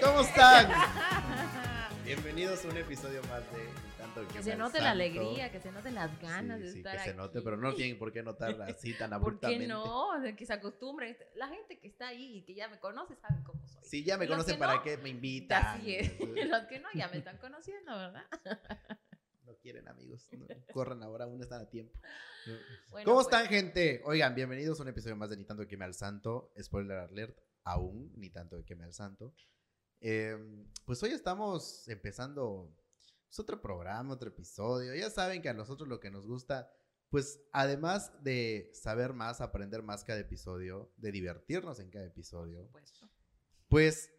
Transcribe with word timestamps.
¿cómo 0.00 0.20
están? 0.20 0.70
Bienvenidos 2.04 2.64
a 2.64 2.68
un 2.68 2.76
episodio 2.76 3.22
más 3.24 3.40
de 3.52 3.64
Ni 3.64 3.90
Tanto 3.98 4.28
Que 4.28 4.34
me 4.38 4.42
se 4.42 4.56
note 4.56 4.72
Santo. 4.72 4.84
la 4.84 4.90
alegría, 4.90 5.52
que 5.52 5.60
se 5.60 5.70
noten 5.72 5.94
las 5.94 6.20
ganas 6.20 6.58
Sí, 6.58 6.64
de 6.64 6.72
sí, 6.72 6.78
estar 6.78 6.92
que 6.94 7.00
aquí. 7.00 7.10
se 7.10 7.16
note, 7.16 7.40
pero 7.42 7.56
no 7.56 7.74
tienen 7.74 7.98
por 7.98 8.12
qué 8.12 8.22
notarla 8.22 8.66
así 8.66 8.94
tan 8.96 9.10
¿Por 9.10 9.14
abruptamente. 9.16 9.64
qué 9.64 9.68
no? 9.68 10.08
Que 10.36 10.46
se 10.46 10.52
acostumbren. 10.52 11.16
La 11.36 11.48
gente 11.48 11.78
que 11.78 11.88
está 11.88 12.08
ahí 12.08 12.38
y 12.38 12.42
que 12.44 12.54
ya 12.54 12.68
me 12.68 12.78
conoce 12.80 13.16
sabe 13.16 13.42
cómo 13.44 13.66
soy. 13.66 13.82
Si 13.84 14.04
ya 14.04 14.18
me 14.18 14.26
conocen, 14.26 14.54
que 14.54 14.58
¿para 14.58 14.74
no, 14.76 14.82
qué 14.82 14.96
me 14.98 15.08
invitan? 15.10 15.64
Así 15.64 15.94
es. 15.96 16.12
Los 16.48 16.64
que 16.66 16.80
no 16.80 16.88
ya 16.94 17.08
me 17.08 17.18
están 17.18 17.38
conociendo, 17.38 17.94
¿verdad? 17.96 18.24
No 19.44 19.54
quieren, 19.56 19.88
amigos. 19.88 20.28
No, 20.32 20.46
corran 20.72 21.02
ahora, 21.02 21.24
aún 21.24 21.40
están 21.42 21.62
a 21.62 21.68
tiempo. 21.70 21.98
Bueno, 22.90 23.04
¿Cómo 23.04 23.16
pues, 23.22 23.26
están, 23.26 23.46
gente? 23.46 24.02
Oigan, 24.04 24.34
bienvenidos 24.34 24.78
a 24.80 24.82
un 24.82 24.88
episodio 24.88 25.16
más 25.16 25.30
de 25.30 25.36
Ni 25.36 25.44
tanto 25.44 25.62
que 25.62 25.68
queme 25.68 25.84
al 25.84 25.94
santo. 25.94 26.52
Spoiler 26.60 26.98
alert, 26.98 27.38
aún, 27.64 28.12
ni 28.16 28.30
tanto 28.30 28.56
que 28.58 28.64
queme 28.64 28.84
al 28.84 28.92
santo. 28.92 29.32
Eh, 30.04 30.36
pues 30.84 31.00
hoy 31.04 31.10
estamos 31.10 31.86
empezando 31.86 32.76
pues, 33.28 33.38
otro 33.38 33.62
programa, 33.62 34.12
otro 34.12 34.30
episodio. 34.30 34.92
Ya 34.96 35.08
saben 35.10 35.40
que 35.40 35.48
a 35.48 35.54
nosotros 35.54 35.88
lo 35.88 36.00
que 36.00 36.10
nos 36.10 36.26
gusta, 36.26 36.68
pues 37.08 37.40
además 37.52 38.12
de 38.24 38.72
saber 38.74 39.12
más, 39.12 39.40
aprender 39.40 39.84
más 39.84 40.02
cada 40.02 40.18
episodio, 40.18 40.92
de 40.96 41.12
divertirnos 41.12 41.78
en 41.78 41.88
cada 41.88 42.06
episodio, 42.06 42.68
pues 43.68 44.12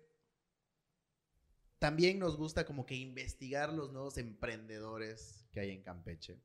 también 1.80 2.18
nos 2.18 2.38
gusta 2.38 2.66
como 2.66 2.86
que 2.86 2.96
investigar 2.96 3.74
los 3.74 3.92
nuevos 3.92 4.18
emprendedores 4.18 5.46
que 5.52 5.60
hay 5.60 5.72
en 5.72 5.84
Campeche. 5.84 6.42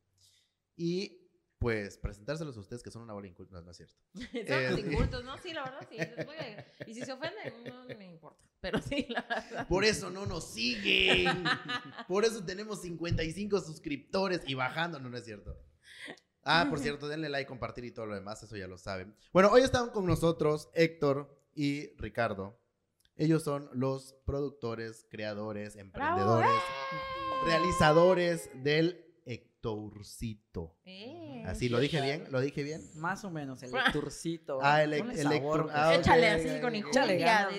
Y 0.75 1.28
pues 1.59 1.99
presentárselos 1.99 2.57
a 2.57 2.61
ustedes 2.61 2.83
que 2.83 2.91
son 2.91 3.03
una 3.03 3.13
bola 3.15 3.27
inculta, 3.27 3.55
no, 3.57 3.63
no 3.63 3.71
es 3.73 3.77
cierto. 3.77 3.97
Somos 4.15 4.31
Eh, 4.33 4.85
incultos, 4.87 5.25
¿no? 5.25 5.37
Sí, 5.43 5.53
la 5.53 5.65
verdad, 5.65 5.87
sí. 5.91 5.97
les 5.99 6.27
voy 6.27 6.37
a- 6.37 6.67
Y 6.87 6.95
si 6.95 7.03
se 7.03 7.13
ofenden, 7.13 7.65
no 7.65 7.85
me 7.97 8.07
importa. 8.07 8.45
Pero 8.61 8.81
sí, 8.81 9.07
la 9.09 9.23
verdad. 9.23 9.69
Por 9.69 9.85
eso 9.85 10.11
no 10.11 10.27
nos 10.27 10.53
siguen. 10.53 11.45
Por 12.09 12.25
eso 12.25 12.45
tenemos 12.45 12.83
55 12.83 13.61
suscriptores 13.61 14.41
y 14.47 14.55
bajando, 14.55 14.99
no, 15.01 15.09
no 15.11 15.17
es 15.17 15.25
cierto. 15.25 15.57
Ah, 16.45 16.67
por 16.71 16.79
cierto, 16.79 17.09
denle 17.09 17.29
like, 17.29 17.47
compartir 17.47 17.85
y 17.85 17.91
todo 17.93 18.07
lo 18.07 18.15
demás, 18.15 18.43
eso 18.43 18.57
ya 18.57 18.67
lo 18.67 18.79
saben. 18.79 19.15
Bueno, 19.33 19.51
hoy 19.51 19.63
están 19.63 19.91
con 19.91 20.07
nosotros 20.07 20.71
Héctor 20.75 21.39
y 21.55 21.89
Ricardo. 21.99 22.59
Ellos 23.17 23.43
son 23.43 23.69
los 23.75 24.15
productores, 24.25 25.05
creadores, 25.11 25.77
emprendedores, 25.77 26.51
realizadores 27.45 28.49
del 28.63 29.05
Hectorcito. 29.27 30.77
Eh. 30.85 31.28
Así, 31.49 31.69
¿lo 31.69 31.79
dije 31.81 32.01
bien? 32.01 32.27
¿Lo 32.31 32.41
dije 32.41 32.63
bien? 32.63 32.83
Más 32.97 33.25
o 33.25 33.31
menos, 33.31 33.63
el 33.63 33.73
lecturcito. 33.73 34.59
Ah, 34.63 34.83
el- 34.83 35.03
pues. 35.03 35.25
ah, 35.73 35.95
Échale 35.95 36.29
así 36.29 36.61
con 36.61 36.73
de 36.73 36.81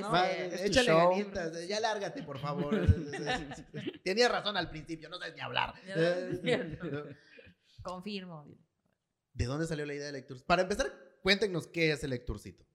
¿no? 0.01 0.15
Échale 0.25 0.87
show. 0.87 1.09
ganitas, 1.11 1.67
ya 1.67 1.79
lárgate, 1.79 2.23
por 2.23 2.37
favor. 2.39 2.69
Tenías 4.03 4.31
razón 4.31 4.57
al 4.57 4.69
principio, 4.69 5.09
no 5.09 5.17
sabes 5.17 5.33
ni 5.35 5.41
hablar. 5.41 5.73
Confirmo. 7.81 8.45
¿De 9.33 9.45
dónde 9.45 9.65
salió 9.67 9.85
la 9.85 9.93
idea 9.93 10.07
de 10.07 10.11
Lecturcito? 10.13 10.47
Para 10.47 10.63
empezar, 10.63 10.87
cuéntenos 11.21 11.67
qué 11.67 11.91
es 11.91 12.03
el 12.03 12.09
Lecturcito. 12.11 12.65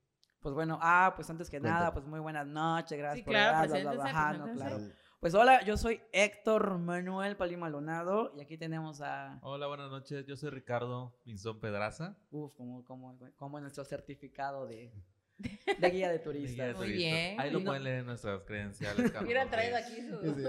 Pues 0.41 0.55
bueno, 0.55 0.79
ah, 0.83 1.13
pues 1.17 1.29
antes 1.31 1.49
que 1.49 1.59
Cuéntame. 1.59 1.75
nada, 1.81 1.93
pues 1.95 2.05
muy 2.07 2.21
buenas 2.21 2.47
noches, 2.47 2.99
gracias 2.99 3.19
Sí, 3.19 3.23
por 3.25 3.33
claro, 3.33 3.69
bla, 3.69 3.81
bla, 3.81 3.93
bla, 3.93 4.33
no, 4.39 4.53
claro. 4.53 4.79
Pues 5.25 5.35
hola, 5.35 5.65
yo 5.65 5.79
soy 5.79 6.03
Héctor 6.13 6.77
Manuel 6.77 7.35
Palima 7.35 7.71
Lonado 7.71 8.35
y 8.37 8.43
aquí 8.43 8.59
tenemos 8.59 9.01
a, 9.01 9.39
Hola, 9.41 9.67
buenas 9.67 9.91
noches. 9.91 10.27
Yo 10.27 10.37
soy 10.37 10.51
Ricardo 10.51 11.17
Pinzón 11.25 11.61
Pedraza. 11.61 12.15
uf, 12.31 12.53
como, 12.53 12.85
como, 12.85 13.19
como 13.35 13.59
nuestro 13.59 13.87
certificado 13.87 14.67
de, 14.67 14.93
de 15.79 15.91
guía 15.91 16.11
de 16.11 16.19
de 16.19 16.75
Muy 16.75 16.93
bien. 16.93 17.41
Ahí 17.41 17.51
lo 17.51 17.59
no- 17.61 17.65
pueden 17.67 17.85
leer 17.85 17.99
en 18.01 18.07
nuestras 18.07 18.43
credenciales. 18.45 19.13
Hubieran 19.23 19.51
traído 19.51 19.77
aquí 19.77 19.97
su, 20.03 20.21
Sí. 20.35 20.43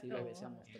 Sí, 0.00 0.06
lo 0.08 0.18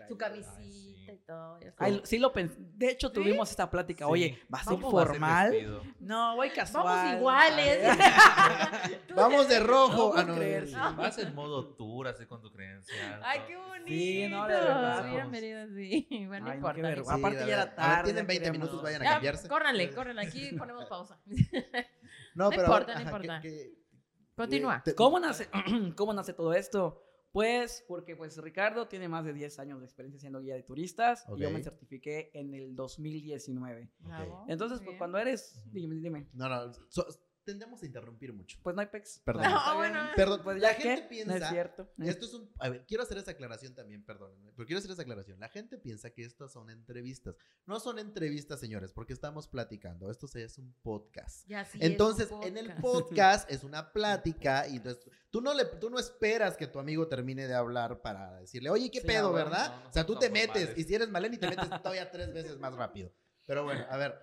su 0.08 0.16
camisita 0.16 0.56
Ay, 0.56 0.72
sí. 0.72 0.96
y 1.12 1.16
todo. 1.26 1.58
sabes. 1.76 2.00
sí 2.04 2.18
lo 2.18 2.32
pensé. 2.32 2.56
De 2.58 2.90
hecho, 2.90 3.08
¿Sí? 3.08 3.14
tuvimos 3.14 3.50
esta 3.50 3.68
plática. 3.70 4.06
Oye, 4.06 4.28
Sí. 4.38 4.42
¿vas 4.48 4.66
a 4.66 4.72
ir 4.74 4.80
¿Cómo 4.80 4.92
va 4.96 5.02
a 5.02 5.06
ser 5.06 5.12
formal? 5.20 5.82
No, 6.00 6.36
voy 6.36 6.50
casual. 6.50 6.84
Vamos 6.84 7.14
iguales. 7.18 7.98
Vamos 9.14 9.48
de 9.48 9.60
rojo. 9.60 10.12
No 10.14 10.20
Ah, 10.20 10.24
no, 10.24 10.34
creer, 10.36 10.68
sí. 10.68 10.74
Vas 10.96 11.18
en 11.18 11.34
modo 11.34 11.74
tour, 11.74 12.08
así 12.08 12.24
con 12.26 12.40
tu 12.40 12.50
credencial. 12.50 13.20
Ay, 13.24 13.40
qué 13.46 13.56
bonito. 13.56 13.88
Sí, 13.88 14.28
no, 14.30 14.46
de 14.46 14.54
verdad. 14.54 15.04
Hubieran 15.08 15.30
venido 15.30 15.60
así. 15.62 16.06
Bueno, 16.26 16.46
no 16.46 16.54
importa. 16.54 17.12
Aparte 17.12 17.38
a 17.38 17.40
ya 17.40 17.46
ver, 17.46 17.48
era 17.54 17.74
tarde, 17.74 18.04
tienen 18.04 18.22
ya 18.22 18.28
20 18.28 18.44
queríamos- 18.44 18.58
minutos, 18.58 18.82
vayan 18.82 19.02
a 19.02 19.04
cambiarse. 19.04 19.48
córranle, 19.48 19.90
córranle 19.90 20.22
aquí 20.22 20.50
ponemos 20.56 20.86
pausa. 20.86 21.18
No, 22.40 22.44
No 22.46 22.50
pero 22.50 22.62
importa, 22.64 22.92
a 22.92 22.96
ver, 22.96 23.04
no 23.04 23.08
ajá, 23.08 23.16
importa. 23.18 23.40
¿qué- 23.42 23.50
qué- 23.50 23.80
Continúa. 24.34 24.82
te- 24.82 24.94
¿Cómo 24.94 25.20
nace, 25.20 25.48
¿Cómo 25.96 26.12
nace 26.14 26.32
todo 26.32 26.54
esto? 26.54 27.02
Pues 27.32 27.84
porque 27.86 28.16
pues 28.16 28.36
Ricardo 28.38 28.88
tiene 28.88 29.06
más 29.08 29.24
de 29.24 29.32
10 29.32 29.58
años 29.60 29.78
de 29.78 29.84
experiencia 29.84 30.18
siendo 30.18 30.40
guía 30.40 30.54
de 30.54 30.62
turistas 30.64 31.24
y 31.36 31.40
yo 31.42 31.50
me 31.50 31.62
certifiqué 31.62 32.30
en 32.34 32.54
el 32.54 32.74
2019. 32.74 33.92
Bravo, 34.00 34.44
Entonces, 34.48 34.80
pues 34.84 34.96
cuando 34.96 35.18
eres, 35.18 35.62
dime, 35.70 35.94
dime, 35.96 36.28
No, 36.32 36.48
no, 36.48 36.72
so- 36.88 37.06
tendemos 37.50 37.82
a 37.82 37.86
interrumpir 37.86 38.32
mucho. 38.32 38.58
pues 38.62 38.74
no 38.74 38.80
hay 38.80 38.86
pex. 38.88 39.20
Perdón. 39.24 39.44
No, 39.44 39.76
bueno. 39.76 40.00
Perdón, 40.16 40.40
Pues 40.44 40.60
la 40.60 40.72
ya 40.72 40.74
gente 40.80 41.02
que 41.02 41.08
piensa... 41.08 41.38
no 41.38 41.44
es 41.44 41.50
cierto. 41.50 41.92
Esto 41.98 42.26
es 42.26 42.34
un... 42.34 42.50
A 42.58 42.68
ver, 42.68 42.84
quiero 42.86 43.02
hacer 43.02 43.18
esa 43.18 43.32
aclaración 43.32 43.74
también, 43.74 44.04
perdónenme, 44.04 44.52
pero 44.56 44.66
quiero 44.66 44.78
hacer 44.78 44.90
esa 44.90 45.02
aclaración. 45.02 45.40
La 45.40 45.48
gente 45.48 45.78
piensa 45.78 46.10
que 46.10 46.24
estas 46.24 46.52
son 46.52 46.70
entrevistas. 46.70 47.34
No 47.66 47.80
son 47.80 47.98
entrevistas, 47.98 48.60
señores, 48.60 48.92
porque 48.92 49.12
estamos 49.12 49.48
platicando. 49.48 50.10
Esto 50.10 50.26
es 50.34 50.58
un 50.58 50.72
podcast. 50.82 51.46
Ya 51.48 51.64
sí 51.64 51.78
es 51.78 51.84
un 51.84 51.90
Entonces, 51.90 52.28
en 52.42 52.56
el 52.56 52.72
podcast. 52.74 52.80
podcast 53.10 53.50
es 53.50 53.64
una 53.64 53.92
plática 53.92 54.68
y 54.68 54.76
entonces 54.76 55.04
tú 55.30 55.40
no 55.40 55.52
le 55.54 55.64
tú 55.64 55.90
no 55.90 55.98
esperas 55.98 56.56
que 56.56 56.66
tu 56.66 56.78
amigo 56.78 57.06
termine 57.08 57.46
de 57.46 57.54
hablar 57.54 58.00
para 58.02 58.36
decirle, 58.40 58.70
"Oye, 58.70 58.90
¿qué 58.90 59.00
Sí, 59.00 59.06
pedo, 59.06 59.28
ah, 59.28 59.32
verdad?" 59.32 59.70
no, 59.76 59.82
no 59.84 59.88
o 59.88 59.92
sea, 59.92 60.06
tú 60.06 60.16
te 60.18 60.28
metes 60.30 60.52
formales. 60.64 60.78
y 60.78 60.84
si 60.84 60.94
eres 60.94 61.08
Maleni 61.08 61.36
te 61.38 61.48
metes 61.48 61.68
todavía 61.68 62.10
tres 62.10 62.32
veces 62.32 62.58
más 62.58 62.74
rápido. 62.74 63.12
Pero 63.46 63.64
bueno, 63.64 63.84
a 63.90 63.96
ver, 63.96 64.14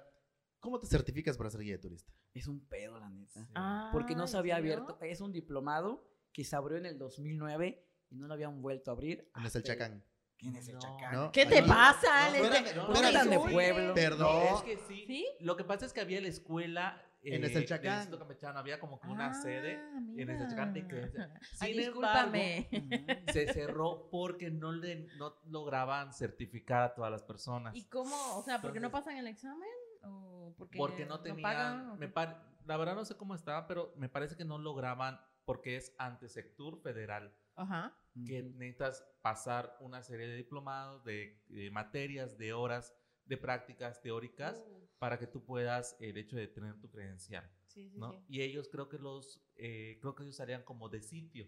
¿cómo 0.59 0.79
te 0.79 0.88
certificas 0.88 1.38
para 1.38 1.50
ser 1.50 1.62
guía 1.62 1.73
de 1.73 1.79
turista? 1.79 2.12
Es 2.34 2.47
un 2.47 2.66
pedo, 2.68 3.00
la 3.00 3.09
neta. 3.09 3.31
Sí. 3.45 3.51
Ah, 3.56 3.90
Porque 3.94 4.16
no 4.16 4.23
¿en 4.23 4.28
se 4.28 4.38
había 4.38 4.56
abierto. 4.57 4.97
Es 5.01 5.22
un 5.22 5.31
diplomado 5.31 6.07
que 6.34 6.44
se 6.44 6.56
abrió 6.56 6.78
en 6.78 6.85
el 6.85 6.97
2009 6.97 7.84
y 8.09 8.16
no 8.16 8.28
lo 8.28 8.34
habían 8.34 8.62
vuelto 8.62 8.91
a 8.91 8.94
abrir. 8.94 9.29
¿Quién 9.34 9.46
es 9.46 9.56
el 9.56 9.63
chacán? 9.63 10.03
¿Quién 10.38 10.56
es 10.56 10.67
el 10.67 10.75
No. 10.75 10.79
chacán? 10.81 11.13
¿No? 11.13 11.31
¿Qué 11.31 11.46
te 11.47 11.63
pasa? 11.63 12.29
No, 12.29 12.35
espérame, 12.35 12.75
no, 12.75 12.85
¿Por 12.88 12.96
espérame. 12.96 13.12
qué 13.12 13.17
tan 13.17 13.29
de 13.29 13.40
pueblo? 13.53 13.94
Perdón. 13.96 14.44
Es 14.56 14.62
que 14.62 14.78
sí. 14.88 15.03
¿Sí? 15.07 15.25
Lo 15.40 15.57
que 15.57 15.63
pasa 15.63 15.85
es 15.85 15.94
que 15.94 16.01
había 16.01 16.22
la 16.22 16.28
escuela. 16.28 17.03
En 17.23 17.44
eh, 17.44 17.47
Eselchacán. 17.47 17.81
del 17.84 17.94
Instituto 17.96 18.19
Campechano, 18.19 18.59
había 18.59 18.79
como 18.79 19.00
que 19.01 19.07
una 19.07 19.31
Ah, 19.31 19.34
sede 19.34 19.73
en 19.73 20.13
mira. 20.16 20.66
De 20.67 20.88
creencia. 20.88 21.34
Ay, 21.59 21.73
Sin 21.73 21.78
discúlpame. 21.81 22.69
Ujú. 22.72 23.31
Se 23.34 23.51
cerró 23.51 24.07
porque 24.12 24.51
no, 24.51 24.72
le, 24.72 25.07
no 25.17 25.35
lograban 25.47 26.13
certificar 26.13 26.84
a 26.84 26.94
todas 26.94 27.12
las 27.12 27.23
personas. 27.23 27.75
¿Y 27.75 27.85
cómo? 27.90 28.16
O 28.38 28.44
sea, 28.44 28.62
¿porque 28.62 28.79
no 28.79 28.85
Entonces- 28.88 29.06
pasan 29.07 29.17
el 29.19 29.28
examen? 29.28 29.67
¿O 30.09 30.56
porque, 30.57 30.78
porque 30.78 31.06
no 31.06 31.19
tenían, 31.22 31.41
pagan? 31.41 32.00
La 32.66 32.78
verdad 32.78 32.95
no 32.95 33.06
sé 33.06 33.16
cómo 33.16 33.35
estaba, 33.35 33.68
pero 33.68 33.94
me 33.95 34.09
parece 34.09 34.35
que 34.35 34.44
no 34.45 34.57
lograban 34.57 35.19
porque 35.45 35.78
es 35.78 35.95
ante 35.97 36.28
sector 36.28 36.78
federal 36.81 37.34
Ajá. 37.56 37.97
que 38.25 38.44
necesitas 38.44 39.06
pasar 39.22 39.78
una 39.79 40.03
serie 40.03 40.28
de 40.28 40.35
diplomados, 40.35 41.03
de, 41.06 41.41
de 41.47 41.72
materias, 41.72 42.38
de 42.38 42.51
horas, 42.53 42.94
de 43.25 43.38
prácticas 43.38 44.01
teóricas 44.01 44.57
Uh, 44.67 44.88
para 45.00 45.19
que 45.19 45.28
tú 45.28 45.46
puedas 45.46 45.96
el 46.00 46.17
hecho 46.17 46.35
de 46.35 46.47
tener 46.47 46.79
tu 46.79 46.90
credencial, 46.90 47.47
sí, 47.67 47.88
sí, 47.90 48.00
¿no? 48.00 48.12
sí. 48.12 48.26
Y 48.29 48.41
ellos 48.41 48.67
creo 48.70 48.90
que 48.90 48.97
los, 48.97 49.41
eh, 49.55 49.99
creo 50.02 50.16
que 50.16 50.23
ellos 50.23 50.35
salían 50.35 50.64
como 50.64 50.90
de 50.90 51.02
sitio, 51.02 51.47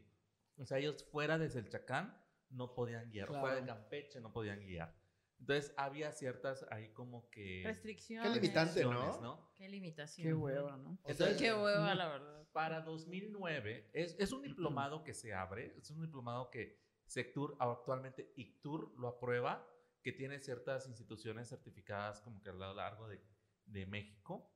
o 0.58 0.66
sea, 0.66 0.78
ellos 0.78 1.04
fuera 1.12 1.38
de 1.40 1.50
Selchacán 1.50 2.16
no 2.50 2.74
podían 2.76 3.10
guiar, 3.10 3.28
Claro. 3.28 3.42
fuera 3.42 3.56
de 3.60 3.66
Campeche 3.66 4.22
no 4.22 4.32
podían 4.32 4.60
guiar. 4.60 4.96
Entonces 5.40 5.74
había 5.78 6.12
ciertas 6.12 6.66
ahí 6.70 6.90
como 6.90 7.30
que 7.30 7.64
Restricciones. 7.66 8.30
Qué 8.30 8.42
limitante, 8.42 8.84
¿no? 8.84 8.92
restricciones, 8.92 9.40
Qué 9.56 9.70
limitación. 9.70 10.28
Qué 10.28 10.34
hueva, 10.34 10.78
¿no? 10.78 11.00
Entonces, 11.06 11.38
Qué 11.38 11.54
hueva, 11.54 11.96
la 11.96 12.08
verdad. 12.08 12.48
Para 12.52 12.82
2009, 12.82 13.90
es, 13.94 14.16
es 14.20 14.32
un 14.32 14.42
diplomado 14.42 15.04
que 15.04 15.14
se 15.14 15.34
abre, 15.34 15.76
es 15.78 15.90
un 15.92 16.02
diplomado 16.02 16.50
que 16.50 16.80
Sectur, 17.06 17.56
actualmente 17.60 18.34
ICTUR 18.36 18.94
lo 19.00 19.08
aprueba, 19.08 19.68
que 20.04 20.12
tiene 20.12 20.40
ciertas 20.40 20.88
instituciones 20.88 21.50
certificadas 21.50 22.22
como 22.22 22.42
que 22.42 22.50
a 22.50 22.54
lo 22.54 22.74
largo 22.74 23.08
de, 23.08 23.20
de 23.66 23.86
México 23.86 24.52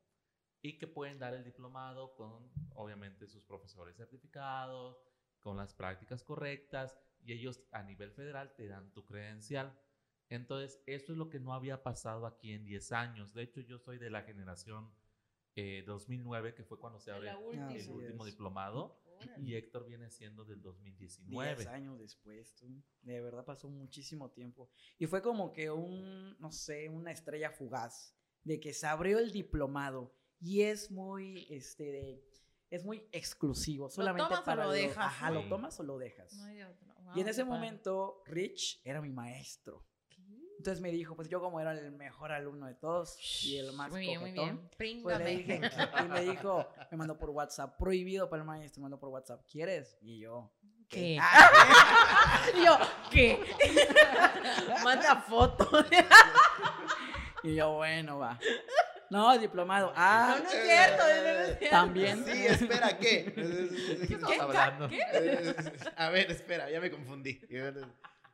y 0.62 0.78
que 0.78 0.88
pueden 0.88 1.20
dar 1.20 1.34
el 1.34 1.44
diplomado 1.44 2.16
con, 2.16 2.52
obviamente, 2.76 3.28
sus 3.28 3.44
profesores 3.44 3.98
certificados, 3.98 4.98
con 5.40 5.58
las 5.58 5.74
prácticas 5.74 6.24
correctas 6.24 6.98
y 7.22 7.34
ellos 7.34 7.62
a 7.72 7.84
nivel 7.84 8.12
federal 8.12 8.54
te 8.56 8.68
dan 8.68 8.92
tu 8.94 9.04
credencial. 9.06 9.78
Entonces, 10.30 10.82
esto 10.88 11.12
es 11.12 11.18
lo 11.18 11.30
que 11.30 11.40
no 11.40 11.54
había 11.54 11.84
pasado 11.84 12.26
aquí 12.26 12.52
en 12.54 12.66
10 12.66 12.92
años. 12.92 13.34
De 13.34 13.44
hecho, 13.44 13.62
yo 13.62 13.78
soy 13.80 13.98
de 14.00 14.10
la 14.10 14.24
generación 14.24 14.92
eh, 15.56 15.84
2009, 15.86 16.56
que 16.56 16.64
fue 16.64 16.80
cuando 16.80 17.00
se 17.00 17.12
abre 17.12 17.30
el 17.30 17.90
último 17.90 18.26
diplomado. 18.26 19.00
Órale. 19.16 19.44
Y 19.44 19.56
Héctor 19.56 19.86
viene 19.86 20.10
siendo 20.10 20.44
del 20.44 20.62
2019. 20.62 21.56
10 21.56 21.68
años 21.68 22.00
después, 22.00 22.56
tú. 22.56 22.84
De 23.04 23.22
verdad 23.22 23.46
pasó 23.46 23.70
muchísimo 23.70 24.32
tiempo. 24.32 24.70
Y 24.98 25.06
fue 25.06 25.22
como 25.22 25.54
que 25.54 25.70
un, 25.70 26.36
no 26.40 26.52
sé, 26.52 26.90
una 26.90 27.12
estrella 27.12 27.52
fugaz. 27.52 28.16
De 28.44 28.60
que 28.60 28.74
se 28.74 28.88
abrió 28.88 29.20
el 29.20 29.32
diplomado 29.32 30.14
y 30.42 30.64
es 30.64 30.92
muy, 30.92 31.48
este, 31.50 31.84
de- 31.92 32.24
es 32.70 32.84
muy 32.84 33.08
exclusivo, 33.14 33.90
solamente 33.90 34.24
tomas 34.28 34.42
o 34.42 34.44
para 34.46 34.66
lo 34.66 34.72
dejas, 34.72 34.98
Ajá, 34.98 35.30
lo 35.32 35.48
tomas 35.48 35.80
o 35.80 35.84
lo 35.84 35.98
dejas. 35.98 36.34
No 36.34 36.44
hay 36.46 36.56
de 36.58 36.66
otra. 36.66 36.88
y 37.16 37.20
en 37.20 37.26
Wow, 37.26 37.28
ese 37.28 37.46
padre. 37.46 37.46
momento, 37.46 38.22
Rich 38.26 38.82
era 38.84 39.00
mi 39.02 39.12
maestro. 39.12 39.86
¿Qué? 40.54 40.58
Entonces 40.60 40.82
me 40.82 40.92
dijo, 40.92 41.16
pues 41.16 41.30
yo 41.30 41.42
como 41.42 41.60
era 41.60 41.72
el 41.72 41.92
mejor 41.92 42.32
alumno 42.32 42.68
de 42.68 42.76
todos 42.76 43.18
y 43.44 43.58
el 43.58 43.74
más 43.74 43.92
Muy 43.92 44.02
bien, 44.02 44.20
muy 44.20 44.32
bien. 44.32 44.70
Pues 45.04 45.18
le 45.20 45.26
dije, 45.26 45.62
y 46.04 46.08
me 46.08 46.22
dijo, 46.22 46.68
me 46.92 46.98
mandó 46.98 47.18
por 47.18 47.30
WhatsApp, 47.32 47.78
prohibido 47.78 48.30
para 48.30 48.42
el 48.42 48.48
maestro, 48.48 48.82
me 48.82 48.84
mandó 48.86 49.00
por 49.00 49.10
WhatsApp, 49.10 49.42
¿quieres? 49.50 49.98
Y 50.02 50.20
yo, 50.20 50.52
¿Qué? 50.90 51.20
Y 52.56 52.66
yo, 52.66 52.78
¿qué? 53.10 53.40
Manda 54.84 55.16
foto. 55.22 55.68
y 57.44 57.56
yo, 57.56 57.74
bueno, 57.74 58.20
va. 58.20 58.40
No, 59.10 59.38
diplomado. 59.38 59.94
Ah, 59.96 60.36
No, 60.38 60.44
no 60.44 60.50
es 60.50 60.64
cierto. 60.64 61.04
no 61.04 61.10
es 61.10 61.60
cierto. 61.60 61.76
También. 61.76 62.26
Sí, 62.26 62.46
espera, 62.46 62.98
¿qué? 62.98 63.34
¿Qué 63.34 64.14
estamos 64.14 64.40
hablando? 64.40 64.90
A 65.96 66.10
ver, 66.10 66.32
espera, 66.32 66.70
ya 66.70 66.80
me 66.80 66.92
confundí. 66.92 67.40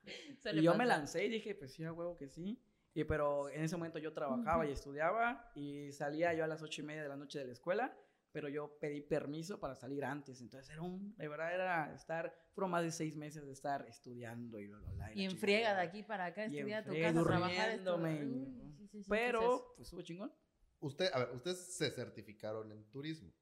Y 0.53 0.61
yo 0.61 0.75
me 0.75 0.85
lancé 0.85 1.25
y 1.25 1.29
dije, 1.29 1.55
pues 1.55 1.73
sí, 1.73 1.83
a 1.83 1.93
huevo 1.93 2.15
que 2.15 2.29
sí. 2.29 2.61
Y 2.93 3.03
pero 3.03 3.49
en 3.49 3.63
ese 3.63 3.75
momento 3.75 3.99
yo 3.99 4.13
trabajaba 4.13 4.65
y 4.65 4.71
estudiaba 4.71 5.51
y 5.55 5.91
salía 5.91 6.33
yo 6.33 6.43
a 6.43 6.47
las 6.47 6.61
ocho 6.61 6.81
y 6.81 6.85
media 6.85 7.03
de 7.03 7.09
la 7.09 7.15
noche 7.15 7.39
de 7.39 7.45
la 7.45 7.53
escuela, 7.53 7.95
pero 8.31 8.49
yo 8.49 8.77
pedí 8.79 9.01
permiso 9.01 9.59
para 9.59 9.75
salir 9.75 10.03
antes. 10.03 10.41
Entonces 10.41 10.69
era 10.71 10.81
un, 10.81 11.15
de 11.15 11.27
verdad 11.27 11.53
era 11.53 11.93
estar, 11.93 12.33
fueron 12.51 12.71
más 12.71 12.83
de 12.83 12.91
seis 12.91 13.15
meses 13.15 13.45
de 13.45 13.53
estar 13.53 13.85
estudiando 13.87 14.59
y 14.59 14.67
bla, 14.67 14.79
bla, 14.79 14.91
bla, 14.91 15.13
Y 15.13 15.25
en 15.25 15.37
friega 15.37 15.75
de 15.75 15.81
aquí 15.81 16.03
para 16.03 16.25
acá, 16.25 16.45
estudiar 16.45 16.81
a 16.81 16.85
tu 16.85 16.99
casa, 16.99 17.23
trabajar. 17.23 17.69
estudiar. 17.71 18.25
Uy, 18.25 18.45
sí, 18.45 18.55
sí, 18.55 18.71
sí, 18.73 18.87
¿qué 18.89 18.97
es 18.99 19.07
Pero, 19.07 19.73
pues 19.75 19.87
estuvo 19.87 20.01
chingón. 20.01 20.33
Usted, 20.81 21.09
a 21.13 21.19
ver, 21.19 21.35
ustedes 21.35 21.75
se 21.75 21.91
certificaron 21.91 22.71
en 22.71 22.89
turismo. 22.89 23.33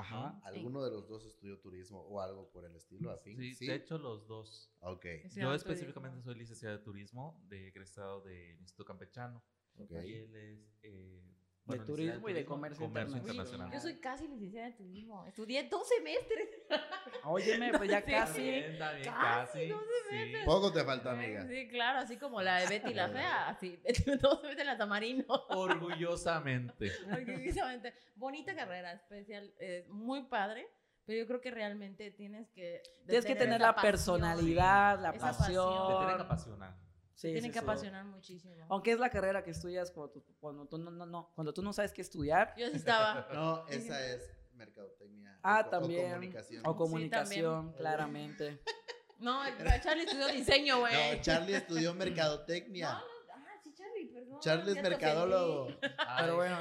Ajá. 0.00 0.40
¿Alguno 0.44 0.84
de 0.84 0.90
los 0.90 1.08
dos 1.08 1.24
estudió 1.26 1.58
turismo 1.58 2.00
o 2.00 2.20
algo 2.20 2.50
por 2.50 2.64
el 2.64 2.74
estilo? 2.76 3.10
¿Afín? 3.10 3.36
Sí, 3.54 3.66
de 3.66 3.74
hecho 3.76 3.98
los 3.98 4.26
dos. 4.26 4.70
Ok, 4.80 5.04
Sí, 5.28 5.40
Yo 5.40 5.54
específicamente 5.54 6.14
turismo. 6.16 6.32
soy 6.32 6.38
licenciado 6.40 6.78
de 6.78 6.84
turismo, 6.84 7.42
de 7.48 7.68
egresado 7.68 8.20
del 8.22 8.58
Instituto 8.60 8.84
Campechano. 8.86 9.42
ok. 9.78 9.90
Y 10.04 10.14
él 10.14 10.34
es... 10.36 10.78
eh, 10.82 11.22
De 11.66 11.78
bueno, 11.78 11.84
turismo 11.84 12.28
y 12.28 12.32
de 12.32 12.40
licenciado 12.40 12.46
comercio 12.92 13.16
internacional. 13.18 13.72
Yo 13.72 13.80
soy 13.80 13.98
casi 13.98 14.28
licenciada 14.28 14.68
en 14.68 14.76
turismo. 14.76 15.26
Estudié 15.26 15.68
dos 15.68 15.88
semestres. 15.88 16.48
Óyeme, 17.24 17.72
pues 17.76 17.90
ya 17.90 18.02
casi. 18.04 18.62
También, 18.78 18.78
Casi, 18.78 19.02
casi. 19.04 19.66
no 19.68 19.80
sí. 20.08 20.32
Poco 20.44 20.72
te 20.72 20.84
falta, 20.84 21.10
amiga. 21.10 21.44
Sí, 21.48 21.66
claro, 21.68 21.98
así 21.98 22.18
como 22.18 22.40
la 22.40 22.60
de 22.60 22.68
Betty 22.68 22.94
la 22.94 23.08
Fea. 23.08 23.48
Así, 23.48 23.80
dos 24.20 24.40
semestres 24.42 24.60
en 24.60 24.66
la 24.66 24.78
Tamarino. 24.78 25.24
Orgullosamente. 25.48 26.92
Orgullosamente. 27.12 27.94
Bonita 28.14 28.54
carrera, 28.54 28.92
especial, 28.92 29.52
eh, 29.58 29.86
muy 29.88 30.22
padre, 30.28 30.68
pero 31.04 31.18
yo 31.18 31.26
creo 31.26 31.40
que 31.40 31.50
realmente 31.50 32.12
tienes 32.12 32.48
que... 32.50 32.80
de 33.00 33.06
Tienes 33.06 33.26
que 33.26 33.34
tener 33.34 33.60
la 33.60 33.74
pasión. 33.74 33.92
personalidad, 33.92 35.00
la 35.00 35.12
Te 35.12 35.18
pasión. 35.18 35.98
tiene 35.98 36.16
que 36.16 36.22
apasionar. 36.22 36.85
Sí, 37.16 37.28
Tienen 37.28 37.44
sí, 37.44 37.48
que 37.50 37.58
sí. 37.58 37.64
apasionar 37.64 38.04
muchísimo. 38.04 38.54
Aunque 38.68 38.92
es 38.92 38.98
la 38.98 39.08
carrera 39.08 39.42
que 39.42 39.50
estudias 39.50 39.90
cuando 39.90 40.12
tú, 40.12 40.22
cuando 40.38 40.66
tú 40.68 40.76
no, 40.76 40.90
no, 40.90 41.06
no, 41.06 41.32
cuando 41.34 41.54
tú 41.54 41.62
no 41.62 41.72
sabes 41.72 41.92
qué 41.94 42.02
estudiar 42.02 42.52
Yo 42.58 42.68
sí 42.68 42.76
estaba... 42.76 43.26
No, 43.32 43.66
esa 43.68 44.04
es 44.06 44.30
mercadotecnia. 44.52 45.38
Ah, 45.42 45.60
o 45.60 45.62
co- 45.62 45.68
o 45.68 45.70
también. 45.80 46.10
comunicación. 46.10 46.62
o 46.66 46.76
comunicación, 46.76 47.54
también. 47.54 47.76
claramente. 47.78 48.60
No, 49.18 49.42
Charlie 49.82 50.04
estudió 50.04 50.26
diseño, 50.28 50.80
güey. 50.80 50.92
No, 51.16 51.22
Charlie 51.22 51.54
estudió 51.54 51.94
mercadotecnia. 52.04 52.92
No, 52.92 52.98
no, 52.98 53.46
ah, 53.46 53.60
sí, 53.64 53.72
Charlie, 53.72 54.08
perdón. 54.08 54.40
Charlie 54.40 54.72
es 54.72 54.82
mercadólogo. 54.82 55.68
Ay, 55.96 56.16
Pero 56.20 56.36
bueno, 56.36 56.58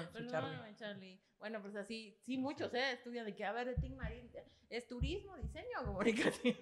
Charlie. 0.78 1.22
Bueno, 1.38 1.62
pues 1.62 1.76
así, 1.76 2.18
sí, 2.22 2.38
muchos, 2.38 2.74
¿eh? 2.74 2.94
Estudian 2.94 3.26
de 3.26 3.36
que, 3.36 3.44
a 3.44 3.52
ver, 3.52 3.68
de 3.68 3.76
Tim 3.76 3.96
Marín, 3.98 4.32
es 4.70 4.88
turismo, 4.88 5.36
diseño 5.36 5.82
o 5.82 5.86
comunicación. 5.86 6.56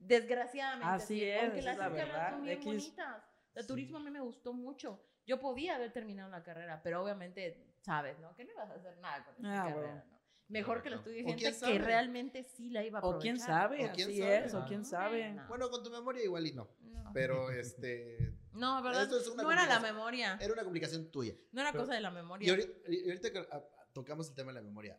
Desgraciadamente. 0.00 0.86
Así 0.92 1.18
sí, 1.20 1.24
es, 1.24 1.44
Porque 1.44 1.62
las 1.62 1.74
es 1.74 1.78
la 1.78 1.88
verdad, 1.88 2.30
son 2.32 2.42
bien 2.42 2.54
X. 2.58 2.64
bonitas. 2.66 3.22
El 3.54 3.62
Sí. 3.62 3.68
turismo 3.68 3.98
a 3.98 4.00
mí 4.00 4.10
me 4.10 4.20
gustó 4.20 4.52
mucho. 4.52 5.04
Yo 5.26 5.38
podía 5.38 5.76
haber 5.76 5.92
terminado 5.92 6.30
la 6.30 6.42
carrera, 6.42 6.80
pero 6.82 7.02
obviamente, 7.02 7.74
sabes, 7.82 8.18
¿no? 8.18 8.34
Que 8.34 8.44
no 8.44 8.52
ibas 8.52 8.70
a 8.70 8.74
hacer 8.74 8.96
nada 8.98 9.24
con 9.24 9.34
esta 9.36 9.52
Ah, 9.52 9.64
carrera, 9.68 9.76
bueno. 9.94 10.04
¿no? 10.10 10.20
Mejor 10.48 10.82
que 10.82 10.90
la 10.90 10.96
Correcto. 10.96 11.10
estudie 11.20 11.34
O 11.34 11.38
gente 11.52 11.66
que 11.72 11.78
realmente 11.78 12.42
sí 12.42 12.70
la 12.70 12.82
iba 12.82 12.98
a 12.98 13.02
O 13.02 13.06
aprovechar. 13.10 13.22
quién 13.22 13.38
sabe, 13.38 13.76
O 13.88 13.92
quién 13.92 14.08
así 14.08 14.18
sabe. 14.18 14.44
es, 14.44 14.54
o 14.54 14.64
quién 14.66 14.84
sabe. 14.84 15.32
no. 15.32 15.46
Bueno, 15.46 15.70
con 15.70 15.84
tu 15.84 15.90
memoria 15.90 16.24
igual 16.24 16.44
y 16.46 16.52
no. 16.54 16.68
No, 16.80 17.10
Pero 17.12 17.50
este. 17.50 18.32
no 18.52 18.82
¿verdad? 18.82 19.02
Esto 19.04 19.18
es 19.20 19.28
una 19.28 19.42
no 19.44 19.52
era 19.52 19.66
la 19.66 19.78
memoria. 19.78 20.38
Era 20.40 20.52
una 20.52 20.64
complicación 20.64 21.08
tuya. 21.12 21.34
No 21.52 21.60
era 21.60 21.70
Pero- 21.70 21.84
cosa 21.84 21.94
de 21.94 22.00
la 22.00 22.10
Y 22.10 22.14
memoria. 22.14 22.50
ahorita, 22.50 22.72
y 22.90 23.04
ahorita 23.08 23.32
que 23.32 23.38
ah, 23.52 23.62
tocamos 23.92 24.28
el 24.30 24.34
tema 24.34 24.48
de 24.52 24.54
la 24.54 24.62
memoria. 24.62 24.98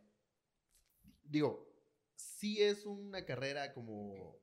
Digo, 1.23 1.67
sí 2.15 2.61
es 2.61 2.85
una 2.85 3.25
carrera 3.25 3.73
como 3.73 4.37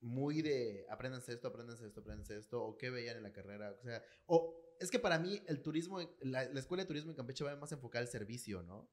muy 0.00 0.42
de 0.42 0.86
apréndanse 0.90 1.32
esto, 1.32 1.48
apréndanse 1.48 1.86
esto, 1.86 2.00
apréndanse 2.00 2.36
esto, 2.36 2.62
o 2.62 2.76
qué 2.76 2.90
veían 2.90 3.16
en 3.16 3.22
la 3.22 3.32
carrera. 3.32 3.74
O 3.80 3.82
sea, 3.82 4.02
o 4.26 4.62
es 4.80 4.90
que 4.90 4.98
para 4.98 5.18
mí 5.18 5.42
el 5.46 5.62
turismo, 5.62 6.00
la, 6.20 6.44
la 6.44 6.60
escuela 6.60 6.82
de 6.84 6.86
turismo 6.88 7.10
en 7.10 7.16
Campeche 7.16 7.44
va 7.44 7.56
más 7.56 7.72
enfocada 7.72 8.02
al 8.02 8.08
servicio, 8.08 8.62
¿no? 8.62 8.90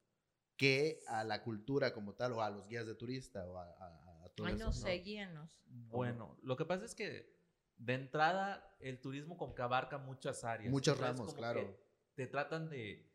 Que 0.55 1.01
a 1.07 1.23
la 1.23 1.43
cultura 1.43 1.93
como 1.93 2.13
tal, 2.15 2.33
o 2.33 2.41
a 2.41 2.49
los 2.49 2.67
guías 2.67 2.85
de 2.85 2.95
turista, 2.95 3.45
o 3.49 3.57
a, 3.57 3.65
a- 3.65 4.23
a 4.25 4.29
todo 4.29 4.47
Ay, 4.47 4.55
eso. 4.55 4.65
no 4.65 4.71
sé, 4.71 4.93
guíenos. 4.99 5.61
Bueno, 5.67 6.37
lo 6.41 6.55
que 6.55 6.65
pasa 6.65 6.85
es 6.85 6.95
que 6.95 7.33
de 7.77 7.93
entrada 7.95 8.73
el 8.79 9.01
turismo 9.01 9.35
como 9.37 9.53
que 9.55 9.61
abarca 9.61 9.97
muchas 9.97 10.43
áreas. 10.43 10.71
Muchos 10.71 10.97
ramos, 10.97 11.33
claro. 11.33 11.77
Te 12.15 12.27
tratan 12.27 12.69
de 12.69 13.11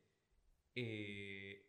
eh, 0.74 1.66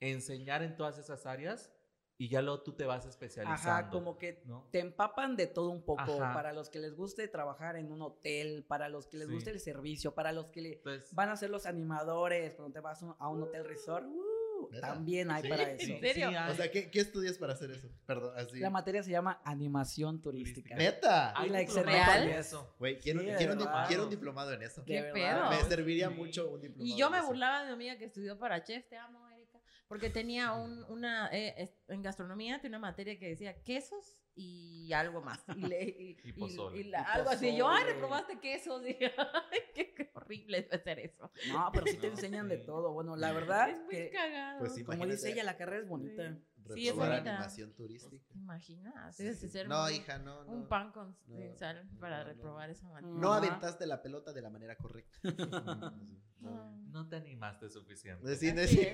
enseñar 0.00 0.62
en 0.62 0.76
todas 0.76 0.98
esas 0.98 1.24
áreas 1.26 1.72
y 2.18 2.28
ya 2.28 2.40
luego 2.42 2.62
tú 2.62 2.72
te 2.72 2.84
vas 2.86 3.04
especializando. 3.06 3.70
Ajá, 3.70 3.90
como 3.90 4.16
que 4.18 4.42
¿no? 4.46 4.68
te 4.72 4.80
empapan 4.80 5.36
de 5.36 5.46
todo 5.46 5.70
un 5.70 5.82
poco. 5.84 6.00
Ajá. 6.02 6.32
Para 6.32 6.52
los 6.52 6.70
que 6.70 6.78
les 6.78 6.94
guste 6.96 7.28
trabajar 7.28 7.76
en 7.76 7.92
un 7.92 8.00
hotel, 8.02 8.64
para 8.66 8.88
los 8.88 9.06
que 9.06 9.18
les 9.18 9.28
Sí. 9.28 9.34
guste 9.34 9.50
el 9.50 9.60
servicio, 9.60 10.14
para 10.14 10.32
los 10.32 10.50
que 10.50 10.60
le 10.62 10.72
Entonces, 10.74 11.14
van 11.14 11.28
a 11.28 11.36
ser 11.36 11.50
los 11.50 11.66
animadores 11.66 12.54
cuando 12.54 12.72
te 12.72 12.80
vas 12.80 13.02
a 13.02 13.28
un 13.28 13.42
hotel 13.42 13.64
resort. 13.64 14.06
uh, 14.06 14.68
¿Neta? 14.72 14.88
también 14.88 15.30
hay 15.30 15.42
Sí. 15.42 15.48
para 15.50 15.62
¿En 15.70 15.78
eso. 15.80 16.00
serio? 16.00 16.28
hay. 16.28 16.50
O 16.50 16.54
sea, 16.54 16.70
¿qué, 16.70 16.90
qué 16.90 17.00
estudias 17.00 17.36
para 17.38 17.52
hacer 17.52 17.70
eso? 17.70 17.88
Perdón, 18.06 18.32
así. 18.36 18.58
La 18.58 18.70
materia 18.70 19.02
se 19.02 19.10
llama 19.10 19.40
animación 19.44 20.22
turística. 20.22 20.74
Neta. 20.74 21.38
hay 21.38 21.50
la 21.50 21.62
¿Real? 21.82 22.22
en 22.22 22.30
eso. 22.38 22.74
Güey, 22.78 22.98
quiero, 22.98 23.20
Sí, 23.20 23.26
quiero 23.36 23.52
un, 23.52 23.66
quiero 23.86 24.04
un 24.04 24.10
diplomado 24.10 24.52
en 24.54 24.62
eso. 24.62 24.82
¿Qué 24.84 25.02
pedo? 25.12 25.50
Me 25.50 25.62
serviría 25.64 26.08
Sí. 26.08 26.14
mucho 26.14 26.48
un 26.50 26.62
diplomado. 26.62 26.86
Y 26.94 26.98
yo 26.98 27.06
en 27.06 27.12
me 27.12 27.18
eso. 27.18 27.26
burlaba 27.26 27.60
de 27.60 27.66
mi 27.66 27.72
amiga 27.74 27.98
que 27.98 28.06
estudió 28.06 28.38
para 28.38 28.64
chef, 28.64 28.88
te 28.88 28.96
amo, 28.96 29.25
porque 29.88 30.10
tenía 30.10 30.52
un, 30.52 30.84
una, 30.84 31.28
eh, 31.32 31.70
en 31.88 32.02
gastronomía 32.02 32.60
tenía 32.60 32.78
una 32.78 32.88
materia 32.88 33.18
que 33.18 33.28
decía 33.28 33.62
quesos 33.62 34.22
y 34.34 34.92
algo 34.92 35.22
más. 35.22 35.44
Y, 35.56 35.60
le- 35.60 35.82
y- 35.84 36.16
Y 36.24 36.28
y- 36.30 36.32
pozole. 36.32 36.80
y 36.80 36.84
la- 36.84 37.00
Y 37.00 37.04
algo 37.18 37.30
así. 37.30 37.56
Yo, 37.56 37.68
ay, 37.68 37.84
reprobaste 37.84 38.38
quesos. 38.40 38.82
Y, 38.86 38.96
ay, 39.04 39.60
qué, 39.74 40.10
horrible 40.14 40.62
debe 40.62 40.78
ser 40.82 40.98
eso. 40.98 41.30
No, 41.48 41.70
pero 41.72 41.86
sí 41.86 41.96
te 41.96 42.06
No, 42.08 42.12
enseñan 42.14 42.48
sí. 42.48 42.56
de 42.56 42.58
todo. 42.64 42.92
Bueno, 42.92 43.16
la 43.16 43.32
verdad 43.32 43.70
es 43.70 43.80
muy 43.82 43.94
que, 43.94 44.10
cagado. 44.10 44.58
Pues 44.60 44.74
sí, 44.74 44.84
como 44.84 45.06
dice 45.06 45.30
ella, 45.32 45.44
la 45.44 45.56
carrera 45.56 45.82
es 45.82 45.88
bonita. 45.88 46.34
Sí, 46.54 46.55
Reprobar 46.68 47.12
animación 47.12 47.74
turística. 47.74 48.32
¿Te 48.32 48.38
imaginas? 48.38 49.16
Sí, 49.16 49.22
Debes 49.24 49.38
sí. 49.38 49.46
de 49.46 49.52
ser 49.52 49.68
No, 49.68 49.84
un, 49.84 49.92
hija, 49.92 50.18
no, 50.18 50.44
no. 50.44 50.50
un 50.52 50.68
pan 50.68 50.92
con 50.92 51.16
No, 51.26 51.36
sin 51.36 51.56
sal 51.56 51.88
para 52.00 52.18
no, 52.18 52.24
no. 52.24 52.28
reprobar 52.32 52.70
esa 52.70 52.88
materia. 52.88 53.14
No 53.18 53.32
aventaste 53.32 53.86
la 53.86 54.02
pelota 54.02 54.32
de 54.32 54.42
la 54.42 54.50
manera 54.50 54.76
correcta. 54.76 55.18
No. 56.38 56.76
No 56.90 57.08
te 57.08 57.16
animaste 57.16 57.68
suficiente. 57.70 58.22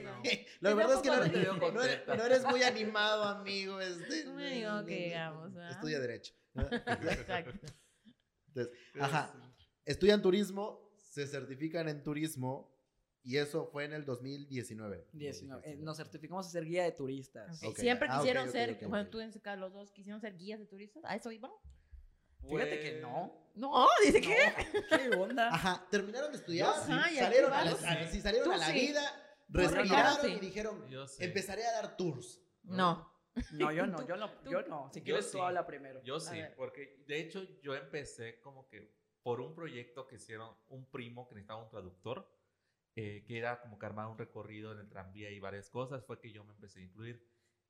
¿no? 0.03 0.23
La 0.61 0.75
verdad 0.75 0.95
es 0.97 1.03
que 1.03 1.09
no, 1.09 1.23
eres, 1.23 1.49
contenta. 1.49 2.17
no 2.17 2.25
eres 2.25 2.45
muy 2.47 2.63
animado, 2.63 3.25
amigo. 3.25 3.81
Este, 3.81 4.25
No 4.25 4.35
me 4.35 4.55
digo 4.55 4.85
que 4.87 5.05
digamos, 5.07 5.53
¿verdad? 5.53 5.71
Estudia 5.73 5.99
Derecho. 6.01 6.33
Exacto. 6.55 7.67
Entonces, 8.47 8.73
ajá. 8.99 9.35
Estudian 9.85 10.23
turismo, 10.23 10.95
se 10.97 11.27
certifican 11.27 11.89
en 11.89 12.03
turismo 12.03 12.72
y 13.25 13.37
eso 13.37 13.67
fue 13.67 13.85
en 13.85 13.93
el 13.93 14.05
2019. 14.05 15.09
19. 15.13 15.63
Eh, 15.71 15.77
nos 15.77 15.97
certificamos 15.97 16.47
a 16.47 16.51
ser 16.51 16.65
guía 16.65 16.85
de 16.85 16.93
turistas. 16.93 17.63
Ok, 17.63 17.71
Ok, 17.71 17.77
Siempre 17.79 18.09
ah, 18.11 18.19
quisieron 18.19 18.47
ok, 18.47 18.53
ser, 18.53 18.89
bueno, 18.89 19.09
tú 19.11 19.21
en 19.21 19.33
los 19.61 19.73
dos 19.73 19.93
quisieron 19.93 20.21
ser 20.21 20.37
guías 20.37 20.59
de 20.59 20.67
turistas. 20.67 21.03
¿A 21.07 21.15
eso 21.15 21.31
iban? 21.31 21.51
Fíjate 22.41 22.81
que 22.81 22.91
Pues, 22.91 23.03
no. 23.03 23.43
No, 23.55 23.87
dice 24.05 24.21
que. 24.21 24.37
¿Qué 24.89 25.17
onda? 25.17 25.49
Ajá, 25.55 25.87
terminaron 25.91 26.33
de 26.33 26.39
estudiar, 26.39 26.75
sí. 26.85 26.93
Salieron, 27.19 27.53
a 27.53 27.65
la, 27.65 27.71
a- 27.73 28.09
sí, 28.09 28.21
salieron 28.21 28.53
a 28.53 28.57
la 28.57 28.67
sí. 28.67 28.73
vida, 28.73 29.35
respiraron 29.49 30.21
sí. 30.23 30.33
y 30.33 30.41
dijeron, 30.41 30.89
Yo 30.89 31.07
sé. 31.07 31.25
empezaré 31.25 31.65
a 31.67 31.73
dar 31.73 31.97
tours. 31.97 32.41
No. 32.65 33.09
No, 33.53 33.73
yo 33.73 33.87
no, 33.87 34.07
yo 34.07 34.17
no, 34.17 34.31
tú- 34.43 34.51
yo 34.51 34.63
no. 34.63 34.91
Si 34.93 35.03
quieres 35.03 35.27
sí. 35.27 35.33
tú 35.33 35.43
habla 35.43 35.67
primero. 35.67 36.03
Yo 36.03 36.19
sí, 36.19 36.39
porque 36.57 37.05
de 37.07 37.21
hecho 37.21 37.43
yo 37.63 37.75
empecé 37.75 38.41
como 38.41 38.67
que 38.69 38.93
por 39.23 39.41
un 39.41 39.55
proyecto 39.55 40.07
que 40.09 40.17
hicieron 40.17 40.55
un 40.69 40.91
primo 40.91 41.29
que 41.29 41.37
necesitaba 41.37 41.63
un 41.63 41.69
traductor, 41.71 42.29
eh, 42.97 43.25
que 43.27 43.39
era 43.39 43.61
como 43.61 43.79
que 43.79 43.87
armar 43.87 44.09
un 44.09 44.19
recorrido 44.19 44.73
en 44.73 44.79
el 44.79 44.89
tranvía 44.89 45.31
y 45.31 45.41
varias 45.41 45.71
cosas, 45.71 46.05
fue 46.05 46.21
que 46.21 46.33
yo 46.33 46.45
me 46.45 46.53
empecé 46.53 46.81
a 46.81 46.85
incluir. 46.85 47.27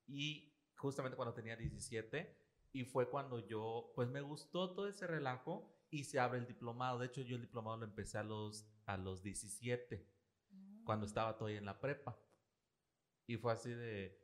Y 0.07 0.55
justamente 0.77 1.17
cuando 1.17 1.35
tenía 1.35 1.57
17, 1.57 2.43
y 2.73 2.85
fue 2.85 3.09
cuando 3.09 3.39
yo, 3.47 3.93
pues 3.95 4.09
me 4.09 4.23
gustó 4.23 4.75
todo 4.75 4.89
ese 4.89 5.07
relajo 5.07 5.79
y 5.91 6.05
se 6.05 6.19
abre 6.19 6.39
el 6.39 6.47
diplomado. 6.47 6.99
De 6.99 7.07
hecho 7.07 7.21
yo 7.21 7.37
el 7.37 7.43
diplomado 7.43 7.77
lo 7.77 7.85
empecé 7.85 8.19
a 8.19 8.23
los, 8.23 8.67
a 8.87 8.97
los 8.97 9.23
17. 9.23 10.09
cuando 10.85 11.07
estaba 11.07 11.37
todavía 11.37 11.59
en 11.59 11.67
la 11.67 11.81
prepa. 11.81 12.19
Y 13.27 13.37
fue 13.37 13.53
así 13.53 13.71
de, 13.71 14.19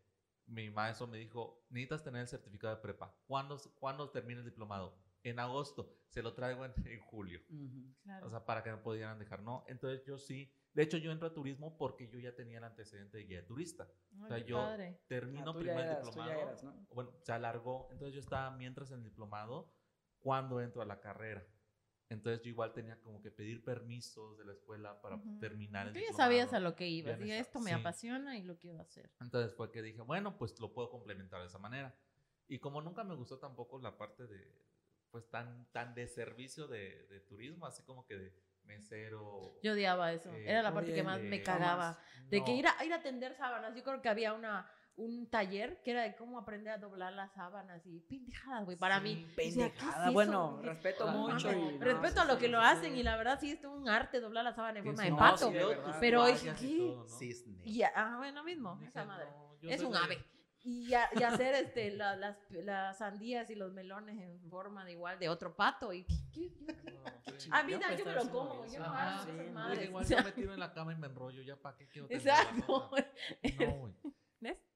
mi 0.47 0.71
maestro 0.71 1.07
me 1.07 1.19
dijo, 1.19 1.67
necesitas 1.71 2.03
tener 2.03 2.23
el 2.23 2.29
certificado 2.29 2.75
de 2.75 2.83
prepa. 2.83 3.15
¿Cuándo, 3.27 3.61
¿cuándo 3.79 4.11
termina 4.11 4.41
el 4.41 4.47
diplomado? 4.47 4.99
En 5.23 5.39
agosto. 5.39 5.95
Se 6.09 6.23
lo 6.23 6.33
traigo 6.35 6.65
en, 6.65 6.73
en 6.87 7.01
julio. 7.01 7.41
Ujú. 7.51 7.95
Claro. 8.03 8.27
O 8.27 8.31
sea, 8.31 8.45
para 8.45 8.63
que 8.63 8.71
me 8.71 8.79
pudieran 8.79 9.19
dejar, 9.19 9.43
¿no? 9.43 9.65
Entonces 9.69 10.05
yo 10.07 10.19
sí. 10.19 10.53
De 10.73 10.83
hecho, 10.85 10.97
yo 10.97 11.11
entro 11.11 11.27
a 11.29 11.35
turismo 11.35 11.77
porque 11.77 12.09
yo 12.09 12.19
ya 12.19 12.35
tenía 12.35 12.59
el 12.59 12.65
antecedente 12.65 13.19
de 13.19 13.25
guía 13.25 13.41
de 13.41 13.47
turista. 13.47 13.89
Ay, 14.13 14.21
o 14.23 14.29
sea, 14.29 14.39
yo 14.39 14.57
padre. 14.59 15.01
termino 15.09 15.51
Ah, 15.51 15.53
tú 15.53 15.59
ya 15.61 15.65
primer 15.65 15.85
eras- 15.87 15.99
ya 15.99 16.05
diplomado. 16.05 16.41
eras, 16.41 16.63
¿no? 16.63 16.87
Bueno, 16.95 17.13
se 17.21 17.33
alargó. 17.33 17.89
Entonces 17.91 18.15
yo 18.15 18.21
estaba 18.21 18.51
mientras 18.57 18.91
en 18.91 18.99
el 18.99 19.05
diplomado 19.05 19.75
cuando 20.21 20.61
entro 20.61 20.81
a 20.83 20.87
la 20.87 21.01
carrera. 21.01 21.45
Entonces 22.11 22.41
yo 22.43 22.49
igual 22.51 22.73
tenía 22.73 22.99
como 23.03 23.21
que 23.21 23.31
pedir 23.31 23.63
permisos 23.63 24.39
de 24.39 24.45
la 24.47 24.53
escuela 24.53 24.99
para 25.03 25.17
Ujú. 25.17 25.39
terminar 25.41 25.89
el 25.89 25.93
Tú 25.93 25.99
ya 25.99 26.07
diplomado. 26.07 26.25
sabías 26.31 26.53
a 26.55 26.61
lo 26.61 26.75
que 26.75 26.89
ibas. 26.89 27.21
Y 27.21 27.31
esto 27.33 27.61
me 27.61 27.71
sí. 27.71 27.77
apasiona 27.77 28.39
y 28.39 28.43
lo 28.45 28.57
quiero 28.59 28.81
hacer. 28.81 29.11
Entonces 29.21 29.55
fue 29.55 29.71
que 29.71 29.83
dije, 29.83 30.01
bueno, 30.01 30.39
pues 30.39 30.59
lo 30.61 30.73
puedo 30.73 30.89
complementar 30.91 31.41
de 31.43 31.49
esa 31.49 31.59
manera. 31.59 31.95
Y 32.47 32.61
como 32.61 32.81
nunca 32.81 33.05
me 33.05 33.15
gustó 33.15 33.39
tampoco 33.39 33.79
la 33.79 33.99
parte 33.99 34.27
de, 34.27 34.55
pues 35.11 35.29
tan, 35.31 35.67
tan 35.73 35.95
de 35.95 36.07
servicio 36.09 36.67
de, 36.69 37.07
de 37.09 37.21
turismo, 37.21 37.67
así 37.67 37.83
como 37.85 38.05
que 38.07 38.17
de 38.17 38.33
mesero. 38.65 39.59
Yo 39.63 39.73
odiaba 39.73 40.13
eso. 40.13 40.33
Eh, 40.35 40.51
Era 40.51 40.63
la 40.63 40.73
parte 40.75 40.93
que 40.93 41.03
más 41.03 41.21
me 41.21 41.43
cagaba. 41.43 41.99
De 42.29 42.45
que 42.45 42.53
no. 42.53 42.59
ir 42.59 42.67
a, 42.67 42.85
ir 42.85 42.93
a 42.93 43.03
tender 43.03 43.35
sábanas. 43.35 43.75
Yo 43.75 43.83
creo 43.83 44.03
que 44.03 44.09
había 44.11 44.35
una, 44.35 44.71
un 44.97 45.31
taller 45.31 45.81
que 45.83 45.93
era 45.93 46.03
de 46.03 46.15
cómo 46.17 46.39
aprender 46.39 46.73
a 46.75 46.79
doblar 46.79 47.13
las 47.15 47.33
sábanas 47.33 47.81
y 47.87 48.01
pendejadas, 48.01 48.67
güey. 48.67 48.77
Para 48.77 48.99
Sí, 48.99 49.03
mí. 49.05 49.27
¿qué 49.37 49.49
es 49.49 50.13
bueno, 50.13 50.61
respeto 50.63 51.09
"Ah, 51.09 51.13
mucho. 51.13 51.49
mames". 51.49 51.73
y- 51.75 51.79
no, 51.79 51.85
Respeto 51.85 52.15
sí, 52.15 52.19
a 52.21 52.25
lo 52.27 52.35
sí, 52.35 52.41
que 52.41 52.49
lo 52.49 52.61
sí, 52.61 52.67
hacen 52.67 52.93
sí. 52.93 53.01
y 53.01 53.03
la 53.03 53.17
verdad 53.17 53.39
sí 53.41 53.51
es 53.53 53.65
un 53.65 53.89
arte 53.89 54.21
doblar 54.21 54.45
la 54.45 54.53
sábana 54.53 54.81
en 54.81 54.85
forma 54.85 55.03
de 55.05 55.11
no, 55.11 55.17
pato. 55.17 55.47
sí, 55.49 55.53
de 55.55 55.59
luego 55.61 55.69
verdad. 55.71 55.85
tus 55.87 55.97
Pero 55.97 56.27
es 56.27 56.43
que- 56.43 56.77
todo, 56.79 56.97
¿no? 57.05 57.09
Cisne. 57.19 57.63
Y 57.65 57.83
ah, 57.83 58.15
bueno, 58.19 58.45
mismo, 58.45 58.79
esa 58.87 59.05
madre. 59.07 59.27
"No, 59.63 59.71
Es 59.71 59.83
un 59.83 59.93
de- 59.93 59.99
ave. 59.99 60.25
Y, 60.71 60.93
a- 60.93 61.09
y 61.19 61.23
hacer 61.23 61.55
este, 61.55 61.91
la- 61.93 62.15
las, 62.17 62.37
las 62.51 62.99
sandías 62.99 63.49
y 63.49 63.55
los 63.55 63.73
melones 63.73 64.21
en 64.21 64.39
forma 64.51 64.85
de 64.85 64.93
igual 64.93 65.19
de 65.19 65.31
otro 65.31 65.57
pato. 65.57 65.93
Y, 65.95 66.05
¿qué- 66.05 66.15
qué- 66.31 66.53
qué- 66.67 66.93
No, 66.93 67.33
sí. 67.39 67.49
A 67.51 67.63
mí 67.63 67.73
Yo 67.73 67.79
yo 67.97 68.05
me 68.05 68.13
lo 68.13 68.31
como, 68.31 68.55
yo 68.55 68.61
no 68.61 68.69
sí, 68.69 69.31
esas 69.31 69.47
no, 69.47 69.53
madres. 69.55 69.85
igual 69.89 70.05
o 70.05 70.07
sea, 70.07 70.19
yo 70.19 70.25
me 70.25 70.33
tiro 70.33 70.53
en 70.53 70.61
la 70.61 70.73
cama 70.75 70.93
y 70.93 70.97
me 70.97 71.07
enrollo, 71.07 71.41
ya 71.43 71.57
para 71.57 71.75
qué 71.77 71.89
quiero 71.89 72.07
Exacto. 72.11 72.91
No, 73.59 73.71
güey. 73.79 73.95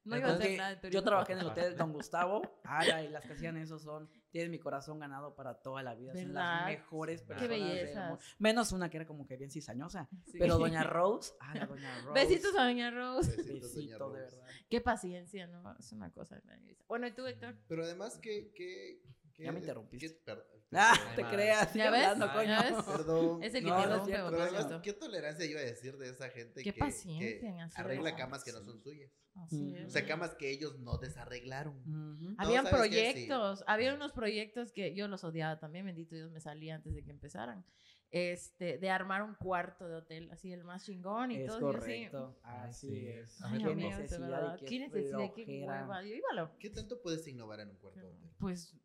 No 0.04 0.16
iba 0.16 0.28
a 0.28 0.32
hacer 0.32 0.56
nada 0.56 0.70
de 0.70 0.76
turismo. 0.76 1.00
yo 1.00 1.04
trabajé 1.04 1.32
en 1.34 1.38
el 1.40 1.46
hotel 1.46 1.76
Don 1.76 1.92
Gustavo. 1.92 2.42
Ala, 2.64 3.02
y 3.04 3.08
las 3.08 3.24
que 3.24 3.32
hacían 3.34 3.56
eso 3.56 3.78
son. 3.78 4.08
Tienes 4.30 4.50
mi 4.50 4.58
corazón 4.58 4.98
ganado 4.98 5.34
para 5.34 5.54
toda 5.60 5.82
la 5.82 5.94
vida. 5.94 6.12
Son 6.14 6.32
las 6.32 6.66
mejores 6.66 7.20
Qué 7.20 7.26
personas. 7.28 7.50
del 7.50 7.60
mundo. 7.60 7.74
bellezas. 7.74 8.34
Menos 8.38 8.72
una 8.72 8.88
que 8.90 8.96
era 8.96 9.06
como 9.06 9.26
que 9.26 9.36
bien 9.36 9.50
cizañosa. 9.50 10.08
Sí. 10.26 10.38
Pero 10.38 10.58
Doña 10.58 10.82
Rose. 10.84 11.34
Ah, 11.40 11.54
la 11.54 11.66
Doña 11.66 12.00
Rose. 12.00 12.12
Besitos 12.14 12.56
a 12.56 12.64
Doña 12.64 12.90
Rose. 12.90 13.36
Besitos, 13.36 13.74
doña 13.74 13.92
de 13.92 13.98
Rose. 13.98 14.18
verdad. 14.20 14.46
Qué 14.70 14.80
paciencia, 14.80 15.46
¿no? 15.46 15.76
Es 15.78 15.92
una 15.92 16.10
cosa. 16.10 16.40
Bueno, 16.88 17.06
¿y 17.06 17.12
tú, 17.12 17.26
Héctor? 17.26 17.56
Pero 17.68 17.84
además, 17.84 18.18
que, 18.18 18.52
que- 18.54 19.02
Ya 19.44 19.52
me 19.52 19.60
interrumpiste. 19.60 20.08
que- 20.08 20.14
per- 20.24 20.46
Ah, 20.74 20.94
perdón. 21.14 21.16
te 21.30 21.36
creas. 21.36 21.74
¿Ya 21.74 21.90
ves? 21.90 22.04
hablando, 22.06 22.26
¿Ya 22.26 22.32
coño. 22.32 22.76
ves? 22.76 22.84
Perdón. 22.86 23.42
Ese 23.42 23.60
que 23.60 23.66
No, 23.68 23.82
te 23.82 23.88
no 23.88 23.94
es 24.06 24.48
supuesto. 24.50 24.82
¿qué 24.82 24.92
tolerancia 24.94 25.44
iba 25.44 25.60
a 25.60 25.64
decir 25.64 25.98
de 25.98 26.08
esa 26.08 26.30
gente 26.30 26.62
Qué 26.62 26.72
que, 26.72 26.78
paciencia 26.78 27.40
que 27.40 27.68
arregla 27.76 28.08
eso. 28.10 28.18
camas 28.18 28.42
que 28.42 28.52
no 28.52 28.62
son 28.64 28.80
suyas? 28.82 29.10
Así 29.34 29.74
es. 29.76 29.86
O 29.86 29.90
sea, 29.90 30.06
camas 30.06 30.34
que 30.34 30.50
ellos 30.50 30.78
no 30.78 30.96
desarreglaron. 30.98 31.76
Ujú. 31.80 32.34
Habían 32.38 32.64
¿sabes 32.66 32.88
qué? 32.88 32.96
Sí. 33.12 33.26
proyectos, 33.26 33.64
había 33.66 33.94
unos 33.94 34.12
proyectos 34.12 34.72
que 34.72 34.94
yo 34.94 35.08
los 35.08 35.24
odiaba 35.24 35.58
también, 35.58 35.84
bendito 35.84 36.14
Dios, 36.14 36.30
me 36.30 36.40
salía 36.40 36.74
antes 36.76 36.94
de 36.94 37.04
que 37.04 37.10
empezaran. 37.10 37.64
Este, 38.10 38.76
de 38.76 38.90
armar 38.90 39.22
un 39.22 39.34
cuarto 39.36 39.88
de 39.88 39.96
hotel, 39.96 40.30
así 40.32 40.52
el 40.52 40.64
más 40.64 40.84
chingón 40.84 41.30
y 41.32 41.36
Es 41.36 41.46
todo. 41.46 41.58
y 41.58 41.60
yo 41.62 41.68
así, 41.70 41.78
correcto. 41.78 42.38
Así 42.42 42.88
Sí. 42.88 43.06
es. 43.08 43.42
Ay, 43.42 43.58
Qué 43.58 43.68
de 43.68 43.74
necesidad 43.74 44.58
y 44.60 44.64
qué 44.66 44.78
necesidad, 44.80 45.18
qué 45.34 45.44
flojera. 45.46 45.80
hueva. 45.82 46.02
Yo 46.02 46.14
iba 46.14 46.28
a 46.30 46.34
lo- 46.34 46.58
¿Qué 46.58 46.68
tanto 46.70 47.00
puedes 47.00 47.26
innovar 47.26 47.60
en 47.60 47.70
un 47.70 47.76
cuarto 47.76 48.00
de 48.00 48.06
hotel? 48.08 48.30
pues 48.38 48.74
eh, 48.74 48.78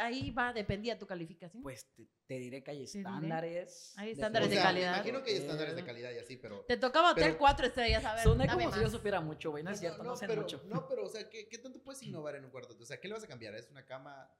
ahí 0.00 0.30
va, 0.30 0.52
dependía 0.52 0.98
tu 0.98 1.06
calificación. 1.06 1.62
Pues 1.62 1.86
te, 1.94 2.08
te 2.26 2.38
diré 2.38 2.62
que 2.62 2.70
hay 2.70 2.84
estándares. 2.84 3.94
Hay 3.96 4.12
estándares 4.12 4.48
O 4.48 4.50
de 4.50 4.56
sea, 4.56 4.64
calidad. 4.64 4.90
Me 4.92 4.96
imagino 4.96 5.22
que 5.22 5.30
hay 5.30 5.36
estándares 5.36 5.76
de 5.76 5.84
calidad 5.84 6.10
y 6.12 6.18
así, 6.18 6.36
pero. 6.36 6.64
Te 6.66 6.76
tocaba 6.76 7.12
hotel 7.12 7.24
Pero- 7.24 7.38
cuatro 7.38 7.66
estrellas, 7.66 8.04
a 8.04 8.14
ver, 8.14 8.24
dame 8.24 8.48
como 8.48 8.72
si 8.74 8.80
yo 8.80 8.88
supiera 8.90 9.20
mucho, 9.20 9.50
güey. 9.50 9.62
No 9.62 9.70
es 9.70 9.80
cierto, 9.80 10.02
no, 10.02 10.16
sé 10.16 10.26
pero, 10.26 10.42
mucho. 10.42 10.62
No, 10.66 10.86
pero, 10.88 11.04
o 11.04 11.08
sea, 11.08 11.28
¿qué, 11.28 11.48
qué 11.48 11.58
tanto 11.58 11.82
puedes 11.82 12.02
innovar 12.02 12.36
en 12.36 12.44
un 12.44 12.50
cuarto? 12.50 12.76
O 12.80 12.84
sea, 12.86 12.98
¿qué 13.00 13.08
le 13.08 13.14
vas 13.14 13.24
a 13.24 13.28
cambiar? 13.28 13.54
¿Es 13.54 13.70
una 13.70 13.84
cama, 13.84 14.30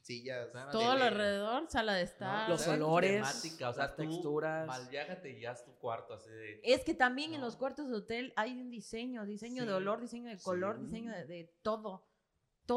sillas? 0.00 0.50
Todo 0.70 0.96
lo 0.96 1.04
alrededor, 1.04 1.68
sala 1.70 1.94
de 1.94 2.02
estar. 2.02 2.48
Los 2.48 2.60
o 2.62 2.64
sea, 2.64 2.74
olores, 2.74 3.12
temática, 3.12 3.70
o 3.70 3.72
sea, 3.72 3.84
las 3.86 3.96
texturas. 3.96 4.66
Malllagate 4.66 5.38
y 5.38 5.46
haz 5.46 5.64
tu 5.64 5.74
cuarto 5.78 6.14
así 6.14 6.30
de. 6.30 6.60
Es 6.62 6.84
que 6.84 6.94
también 6.94 7.34
en 7.34 7.40
los 7.40 7.56
cuartos 7.56 7.88
de 7.88 7.96
hotel 7.96 8.32
hay 8.36 8.60
un 8.60 8.70
diseño, 8.70 9.24
diseño 9.26 9.64
de 9.66 9.72
olor, 9.72 10.00
diseño 10.00 10.28
de 10.28 10.38
color, 10.38 10.76
sí. 10.76 10.84
diseño 10.84 11.12
de, 11.12 11.24
de 11.24 11.54
todo. 11.62 12.04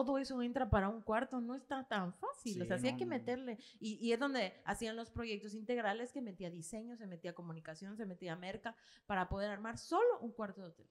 Todo 0.04 0.18
eso 0.18 0.42
entra 0.42 0.70
para 0.70 0.90
un 0.90 1.02
cuarto, 1.02 1.40
no 1.42 1.56
está 1.56 1.88
tan 1.88 2.14
fácil. 2.14 2.62
o 2.62 2.66
sea, 2.66 2.78
Sí, 2.78 2.82
sí 2.82 2.88
hay 2.88 2.94
no, 2.94 3.00
que 3.00 3.06
no. 3.06 3.10
meterle. 3.12 3.58
Y, 3.80 3.94
y 4.06 4.12
es 4.14 4.20
donde 4.20 4.62
hacían 4.66 4.96
los 4.96 5.10
proyectos 5.10 5.54
integrales 5.54 6.12
que 6.12 6.22
metía 6.22 6.50
diseño, 6.50 6.98
se 6.98 7.08
metía 7.08 7.34
comunicación, 7.34 7.96
se 7.98 8.06
metía 8.06 8.36
merca 8.36 8.76
para 9.06 9.30
poder 9.30 9.50
armar 9.52 9.78
solo 9.78 10.20
un 10.20 10.32
cuarto 10.34 10.62
de 10.62 10.68
hotel. 10.68 10.90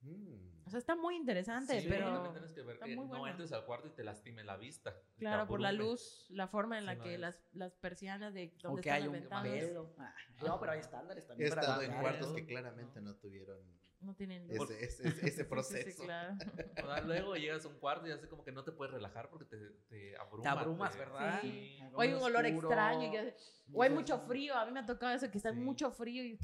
Mm. 0.00 0.66
O 0.66 0.70
sea, 0.70 0.78
está 0.78 0.96
muy 0.96 1.14
interesante, 1.16 1.80
Sí, 1.80 1.86
pero. 1.88 2.06
también 2.06 2.32
tienes 2.32 2.52
que 2.52 2.62
ver 2.62 2.74
está 2.74 2.86
que 2.86 2.96
muy 2.96 3.04
no 3.06 3.10
bueno. 3.18 3.28
entres 3.28 3.52
al 3.52 3.64
cuarto 3.64 3.86
y 3.88 3.90
te 3.90 4.02
lastime 4.02 4.42
la 4.42 4.56
vista. 4.56 4.94
Claro, 5.18 5.46
por 5.46 5.60
la 5.60 5.70
luz, 5.72 6.26
la 6.30 6.48
forma 6.48 6.76
en 6.76 6.82
Sí, 6.82 6.86
la 6.86 6.94
no 6.96 7.02
que 7.04 7.14
es. 7.14 7.20
las, 7.20 7.44
las 7.52 7.72
persianas 7.76 8.34
de 8.34 8.52
O 8.64 8.68
donde 8.68 8.82
que 8.82 8.88
están 8.88 8.96
hay 8.96 9.00
las 9.02 9.08
un 9.08 9.12
ventanas. 9.12 9.94
Ah, 9.98 10.14
No, 10.44 10.58
pero 10.60 10.72
hay 10.72 10.80
estándares 10.80 11.24
He 11.24 11.28
también. 11.28 11.50
para 11.50 11.60
estado 11.62 11.82
en 11.82 12.00
cuartos 12.00 12.32
que 12.34 12.46
claramente 12.46 13.00
no 13.00 13.14
tuvieron 13.16 13.60
no 14.02 14.14
tienen 14.14 14.46
luz. 14.48 14.70
ese, 14.70 14.84
ese, 14.84 15.08
ese- 15.08 15.08
ese 15.08 15.20
Sí, 15.20 15.30
sí, 15.30 15.36
sí, 15.38 15.44
proceso. 15.44 16.04
claro. 16.04 16.34
O 16.82 16.86
sea, 16.86 17.00
luego 17.02 17.36
llegas 17.36 17.64
a 17.64 17.68
un 17.68 17.78
cuarto 17.78 18.06
y 18.06 18.10
así 18.12 18.26
como 18.26 18.44
que 18.44 18.52
no 18.52 18.64
te 18.64 18.72
puedes 18.72 18.92
relajar 18.94 19.28
porque 19.30 19.44
te, 19.46 19.56
te 19.88 20.16
abruma. 20.16 20.42
Te 20.42 20.48
abrumas, 20.48 20.96
¿verdad? 20.96 21.40
Sí. 21.42 21.78
O 21.94 22.00
hay 22.00 22.08
un 22.12 22.16
muy 22.20 22.24
olor 22.30 22.44
oscuro. 22.44 22.68
extraño. 22.68 23.12
y 23.14 23.34
o 23.74 23.82
hay 23.82 23.90
mucho 23.90 24.18
frío. 24.20 24.54
A 24.56 24.66
mí 24.66 24.72
me 24.72 24.80
ha 24.80 24.86
tocado 24.86 25.14
eso, 25.14 25.30
que 25.30 25.38
está 25.38 25.52
Sí. 25.52 25.60
mucho 25.60 25.90
frío. 25.90 26.24
Y. 26.24 26.38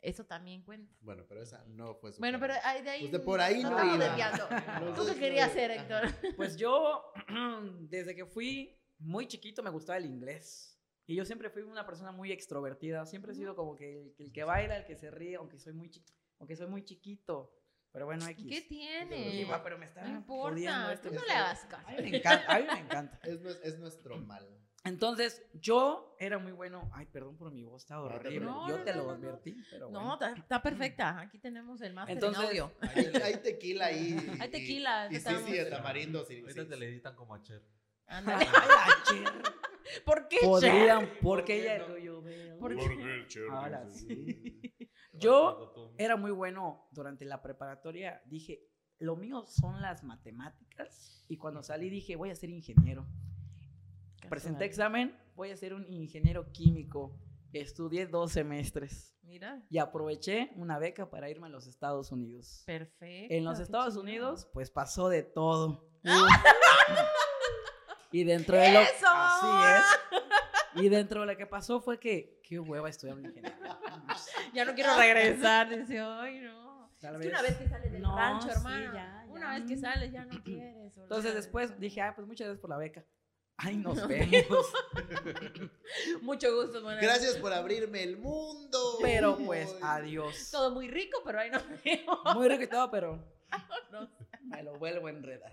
Eso 0.00 0.24
también 0.26 0.62
cuenta. 0.62 0.94
Bueno, 1.00 1.24
pero 1.26 1.40
esa 1.42 1.64
no 1.66 1.94
fue 1.94 2.12
su 2.12 2.20
Bueno, 2.20 2.38
pero 2.38 2.52
de 2.52 2.60
ahí. 2.90 3.06
Usted 3.06 3.22
por 3.24 3.40
ahí 3.40 3.62
no 3.62 3.70
estamos 3.70 3.94
iba. 3.96 4.04
desviando. 4.04 4.48
¿Tú 4.94 5.06
qué 5.06 5.12
no 5.14 5.18
querías 5.18 5.50
hacer, 5.50 5.70
Héctor? 5.70 6.02
Pues 6.36 6.56
yo, 6.58 7.02
desde 7.80 8.14
que 8.14 8.26
fui 8.26 8.78
muy 8.98 9.26
chiquito, 9.26 9.62
me 9.62 9.70
gustaba 9.70 9.96
el 9.96 10.04
inglés. 10.04 10.78
Y 11.06 11.14
yo 11.16 11.24
siempre 11.24 11.48
fui 11.48 11.62
una 11.62 11.86
persona 11.86 12.12
muy 12.12 12.32
extrovertida. 12.32 13.06
Siempre 13.06 13.32
he 13.32 13.34
sido 13.34 13.56
como 13.56 13.76
que 13.76 13.92
el, 14.02 14.14
el 14.18 14.32
que 14.32 14.44
baila, 14.44 14.76
el 14.76 14.84
que 14.84 14.96
se 14.96 15.10
ríe, 15.10 15.36
aunque 15.36 15.58
soy 15.58 15.72
muy, 15.72 15.88
chi- 15.90 16.04
aunque 16.44 16.56
soy 16.56 16.66
muy 16.66 16.84
chiquito. 16.84 17.50
Pero 17.90 18.04
bueno, 18.06 18.26
X. 18.28 18.44
¿Qué 18.48 18.56
Y 18.58 18.68
tiene? 18.68 19.48
"Ah, 19.50 19.62
pero 19.62 19.78
me 19.78 19.86
está 19.86 20.02
No 20.02 20.16
importa. 20.16 20.92
esto, 20.92 21.08
Tú 21.08 21.14
no 21.14 21.24
le 21.24 21.32
hagas 21.32 21.64
caso. 21.64 21.88
A 21.88 21.92
mí 21.92 22.10
me 22.10 22.16
encanta, 22.18 22.54
a 22.54 22.58
mí 22.58 22.66
me 22.70 22.80
encanta. 22.80 23.18
Es, 23.22 23.40
es 23.62 23.78
nuestro 23.78 24.18
mal. 24.18 24.46
Entonces, 24.82 25.42
yo 25.54 26.14
era 26.18 26.38
muy 26.38 26.52
bueno. 26.52 26.90
Ay, 26.92 27.06
perdón 27.06 27.38
por 27.38 27.50
mi 27.50 27.62
voz, 27.62 27.82
está 27.84 27.94
No 27.94 28.02
horrible. 28.02 28.40
preocupes. 28.40 28.68
yo 28.68 28.78
No, 28.78 28.84
te 28.84 28.90
no, 28.90 28.96
lo 28.98 29.02
no, 29.04 29.08
no. 29.08 29.14
advertí, 29.28 29.56
pero 29.70 29.90
No, 29.90 30.00
bueno. 30.00 30.12
está, 30.14 30.32
está 30.32 30.62
perfecta. 30.62 31.20
Aquí 31.20 31.38
tenemos 31.38 31.80
el 31.80 31.94
máster 31.94 32.18
en 32.18 32.24
Entonces- 32.24 32.44
audio. 32.44 32.72
Hay, 32.94 33.06
hay 33.22 33.36
tequila 33.38 33.86
ahí. 33.86 34.36
Hay 34.40 34.50
tequila, 34.50 35.06
Y, 35.06 35.08
y 35.08 35.10
sí, 35.12 35.16
estamos- 35.16 35.42
sí, 35.44 35.52
de 35.52 35.64
tamarindo. 35.66 36.24
Sí, 36.26 36.40
Ahorita 36.40 36.62
sí. 36.64 36.68
te 36.68 36.76
le 36.76 36.86
editan 36.88 37.14
como 37.16 37.34
a 37.34 37.42
Cher. 37.42 37.62
Ándale. 38.08 38.44
Ay, 38.44 38.68
la 38.68 39.02
Cher. 39.04 39.42
¿Por 40.04 40.28
qué? 40.28 40.38
Podrían, 40.42 41.06
¿Por 41.06 41.18
porque 41.20 41.44
qué 41.44 41.62
ella 41.62 41.78
no? 41.78 41.94
tuyo, 41.94 42.22
veo. 42.22 42.58
¿Por 42.58 42.76
qué? 42.76 43.26
Ahora 43.50 43.88
sí. 43.88 44.70
Yo 45.18 45.92
era 45.98 46.16
muy 46.16 46.30
bueno 46.30 46.86
durante 46.90 47.24
la 47.24 47.42
preparatoria. 47.42 48.22
Dije, 48.26 48.66
lo 48.98 49.16
mío 49.16 49.44
son 49.46 49.80
las 49.80 50.02
matemáticas. 50.02 51.24
Y 51.28 51.36
cuando 51.36 51.62
salí 51.62 51.88
dije, 51.88 52.16
voy 52.16 52.30
a 52.30 52.34
ser 52.34 52.50
ingeniero. 52.50 53.06
Presenté 54.28 54.64
examen, 54.64 55.16
voy 55.34 55.50
a 55.50 55.56
ser 55.56 55.74
un 55.74 55.90
ingeniero 55.92 56.50
químico. 56.52 57.18
Estudié 57.52 58.06
dos 58.06 58.32
semestres 58.32 59.16
Mira, 59.22 59.62
y 59.70 59.78
aproveché 59.78 60.50
una 60.56 60.78
beca 60.78 61.08
para 61.08 61.30
irme 61.30 61.46
a 61.46 61.50
los 61.50 61.66
Estados 61.66 62.10
Unidos. 62.10 62.64
perfecto. 62.66 63.34
En 63.34 63.44
los 63.44 63.60
Estados 63.60 63.94
chido. 63.94 64.02
Unidos, 64.02 64.48
pues 64.52 64.70
pasó 64.70 65.08
de 65.08 65.22
todo. 65.22 65.86
y 68.12 68.24
dentro 68.24 68.56
de 68.56 68.72
lo 68.72 68.80
¡Eso! 68.80 69.06
así 69.06 69.46
es. 69.76 70.82
Y 70.84 70.88
dentro 70.88 71.20
de 71.20 71.26
lo 71.28 71.36
que 71.36 71.46
pasó 71.46 71.80
fue 71.80 72.00
que 72.00 72.40
qué 72.42 72.58
hueva 72.58 72.88
estudiar 72.88 73.16
una 73.16 73.28
ingeniería. 73.28 73.63
Ya 74.54 74.64
no 74.64 74.74
quiero 74.74 74.96
regresar. 74.96 75.68
Dice, 75.68 76.00
ay, 76.00 76.40
no. 76.40 76.90
Tal 77.00 77.16
Es 77.16 77.20
que 77.22 77.28
una 77.28 77.42
vez 77.42 77.56
que 77.56 77.68
sales 77.68 77.92
del 77.92 78.02
No, 78.02 78.16
rancho, 78.16 78.46
sí, 78.48 78.52
hermano. 78.56 78.94
ya, 78.94 79.26
Una 79.28 79.40
ya. 79.52 79.58
vez 79.60 79.68
que 79.70 79.76
sales 79.76 80.12
ya 80.12 80.24
no 80.24 80.42
quieres. 80.42 80.96
Entonces 80.96 81.34
después 81.34 81.78
dije, 81.78 82.00
ah, 82.00 82.14
pues 82.14 82.26
muchas 82.26 82.46
gracias 82.46 82.60
por 82.60 82.70
la 82.70 82.78
beca. 82.78 83.04
Ay, 83.56 83.76
nos 83.76 83.96
No. 83.96 84.08
vemos. 84.08 84.72
Mucho 86.22 86.54
gusto, 86.56 86.82
buenas 86.82 87.02
Gracias 87.02 87.36
por 87.36 87.52
abrirme 87.52 88.02
el 88.02 88.16
mundo. 88.16 88.98
Pero 89.02 89.36
pues, 89.36 89.74
adiós. 89.82 90.50
Todo 90.50 90.70
muy 90.70 90.88
rico, 90.88 91.20
pero 91.24 91.40
ahí 91.40 91.50
nos 91.50 91.62
vemos. 91.84 92.18
Muy 92.34 92.48
rico 92.48 92.62
y 92.62 92.66
todo, 92.68 92.90
pero 92.90 93.22
No. 93.92 94.08
me 94.44 94.62
lo 94.62 94.78
vuelvo 94.78 95.06
a 95.06 95.10
enredar. 95.10 95.52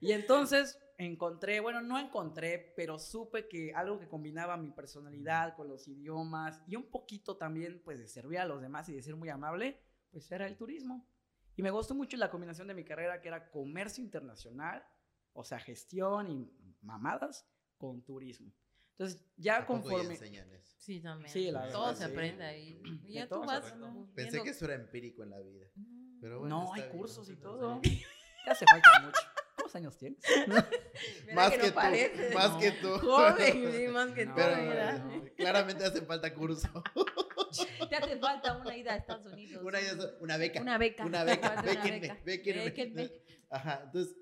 Y 0.00 0.12
entonces, 0.12 0.78
encontré, 0.98 1.60
bueno, 1.60 1.80
no 1.80 1.98
encontré, 1.98 2.72
pero 2.76 2.98
supe 2.98 3.48
que 3.48 3.72
algo 3.74 3.98
que 3.98 4.08
combinaba 4.08 4.56
mi 4.56 4.70
personalidad 4.70 5.54
con 5.54 5.68
los 5.68 5.86
idiomas 5.88 6.62
y 6.66 6.76
un 6.76 6.90
poquito 6.90 7.36
también, 7.36 7.82
pues, 7.84 7.98
de 7.98 8.08
servir 8.08 8.38
a 8.38 8.44
los 8.44 8.60
demás 8.62 8.88
y 8.88 8.94
de 8.94 9.02
ser 9.02 9.16
muy 9.16 9.28
amable, 9.28 9.80
pues 10.10 10.30
era 10.30 10.46
el 10.46 10.56
turismo. 10.56 11.06
Y 11.56 11.62
me 11.62 11.70
gustó 11.70 11.94
mucho 11.94 12.16
la 12.16 12.30
combinación 12.30 12.68
de 12.68 12.74
mi 12.74 12.84
carrera, 12.84 13.20
que 13.20 13.28
era 13.28 13.50
comercio 13.50 14.02
internacional, 14.02 14.84
o 15.32 15.44
sea, 15.44 15.58
gestión 15.58 16.30
y 16.30 16.52
mamadas 16.82 17.48
con 17.76 18.02
turismo. 18.02 18.52
Entonces, 18.92 19.22
ya 19.36 19.58
¿A 19.58 19.66
poco 19.66 19.74
ya 19.74 19.82
conforme... 19.90 20.14
enseñan 20.14 20.50
eso? 20.52 20.74
Sí, 20.78 21.00
también. 21.00 21.30
Sí, 21.30 21.50
la 21.50 21.68
Todo 21.68 21.86
verdad, 21.88 21.98
se 21.98 22.06
sí. 22.06 22.12
aprende 22.12 22.44
ahí. 22.44 22.82
Y 23.04 23.12
ya 23.12 23.28
tú 23.28 23.40
vas. 23.40 23.74
Pensé 24.14 24.42
que 24.42 24.50
eso 24.50 24.64
era 24.64 24.74
empírico 24.74 25.22
en 25.22 25.30
la 25.30 25.40
vida. 25.40 25.66
No. 25.74 26.18
Pero 26.20 26.40
bueno, 26.40 26.64
no, 26.64 26.72
hay 26.72 26.82
bien. 26.82 26.96
cursos 26.96 27.28
y 27.28 27.36
todo. 27.36 27.80
Te 27.82 28.50
hace 28.50 28.64
falta 28.66 28.88
mucho. 29.04 29.35
¿Cuántos 29.66 29.76
años 29.76 29.98
tienes? 29.98 30.20
Más 31.34 31.50
que 31.50 31.58
que, 31.58 31.66
no 31.68 31.74
parece. 31.74 32.28
tú. 32.28 32.34
Más 32.34 32.50
No. 32.52 32.58
que 32.60 32.70
tú. 32.72 32.98
Joven, 33.00 33.72
sí, 33.72 33.88
más 33.88 34.10
que 34.12 34.26
No, 34.26 34.34
tú, 34.34 34.40
Pero 34.40 35.34
claramente 35.36 35.84
hace 35.84 36.02
falta 36.02 36.32
curso. 36.32 36.68
Te 37.88 37.96
hace 37.96 38.16
falta 38.18 38.56
una 38.58 38.76
ida 38.76 38.92
a 38.92 38.96
Estados 38.96 39.26
Unidos. 39.26 39.62
Una, 39.64 39.78
una 40.20 40.36
beca. 40.36 40.60
Una 40.60 40.78
beca. 40.78 41.04
Una 41.04 41.24
beca. 41.24 41.62
Béquenme, 41.62 42.20
béquenme. 42.24 42.64
Béquenme. 42.64 43.10
Ajá, 43.50 43.80
entonces, 43.84 44.16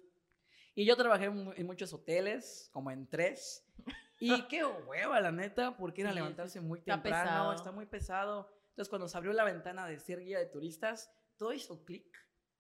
Y 0.75 0.87
yo 0.87 0.97
trabajé 0.97 1.27
en 1.27 1.67
muchos 1.67 1.93
hoteles, 1.93 2.71
como 2.73 2.91
en 2.91 3.07
tres. 3.07 3.67
Y 4.19 4.43
qué 4.49 4.65
hueva, 4.65 5.21
la 5.21 5.31
neta, 5.33 5.77
porque 5.77 6.01
era 6.03 6.11
Sí, 6.11 6.17
levantarse 6.17 6.61
muy 6.61 6.79
está 6.79 6.95
temprano, 6.95 7.25
pesado. 7.25 7.53
está 7.53 7.71
muy 7.73 7.87
pesado. 7.87 8.51
Entonces, 8.71 8.89
cuando 8.89 9.09
se 9.09 9.17
abrió 9.19 9.33
la 9.35 9.45
ventana 9.45 9.87
de 9.87 9.99
ser 10.01 10.21
guía 10.21 10.39
de 10.39 10.47
turistas, 10.47 11.11
todo 11.37 11.53
hizo 11.53 11.85
clic. 11.85 12.07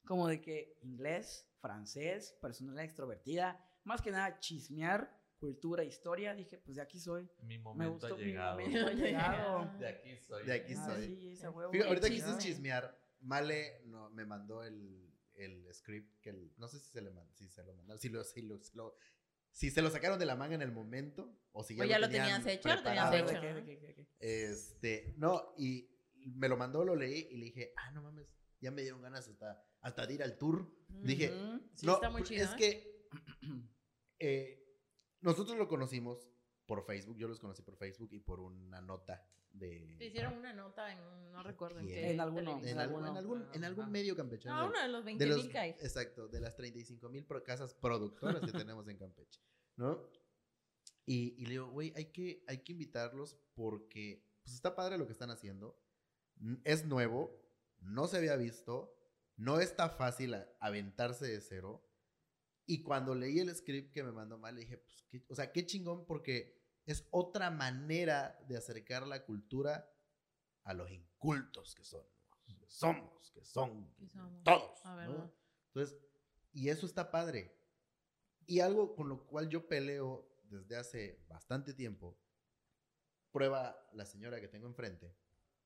Como 0.04 0.28
de 0.28 0.40
que 0.40 0.76
inglés, 0.82 1.48
francés, 1.60 2.36
personalidad 2.40 2.84
extrovertida, 2.84 3.64
más 3.84 4.02
que 4.02 4.10
nada 4.10 4.38
chismear, 4.40 5.10
cultura, 5.38 5.82
historia. 5.84 6.34
Dije, 6.34 6.58
pues 6.58 6.76
de 6.76 6.82
aquí 6.82 6.98
soy. 7.00 7.28
Mi 7.42 7.58
Me 7.58 7.64
momento 7.64 7.92
gustó 7.92 8.14
ha 8.14 8.18
mi 8.18 8.24
llegado. 8.24 8.60
momento 8.60 8.86
ha 8.86 8.92
llegado. 8.92 9.72
De 9.78 9.88
aquí 9.88 10.16
soy. 10.18 10.46
De 10.46 10.52
aquí 10.52 10.74
Ah, 10.76 10.86
soy. 10.86 11.06
sí, 11.06 11.30
esa 11.32 11.50
huevo. 11.50 11.72
fíjate, 11.72 11.88
ahorita 11.88 12.06
dices 12.08 12.38
chismear, 12.38 12.98
Male 13.20 13.80
no, 13.86 14.10
me 14.10 14.26
mandó 14.26 14.62
el, 14.62 15.10
el 15.34 15.66
script 15.74 16.20
que 16.20 16.30
el- 16.30 16.52
no 16.58 16.68
sé 16.68 16.78
si 16.78 16.90
se 16.90 17.00
le 17.00 17.10
si 17.32 17.48
se 17.48 17.62
lo 17.64 17.72
mandaron, 17.74 17.98
si 17.98 18.10
lo, 18.10 18.22
si 18.24 18.42
lo, 18.42 18.58
si 18.58 18.76
lo- 18.76 18.94
si 19.50 19.70
se 19.70 19.80
lo 19.82 19.88
sacaron 19.90 20.18
de 20.18 20.26
la 20.26 20.34
manga 20.36 20.54
en 20.56 20.62
el 20.62 20.72
momento 20.72 21.34
o 21.52 21.62
si 21.64 21.74
ya, 21.76 21.84
O 21.84 21.86
ya 21.86 21.98
lo 21.98 22.08
tenían 22.08 22.42
tenías 22.42 22.46
hecho, 22.58 22.68
ya 22.68 22.76
lo 22.76 22.82
tenías 22.82 23.06
A 23.06 23.10
preparado. 23.10 23.54
ver, 23.54 23.68
hecho. 23.88 24.06
Este, 24.18 25.14
no, 25.16 25.54
y 25.56 25.88
me 26.36 26.48
lo 26.48 26.56
mandó, 26.56 26.84
lo 26.84 26.94
leí 26.96 27.28
y 27.30 27.36
le 27.38 27.44
dije, 27.46 27.72
ah, 27.76 27.90
no 27.92 28.02
mames, 28.02 28.26
ya 28.60 28.70
me 28.70 28.82
dieron 28.82 29.00
ganas 29.00 29.28
hasta, 29.28 29.62
hasta 29.84 30.06
de 30.06 30.14
ir 30.14 30.22
al 30.22 30.36
tour. 30.36 30.66
Dije. 30.88 31.28
Sí, 31.74 31.86
no, 31.86 31.94
está 31.94 32.10
muy 32.10 32.22
pues, 32.22 32.30
chido. 32.30 32.44
es 32.44 32.52
¿eh? 32.52 32.56
que 32.58 33.08
eh, 34.18 34.80
nosotros 35.20 35.56
lo 35.56 35.68
conocimos 35.68 36.28
por 36.66 36.84
Facebook, 36.84 37.18
yo 37.18 37.28
los 37.28 37.38
conocí 37.38 37.62
por 37.62 37.76
Facebook 37.76 38.08
y 38.12 38.20
por 38.20 38.40
una 38.40 38.80
nota 38.80 39.28
de... 39.50 39.96
Te 39.98 40.06
hicieron 40.06 40.38
una 40.38 40.54
nota 40.54 40.90
en, 40.90 41.32
no 41.32 41.42
recuerdo 41.42 41.80
en 41.80 41.86
qué. 41.86 42.10
En 42.12 42.20
alguno, 42.20 42.60
en, 42.64 42.78
algún, 42.78 43.06
en 43.06 43.16
algún, 43.16 43.46
en 43.52 43.64
algún 43.64 43.84
Ajá. 43.84 43.90
medio 43.90 44.16
campechano. 44.16 44.62
No, 44.62 44.68
uno 44.68 44.80
de 44.80 44.88
los 44.88 45.02
de 45.02 45.06
20 45.06 45.26
los, 45.26 45.36
mil 45.36 45.50
que 45.50 45.58
hay. 45.58 45.70
exacto, 45.72 46.28
de 46.28 46.40
las 46.40 46.56
35 46.56 47.08
mil 47.10 47.26
casas 47.44 47.74
productoras 47.74 48.40
que 48.40 48.52
tenemos 48.66 48.88
en 48.88 48.96
Campeche, 48.96 49.40
¿no? 49.76 50.08
Y, 51.06 51.34
y 51.36 51.44
le 51.44 51.50
digo, 51.50 51.68
güey, 51.68 51.92
hay 51.94 52.06
que, 52.06 52.42
hay 52.48 52.64
que 52.64 52.72
invitarlos 52.72 53.36
porque 53.54 54.26
pues 54.42 54.54
está 54.54 54.74
padre 54.74 54.96
lo 54.96 55.06
que 55.06 55.12
están 55.12 55.30
haciendo, 55.30 55.78
es 56.64 56.86
nuevo, 56.86 57.38
no 57.80 58.06
se 58.06 58.16
había 58.16 58.36
visto, 58.36 58.96
no 59.36 59.60
está 59.60 59.88
fácil 59.90 60.34
a- 60.34 60.48
aventarse 60.60 61.26
de 61.26 61.40
cero. 61.40 61.86
Y 62.66 62.82
cuando 62.82 63.14
leí 63.14 63.38
el 63.40 63.54
script 63.54 63.92
que 63.92 64.02
me 64.02 64.12
mandó 64.12 64.38
mal, 64.38 64.56
dije, 64.56 64.78
pues, 64.78 65.04
qué- 65.10 65.24
o 65.28 65.34
sea, 65.34 65.52
qué 65.52 65.66
chingón 65.66 66.06
porque 66.06 66.62
es 66.86 67.06
otra 67.10 67.50
manera 67.50 68.38
de 68.48 68.56
acercar 68.56 69.06
la 69.06 69.24
cultura 69.24 69.90
a 70.64 70.72
los 70.74 70.90
incultos 70.90 71.74
que 71.74 71.84
son, 71.84 72.06
que 72.46 72.54
somos, 72.66 73.30
que 73.32 73.44
son 73.44 73.68
somos. 73.70 73.94
todos. 74.44 74.80
Entonces, 75.68 75.98
y 76.52 76.68
eso 76.68 76.86
está 76.86 77.10
padre. 77.10 77.54
Y 78.46 78.60
algo 78.60 78.94
con 78.94 79.08
lo 79.08 79.26
cual 79.26 79.48
yo 79.48 79.66
peleo 79.68 80.30
desde 80.44 80.76
hace 80.76 81.24
bastante 81.26 81.74
tiempo, 81.74 82.18
prueba 83.30 83.76
la 83.92 84.06
señora 84.06 84.40
que 84.40 84.48
tengo 84.48 84.66
enfrente, 84.66 85.16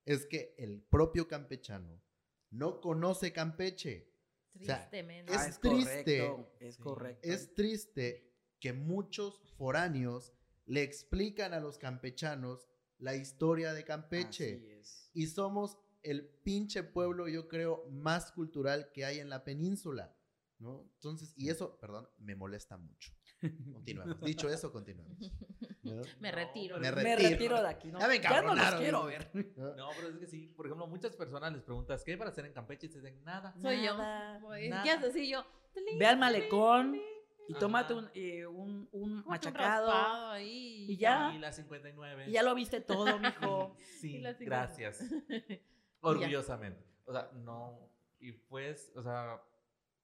es 0.05 0.25
que 0.27 0.55
el 0.59 0.83
propio 0.83 1.29
campechano 1.29 2.03
no 2.51 2.81
conoce 2.81 3.33
Campeche. 3.33 4.09
sea, 4.61 4.79
Tristemente. 4.91 5.33
es 5.33 5.39
Ah, 5.39 5.59
triste. 5.61 6.19
correcto, 6.29 6.53
Es 6.61 6.75
Sí. 6.77 6.83
correcto. 6.83 7.29
Es 7.29 7.55
triste 7.55 8.33
que 8.61 8.73
muchos 8.73 9.41
foráneos 9.57 10.33
le 10.67 10.83
explican 10.83 11.55
a 11.55 11.61
los 11.61 11.79
campechanos 11.79 12.69
la 12.99 13.15
historia 13.15 13.73
de 13.73 13.85
Campeche. 13.85 14.55
Así 14.57 14.71
es. 14.73 15.11
Y 15.15 15.27
somos 15.29 15.79
el 16.03 16.27
pinche 16.29 16.83
pueblo, 16.83 17.29
yo 17.29 17.47
creo, 17.49 17.87
más 17.91 18.33
cultural 18.33 18.91
que 18.93 19.05
hay 19.05 19.21
en 19.21 19.29
la 19.31 19.45
península, 19.45 20.17
¿no? 20.59 20.91
Entonces, 20.95 21.33
y 21.37 21.51
eso, 21.51 21.79
perdón, 21.79 22.09
me 22.19 22.35
molesta 22.35 22.77
mucho. 22.77 23.13
Continuamos. 23.73 24.21
Dicho 24.23 24.49
eso, 24.49 24.73
continuamos. 24.73 25.17
¿No? 25.93 26.03
Me 26.21 26.31
No, 26.31 26.37
retiro. 26.37 26.79
Me 26.79 26.91
retiro. 26.91 27.29
retiro 27.31 27.63
de 27.63 27.69
aquí, 27.69 27.89
¿no? 27.91 27.99
Ya 28.01 28.09
me 28.09 28.21
ya 28.21 28.43
no 28.43 28.55
los 28.55 28.75
quiero 28.75 29.05
ver. 29.07 29.31
¿No? 29.57 29.89
Pero 29.97 30.09
es 30.09 30.17
que 30.19 30.27
sí. 30.27 30.49
Por 30.57 30.67
ejemplo, 30.67 30.87
muchas 30.87 31.15
personas 31.17 31.53
les 31.53 31.63
preguntas, 31.63 32.03
¿qué 32.05 32.13
hay 32.13 32.17
para 32.17 32.31
hacer 32.31 32.45
en 32.47 32.53
Campeche? 32.53 32.87
Y 32.87 32.91
te 32.91 33.01
dicen, 33.01 33.23
nada. 33.25 33.55
Soy 33.61 33.85
yo. 33.85 33.97
Nada, 33.97 34.39
Voy- 34.41 34.69
nada. 34.69 34.83
¿Qué 34.83 34.91
haces 34.91 35.11
así 35.11 35.29
yo? 35.31 35.45
Ve 35.99 36.07
al 36.07 36.19
malecón 36.19 36.97
y 37.49 37.53
Ajá. 37.53 37.61
tómate 37.61 37.95
un, 37.95 38.11
eh, 38.15 38.47
un, 38.47 38.89
un 38.93 39.23
Cómete 39.23 39.23
un 39.23 39.25
machacado. 39.27 39.91
ahí. 40.31 40.87
y 40.91 40.97
ya. 40.97 41.33
Y 41.35 41.39
la 41.39 41.53
59. 41.53 42.27
Y 42.29 42.33
ya 42.33 42.43
lo 42.43 42.55
viste 42.55 42.81
todo, 42.81 43.19
mijo. 43.19 43.77
Sí, 44.01 44.17
Y 44.17 44.19
la 44.21 44.35
50. 44.35 44.45
gracias. 44.45 45.05
Orgullosamente. 46.01 46.85
O 47.05 47.13
sea, 47.13 47.31
no. 47.35 47.91
Y 48.21 48.33
pues, 48.33 48.93
o 48.97 49.03
sea, 49.03 49.41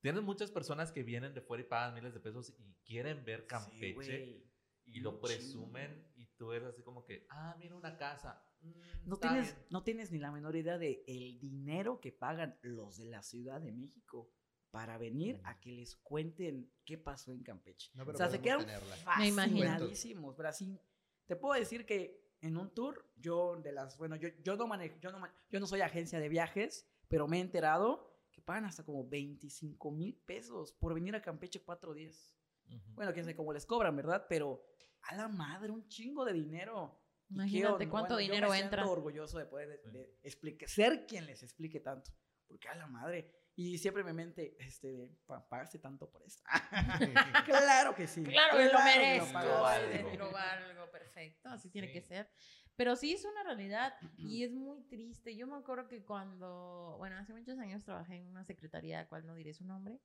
tienes 0.00 0.22
muchas 0.22 0.50
personas 0.50 0.92
que 0.92 1.02
vienen 1.02 1.34
de 1.34 1.40
fuera 1.40 1.62
y 1.62 1.66
pagan 1.66 1.94
miles 1.94 2.14
de 2.14 2.20
pesos 2.20 2.54
y 2.58 2.74
quieren 2.84 3.24
ver 3.24 3.40
Sí, 3.42 3.46
Campeche 3.48 3.92
güey. 3.94 4.44
Y 4.86 5.00
lo 5.00 5.20
presumen 5.20 6.12
y 6.16 6.26
tú 6.36 6.52
eres 6.52 6.68
así 6.68 6.82
como 6.82 7.04
que, 7.04 7.26
ah, 7.30 7.56
mira 7.58 7.74
una 7.74 7.96
casa. 7.96 8.44
mm, 8.60 8.72
No 9.08 9.16
tienes, 9.18 9.54
bien". 9.54 9.66
no 9.70 9.82
tienes 9.82 10.12
ni 10.12 10.18
la 10.18 10.30
menor 10.32 10.56
idea 10.56 10.78
de 10.78 11.02
el 11.06 11.38
dinero 11.38 12.00
que 12.00 12.12
pagan 12.12 12.58
los 12.62 12.96
de 12.96 13.06
la 13.06 13.22
Ciudad 13.22 13.60
de 13.60 13.72
México 13.72 14.30
para 14.70 14.98
venir 14.98 15.40
a 15.44 15.60
que 15.60 15.70
les 15.72 15.94
cuenten 15.96 16.72
qué 16.84 16.98
pasó 16.98 17.32
en 17.32 17.42
Campeche. 17.44 17.90
No, 17.94 18.04
pero 18.04 18.16
o 18.16 18.18
sea, 18.18 18.28
se 18.28 18.40
quedaron 18.40 18.66
tenerla. 18.66 18.96
Me 19.18 19.28
imagino. 19.28 19.58
fascinadísimos. 19.60 20.40
así, 20.40 20.80
te 21.26 21.36
puedo 21.36 21.54
decir 21.58 21.86
que 21.86 22.24
en 22.40 22.56
un 22.56 22.74
tour, 22.74 23.08
yo 23.16 23.56
de 23.62 23.72
las, 23.72 23.96
bueno, 23.96 24.16
yo, 24.16 24.28
yo 24.42 24.56
no 24.56 24.66
manejo, 24.66 24.96
yo 25.00 25.10
no, 25.12 25.18
ma- 25.20 25.34
yo 25.48 25.60
no 25.60 25.66
soy 25.66 25.80
agencia 25.80 26.18
de 26.18 26.28
viajes, 26.28 26.86
pero 27.08 27.26
me 27.28 27.38
he 27.38 27.40
enterado 27.40 28.10
que 28.32 28.42
pagan 28.42 28.64
hasta 28.64 28.84
como 28.84 29.08
25 29.08 29.90
mil 29.92 30.14
pesos 30.26 30.72
por 30.72 30.92
venir 30.92 31.14
a 31.14 31.22
Campeche 31.22 31.62
cuatro 31.62 31.94
días. 31.94 32.34
Ujú. 32.68 32.94
Bueno, 32.94 33.12
quién 33.12 33.24
sabe 33.24 33.36
cómo 33.36 33.52
les 33.52 33.66
cobran, 33.66 33.94
¿verdad? 33.96 34.26
Pero 34.28 34.64
a 35.02 35.14
la 35.14 35.28
madre, 35.28 35.70
un 35.72 35.86
chingo 35.88 36.24
de 36.24 36.32
dinero. 36.32 37.00
Imagínate 37.30 37.88
cuánto 37.88 38.14
bueno, 38.14 38.26
yo 38.28 38.32
dinero 38.34 38.50
me 38.50 38.58
entra. 38.58 38.86
orgulloso 38.86 39.38
de 39.38 39.46
poder 39.46 39.80
Sí. 39.84 39.90
de 39.90 40.18
explique- 40.22 40.68
ser 40.68 41.06
quien 41.06 41.26
les 41.26 41.42
explique 41.42 41.80
tanto. 41.80 42.10
Porque 42.46 42.68
a 42.68 42.74
la 42.74 42.86
madre. 42.86 43.32
Y 43.56 43.78
siempre 43.78 44.02
me 44.04 44.12
mente, 44.12 44.56
este, 44.58 44.92
de, 44.92 45.08
"Pa- 45.26 45.48
pagaste 45.48 45.78
tanto 45.78 46.10
por 46.10 46.22
esto. 46.24 46.42
claro 47.46 47.94
que 47.94 48.06
sí. 48.06 48.22
Claro 48.24 48.56
que 48.58 48.64
lo 48.64 48.78
que 48.78 48.84
merezco. 48.84 49.38
de 49.38 50.16
probar 50.16 50.58
algo 50.62 50.90
perfecto. 50.90 51.48
Así 51.48 51.70
tiene 51.70 51.90
que 51.92 52.00
Sí. 52.02 52.08
ser. 52.08 52.30
Pero 52.76 52.96
sí 52.96 53.12
es 53.12 53.24
una 53.24 53.44
realidad 53.44 53.94
y 54.18 54.42
es 54.42 54.52
muy 54.52 54.82
triste. 54.88 55.36
Yo 55.36 55.46
me 55.46 55.56
acuerdo 55.56 55.86
que 55.88 56.04
cuando, 56.04 56.96
bueno, 56.98 57.16
hace 57.16 57.32
muchos 57.32 57.56
años 57.58 57.84
trabajé 57.84 58.16
en 58.16 58.26
una 58.26 58.44
secretaría, 58.44 59.06
cual 59.08 59.24
no 59.24 59.34
diré 59.36 59.54
su 59.54 59.64
nombre, 59.64 60.00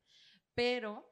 pero 0.53 1.11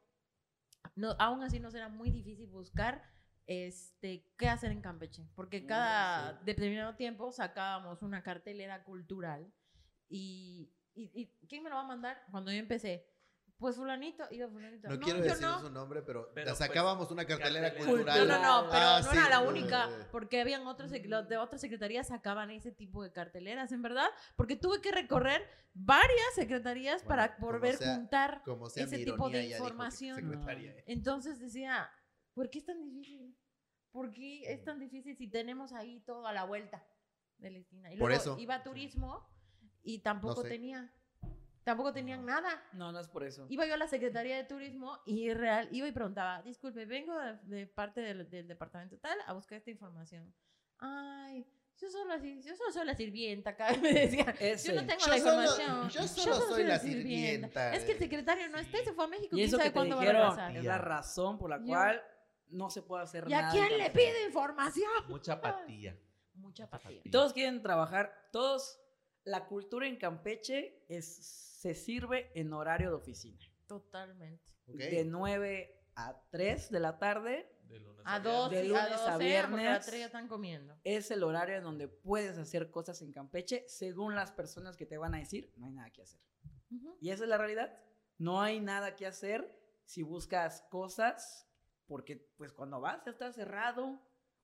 no, 0.96 1.16
aún 1.20 1.44
así 1.44 1.60
nos 1.60 1.76
era 1.76 1.90
muy 1.90 2.12
difícil 2.12 2.48
buscar 2.48 3.04
este, 3.46 4.26
qué 4.38 4.50
hacer 4.50 4.72
en 4.72 4.82
Campeche, 4.82 5.28
porque 5.36 5.62
Mm, 5.62 5.66
cada 5.68 6.40
sí. 6.40 6.46
determinado 6.46 6.96
tiempo 6.96 7.32
sacábamos 7.32 8.02
una 8.02 8.24
cartelera 8.24 8.84
cultural 8.84 9.52
y, 10.10 10.72
y, 10.96 11.12
y 11.14 11.28
¿quién 11.48 11.64
me 11.64 11.70
lo 11.70 11.76
va 11.78 11.82
a 11.84 11.88
mandar? 11.88 12.24
Cuando 12.32 12.52
yo 12.52 12.58
empecé, 12.60 13.06
pues 13.58 13.76
fulanito, 13.76 14.24
iba 14.32 14.48
fulanito. 14.48 14.88
No, 14.88 15.00
quiero 15.00 15.20
yo 15.20 15.26
decir 15.26 15.42
no. 15.42 15.60
su 15.62 15.70
nombre, 15.72 16.02
pero, 16.04 16.32
Pero, 16.34 16.46
pues, 16.48 16.58
sacábamos 16.58 17.10
una 17.12 17.26
cartelera 17.26 17.70
cartelera 17.70 17.92
cultural. 17.92 18.28
No, 18.28 18.36
no, 18.40 18.42
no, 18.64 18.70
pero 18.70 18.86
Ah, 18.86 19.02
no 19.04 19.12
sí, 19.12 19.18
era 19.18 19.30
la 19.30 19.42
no, 19.42 19.50
única, 19.50 19.90
eh, 19.90 20.08
porque 20.12 20.42
habían 20.42 20.68
otros, 20.68 20.92
los 21.06 21.28
de 21.28 21.38
otras 21.38 21.62
secretarías 21.62 22.08
sacaban 22.08 22.52
ese 22.52 22.72
tipo 22.72 23.02
de 23.04 23.12
carteleras, 23.12 23.72
en 23.72 23.82
verdad, 23.82 24.08
porque 24.36 24.56
tuve 24.56 24.80
que 24.82 24.92
recorrer 24.92 25.42
varias 25.74 26.34
secretarías 26.36 27.04
Bueno, 27.04 27.08
para 27.24 27.38
poder 27.38 27.78
sea- 27.78 27.96
juntar. 27.96 28.42
Como 28.46 28.70
sea 28.70 28.84
ese 28.86 29.04
tipo 29.04 29.30
de 29.30 29.46
información. 29.48 30.34
eh. 30.50 30.84
Entonces 30.88 31.40
decía, 31.40 31.90
¿por 32.34 32.50
qué 32.50 32.60
es 32.60 32.66
tan 32.66 32.80
difícil? 32.82 33.36
¿Por 33.92 34.12
qué 34.14 34.44
es 34.54 34.64
tan 34.64 34.80
difícil 34.80 35.18
si 35.18 35.28
tenemos 35.28 35.74
ahí 35.74 36.02
todo 36.02 36.28
a 36.28 36.34
la 36.34 36.44
vuelta 36.44 36.86
de 37.40 37.50
la 37.50 37.58
esquina? 37.58 37.92
Y 37.92 37.98
Por 37.98 38.10
luego 38.10 38.22
eso. 38.22 38.38
iba 38.40 38.56
a 38.56 38.64
turismo 38.64 39.28
y 39.82 40.00
tampoco 40.00 40.44
sé. 40.44 40.50
tenía. 40.50 40.94
Tampoco 41.68 41.92
tenían 41.94 42.22
No. 42.26 42.32
nada. 42.32 42.64
No, 42.74 42.92
no 42.92 43.00
es 43.00 43.08
por 43.08 43.24
eso. 43.24 43.46
Iba 43.50 43.66
yo 43.66 43.74
a 43.74 43.78
la 43.78 43.88
Secretaría 43.88 44.38
de 44.38 44.46
Turismo 44.46 45.00
y 45.06 45.34
real, 45.34 45.68
iba 45.72 45.88
y 45.88 45.92
preguntaba, 45.92 46.42
disculpe, 46.42 46.86
vengo 46.86 47.14
de, 47.20 47.34
de 47.44 47.68
parte 47.68 48.02
del, 48.02 48.30
del 48.30 48.48
departamento 48.48 48.98
tal 48.98 49.18
a 49.28 49.34
buscar 49.34 49.58
esta 49.58 49.70
información. 49.70 50.34
Ay, 50.80 51.46
yo 51.78 51.90
solo 51.90 52.16
yo 52.18 52.56
solo 52.56 52.72
soy 52.72 52.86
la 52.86 52.96
sirvienta 52.96 53.50
acá, 53.52 53.76
me 53.82 53.92
decía. 53.94 54.34
Ese. 54.40 54.70
Yo 54.74 54.82
no 54.82 54.88
tengo 54.88 55.00
Yo 55.06 55.12
la 55.12 55.18
solo- 55.20 55.42
información. 55.44 55.90
yo 55.90 56.08
solo 56.08 56.36
soy 56.48 56.64
la 56.64 56.80
sirvienta. 56.80 57.74
Es 57.76 57.84
que 57.84 57.92
el 57.92 58.00
secretario 58.00 58.50
no 58.50 58.58
está 58.58 58.82
y 58.82 58.86
se 58.86 58.94
fue 58.94 59.06
a 59.06 59.08
México. 59.08 59.36
Y 59.36 59.40
¿Quién 59.40 59.48
eso 59.48 59.58
sabe 59.58 59.70
que 59.70 59.70
te 59.72 59.74
cuándo 59.74 59.96
va 59.98 60.02
a 60.02 60.06
dijeron 60.06 60.30
regresar? 60.30 60.58
es 60.58 60.64
la 60.64 60.78
razón 60.78 61.38
por 61.38 61.50
la 61.50 61.60
Yo- 61.60 61.66
cual 61.66 62.02
no 62.50 62.70
se 62.70 62.82
puede 62.82 63.04
hacer 63.04 63.26
¿Y 63.28 63.34
a 63.34 63.42
nada. 63.42 63.52
quién 63.52 63.66
en 63.66 63.78
le 63.78 63.84
Campeche. 63.88 64.08
pide 64.14 64.26
información? 64.26 64.90
Mucha 65.10 65.34
apatía. 65.34 65.98
Mucha 66.36 66.64
apatía. 66.64 67.02
Y 67.04 67.10
Todos 67.12 67.34
quieren 67.34 67.62
trabajar, 67.62 68.30
todos, 68.32 68.80
la 69.26 69.46
cultura 69.48 69.86
en 69.88 69.98
Campeche 69.98 70.86
es, 70.88 71.47
se 71.58 71.74
sirve 71.74 72.32
en 72.40 72.54
horario 72.54 72.90
de 72.92 72.96
oficina. 72.98 73.40
Totalmente. 73.66 74.44
Ok. 74.68 74.76
De 74.76 75.04
9 75.06 75.84
a 75.96 76.22
3 76.30 76.70
de 76.70 76.80
la 76.80 77.00
tarde 77.00 77.52
De 77.64 77.80
lunes 77.80 78.04
A 78.06 78.20
viernes. 78.20 78.24
dos, 78.40 78.52
De 78.52 78.64
lunes 78.66 78.82
a, 78.84 78.86
a 78.86 78.90
12, 78.90 79.04
porque 79.12 79.26
viernes. 79.26 79.68
a 79.68 79.80
tres 79.80 80.00
ya 80.00 80.06
están 80.06 80.28
comiendo. 80.28 80.78
es 80.84 81.10
el 81.10 81.24
horario 81.24 81.56
en 81.56 81.64
donde 81.64 81.88
puedes 81.88 82.38
hacer 82.38 82.70
cosas 82.70 83.02
en 83.02 83.12
Campeche 83.12 83.66
según 83.68 84.14
las 84.14 84.32
personas 84.32 84.78
que 84.78 84.86
te 84.86 85.00
van 85.00 85.16
a 85.16 85.18
decir, 85.18 85.52
no 85.58 85.66
hay 85.66 85.72
nada 85.74 85.90
que 85.90 86.04
hacer. 86.04 86.22
Ujú. 86.70 86.96
Y 87.02 87.10
esa 87.10 87.24
es 87.24 87.30
la 87.30 87.38
realidad. 87.40 87.76
No 88.20 88.40
hay 88.42 88.60
nada 88.60 88.96
que 88.96 89.08
hacer 89.08 89.52
si 89.86 90.04
buscas 90.04 90.62
cosas, 90.70 91.50
porque 91.88 92.18
pues 92.38 92.54
cuando 92.54 92.80
vas 92.80 93.04
ya 93.04 93.12
está 93.12 93.32
cerrado. 93.34 94.00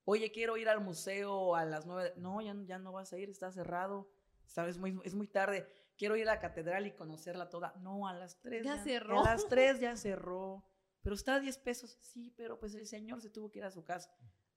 Oye, 0.06 0.32
quiero 0.32 0.58
ir 0.58 0.67
al 0.67 0.82
museo 0.82 1.56
a 1.56 1.63
las 1.65 1.86
nueve. 1.86 2.13
No, 2.17 2.41
ya, 2.41 2.56
ya 2.65 2.80
no 2.80 2.91
vas 2.91 3.13
a 3.13 3.17
ir, 3.19 3.30
está 3.30 3.52
cerrado. 3.52 4.10
Sabes, 4.47 4.78
muy, 4.78 4.99
es 5.06 5.13
muy 5.15 5.28
tarde. 5.28 5.67
Quiero 5.98 6.16
ir 6.16 6.28
a 6.28 6.36
la 6.36 6.40
catedral 6.40 6.88
y 6.88 6.92
conocerla 6.92 7.50
toda. 7.50 7.74
No, 7.82 8.08
a 8.08 8.14
las 8.14 8.40
tres. 8.42 8.64
Ya 8.64 8.78
cerró. 8.78 9.20
A 9.22 9.24
las 9.24 9.48
tres 9.48 9.80
ya 9.80 9.96
cerró. 9.96 10.66
Pero 11.02 11.16
está 11.16 11.36
a 11.36 11.40
10 11.40 11.58
pesos. 11.60 11.98
Sí, 12.02 12.34
pero 12.36 12.60
pues 12.60 12.74
el 12.76 12.88
señor 12.88 13.22
se 13.22 13.30
tuvo 13.30 13.52
que 13.52 13.60
ir 13.60 13.66
a 13.66 13.72
su 13.72 13.84
casa. 13.84 14.10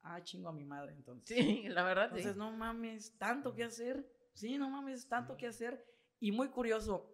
Ah, 0.02 0.22
chingo 0.22 0.48
a 0.48 0.52
mi 0.52 0.64
madre 0.64 0.92
entonces. 0.92 1.36
Sí, 1.36 1.64
la 1.68 1.82
verdad, 1.82 2.04
Entonces, 2.04 2.34
sí. 2.34 2.38
no 2.38 2.52
mames, 2.52 3.18
tanto 3.18 3.52
que 3.54 3.64
hacer. 3.64 4.08
Sí, 4.34 4.56
no 4.56 4.70
mames, 4.70 5.08
tanto 5.08 5.36
que 5.36 5.48
hacer. 5.48 5.84
Y 6.20 6.30
muy 6.30 6.48
curioso, 6.50 7.12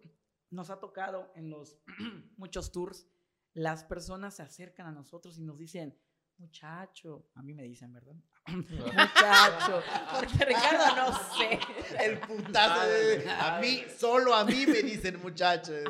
nos 0.51 0.69
ha 0.69 0.79
tocado 0.79 1.31
en 1.35 1.49
los 1.49 1.81
muchos 2.37 2.71
tours, 2.71 3.07
las 3.53 3.83
personas 3.83 4.35
se 4.35 4.43
acercan 4.43 4.85
a 4.87 4.91
nosotros 4.91 5.39
y 5.39 5.43
nos 5.43 5.57
dicen, 5.57 5.97
muchacho, 6.37 7.31
a 7.33 7.41
mí 7.41 7.55
me 7.55 7.63
dicen, 7.63 7.91
¿verdad? 7.91 8.15
muchacho, 8.47 9.81
Porque 10.19 10.45
Ricardo 10.45 10.95
no 10.95 11.17
sé. 11.37 11.59
El 11.99 12.19
putazo 12.19 12.87
de- 12.87 13.29
A 13.29 13.59
mí, 13.59 13.83
solo 13.97 14.33
a 14.35 14.43
mí 14.45 14.65
me 14.67 14.81
dicen 14.83 15.21
muchachos. 15.21 15.83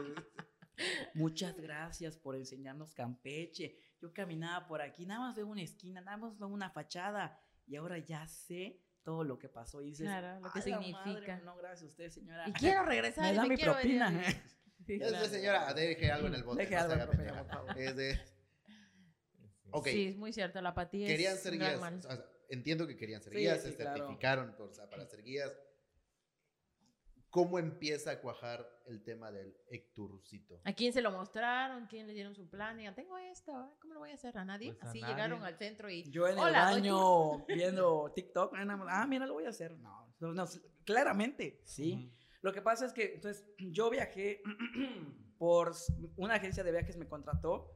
muchas 1.14 1.56
gracias 1.60 2.18
por 2.18 2.36
enseñarnos 2.36 2.94
Campeche. 2.94 3.78
Yo 4.02 4.14
caminaba 4.14 4.68
por 4.68 4.82
aquí, 4.82 5.06
nada 5.06 5.22
más 5.22 5.36
veo 5.36 5.48
una 5.48 5.62
esquina, 5.64 6.02
nada 6.02 6.18
más 6.18 6.38
veo 6.38 6.48
una 6.48 6.70
fachada 6.70 7.40
y 7.66 7.76
ahora 7.76 7.98
ya 7.98 8.28
sé 8.28 8.80
todo 9.04 9.24
lo 9.24 9.40
que 9.40 9.50
pasó. 9.50 9.82
Y 9.82 9.88
dices, 9.88 10.06
Claro, 10.08 10.40
lo 10.40 10.52
que 10.52 10.60
"A 10.60 10.62
la 10.62 10.62
significa". 10.62 11.06
madre, 11.06 11.42
no, 11.44 11.56
gracias 11.58 11.84
a 11.84 11.86
usted, 11.88 12.10
señora. 12.10 12.48
Y 12.48 12.54
quiero 12.54 12.84
regresar. 12.86 13.24
me 13.26 13.34
da 13.34 13.46
mi 13.46 13.56
quiero 13.56 13.76
venir 13.76 14.00
propina. 14.00 14.28
a- 14.28 14.54
Sí, 14.86 14.96
Es 14.96 15.00
de 15.00 15.08
claro. 15.08 15.26
señora, 15.30 15.74
deje 15.74 16.12
algo 16.12 16.28
en 16.28 16.36
el 16.36 16.44
bote. 16.44 16.62
Deje 16.64 16.76
no 16.76 16.82
algo 16.82 16.94
en 16.94 17.00
propina, 17.08 17.34
por 17.38 17.48
favor. 17.48 17.80
Es 17.80 17.96
de- 17.96 18.20
Ok. 19.72 19.88
Sí, 19.88 20.08
es 20.10 20.18
muy 20.18 20.34
cierto, 20.34 20.62
la 20.62 20.70
apatía 20.70 21.08
Querían 21.08 21.34
es 21.36 21.42
ser 21.42 21.54
guías. 21.58 21.80
mal. 21.80 21.98
o 21.98 22.02
sea, 22.02 22.26
entiendo 22.50 22.88
que 22.88 22.96
querían 22.98 23.22
ser 23.22 23.34
Sí, 23.34 23.40
guías, 23.40 23.62
sí, 23.64 23.70
se 23.72 23.76
claro. 23.78 23.98
certificaron 23.98 24.56
por- 24.56 24.70
o 24.70 24.74
sea, 24.74 24.90
para 24.90 25.06
ser 25.06 25.24
guías. 25.24 25.52
¿Cómo 27.30 27.58
empieza 27.58 28.12
a 28.12 28.22
cuajar 28.22 28.64
el 28.86 29.04
tema 29.04 29.32
del 29.32 29.58
Ecturcito? 29.68 30.62
¿A 30.66 30.74
quién 30.74 30.94
se 30.94 31.02
lo 31.02 31.10
mostraron? 31.10 31.88
¿Quién 31.88 32.06
le 32.06 32.14
dieron 32.14 32.36
su 32.36 32.48
plan? 32.48 32.80
Y, 32.80 32.92
tengo 32.94 33.18
esto, 33.18 33.52
¿eh? 33.60 33.76
¿cómo 33.82 33.96
lo 33.96 34.02
voy 34.02 34.12
a 34.12 34.14
hacer? 34.14 34.38
¿A 34.38 34.46
nadie? 34.46 34.72
Pues 34.74 34.84
a 34.84 34.90
Así 34.90 35.02
nadie. 35.02 35.16
llegaron 35.16 35.44
al 35.44 35.58
centro 35.58 35.90
y... 35.90 36.04
Yo 36.12 36.28
en 36.28 36.34
el 36.38 36.44
Hola, 36.44 36.66
baño 36.66 37.44
viendo 37.48 38.12
TikTok, 38.16 38.54
ah, 38.56 38.86
ah, 38.88 39.08
mira, 39.08 39.26
lo 39.26 39.34
voy 39.34 39.46
a 39.46 39.50
hacer. 39.50 39.72
No, 39.80 40.14
no, 40.20 40.32
no, 40.32 40.46
claramente, 40.86 41.60
sí. 41.66 41.94
Ujú. 41.94 42.24
Lo 42.44 42.54
que 42.54 42.62
pasa 42.62 42.86
es 42.86 42.94
que, 42.94 43.16
entonces, 43.16 43.48
yo 43.58 43.90
viajé 43.90 44.44
por 45.40 45.74
una 46.18 46.36
agencia 46.36 46.64
de 46.64 46.72
viajes 46.72 46.98
me 46.98 47.08
contrató 47.08 47.72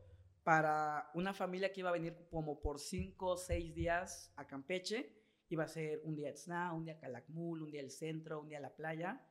para 0.48 1.12
una 1.14 1.34
familia 1.34 1.74
que 1.74 1.82
iba 1.82 1.90
a 1.90 1.92
venir 1.92 2.26
como 2.30 2.62
por 2.62 2.80
cinco 2.80 3.32
o 3.32 3.38
seis 3.38 3.76
días 3.76 4.32
a 4.38 4.48
Campeche. 4.48 5.12
Iba 5.50 5.66
a 5.66 5.68
ser 5.68 6.00
un 6.06 6.16
día 6.16 6.30
Etzna, 6.30 6.72
un 6.72 6.86
día 6.86 6.98
Calakmul, 6.98 7.64
un 7.64 7.70
día 7.70 7.82
el 7.82 7.92
centro, 7.92 8.40
un 8.40 8.48
día 8.48 8.62
la 8.62 8.74
playa. 8.74 9.22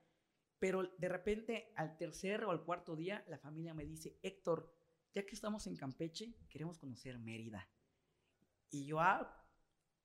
Pero 0.59 0.83
de 0.99 1.09
repente, 1.09 1.73
al 1.75 1.97
tercer 1.97 2.45
o 2.45 2.51
al 2.51 2.63
cuarto 2.67 2.95
día, 2.95 3.25
la 3.29 3.39
familia 3.39 3.73
me 3.73 3.87
dice, 3.87 4.19
Héctor, 4.23 4.71
ya 5.15 5.25
que 5.25 5.35
estamos 5.35 5.67
en 5.67 5.77
Campeche, 5.77 6.35
queremos 6.51 6.77
conocer 6.77 7.19
Mérida. 7.19 7.67
Y 8.71 8.85
yo, 8.85 9.01
ah, 9.01 9.43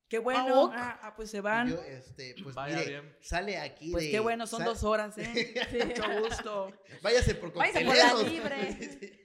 qué 0.08 0.20
bueno, 0.20 0.64
ok. 0.64 0.74
ah, 0.78 1.00
ah, 1.04 1.14
pues 1.14 1.30
se 1.30 1.42
van. 1.42 1.68
Yo, 1.72 1.82
este, 1.84 2.36
pues 2.42 2.56
Vaya 2.56 2.78
mire, 2.78 3.02
bien. 3.02 3.18
sale 3.20 3.58
aquí 3.58 3.92
Pues 3.92 4.06
de- 4.06 4.12
qué 4.12 4.20
bueno, 4.22 4.48
son 4.48 4.64
dos 4.64 4.86
horas, 4.86 5.18
¿eh? 5.18 5.56
Mucho 5.88 6.22
gusto. 6.22 6.72
Váyase 7.02 7.36
por 7.36 7.54
Váyase 7.54 7.84
por 7.84 7.98
la 7.98 8.14
libre. 8.30 8.72
Sí, 8.80 8.98
sí. 8.98 9.18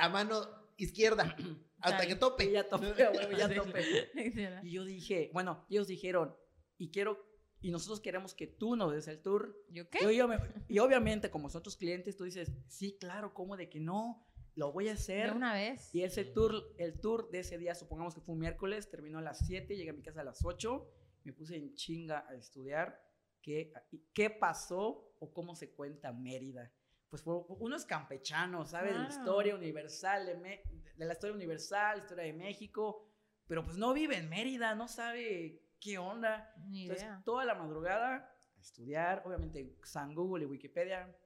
A 0.00 0.08
mano 0.08 0.63
izquierda. 0.76 1.36
Hasta 1.80 2.06
que 2.06 2.14
tope. 2.16 2.44
Y 2.44 2.52
ya 2.52 2.66
huevo, 3.10 3.32
ya. 3.36 3.48
Sí. 4.14 4.46
Y 4.62 4.70
yo 4.72 4.84
dije, 4.84 5.30
bueno, 5.32 5.66
ellos 5.68 5.86
dijeron, 5.86 6.34
y 6.78 6.90
quiero, 6.90 7.18
y 7.60 7.70
nosotros 7.70 8.00
queremos 8.00 8.34
que 8.34 8.46
tú 8.46 8.74
nos 8.76 8.92
des 8.92 9.06
el 9.08 9.20
tour. 9.20 9.56
¿Yo 9.70 9.82
Y, 9.84 9.86
qué? 9.86 10.16
yo 10.16 10.28
me- 10.28 10.38
y 10.68 10.78
obviamente, 10.78 11.30
como 11.30 11.50
son 11.50 11.62
tus 11.62 11.76
clientes, 11.76 12.16
tú 12.16 12.24
dices, 12.24 12.52
sí, 12.68 12.96
claro, 12.98 13.34
¿cómo 13.34 13.56
de 13.56 13.68
que 13.68 13.80
no? 13.80 14.26
Lo 14.54 14.72
voy 14.72 14.88
a 14.88 14.92
hacer. 14.92 15.30
De 15.30 15.36
una 15.36 15.52
vez. 15.54 15.94
Y 15.94 16.02
ese 16.04 16.24
tour, 16.24 16.72
el 16.78 17.00
tour 17.00 17.28
de 17.30 17.40
ese 17.40 17.58
día, 17.58 17.74
supongamos 17.74 18.14
que 18.14 18.20
fue 18.20 18.34
un 18.34 18.40
miércoles, 18.40 18.88
terminó 18.88 19.18
a 19.18 19.22
las 19.22 19.44
7, 19.46 19.76
llegué 19.76 19.90
a 19.90 19.94
mi 19.94 20.02
casa 20.02 20.20
a 20.20 20.24
las 20.24 20.44
8, 20.44 20.88
me 21.24 21.32
puse 21.32 21.56
en 21.56 21.74
chinga 21.74 22.24
a 22.28 22.34
estudiar 22.36 23.02
qué, 23.42 23.72
qué 24.12 24.30
pasó 24.30 25.12
o 25.18 25.32
cómo 25.32 25.54
se 25.56 25.70
cuenta 25.72 26.12
Mérida. 26.12 26.72
Pues 27.14 27.22
fue- 27.22 27.44
uno 27.60 27.76
es 27.76 27.84
campechano, 27.84 28.66
¿sabe? 28.66 28.88
De 28.88 28.94
la 28.98 29.06
Claro. 29.06 29.20
historia 29.20 29.54
universal, 29.54 30.26
de, 30.26 30.34
Me- 30.34 30.62
de 30.96 31.04
la 31.04 31.12
historia 31.12 31.36
universal, 31.36 31.98
historia 32.00 32.24
de 32.24 32.32
México, 32.32 33.06
pero 33.46 33.62
pues 33.62 33.76
no 33.76 33.92
vive 33.94 34.16
en 34.16 34.28
Mérida, 34.28 34.74
no 34.74 34.88
sabe 34.88 35.62
qué 35.78 35.96
onda. 35.96 36.52
Ni 36.66 36.82
Entonces, 36.82 37.04
idea. 37.04 37.22
toda 37.24 37.44
la 37.44 37.54
madrugada 37.54 38.34
a 38.56 38.60
estudiar, 38.60 39.22
obviamente 39.24 39.76
San 39.84 40.12
Google 40.12 40.42
y 40.42 40.46
Wikipedia 40.48 41.16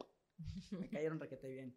me 0.73 0.91
cayeron 1.03 1.19
requete 1.19 1.49
bien. 1.49 1.75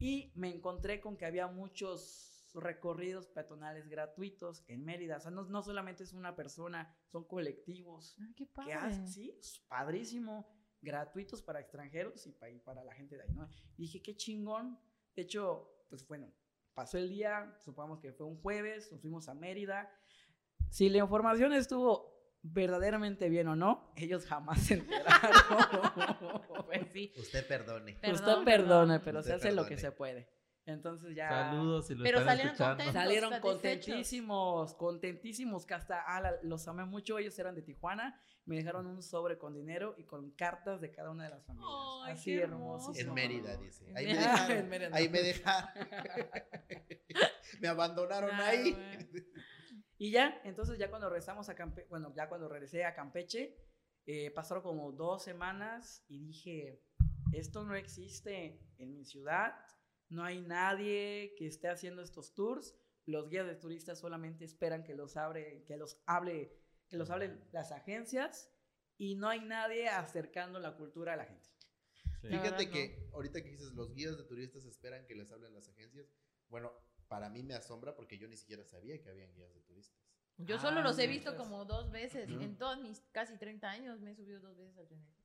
Y 0.00 0.32
me 0.34 0.52
encontré 0.52 1.00
con 1.00 1.16
que 1.16 1.24
había 1.26 1.46
muchos 1.46 2.50
recorridos 2.54 3.28
peatonales 3.28 3.86
gratuitos 3.88 4.64
en 4.66 4.84
Mérida. 4.84 5.18
O 5.18 5.20
sea, 5.20 5.30
no, 5.30 5.44
no 5.44 5.62
solamente 5.62 6.02
es 6.02 6.12
una 6.14 6.34
persona, 6.34 6.92
son 7.12 7.28
colectivos. 7.28 8.16
Ay, 8.20 8.34
qué 8.34 8.46
que 8.48 8.52
padre. 8.52 8.74
hacen, 8.74 9.06
sí, 9.06 9.36
es 9.38 9.60
padrísimo. 9.68 10.52
Gratuitos 10.82 11.40
para 11.42 11.60
extranjeros 11.60 12.26
y 12.26 12.32
pa- 12.32 12.50
y 12.50 12.58
para, 12.58 12.82
la 12.84 12.92
gente 12.94 13.16
de 13.16 13.22
ahí, 13.22 13.32
¿no? 13.32 13.48
Y 13.78 13.82
dije, 13.82 14.02
qué 14.02 14.16
chingón. 14.16 14.78
De 15.14 15.22
hecho, 15.22 15.86
pues 15.88 16.06
bueno, 16.06 16.30
pasó 16.74 16.98
el 16.98 17.08
día, 17.08 17.56
supongamos 17.64 18.00
que 18.00 18.12
fue 18.12 18.26
un 18.26 18.36
jueves, 18.40 18.90
nos 18.90 19.00
fuimos 19.00 19.28
a 19.28 19.34
Mérida. 19.34 19.90
Si 20.70 20.88
la 20.88 20.98
información 20.98 21.52
estuvo 21.52 22.10
verdaderamente 22.42 23.28
bien 23.28 23.46
o 23.48 23.54
no, 23.56 23.92
ellos 23.96 24.26
jamás 24.26 24.60
se 24.62 24.74
enteraron. 24.74 25.30
Pues 26.66 26.88
sí. 26.92 27.12
Usted 27.18 27.46
perdone. 27.46 27.94
Perdón, 28.00 28.14
Usted 28.14 28.44
perdone, 28.44 29.00
perdón. 29.00 29.02
pero 29.04 29.18
Usted 29.20 29.30
se 29.32 29.48
hace 29.48 29.52
lo 29.52 29.66
que 29.66 29.76
se 29.76 29.92
puede. 29.92 30.28
Entonces 30.64 31.14
ya. 31.16 31.28
Saludos 31.28 31.86
si 31.88 31.94
lo 31.94 32.04
Pero 32.04 32.18
están 32.18 32.30
salieron 32.36 32.52
escuchando. 32.52 32.76
contentos. 32.84 33.02
Salieron 33.02 33.30
satisfechos. 33.30 33.52
contentísimos, 33.62 34.74
contentísimos, 34.74 35.66
que 35.66 35.74
hasta 35.74 36.00
ah, 36.06 36.20
la- 36.20 36.36
los 36.42 36.68
amé 36.68 36.84
mucho. 36.84 37.18
Ellos 37.18 37.36
eran 37.38 37.54
de 37.54 37.62
Tijuana. 37.62 38.20
Me 38.44 38.56
dejaron 38.56 38.86
un 38.86 39.02
sobre 39.02 39.38
con 39.38 39.54
dinero 39.54 39.94
y 39.98 40.04
con 40.04 40.30
cartas 40.32 40.80
de 40.80 40.90
cada 40.90 41.10
una 41.10 41.24
de 41.24 41.30
las 41.30 41.44
familias. 41.44 41.70
Así 42.08 42.30
qué 42.32 42.42
hermoso. 42.42 42.92
En 42.94 43.12
Mérida, 43.14 43.56
dice. 43.56 43.92
Ahí 43.96 44.06
me 44.06 44.14
dejaron. 44.18 44.68
Mérida. 44.68 44.90
Ahí 44.96 45.08
me 45.08 45.22
dejaron. 45.22 45.70
me 47.60 47.68
abandonaron 47.68 48.30
Ah, 48.32 48.48
ahí. 48.48 48.76
Y 49.98 50.10
ya, 50.10 50.40
entonces 50.44 50.78
ya 50.78 50.90
cuando 50.90 51.08
regresamos 51.08 51.48
a 51.48 51.54
Campeche, 51.54 51.86
bueno, 51.88 52.12
ya 52.16 52.28
cuando 52.28 52.48
regresé 52.48 52.84
a 52.84 52.94
Campeche, 52.94 53.56
eh, 54.06 54.30
pasaron 54.32 54.62
como 54.62 54.90
dos 54.92 55.22
semanas 55.22 56.04
y 56.08 56.18
dije, 56.18 56.82
esto 57.32 57.64
no 57.64 57.74
existe 57.76 58.60
en 58.78 58.96
mi 58.96 59.04
ciudad, 59.04 59.54
no 60.12 60.24
hay 60.24 60.40
nadie 60.40 61.34
que 61.36 61.46
esté 61.46 61.68
haciendo 61.68 62.02
estos 62.02 62.34
tours, 62.34 62.74
los 63.06 63.28
guías 63.28 63.46
de 63.46 63.56
turistas 63.56 63.98
solamente 63.98 64.44
esperan 64.44 64.84
que 64.84 64.94
los 64.94 65.16
abre, 65.16 65.64
que 65.64 65.76
los 65.76 65.98
hable, 66.06 66.52
que 66.88 66.96
los 66.96 67.10
hablen 67.10 67.42
las 67.50 67.72
agencias 67.72 68.50
y 68.98 69.16
no 69.16 69.28
hay 69.28 69.40
nadie 69.40 69.88
acercando 69.88 70.60
la 70.60 70.76
cultura 70.76 71.14
a 71.14 71.16
la 71.16 71.24
gente. 71.24 71.48
Sí. 72.20 72.28
La 72.28 72.40
Fíjate 72.42 72.66
verdad, 72.66 72.72
que 72.72 73.08
ahorita 73.12 73.42
que 73.42 73.50
dices, 73.50 73.72
los 73.72 73.92
guías 73.94 74.16
de 74.16 74.24
turistas 74.24 74.64
esperan 74.66 75.06
que 75.06 75.14
les 75.16 75.32
hablen 75.32 75.52
las 75.54 75.68
agencias. 75.68 76.06
Bueno, 76.48 76.70
para 77.08 77.28
mí 77.28 77.42
me 77.42 77.54
asombra 77.54 77.96
porque 77.96 78.18
yo 78.18 78.28
ni 78.28 78.36
siquiera 78.36 78.64
sabía 78.64 79.00
que 79.02 79.08
habían 79.10 79.34
guías 79.34 79.52
de 79.54 79.60
turistas. 79.62 79.98
Yo 80.36 80.56
Ah, 80.56 80.60
solo 80.60 80.82
los 80.82 80.98
he 80.98 81.06
visto 81.06 81.36
como 81.36 81.64
dos 81.64 81.90
veces. 81.90 82.30
Ujú. 82.30 82.40
En 82.40 82.56
todos 82.58 82.78
mis 82.80 83.00
casi 83.12 83.36
30 83.38 83.70
años 83.70 84.00
me 84.00 84.12
he 84.12 84.14
subido 84.14 84.40
dos 84.40 84.56
veces 84.56 84.76
al 84.78 84.86
trenecito. 84.86 85.21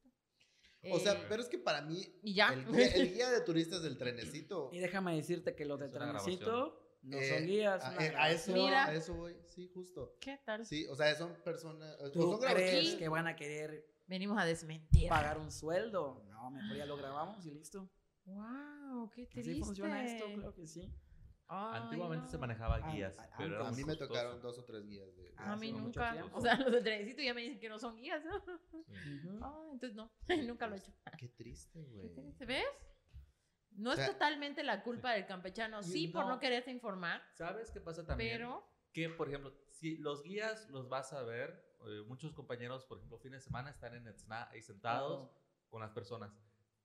O 0.91 0.99
sea, 0.99 1.13
Eh, 1.13 1.25
pero 1.29 1.41
es 1.41 1.49
que 1.49 1.57
para 1.57 1.81
mí, 1.81 2.01
Y 2.23 2.33
ya. 2.33 2.53
el 2.53 2.65
guía, 2.65 2.87
el 2.95 3.13
guía 3.13 3.29
de 3.29 3.41
turistas 3.41 3.81
del 3.83 3.97
trenecito. 3.97 4.69
Y 4.71 4.79
déjame 4.79 5.15
decirte 5.15 5.55
que 5.55 5.65
los 5.65 5.79
de 5.79 5.89
Transito 5.89 6.79
no 7.03 7.17
eh, 7.17 7.29
son 7.37 7.45
guías. 7.47 7.83
a, 7.83 7.91
una 7.91 8.05
eh, 8.05 8.13
a 8.17 8.31
eso, 8.31 8.53
Mira. 8.53 8.85
a 8.85 8.93
eso 8.93 9.13
voy, 9.15 9.35
sí, 9.47 9.69
justo. 9.73 10.17
¿Qué 10.19 10.39
tal? 10.45 10.65
Sí, 10.65 10.85
o 10.87 10.95
sea, 10.95 11.13
son 11.15 11.35
personas. 11.43 11.95
¿Tú 12.11 12.21
son 12.21 12.39
crees 12.41 12.95
que 12.95 13.07
van 13.09 13.27
a 13.27 13.35
querer 13.35 13.87
Venimos 14.07 14.37
a 14.39 14.45
desmentir. 14.45 15.09
pagar 15.09 15.37
un 15.37 15.51
sueldo? 15.51 16.23
No, 16.29 16.49
mejor 16.51 16.77
ya 16.77 16.85
lo 16.85 16.95
grabamos 16.97 17.45
y 17.45 17.51
listo. 17.51 17.89
Wow, 18.25 19.09
qué 19.11 19.25
triste. 19.25 19.51
Así 19.51 19.59
funciona 19.61 20.05
esto, 20.05 20.25
creo 20.35 20.53
que 20.53 20.65
sí. 20.67 20.93
Ay, 21.49 21.81
Antiguamente 21.83 22.25
no. 22.25 22.31
se 22.31 22.37
manejaba 22.37 22.91
guías, 22.91 23.17
pero 23.37 23.65
A 23.65 23.71
mí 23.71 23.77
me 23.77 23.83
costoso. 23.95 24.07
tocaron 24.07 24.41
dos 24.41 24.59
o 24.59 24.65
tres 24.65 24.85
guías 24.85 25.15
de. 25.15 25.33
Ah, 25.37 25.53
a 25.53 25.55
mí 25.55 25.67
sí, 25.67 25.73
nunca. 25.73 26.15
O 26.33 26.41
sea, 26.41 26.55
los 26.57 26.71
de 26.71 26.81
trenecito 26.81 27.21
ya 27.21 27.33
me 27.33 27.41
dicen 27.41 27.59
que 27.59 27.69
no 27.69 27.79
son 27.79 27.95
guías. 27.95 28.23
¿no? 28.25 28.39
Sí. 28.93 29.21
Ujú. 29.25 29.39
Ah, 29.41 29.63
entonces 29.71 29.95
no, 29.95 30.11
nunca 30.45 30.67
lo 30.67 30.75
he 30.75 30.79
hecho. 30.79 30.91
Qué 31.17 31.29
triste, 31.29 31.81
güey. 31.85 32.11
¿Ves? 32.39 32.65
No 33.71 33.91
O 33.91 33.95
sea, 33.95 34.05
es 34.07 34.11
totalmente 34.11 34.63
la 34.63 34.81
culpa 34.83 35.11
del 35.13 35.25
campechano, 35.25 35.83
sí 35.83 36.07
por 36.07 36.25
no. 36.25 36.31
no 36.35 36.39
quererse 36.39 36.71
informar, 36.71 37.21
¿Sabes 37.35 37.69
qué 37.71 37.79
pasa 37.79 38.03
también? 38.05 38.37
pero 38.39 38.67
Que, 38.91 39.07
por 39.09 39.27
ejemplo, 39.27 39.53
si 39.69 39.97
los 39.97 40.23
guías 40.23 40.67
los 40.71 40.89
vas 40.89 41.13
a 41.13 41.21
ver, 41.21 41.75
eh, 41.85 42.01
muchos 42.07 42.33
compañeros, 42.33 42.85
por 42.85 42.97
ejemplo, 42.97 43.19
fin 43.19 43.33
de 43.33 43.39
semana 43.39 43.69
están 43.69 43.93
en 43.93 44.07
Etzna 44.07 44.49
ahí 44.49 44.63
sentados 44.63 45.29
con 45.69 45.81
las 45.81 45.91
personas, 45.91 46.31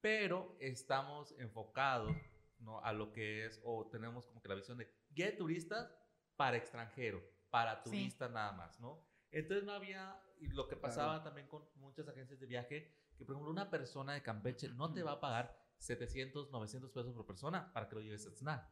pero 0.03 0.55
estamos 0.61 1.33
enfocados 1.39 2.15
¿no? 2.63 2.81
a 2.83 2.93
lo 2.93 3.13
que 3.13 3.47
es, 3.47 3.61
o 3.65 3.89
tenemos 3.91 4.27
como 4.27 4.41
que 4.43 4.49
la 4.49 4.55
visión 4.55 4.79
de 4.79 4.89
guía 5.11 5.27
de 5.27 5.33
turistas 5.33 5.95
para 6.37 6.57
extranjero, 6.57 7.23
para 7.51 7.77
Sí. 7.85 7.91
turistas 7.91 8.31
nada 8.31 8.53
más, 8.53 8.81
¿no? 8.81 9.05
Entonces 9.31 9.65
no 9.65 9.73
había, 9.73 10.21
y 10.39 10.49
lo 10.49 10.69
que 10.69 10.77
pasaba 10.77 11.23
también 11.23 11.47
con 11.49 11.65
muchas 11.77 12.09
agencias 12.09 12.39
de 12.41 12.47
viaje, 12.47 12.95
que 13.17 13.25
por 13.25 13.35
ejemplo 13.35 13.51
una 13.51 13.71
persona 13.71 14.15
de 14.15 14.23
Campeche 14.23 14.69
no 14.71 14.93
te 14.93 15.03
va 15.03 15.13
a 15.13 15.21
pagar 15.21 15.57
700, 15.79 16.51
900 16.51 16.93
pesos 16.93 17.15
por 17.15 17.27
persona 17.27 17.73
para 17.73 17.89
que 17.89 17.95
lo 17.97 18.01
lleves 18.01 18.27
a 18.27 18.31
Etzna. 18.31 18.71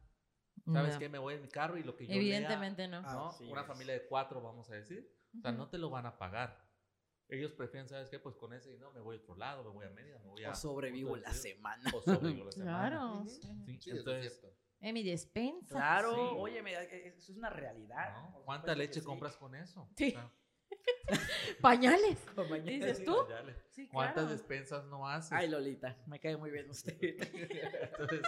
¿Sabes 0.71 0.93
no. 0.93 0.99
qué? 0.99 1.09
Me 1.09 1.17
voy 1.17 1.35
en 1.35 1.41
mi 1.41 1.47
carro 1.47 1.77
y 1.77 1.83
lo 1.83 1.95
que 1.95 2.05
yo 2.05 2.11
lea- 2.13 2.17
Evidentemente 2.21 2.87
no. 2.87 2.97
Ah, 3.05 3.13
¿no? 3.13 3.27
Así 3.29 3.49
Una 3.49 3.61
es. 3.61 3.67
familia 3.67 3.93
de 3.93 4.05
cuatro, 4.07 4.41
vamos 4.41 4.69
a 4.69 4.75
decir. 4.75 5.11
O 5.37 5.41
sea, 5.41 5.51
Ujú. 5.51 5.59
no 5.59 5.69
te 5.69 5.77
lo 5.77 5.89
van 5.89 6.05
a 6.05 6.17
pagar. 6.17 6.70
Ellos 7.31 7.53
prefieren, 7.53 7.87
¿sabes 7.87 8.09
qué? 8.09 8.19
Pues 8.19 8.35
con 8.35 8.53
ese 8.53 8.69
dinero 8.69 8.91
me 8.91 8.99
voy 8.99 9.15
a 9.15 9.19
otro 9.19 9.35
lado, 9.35 9.63
me 9.63 9.69
voy 9.69 9.85
a 9.85 9.89
Mérida, 9.89 10.19
me 10.19 10.27
voy 10.29 10.43
a... 10.43 10.51
O 10.51 10.55
sobrevivo 10.55 11.15
la 11.15 11.33
semana. 11.33 11.89
O 11.93 12.01
sobrevivo 12.01 12.45
la 12.45 12.51
semana. 12.51 12.89
Claro. 12.89 13.23
Sí. 13.25 13.39
Sí, 13.41 13.77
Sí, 13.79 13.89
eso 13.89 13.91
es 13.91 13.97
entonces, 13.99 14.39
cierto. 14.39 14.57
En 14.81 14.93
mi 14.93 15.03
despensa. 15.03 15.75
Claro, 15.75 16.13
Sí. 16.13 16.21
oye, 16.37 16.61
mira, 16.61 16.83
e- 16.83 17.07
eso 17.07 17.31
es 17.31 17.37
una 17.37 17.49
realidad. 17.49 18.13
¿Cuánta 18.43 18.75
leche 18.75 18.99
sí. 18.99 19.05
compras 19.05 19.37
con 19.37 19.55
eso? 19.55 19.89
Sí. 19.95 20.13
Pañales. 21.61 22.17
Compañera, 22.35 22.85
¿Dices 22.87 23.03
tú? 23.05 23.15
¿Cuántas 23.91 24.29
despensas 24.29 24.85
no 24.85 25.07
haces? 25.07 25.31
Ay, 25.33 25.47
Lolita, 25.49 25.97
me 26.07 26.19
cae 26.19 26.35
muy 26.37 26.49
bien 26.51 26.69
usted. 26.69 26.97
Entonces, 27.01 28.21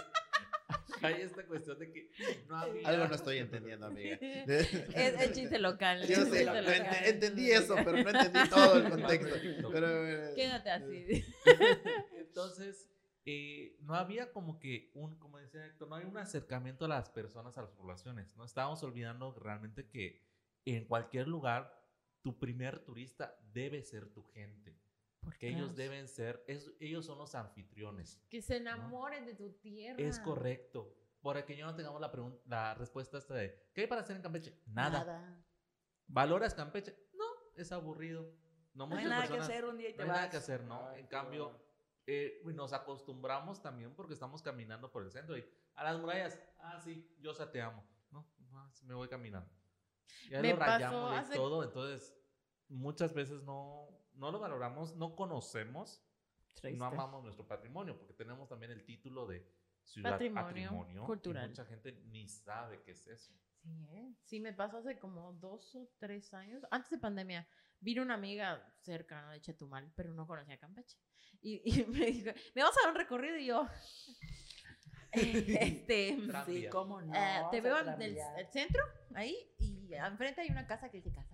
hay 1.02 1.22
esta 1.22 1.44
cuestión 1.46 1.78
de 1.78 1.92
que 1.92 2.10
no 2.48 2.56
había... 2.56 2.88
Algo 2.88 3.08
no 3.08 3.14
estoy 3.14 3.38
entendiendo, 3.38 3.86
amiga. 3.86 4.16
Es, 4.20 4.72
es 4.74 5.32
chiste 5.32 5.58
local. 5.58 6.06
Yo 6.06 6.24
sé, 6.26 6.44
lo 6.44 6.54
local. 6.54 6.66
ent- 6.66 7.06
entendí 7.06 7.50
eso, 7.50 7.74
pero 7.76 7.92
no 8.02 8.10
entendí 8.10 8.48
todo 8.48 8.76
el 8.78 8.90
contexto. 8.90 9.34
Pero, 9.72 10.08
eh, 10.08 10.32
Quédate 10.34 10.70
así. 10.70 11.24
Entonces, 12.18 12.88
eh, 13.26 13.76
no 13.80 13.94
había 13.94 14.32
como 14.32 14.58
que 14.58 14.90
un, 14.94 15.18
como 15.18 15.38
decía 15.38 15.64
Héctor, 15.66 15.88
no 15.88 15.96
hay 15.96 16.04
un 16.04 16.16
acercamiento 16.18 16.84
a 16.84 16.88
las 16.88 17.10
personas, 17.10 17.56
a 17.58 17.62
las 17.62 17.70
poblaciones, 17.72 18.36
¿no? 18.36 18.44
Estábamos 18.44 18.82
olvidando 18.82 19.32
realmente 19.34 19.88
que 19.88 20.22
en 20.64 20.84
cualquier 20.84 21.28
lugar, 21.28 21.74
tu 22.22 22.38
primer 22.38 22.78
turista 22.80 23.36
debe 23.52 23.82
ser 23.82 24.06
tu 24.08 24.22
gente. 24.24 24.74
Porque 25.24 25.48
ellos 25.48 25.72
Claro. 25.72 25.74
deben 25.76 26.08
ser, 26.08 26.44
es- 26.46 26.70
ellos 26.80 27.06
son 27.06 27.18
los 27.18 27.34
anfitriones. 27.34 28.20
Que 28.30 28.42
se 28.42 28.56
enamoren 28.58 29.24
de 29.26 29.34
tu 29.34 29.52
tierra. 29.54 29.96
Es 30.02 30.18
correcto. 30.20 30.94
Para 31.22 31.44
que 31.46 31.56
yo 31.56 31.64
no 31.66 31.74
tengamos 31.74 32.00
la, 32.00 32.12
la 32.46 32.74
respuesta 32.74 33.16
esta 33.18 33.34
de, 33.34 33.70
¿qué 33.72 33.82
hay 33.82 33.86
para 33.86 34.02
hacer 34.02 34.16
en 34.16 34.22
Campeche? 34.22 34.60
Nada. 34.66 35.42
¿Valoras 36.06 36.54
Campeche? 36.54 36.94
No, 37.14 37.24
es 37.56 37.72
aburrido. 37.72 38.30
No, 38.74 38.86
No 38.86 38.96
hay 38.96 39.04
nada 39.04 39.22
que 39.22 39.28
personas- 39.28 39.48
hacer 39.48 39.64
un 39.64 39.78
día 39.78 39.88
y 39.88 39.92
no 39.92 39.96
te 39.96 40.02
hay 40.02 40.08
vas. 40.08 40.16
nada 40.18 40.30
que 40.30 40.36
hacer, 40.36 40.64
¿no? 40.64 40.88
Ay, 40.88 41.00
en 41.00 41.06
cambio, 41.06 41.58
eh, 42.06 42.42
nos 42.44 42.72
acostumbramos 42.72 43.62
también 43.62 43.94
porque 43.94 44.12
estamos 44.12 44.42
caminando 44.42 44.90
por 44.90 45.02
el 45.04 45.10
centro 45.12 45.38
y 45.38 45.44
a 45.74 45.84
las 45.84 45.98
murallas, 45.98 46.38
ah, 46.58 46.78
sí, 46.80 47.08
yo 47.20 47.32
te 47.34 47.62
amo, 47.62 47.82
¿no? 48.10 48.28
Me 48.82 48.94
voy 48.94 49.08
caminando. 49.08 49.48
Ya 50.28 50.42
Me 50.42 50.50
lo 50.52 50.58
pasó 50.58 50.72
rayamos 50.72 51.12
y 51.12 51.16
hace- 51.16 51.34
todo, 51.34 51.62
entonces 51.64 52.14
muchas 52.68 53.14
veces 53.14 53.42
no, 53.44 53.88
no 54.14 54.30
lo 54.30 54.38
valoramos, 54.38 54.94
no 54.96 55.14
conocemos 55.16 56.02
y 56.56 56.60
Triste. 56.60 56.78
no 56.78 56.84
amamos 56.86 57.22
nuestro 57.24 57.46
patrimonio 57.46 57.96
porque 57.98 58.14
tenemos 58.14 58.48
también 58.48 58.72
el 58.72 58.84
título 58.84 59.26
de 59.26 59.46
ciudad 59.82 60.12
Patrimonio 60.12 60.46
patrimonio, 60.46 61.02
y 61.02 61.06
cultural. 61.06 61.48
mucha 61.48 61.64
gente 61.66 61.92
ni 62.06 62.28
sabe 62.28 62.82
qué 62.82 62.92
es 62.92 63.06
eso. 63.06 63.32
Sí, 63.62 63.86
¿eh? 63.90 64.14
Sí, 64.24 64.40
me 64.40 64.52
pasó 64.52 64.78
hace 64.78 64.98
como 64.98 65.32
dos 65.34 65.74
o 65.74 65.88
tres 65.98 66.32
años, 66.34 66.62
antes 66.70 66.90
de 66.90 66.98
pandemia. 66.98 67.46
Vino 67.80 68.02
una 68.02 68.14
amiga 68.14 68.62
cercana 68.80 69.32
de 69.32 69.40
Chetumal, 69.42 69.92
pero 69.96 70.14
no 70.14 70.26
conocía 70.26 70.58
Campeche. 70.58 70.98
Y, 71.42 71.60
y 71.64 71.84
me 71.86 72.06
dijo, 72.06 72.30
me 72.54 72.62
vamos 72.62 72.76
a 72.78 72.82
dar 72.82 72.90
un 72.90 72.96
recorrido 72.96 73.36
y 73.36 73.46
yo, 73.46 73.66
este, 75.12 76.18
Sí, 76.46 76.66
cómo 76.70 77.00
no. 77.02 77.14
eh, 77.14 77.42
te 77.50 77.60
veo 77.60 77.78
en 77.78 78.00
el 78.02 78.16
centro, 78.50 78.82
ahí, 79.14 79.36
y 79.58 79.94
enfrente 79.94 80.40
hay 80.40 80.50
una 80.50 80.66
casa 80.66 80.90
que 80.90 80.98
dice 80.98 81.12
Casa 81.12 81.33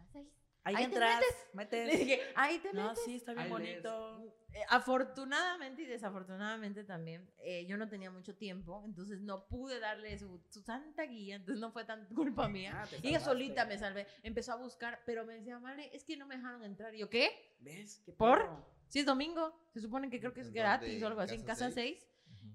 6. 0.65 0.65
Ahí, 0.65 0.75
ahí 0.77 0.83
te 0.91 0.95
entras, 0.95 1.21
Le 1.53 1.57
metes. 1.57 1.99
dije, 1.99 2.21
ahí 2.37 2.59
te 2.59 2.73
No, 2.73 2.89
metes. 2.89 3.05
sí, 3.05 3.17
está 3.17 3.33
bien 3.33 3.45
Ahí 3.47 3.51
bonito. 3.51 4.37
Eh, 4.53 4.63
afortunadamente 4.69 5.83
y 5.83 5.87
desafortunadamente 5.87 6.83
también, 6.85 7.31
eh, 7.39 7.67
yo 7.67 7.77
no 7.77 7.89
tenía 7.89 8.11
mucho 8.11 8.35
tiempo, 8.37 8.83
entonces 8.85 9.21
no 9.21 9.47
pude 9.47 9.79
darle 9.79 10.19
su, 10.19 10.43
su 10.49 10.61
santa 10.63 11.05
guía, 11.05 11.37
entonces 11.37 11.61
no 11.61 11.71
fue 11.71 11.85
tan 11.85 12.05
culpa 12.15 12.49
mía. 12.49 12.73
Ah, 12.83 12.87
te 12.87 12.97
Y 13.03 13.11
ella 13.11 13.21
solita 13.21 13.65
me 13.65 13.79
salvé. 13.79 14.07
Empezó 14.25 14.53
a 14.53 14.57
buscar, 14.57 15.01
pero 15.07 15.25
me 15.25 15.35
decía, 15.35 15.59
vale, 15.59 15.89
es 15.95 16.05
que 16.05 16.17
no 16.17 16.27
me 16.27 16.37
dejaron 16.37 16.65
entrar. 16.65 16.95
Y 16.95 16.99
yo, 16.99 17.09
¿qué? 17.09 17.57
¿Ves? 17.61 18.03
¿Qué 18.05 18.13
¿Por? 18.13 18.43
pedo? 18.43 18.67
Si 18.89 18.99
es 18.99 19.07
domingo, 19.07 19.55
se 19.73 19.81
supone 19.81 20.11
que 20.11 20.19
creo 20.19 20.35
que 20.35 20.41
es 20.41 20.49
¿En 20.49 20.55
gratis 20.55 20.89
dónde? 20.91 21.05
o 21.05 21.09
algo 21.09 21.21
así, 21.21 21.37
en 21.37 21.43
¿Casa 21.45 21.67
casa 21.67 21.75
seis? 21.75 21.99
6. 22.01 22.11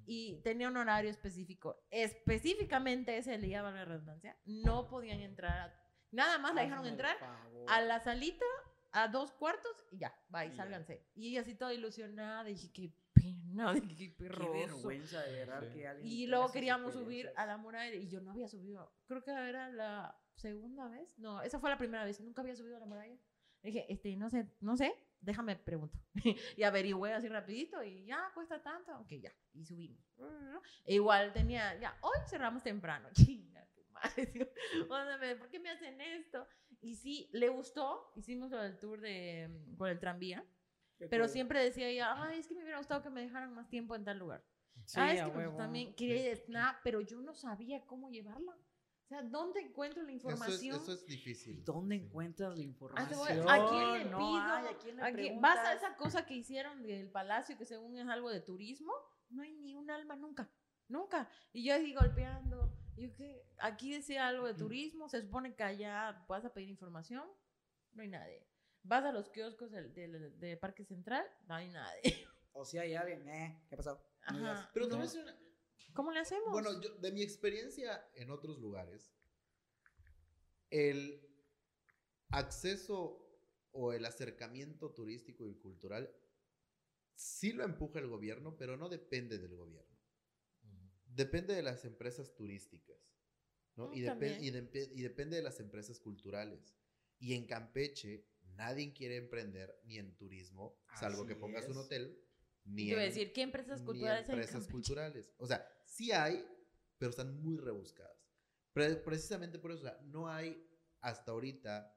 Y 0.07 0.41
tenía 0.43 0.67
un 0.67 0.75
horario 0.77 1.09
específico. 1.09 1.77
Específicamente 1.89 3.17
ese 3.17 3.37
día, 3.37 3.61
valga 3.61 3.79
la 3.79 3.85
redundancia, 3.85 4.37
no 4.45 4.87
podían 4.89 5.21
entrar. 5.21 5.57
a- 5.69 5.84
nada 6.15 6.37
más 6.39 6.55
la 6.55 6.63
dejaron 6.63 6.85
entrar 6.87 7.17
a 7.67 7.81
la 7.81 7.99
salita, 7.99 8.45
a 8.91 9.07
dos 9.07 9.31
cuartos 9.33 9.71
y 9.91 9.97
ya, 9.97 10.13
va, 10.33 10.45
y 10.45 10.51
sálganse. 10.55 11.05
Y 11.15 11.29
ella 11.29 11.41
así 11.41 11.55
toda 11.55 11.73
ilusionada, 11.73 12.43
dije, 12.43 12.71
qué 12.71 12.93
pena, 13.13 13.73
dije, 13.73 13.87
qué 13.95 14.09
Qué 14.09 14.11
perroso. 14.11 14.51
vergüenza 14.53 15.21
de 15.21 15.33
verdad 15.33 15.61
Sí. 15.61 15.73
que 15.73 15.87
alguien 15.87 16.07
Y 16.11 16.27
luego 16.27 16.51
queríamos 16.51 16.93
subir 16.93 17.31
a 17.35 17.45
la 17.45 17.57
muralla 17.57 17.93
y 17.95 18.07
yo 18.07 18.21
no 18.21 18.31
había 18.31 18.47
subido. 18.47 18.93
Creo 19.07 19.23
que 19.23 19.31
era 19.31 19.69
la 19.69 20.17
segunda 20.35 20.87
vez. 20.87 21.17
No, 21.17 21.41
esa 21.41 21.59
fue 21.59 21.69
la 21.69 21.77
primera 21.77 22.05
vez. 22.05 22.19
Nunca 22.21 22.41
había 22.41 22.55
subido 22.55 22.77
a 22.77 22.79
la 22.79 22.85
muralla. 22.85 23.17
Dije, 23.61 23.91
este, 23.91 24.15
no 24.15 24.29
sé, 24.29 24.47
no 24.59 24.77
sé, 24.77 24.93
déjame 25.21 25.55
pregunto. 25.55 25.97
y 26.55 26.63
averigüé 26.63 27.13
así 27.13 27.27
rapidito 27.27 27.81
y 27.83 28.05
ya, 28.05 28.31
cuesta 28.33 28.61
tanto. 28.61 28.95
Ok, 28.99 29.09
ya. 29.19 29.33
Y 29.53 29.65
subimos. 29.65 29.99
E 30.85 30.93
igual 30.95 31.33
tenía, 31.33 31.77
ya, 31.79 31.97
hoy 32.01 32.17
cerramos 32.27 32.61
temprano. 32.61 33.09
Chinga 33.13 33.65
tu 34.01 34.09
madre. 34.09 34.25
digo, 34.33 34.47
"Óndame, 34.89 35.35
¿Por 35.35 35.49
qué 35.49 35.59
me 35.59 35.69
hacen 35.69 35.99
esto? 36.01 36.47
Y 36.81 36.95
sí, 36.95 37.29
le 37.33 37.49
gustó. 37.49 38.11
Hicimos 38.15 38.51
lo 38.51 38.61
del 38.61 38.77
tour 38.77 39.01
de, 39.01 39.47
mm, 39.47 39.77
por 39.77 39.89
el 39.89 39.99
tranvía. 39.99 40.45
Qué 40.97 41.07
Pero 41.07 41.25
cool. 41.25 41.29
siempre 41.33 41.63
decía 41.63 41.87
ella, 41.87 42.13
ay, 42.23 42.39
es 42.39 42.47
que 42.47 42.55
me 42.55 42.61
hubiera 42.61 42.77
gustado 42.77 43.01
que 43.03 43.09
me 43.09 43.21
dejaran 43.21 43.53
más 43.53 43.67
tiempo 43.69 43.95
en 43.95 44.05
tal 44.05 44.17
lugar. 44.19 44.43
Sí, 44.85 44.99
ah, 44.99 45.13
es 45.13 45.21
que 45.23 45.31
pues, 45.31 45.57
también 45.57 45.93
quería 45.95 46.31
ir 46.31 46.37
Snap, 46.37 46.77
pero 46.83 47.01
yo 47.01 47.21
no 47.21 47.33
sabía 47.33 47.85
cómo 47.85 48.09
llevarla. 48.09 48.51
O 48.53 49.07
sea, 49.07 49.21
¿dónde 49.21 49.61
encuentro 49.61 50.01
la 50.03 50.11
Eso 50.11 50.29
es, 50.29 50.33
información? 50.35 50.75
eso 50.81 50.93
es 50.93 51.05
difícil. 51.05 51.63
¿Dónde 51.63 51.97
Sí. 51.97 52.03
encuentras 52.05 52.55
la 52.57 52.61
Ah, 52.61 52.65
información? 52.65 53.49
¿A 53.49 53.69
quién 53.69 53.93
le 53.93 54.05
No 54.05 54.17
pido? 54.17 54.31
hay, 54.31 54.65
¿a 54.67 54.77
quién 54.77 54.95
le 54.95 55.01
¿A 55.03 55.05
quién- 55.05 55.15
preguntas? 55.15 55.41
¿Vas 55.55 55.67
a 55.67 55.73
esa 55.73 55.95
cosa 55.95 56.25
que 56.25 56.33
hicieron 56.35 56.81
del 56.81 57.09
palacio, 57.11 57.57
que 57.57 57.65
según 57.65 57.97
es 57.97 58.07
algo 58.07 58.29
de 58.29 58.41
turismo? 58.41 58.93
No 59.29 59.43
hay 59.43 59.53
ni 59.53 59.75
un 59.75 59.89
alma 59.91 60.15
nunca, 60.15 60.49
nunca. 60.87 61.29
Y 61.53 61.63
yo 61.65 61.73
ahí 61.75 61.93
golpeando. 61.93 62.73
Y 62.97 63.03
yo 63.03 63.13
que 63.13 63.43
aquí 63.59 63.93
decía 63.93 64.27
algo 64.27 64.47
de 64.47 64.53
turismo, 64.53 65.09
se 65.09 65.21
supone 65.21 65.55
que 65.55 65.63
allá 65.63 66.25
vas 66.29 66.45
a 66.45 66.53
pedir 66.53 66.69
información, 66.69 67.27
no 67.93 68.01
hay 68.01 68.07
nadie. 68.09 68.47
Vas 68.83 69.03
a 69.03 69.11
los 69.11 69.29
kioscos 69.29 69.71
del, 69.71 69.93
del- 69.93 70.39
del 70.39 70.57
Parque 70.59 70.85
Central, 70.85 71.25
no 71.47 71.55
hay 71.55 71.69
nadie. 71.69 72.01
O 72.57 72.63
si 72.63 72.77
hay 72.77 72.95
alguien, 72.95 73.27
eh, 73.27 73.65
¿qué 73.69 73.75
pasó? 73.75 74.01
No 74.31 74.69
Pero 74.73 74.87
no. 74.87 75.01
decir 75.01 75.21
una- 75.23 75.37
¿Cómo 75.93 76.11
le 76.11 76.19
hacemos? 76.21 76.51
Bueno, 76.53 76.79
yo, 76.79 76.95
de 76.95 77.11
mi 77.11 77.21
experiencia 77.21 78.07
en 78.15 78.31
otros 78.31 78.59
lugares, 78.59 79.13
el 80.69 81.21
acceso 82.29 83.21
o 83.71 83.91
el 83.93 84.05
acercamiento 84.05 84.91
turístico 84.93 85.49
y 85.49 85.55
cultural 85.55 86.09
sí 87.13 87.51
lo 87.51 87.65
empuja 87.65 87.99
el 87.99 88.07
gobierno, 88.07 88.55
pero 88.57 88.77
no 88.77 88.87
depende 88.87 89.37
del 89.37 89.55
gobierno. 89.55 89.94
Depende 91.15 91.53
de 91.55 91.63
las 91.63 91.85
empresas 91.85 92.33
turísticas, 92.35 92.97
¿no? 93.75 93.89
Mm, 93.89 93.93
Y, 93.93 94.01
depe- 94.01 94.37
y 94.41 94.51
depe- 94.51 94.91
y 94.93 95.01
depende 95.01 95.37
de 95.37 95.43
las 95.43 95.59
empresas 95.59 95.99
culturales. 95.99 96.75
Y 97.19 97.33
en 97.33 97.45
Campeche 97.45 98.27
nadie 98.55 98.93
quiere 98.93 99.15
emprender 99.17 99.79
ni 99.85 99.97
en 99.97 100.15
turismo, 100.15 100.77
salvo 100.99 101.25
que 101.25 101.35
pongas 101.35 101.65
un 101.65 101.71
es. 101.71 101.77
hotel, 101.77 102.21
ni 102.65 102.85
Yo 102.87 102.91
iba 102.93 103.01
a 103.01 103.03
en- 103.05 103.09
decir, 103.11 103.31
¿qué 103.33 103.41
empresas 103.43 103.79
ni 103.79 103.85
culturales 103.85 104.27
en 104.29 104.35
empresas 104.35 104.67
culturales. 104.67 105.33
O 105.37 105.47
sea, 105.47 105.65
sí 105.85 106.11
hay, 106.11 106.45
pero 106.97 107.11
están 107.11 107.39
muy 107.41 107.57
rebuscadas. 107.57 108.17
Pre- 108.73 108.97
precisamente 108.97 109.57
por 109.59 109.71
eso, 109.71 109.79
o 109.81 109.83
sea, 109.83 109.99
no 110.03 110.27
hay 110.29 110.61
hasta 110.99 111.31
ahorita, 111.31 111.91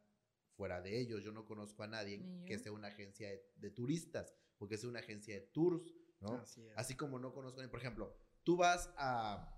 fuera 0.55 0.81
de 0.81 1.01
ellos, 1.01 1.23
yo 1.25 1.33
no 1.33 1.45
conozco 1.45 1.83
a 1.83 1.87
nadie 1.89 2.19
Ni 2.19 2.45
que 2.45 2.59
sea 2.59 2.73
una 2.73 2.89
agencia 2.89 3.29
de, 3.31 3.43
de 3.57 3.71
turistas 3.71 4.35
o 4.59 4.67
que 4.69 4.77
sea 4.77 4.89
una 4.89 4.99
agencia 5.01 5.35
de 5.35 5.41
tours, 5.41 5.93
¿no? 6.21 6.35
Así 6.35 6.67
es. 6.67 6.73
Así 6.77 6.95
como 6.97 7.19
no 7.19 7.33
conozco, 7.33 7.61
por 7.71 7.79
ejemplo, 7.81 8.17
tú 8.49 8.57
vas 8.57 8.91
a 8.97 9.55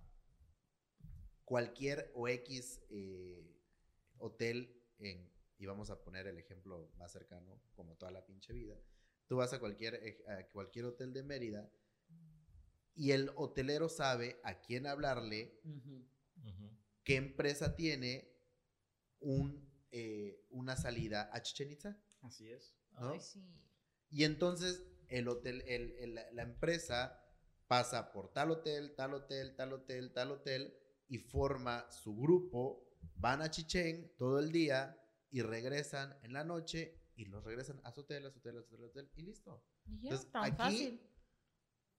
cualquier 1.44 2.10
o 2.16 2.26
X 2.26 2.80
eh, 2.90 3.56
hotel 4.18 4.82
en, 4.98 5.32
y 5.58 5.66
vamos 5.66 5.90
a 5.90 6.02
poner 6.02 6.26
el 6.26 6.38
ejemplo 6.38 6.90
más 6.98 7.12
cercano, 7.12 7.62
como 7.76 7.94
toda 7.94 8.10
la 8.10 8.26
pinche 8.26 8.52
vida, 8.52 8.76
tú 9.28 9.36
vas 9.36 9.52
a 9.52 9.60
cualquier, 9.60 9.94
a 10.26 10.42
cualquier 10.48 10.86
hotel 10.86 11.12
de 11.12 11.22
Mérida 11.22 11.70
y 12.96 13.12
el 13.12 13.30
hotelero 13.36 13.88
sabe 13.88 14.40
a 14.42 14.60
quién 14.60 14.88
hablarle, 14.88 15.60
qué 17.04 17.14
empresa 17.14 17.76
tiene 17.76 18.28
un, 19.20 19.70
eh, 19.92 20.44
una 20.50 20.74
salida 20.76 21.30
a 21.32 21.42
Chichen 21.42 21.70
Itza. 21.70 21.96
Así 22.22 22.50
es. 22.50 22.74
¿no? 22.98 23.10
Ay, 23.12 23.20
sí. 23.20 23.40
Y 24.08 24.24
entonces 24.24 24.82
el 25.06 25.28
hotel, 25.28 25.62
el- 25.68 25.92
el- 26.00 26.14
la- 26.16 26.28
la 26.32 26.42
empresa 26.42 27.19
pasa 27.70 28.10
por 28.10 28.32
tal 28.32 28.50
hotel, 28.50 28.96
tal 28.96 29.14
hotel, 29.14 29.54
tal 29.54 29.72
hotel, 29.72 30.12
tal 30.12 30.32
hotel 30.32 30.74
y 31.06 31.18
forma 31.18 31.88
su 31.92 32.16
grupo, 32.16 32.98
van 33.14 33.42
a 33.42 33.48
Chichén 33.48 34.12
todo 34.18 34.40
el 34.40 34.50
día 34.50 35.00
y 35.30 35.40
regresan 35.42 36.18
en 36.24 36.32
la 36.32 36.42
noche 36.42 36.98
y 37.14 37.26
los 37.26 37.44
regresan 37.44 37.80
a 37.84 37.92
su 37.92 38.00
hotel, 38.00 38.26
a 38.26 38.30
su 38.32 38.38
hotel, 38.40 38.58
a 38.58 38.62
su 38.62 38.74
hotel, 38.74 38.84
a 38.86 38.88
su 38.88 38.98
hotel 38.98 39.10
y 39.14 39.22
listo. 39.22 39.64
Y 39.86 40.00
ya, 40.00 40.08
Entonces, 40.10 40.32
tan 40.32 40.44
aquí- 40.46 40.56
fácil. 40.56 41.00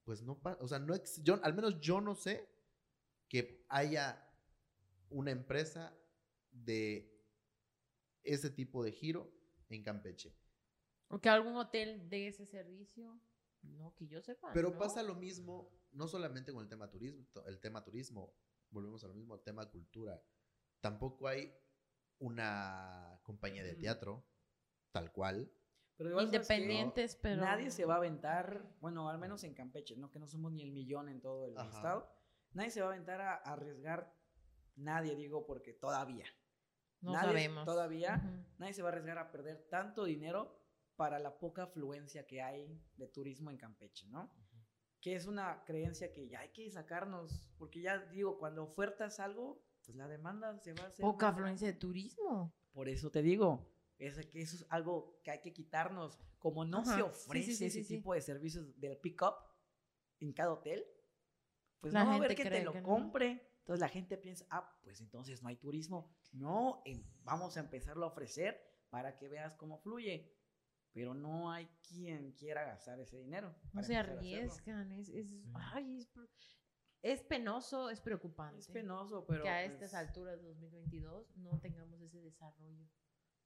Pues 0.04 0.22
no 0.24 0.38
pasa, 0.42 0.62
o 0.62 0.68
sea, 0.68 0.80
no 0.80 0.94
ex- 0.94 1.24
yo, 1.24 1.40
al 1.42 1.54
menos 1.54 1.80
yo 1.80 2.02
no 2.02 2.16
sé 2.16 2.50
que 3.30 3.66
haya 3.70 4.28
una 5.10 5.32
empresa 5.32 5.96
de 6.52 7.18
ese 8.24 8.50
tipo 8.50 8.84
de 8.84 8.92
giro 8.92 9.32
en 9.70 9.84
Campeche. 9.84 10.36
O 11.08 11.22
que 11.22 11.30
algún 11.30 11.56
hotel 11.56 12.10
dé 12.10 12.28
ese 12.28 12.46
servicio. 12.46 13.18
No, 13.64 13.94
que 13.96 14.08
yo 14.08 14.22
sepa. 14.22 14.52
Pero 14.54 14.72
¿no? 14.72 14.78
pasa 14.78 15.04
lo 15.04 15.16
mismo, 15.16 15.70
no 15.92 16.08
solamente 16.08 16.52
con 16.52 16.64
el 16.64 16.70
tema 16.70 16.90
turismo, 16.90 17.26
el 17.46 17.60
tema 17.60 17.84
turismo, 17.84 18.34
volvemos 18.70 19.04
a 19.04 19.08
lo 19.08 19.14
mismo, 19.14 19.36
el 19.36 19.42
tema 19.42 19.70
cultura. 19.70 20.22
Tampoco 20.80 21.28
hay 21.28 21.54
una 22.20 23.20
compañía 23.24 23.64
de 23.64 23.76
teatro, 23.76 24.26
tal 24.92 25.12
cual. 25.12 25.52
Pero. 25.98 26.22
Independientes, 26.22 27.16
pero. 27.16 27.42
Nadie 27.42 27.72
se 27.72 27.86
va 27.86 27.96
a 27.96 27.98
aventar, 27.98 28.76
bueno, 28.80 29.10
al 29.10 29.20
menos 29.20 29.44
en 29.44 29.54
Campeche, 29.54 29.96
¿no? 29.96 30.10
Que 30.10 30.20
no 30.20 30.28
somos 30.28 30.52
ni 30.52 30.64
el 30.64 30.72
millón 30.72 31.10
en 31.10 31.22
todo 31.22 31.46
el 31.46 31.58
Ajá. 31.58 31.70
estado. 31.70 32.12
Nadie 32.54 32.72
se 32.72 32.82
va 32.82 32.88
a 32.88 32.90
aventar 32.92 33.22
a 33.22 33.36
arriesgar, 33.36 34.14
nadie 34.76 35.16
digo, 35.16 35.46
porque 35.46 35.74
todavía. 35.74 36.26
No 37.02 37.14
nadie 37.14 37.28
sabemos. 37.28 37.66
Todavía, 37.66 38.22
nadie 38.58 38.74
se 38.74 38.82
va 38.82 38.90
a 38.90 38.92
arriesgar 38.92 39.18
a 39.18 39.32
perder 39.32 39.68
tanto 39.70 40.04
dinero 40.04 40.61
para 41.02 41.18
la 41.18 41.40
poca 41.40 41.64
afluencia 41.64 42.28
que 42.28 42.44
hay 42.44 42.80
de 42.96 43.08
turismo 43.08 43.50
en 43.50 43.58
Campeche, 43.58 44.08
¿no? 44.10 44.32
Que 45.02 45.16
es 45.16 45.26
una 45.26 45.64
creencia 45.66 46.14
que 46.14 46.30
ya 46.30 46.42
hay 46.42 46.50
que 46.50 46.70
sacarnos, 46.70 47.52
porque 47.58 47.82
ya 47.82 47.98
digo, 48.12 48.38
cuando 48.38 48.64
ofertas 48.64 49.20
algo, 49.20 49.66
pues 49.84 49.98
la 49.98 50.08
demanda 50.08 50.56
se 50.60 50.74
va 50.74 50.84
a 50.84 50.88
hacer. 50.90 51.02
Poca 51.02 51.30
afluencia 51.30 51.66
de 51.66 51.74
turismo. 51.74 52.56
Por 52.72 52.88
eso 52.88 53.10
te 53.10 53.24
digo, 53.24 53.68
es 53.98 54.24
que 54.28 54.44
eso 54.44 54.58
es 54.58 54.68
algo 54.70 55.20
que 55.24 55.32
hay 55.32 55.42
que 55.42 55.54
quitarnos. 55.54 56.20
Como 56.38 56.66
no 56.66 56.82
Ajá, 56.82 56.98
se 56.98 57.02
ofrece 57.02 57.54
sí, 57.54 57.56
sí, 57.56 57.66
ese 57.66 57.80
sí, 57.80 57.84
sí. 57.84 57.96
tipo 57.96 58.14
de 58.14 58.22
servicios 58.22 58.80
del 58.80 58.96
pick-up 59.00 59.34
en 60.20 60.34
cada 60.34 60.54
hotel, 60.54 60.86
pues 61.80 61.94
La 61.94 62.02
no 62.02 62.10
va 62.10 62.14
a 62.14 62.18
haber 62.18 62.36
que 62.36 62.44
te 62.44 62.64
lo 62.64 62.74
que 62.74 62.82
no. 62.82 62.88
compre. 62.88 63.42
Entonces 63.62 63.80
la 63.80 63.90
gente 63.90 64.18
piensa, 64.18 64.46
ah, 64.52 64.78
pues 64.84 65.02
entonces 65.02 65.42
no 65.42 65.50
hay 65.50 65.56
turismo. 65.56 66.16
No, 66.32 66.84
em- 66.86 67.04
vamos 67.24 67.58
a 67.58 67.62
empezarlo 67.62 68.06
a 68.06 68.10
ofrecer 68.10 68.62
para 68.92 69.18
que 69.18 69.30
veas 69.30 69.56
cómo 69.56 69.80
fluye. 69.80 70.38
Pero 70.94 71.14
no 71.14 71.52
hay 71.52 71.68
quien 71.88 72.32
quiera 72.34 72.66
gastar 72.66 73.00
ese 73.00 73.18
dinero. 73.18 73.56
No 73.74 73.82
se 73.84 73.96
arriesgan. 73.96 74.92
Es, 74.92 75.10
es, 75.10 75.34
ay, 75.54 75.98
es, 75.98 76.10
es 77.02 77.22
penoso, 77.24 77.90
es 77.90 78.02
preocupante. 78.02 78.60
Es 78.60 78.68
penoso, 78.68 79.26
pero. 79.26 79.44
que 79.44 79.50
a 79.50 79.62
pues, 79.62 79.72
estas 79.72 79.94
alturas, 79.94 80.42
2022, 80.44 81.38
no 81.38 81.60
tengamos 81.60 82.02
ese 82.02 82.20
desarrollo 82.22 82.88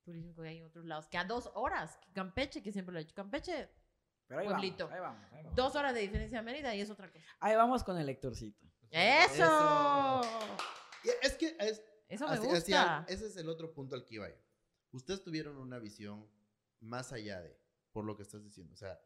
turístico 0.03 0.41
que 0.41 0.49
hay 0.49 0.57
en 0.57 0.65
otros 0.65 0.85
lados. 0.85 1.07
Que 1.07 1.17
a 1.17 1.23
dos 1.23 1.51
horas, 1.53 1.97
que 1.97 2.11
Campeche, 2.13 2.61
que 2.63 2.71
siempre 2.71 2.93
lo 2.93 2.99
he 2.99 3.03
dicho, 3.03 3.15
Campeche, 3.15 3.69
Pero 4.27 4.41
ahí 4.41 4.47
pueblito. 4.47 4.87
vamos, 4.87 4.93
ahí 4.95 5.01
vamos, 5.01 5.33
ahí 5.33 5.43
vamos. 5.43 5.55
dos 5.55 5.75
horas 5.75 5.93
de 5.93 6.01
diferencia 6.01 6.39
a 6.39 6.41
Mérida 6.41 6.75
y 6.75 6.81
es 6.81 6.89
otra 6.89 7.11
cosa. 7.11 7.23
Ahí 7.39 7.55
vamos 7.55 7.83
con 7.83 7.97
el 7.97 8.09
Héctorcito. 8.09 8.65
¡Eso! 8.89 10.21
Y 11.03 11.09
es 11.25 11.35
que 11.35 11.55
es, 11.59 11.83
Eso 12.07 12.27
me 12.27 12.33
así- 12.33 12.47
gusta. 12.47 12.97
así 12.99 13.13
ese 13.13 13.27
es 13.27 13.37
el 13.37 13.49
otro 13.49 13.73
punto 13.73 13.95
al 13.95 14.03
que 14.05 14.15
iba 14.15 14.29
yo. 14.29 14.35
Ustedes 14.91 15.23
tuvieron 15.23 15.57
una 15.57 15.77
visión 15.79 16.27
más 16.85 17.11
allá 17.11 17.41
de, 17.41 17.59
por 17.91 18.05
lo 18.05 18.15
que 18.15 18.23
estás 18.23 18.43
diciendo. 18.43 18.73
O 18.73 18.77
sea, 18.77 18.99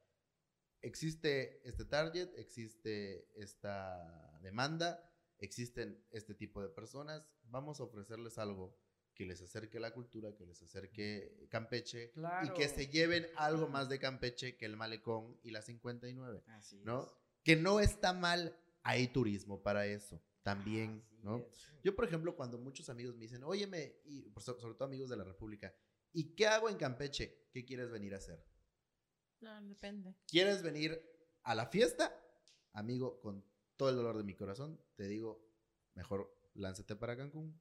existe 0.82 1.68
este 1.68 1.86
target, 1.86 2.30
existe 2.38 3.28
esta 3.42 4.40
demanda, 4.42 5.04
existen 5.38 6.04
este 6.12 6.34
tipo 6.34 6.62
de 6.62 6.70
personas. 6.70 7.24
Vamos 7.44 7.80
a 7.80 7.84
ofrecerles 7.84 8.38
algo 8.38 8.78
que 9.14 9.26
les 9.26 9.42
acerque 9.42 9.80
la 9.80 9.92
cultura, 9.94 10.36
que 10.36 10.46
les 10.46 10.62
acerque 10.62 11.46
Campeche 11.50 12.12
Claro. 12.12 12.48
y 12.48 12.58
que 12.58 12.70
se 12.70 12.88
lleven 12.88 13.28
algo 13.36 13.68
más 13.68 13.90
de 13.90 14.00
Campeche 14.00 14.56
que 14.56 14.66
el 14.66 14.78
Malecón 14.78 15.38
y 15.44 15.52
la 15.52 15.62
59. 15.62 16.44
Así 16.48 16.82
¿no? 16.86 17.04
es. 17.04 17.10
Que 17.44 17.56
no 17.56 17.80
está 17.80 18.14
mal, 18.14 18.58
hay 18.84 19.08
turismo 19.10 19.62
para 19.62 19.86
eso 19.88 20.22
también, 20.42 21.04
Así 21.06 21.20
¿no? 21.24 21.38
es. 21.40 21.70
Yo, 21.84 21.96
por 21.96 22.06
ejemplo, 22.06 22.36
cuando 22.36 22.58
muchos 22.58 22.90
amigos 22.90 23.16
me 23.16 23.24
dicen, 23.24 23.44
óyeme, 23.44 23.98
y 24.06 24.32
sobre 24.40 24.74
todo 24.76 24.86
amigos 24.86 25.10
de 25.10 25.18
la 25.18 25.24
República, 25.26 25.74
¿y 26.14 26.34
qué 26.36 26.48
hago 26.48 26.70
en 26.70 26.78
Campeche? 26.78 27.39
¿Qué 27.52 27.66
quieres 27.66 27.90
venir 27.92 28.14
a 28.14 28.18
hacer? 28.18 28.44
No, 29.42 29.62
depende. 29.64 30.16
¿Quieres 30.28 30.62
venir 30.62 31.02
a 31.44 31.56
la 31.56 31.68
fiesta? 31.68 32.14
Amigo, 32.74 33.20
con 33.22 33.44
todo 33.78 33.90
el 33.90 33.96
dolor 33.96 34.18
de 34.18 34.24
mi 34.24 34.36
corazón, 34.36 34.80
te 34.96 35.08
digo, 35.08 35.48
mejor 35.96 36.36
lánzate 36.54 36.96
para 36.96 37.16
Cancún. 37.16 37.60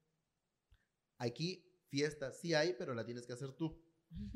Aquí 1.18 1.64
fiesta 1.88 2.32
sí 2.32 2.54
hay, 2.54 2.74
pero 2.74 2.94
la 2.94 3.04
tienes 3.04 3.26
que 3.26 3.32
hacer 3.32 3.52
tú. 3.52 3.82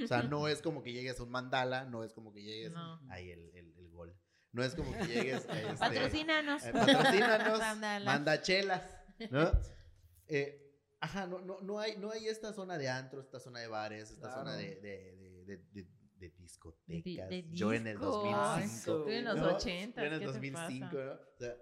O 0.03 0.07
sea, 0.07 0.23
no 0.23 0.49
es 0.49 0.61
como 0.62 0.83
que 0.83 0.93
llegues 0.93 1.19
a 1.19 1.23
un 1.23 1.31
mandala, 1.31 1.85
no 1.85 2.05
es 2.05 2.12
como 2.12 2.33
que 2.33 2.43
llegues 2.43 2.73
No. 2.73 3.01
ahí 3.11 3.31
el, 3.31 3.51
el- 3.55 3.75
el 3.77 3.91
gol. 3.91 4.15
No 4.53 4.62
es 4.62 4.75
como 4.75 4.93
que 4.93 5.07
llegues 5.07 5.45
este, 5.51 5.77
Patrocínanos. 5.79 6.62
eh, 6.65 6.73
patrocínanos, 6.73 7.59
manda 8.05 8.41
chelas, 8.43 8.83
¿no? 9.31 9.51
Eh, 10.29 10.79
ajá, 11.01 11.27
no, 11.27 11.41
no, 11.41 11.61
no, 11.62 11.79
hay, 11.79 11.97
no 11.97 12.11
hay 12.11 12.29
esta 12.29 12.53
zona 12.53 12.77
de 12.77 12.88
antros, 12.88 13.25
esta 13.25 13.41
zona 13.41 13.61
de 13.61 13.69
bares, 13.69 14.11
esta 14.11 14.29
Claro. 14.29 14.41
zona 14.41 14.57
de, 14.57 14.77
de, 14.77 15.12
de, 15.46 15.57
de- 15.59 15.83
de- 15.83 16.02
de 16.16 16.31
discotecas. 16.38 17.28
de 17.31 17.48
Yo 17.50 17.72
en 17.72 17.87
el 17.88 17.96
discos. 17.98 18.22
2005. 18.22 19.02
Tú 19.05 19.09
en 19.11 19.24
los 19.24 19.37
¿no? 19.37 19.57
80, 19.57 20.00
Yo 20.00 20.07
en 20.07 20.12
el 20.12 20.18
¿qué 20.20 20.26
te 20.26 20.33
2005, 20.33 20.87
pasa? 20.87 21.05
¿no? 21.05 21.12
O 21.12 21.38
sea, 21.38 21.57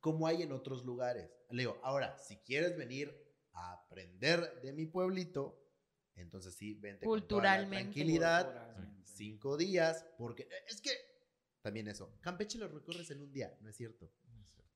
como 0.00 0.26
hay 0.26 0.42
en 0.42 0.52
otros 0.52 0.84
lugares. 0.84 1.30
Leo, 1.50 1.78
ahora, 1.82 2.18
si 2.18 2.36
quieres 2.38 2.76
venir 2.76 3.14
a 3.52 3.72
aprender 3.74 4.60
de 4.62 4.72
mi 4.72 4.86
pueblito, 4.86 5.60
entonces 6.16 6.54
sí, 6.56 6.74
vente 6.74 7.06
con 7.06 7.26
toda 7.28 7.42
la 7.42 7.48
Culturalmente. 7.56 7.82
tranquilidad, 7.94 8.44
Culturalmente. 8.46 9.02
cinco 9.06 9.56
días, 9.56 10.04
porque 10.18 10.48
es 10.68 10.80
que 10.80 10.90
también 11.62 11.86
eso, 11.88 12.18
Campeche 12.20 12.58
lo 12.58 12.68
recorres 12.68 13.10
en 13.10 13.20
un 13.22 13.32
día, 13.32 13.56
no 13.60 13.70
es 13.70 13.76
cierto. 13.76 14.12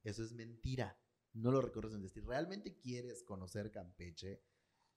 Eso 0.04 0.22
es 0.22 0.32
mentira. 0.32 0.96
No 1.34 1.50
lo 1.50 1.60
recorres 1.60 1.90
en 1.90 1.96
un 1.96 2.02
día. 2.02 2.10
Si 2.14 2.20
realmente 2.20 2.78
quieres 2.78 3.22
conocer 3.24 3.70
Campeche, 3.70 4.40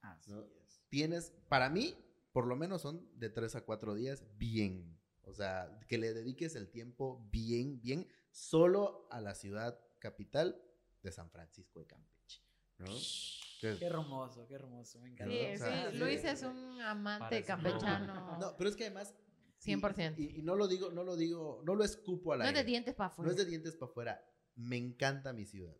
Así 0.02 0.30
¿no? 0.30 0.40
es. 0.44 0.80
tienes, 0.88 1.32
para 1.48 1.68
mí, 1.68 1.94
por 2.32 2.46
lo 2.46 2.56
menos 2.56 2.82
son 2.82 3.08
de 3.18 3.28
tres 3.30 3.54
a 3.56 3.64
cuatro 3.64 3.94
días 3.94 4.24
bien. 4.38 4.98
O 5.24 5.32
sea, 5.34 5.78
que 5.88 5.98
le 5.98 6.12
dediques 6.14 6.56
el 6.56 6.70
tiempo 6.70 7.26
bien, 7.30 7.80
bien, 7.80 8.08
solo 8.30 9.06
a 9.10 9.20
la 9.20 9.34
ciudad 9.34 9.78
capital 9.98 10.60
de 11.02 11.12
San 11.12 11.30
Francisco 11.30 11.80
de 11.80 11.86
Campeche. 11.86 12.42
¿no? 12.78 12.86
Entonces, 12.86 13.78
Qué 13.78 13.84
hermoso, 13.84 14.46
qué 14.48 14.54
hermoso. 14.54 14.98
Me 15.00 15.10
encanta. 15.10 15.32
Sí, 15.32 15.40
o 15.54 15.58
sea, 15.58 15.84
sí, 15.86 15.92
sí. 15.92 15.98
Luis 15.98 16.24
es 16.24 16.42
un 16.42 16.80
amante 16.80 17.20
Parece 17.20 17.46
campechano. 17.46 18.38
no, 18.40 18.56
pero 18.56 18.68
es 18.70 18.74
que 18.76 18.86
además. 18.86 19.14
y- 19.64 19.70
100%. 19.76 20.14
Y, 20.18 20.40
y 20.40 20.42
no 20.42 20.56
lo 20.56 20.66
digo, 20.66 20.90
no 20.90 21.04
lo 21.04 21.14
digo, 21.16 21.62
no 21.64 21.76
lo 21.76 21.84
escupo 21.84 22.32
al 22.32 22.40
No 22.40 22.44
es 22.44 22.48
aire. 22.48 22.60
de 22.64 22.64
dientes 22.66 22.94
para 22.96 23.06
afuera. 23.10 23.26
No 23.26 23.30
es 23.30 23.36
de 23.36 23.44
dientes 23.48 23.76
para 23.76 23.90
afuera. 23.92 24.24
Me 24.56 24.76
encanta 24.76 25.32
mi 25.32 25.46
ciudad. 25.46 25.76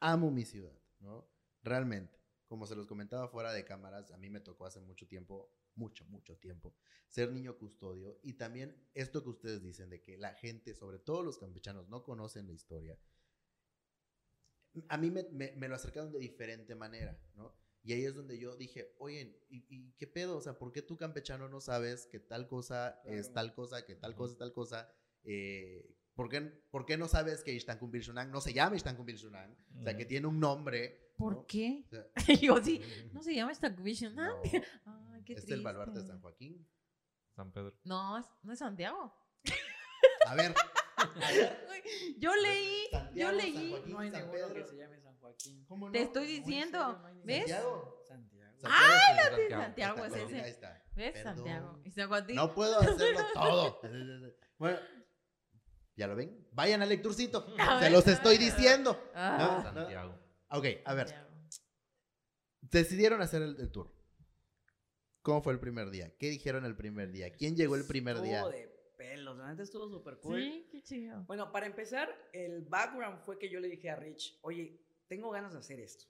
Amo 0.00 0.30
mi 0.30 0.46
ciudad, 0.46 0.72
¿no? 1.00 1.28
Realmente. 1.62 2.18
Como 2.46 2.66
se 2.66 2.74
los 2.74 2.86
comentaba 2.86 3.28
fuera 3.28 3.52
de 3.52 3.66
cámaras, 3.66 4.10
a 4.12 4.16
mí 4.16 4.30
me 4.30 4.40
tocó 4.40 4.64
hace 4.64 4.80
mucho 4.80 5.06
tiempo, 5.06 5.52
mucho, 5.78 6.04
mucho 6.06 6.36
tiempo, 6.36 6.74
ser 7.08 7.32
niño 7.32 7.56
custodio. 7.56 8.18
Y 8.22 8.34
también 8.34 8.76
esto 8.94 9.22
que 9.22 9.30
ustedes 9.30 9.62
dicen 9.62 9.88
de 9.90 10.02
que 10.02 10.18
la 10.18 10.34
gente, 10.34 10.74
sobre 10.74 10.98
todo 10.98 11.22
los 11.22 11.38
campechanos, 11.38 11.88
no 11.88 12.02
conocen 12.02 12.46
la 12.46 12.52
historia. 12.52 12.98
A 14.88 14.96
mí 14.96 15.10
me, 15.10 15.24
me- 15.30 15.52
me 15.56 15.68
lo 15.68 15.74
acercaron 15.74 16.12
de 16.12 16.18
diferente 16.18 16.74
manera, 16.74 17.18
¿no? 17.34 17.54
Y 17.82 17.92
ahí 17.92 18.04
es 18.04 18.14
donde 18.14 18.38
yo 18.38 18.56
dije, 18.56 18.92
oye, 18.98 19.40
¿y, 19.48 19.64
y 19.68 19.92
qué 19.92 20.06
pedo? 20.06 20.36
O 20.36 20.40
sea, 20.40 20.58
¿por 20.58 20.72
qué 20.72 20.82
tú 20.82 20.96
campechano 20.96 21.48
no 21.48 21.60
sabes 21.60 22.06
que 22.06 22.20
tal 22.20 22.46
cosa 22.46 23.00
es 23.04 23.32
tal 23.32 23.54
cosa, 23.54 23.84
que 23.86 23.94
tal 23.94 24.14
cosa 24.14 24.32
es 24.32 24.38
tal 24.38 24.52
cosa? 24.52 24.88
eh, 25.24 25.94
¿por, 26.14 26.28
qué, 26.28 26.40
¿por 26.70 26.84
qué 26.84 26.96
no 26.96 27.08
sabes 27.08 27.42
que 27.42 27.52
Ishtankun 27.54 27.90
Bilshunang 27.90 28.30
no 28.30 28.40
se 28.40 28.52
llama 28.52 28.76
Ishtankun 28.76 29.06
Bilshunang? 29.06 29.56
O 29.78 29.82
sea, 29.82 29.96
que 29.96 30.04
tiene 30.04 30.26
un 30.26 30.38
nombre. 30.38 31.12
¿Por 31.16 31.34
¿no? 31.34 31.46
qué? 31.46 31.84
O 31.86 31.88
sea, 31.88 32.06
yo 32.40 32.62
sí, 32.62 32.80
no 33.12 33.22
se 33.22 33.34
llama 33.34 33.52
no, 33.52 34.42
Qué 35.24 35.32
es 35.34 35.38
triste. 35.40 35.54
el 35.54 35.62
baluarte 35.62 36.00
de 36.00 36.06
San 36.06 36.20
Joaquín. 36.20 36.68
San 37.34 37.52
Pedro. 37.52 37.74
No, 37.84 38.18
no 38.42 38.52
es 38.52 38.58
Santiago. 38.58 39.14
A 40.26 40.34
ver, 40.34 40.54
Yo 42.18 42.34
leí, 42.36 42.84
yo 42.92 42.98
Santiago, 42.98 43.32
leí. 43.32 43.70
Joaquín, 43.70 43.92
No 43.92 43.98
hay 44.00 44.10
San 44.10 44.30
ninguno 44.30 44.54
que 44.54 44.64
se 44.64 44.76
llame 44.76 45.00
San 45.00 45.16
Joaquín. 45.18 45.64
¿cómo 45.66 45.90
Te 45.90 45.98
no? 46.00 46.04
estoy 46.04 46.24
No, 46.24 46.30
en 46.30 46.44
diciendo. 46.44 46.78
no. 47.02 47.24
¿Ves? 47.24 47.38
Santiago. 47.48 48.04
Santiago. 48.08 48.52
Santiago 48.60 49.36
sí. 49.36 49.48
Santiago. 49.50 49.62
Santiago 49.62 50.04
es 50.04 50.12
ese. 50.16 50.40
ahí 50.42 50.50
está. 50.50 50.82
¿Ves? 50.96 51.12
Perdón. 51.12 51.34
Santiago. 51.36 51.80
Y 51.84 51.90
San 51.92 52.08
Joaquín. 52.08 52.36
No 52.36 52.54
puedo 52.54 52.78
hacerlo 52.80 53.20
todo. 53.34 53.80
Bueno, 54.58 54.78
¿ya 55.96 56.06
lo 56.08 56.16
ven? 56.16 56.48
Vayan 56.52 56.82
al 56.82 56.88
lecturcito. 56.88 57.46
A 57.58 57.78
Se 57.78 57.84
ver. 57.84 57.92
los 57.92 58.06
estoy 58.08 58.36
diciendo. 58.38 59.00
Ah, 59.14 59.36
No, 59.38 59.72
no. 59.72 59.74
Santiago. 59.84 60.14
Ok, 60.50 60.64
a 60.84 60.94
ver. 60.94 61.08
Santiago. 61.08 61.28
Decidieron 62.60 63.22
hacer 63.22 63.42
el, 63.42 63.58
el 63.60 63.70
tour. 63.70 63.94
¿Cómo 65.28 65.42
fue 65.42 65.52
el 65.52 65.60
primer 65.60 65.90
día? 65.90 66.16
¿Qué 66.16 66.30
dijeron 66.30 66.64
el 66.64 66.74
primer 66.74 67.12
día? 67.12 67.30
¿Quién 67.30 67.54
llegó 67.54 67.76
el 67.76 67.86
primer 67.86 68.22
día? 68.22 68.38
Estuvo 68.38 68.50
de 68.50 68.66
pelos, 68.96 69.36
la 69.36 69.50
neta 69.50 69.62
estuvo 69.62 69.86
súper 69.86 70.16
cool. 70.20 70.40
Sí, 70.40 70.66
qué 70.72 70.82
chido. 70.82 71.22
Bueno, 71.24 71.52
para 71.52 71.66
empezar, 71.66 72.08
el 72.32 72.62
background 72.62 73.20
fue 73.26 73.38
que 73.38 73.50
yo 73.50 73.60
le 73.60 73.68
dije 73.68 73.90
a 73.90 73.96
Rich, 73.96 74.38
oye, 74.40 74.80
tengo 75.06 75.28
ganas 75.30 75.52
de 75.52 75.58
hacer 75.58 75.80
esto. 75.80 76.06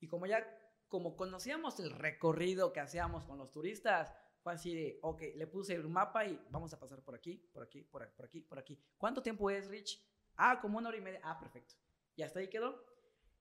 Y 0.00 0.08
como 0.08 0.24
ya, 0.24 0.46
como 0.88 1.14
conocíamos 1.14 1.78
el 1.78 1.90
recorrido 1.90 2.72
que 2.72 2.80
hacíamos 2.80 3.22
con 3.24 3.36
los 3.36 3.52
turistas, 3.52 4.14
fue 4.42 4.54
así 4.54 4.74
de, 4.74 4.98
ok, 5.02 5.20
le 5.34 5.46
puse 5.46 5.78
un 5.78 5.92
mapa 5.92 6.24
y 6.24 6.40
vamos 6.48 6.72
a 6.72 6.80
pasar 6.80 7.02
por 7.02 7.16
aquí, 7.16 7.36
por 7.52 7.64
aquí, 7.64 7.82
por 7.82 8.02
aquí, 8.02 8.40
por 8.40 8.58
aquí. 8.58 8.80
¿Cuánto 8.96 9.22
tiempo 9.22 9.50
es, 9.50 9.68
Rich? 9.68 10.02
Ah, 10.36 10.58
como 10.58 10.78
una 10.78 10.88
hora 10.88 10.96
y 10.96 11.02
media. 11.02 11.20
Ah, 11.22 11.38
perfecto. 11.38 11.74
Y 12.16 12.22
hasta 12.22 12.38
ahí 12.38 12.48
quedó. 12.48 12.82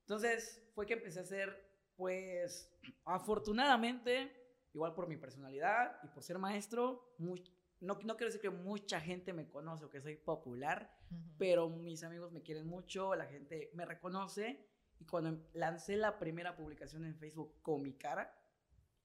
Entonces, 0.02 0.70
fue 0.76 0.86
que 0.86 0.96
empecé 0.96 1.20
a 1.20 1.22
hacer, 1.22 1.66
pues, 1.96 2.70
afortunadamente, 3.06 4.47
igual 4.78 4.94
por 4.94 5.08
mi 5.08 5.18
personalidad 5.18 5.98
y 6.04 6.08
por 6.08 6.22
ser 6.24 6.38
maestro, 6.38 7.14
muy- 7.18 7.44
no, 7.80 7.96
no 8.04 8.16
quiero 8.16 8.28
decir 8.28 8.42
que 8.42 8.50
mucha 8.52 9.00
gente 9.02 9.34
me 9.34 9.48
conoce 9.50 9.86
o 9.86 9.90
que 9.90 10.02
soy 10.02 10.16
popular, 10.16 10.96
Ujú. 11.12 11.22
pero 11.38 11.70
mis 11.70 12.04
amigos 12.04 12.32
me 12.32 12.42
quieren 12.44 12.68
mucho, 12.68 13.16
la 13.16 13.26
gente 13.26 13.72
me 13.74 13.86
reconoce. 13.86 14.64
Y 15.00 15.06
cuando 15.06 15.48
lancé 15.54 15.96
la 15.96 16.18
primera 16.20 16.56
publicación 16.56 17.06
en 17.06 17.16
Facebook 17.16 17.56
con 17.62 17.82
mi 17.82 17.94
cara, 17.94 18.34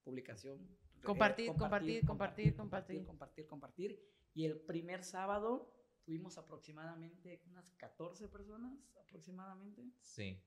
publicación. 0.04 0.58
eh, 0.60 1.04
Compartir, 1.04 1.46
compartir, 1.54 2.06
compartir, 2.06 2.54
compartir. 2.56 3.04
compartir, 3.06 3.46
compartir. 3.46 4.00
Y 4.34 4.44
el 4.46 4.58
primer 4.60 5.02
sábado 5.04 5.74
tuvimos 6.04 6.38
aproximadamente 6.38 7.42
unas 7.46 7.70
14 7.72 8.28
personas, 8.28 8.78
aproximadamente. 9.00 9.84
Sí. 10.00 10.40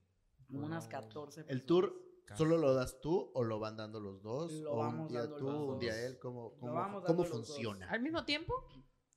Unas 0.49 0.86
Wow. 0.86 0.91
14 0.91 1.43
personas. 1.43 1.49
¿El 1.61 1.65
tour 1.65 1.93
solo 2.36 2.57
lo 2.57 2.73
das 2.73 2.99
tú 3.01 3.32
o 3.34 3.43
lo 3.43 3.59
van 3.59 3.78
dando 3.78 3.99
los 3.99 4.21
dos? 4.21 4.51
Lo 4.53 4.71
¿O 4.71 4.73
un 4.76 4.80
vamos 4.86 5.09
día 5.09 5.21
dando 5.21 5.36
tú, 5.38 5.45
los 5.45 5.55
un 5.73 5.80
día 5.80 5.93
dos. 5.93 6.01
él? 6.03 6.19
¿Cómo, 6.19 6.53
cómo, 6.59 7.03
cómo 7.05 7.23
dos. 7.23 7.30
funciona? 7.30 7.89
¿Al 7.89 8.01
mismo 8.01 8.26
tiempo? 8.26 8.53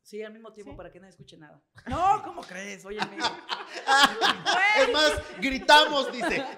Sí, 0.02 0.22
al 0.22 0.32
mismo 0.32 0.52
tiempo 0.54 0.72
Sí. 0.72 0.76
para 0.76 0.90
que 0.90 1.00
nadie 1.00 1.10
escuche 1.10 1.36
nada. 1.36 1.62
No, 1.86 2.22
¿cómo 2.24 2.42
crees? 2.42 2.84
Óyeme. 2.84 3.18
Es 4.80 4.92
más, 4.92 5.22
gritamos, 5.40 6.10
dice. 6.12 6.44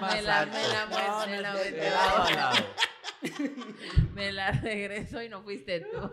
Me 0.00 0.22
la, 0.22 0.46
me 0.46 0.68
la, 0.68 0.86
No, 0.86 1.26
me 1.26 1.40
la, 1.40 1.54
de- 1.56 1.70
me 1.72 1.76
de 1.78 1.90
la- 1.90 2.52
me 4.14 4.32
la 4.32 4.50
regreso 4.52 5.22
y 5.22 5.28
no 5.28 5.42
fuiste 5.42 5.80
tú. 5.80 6.10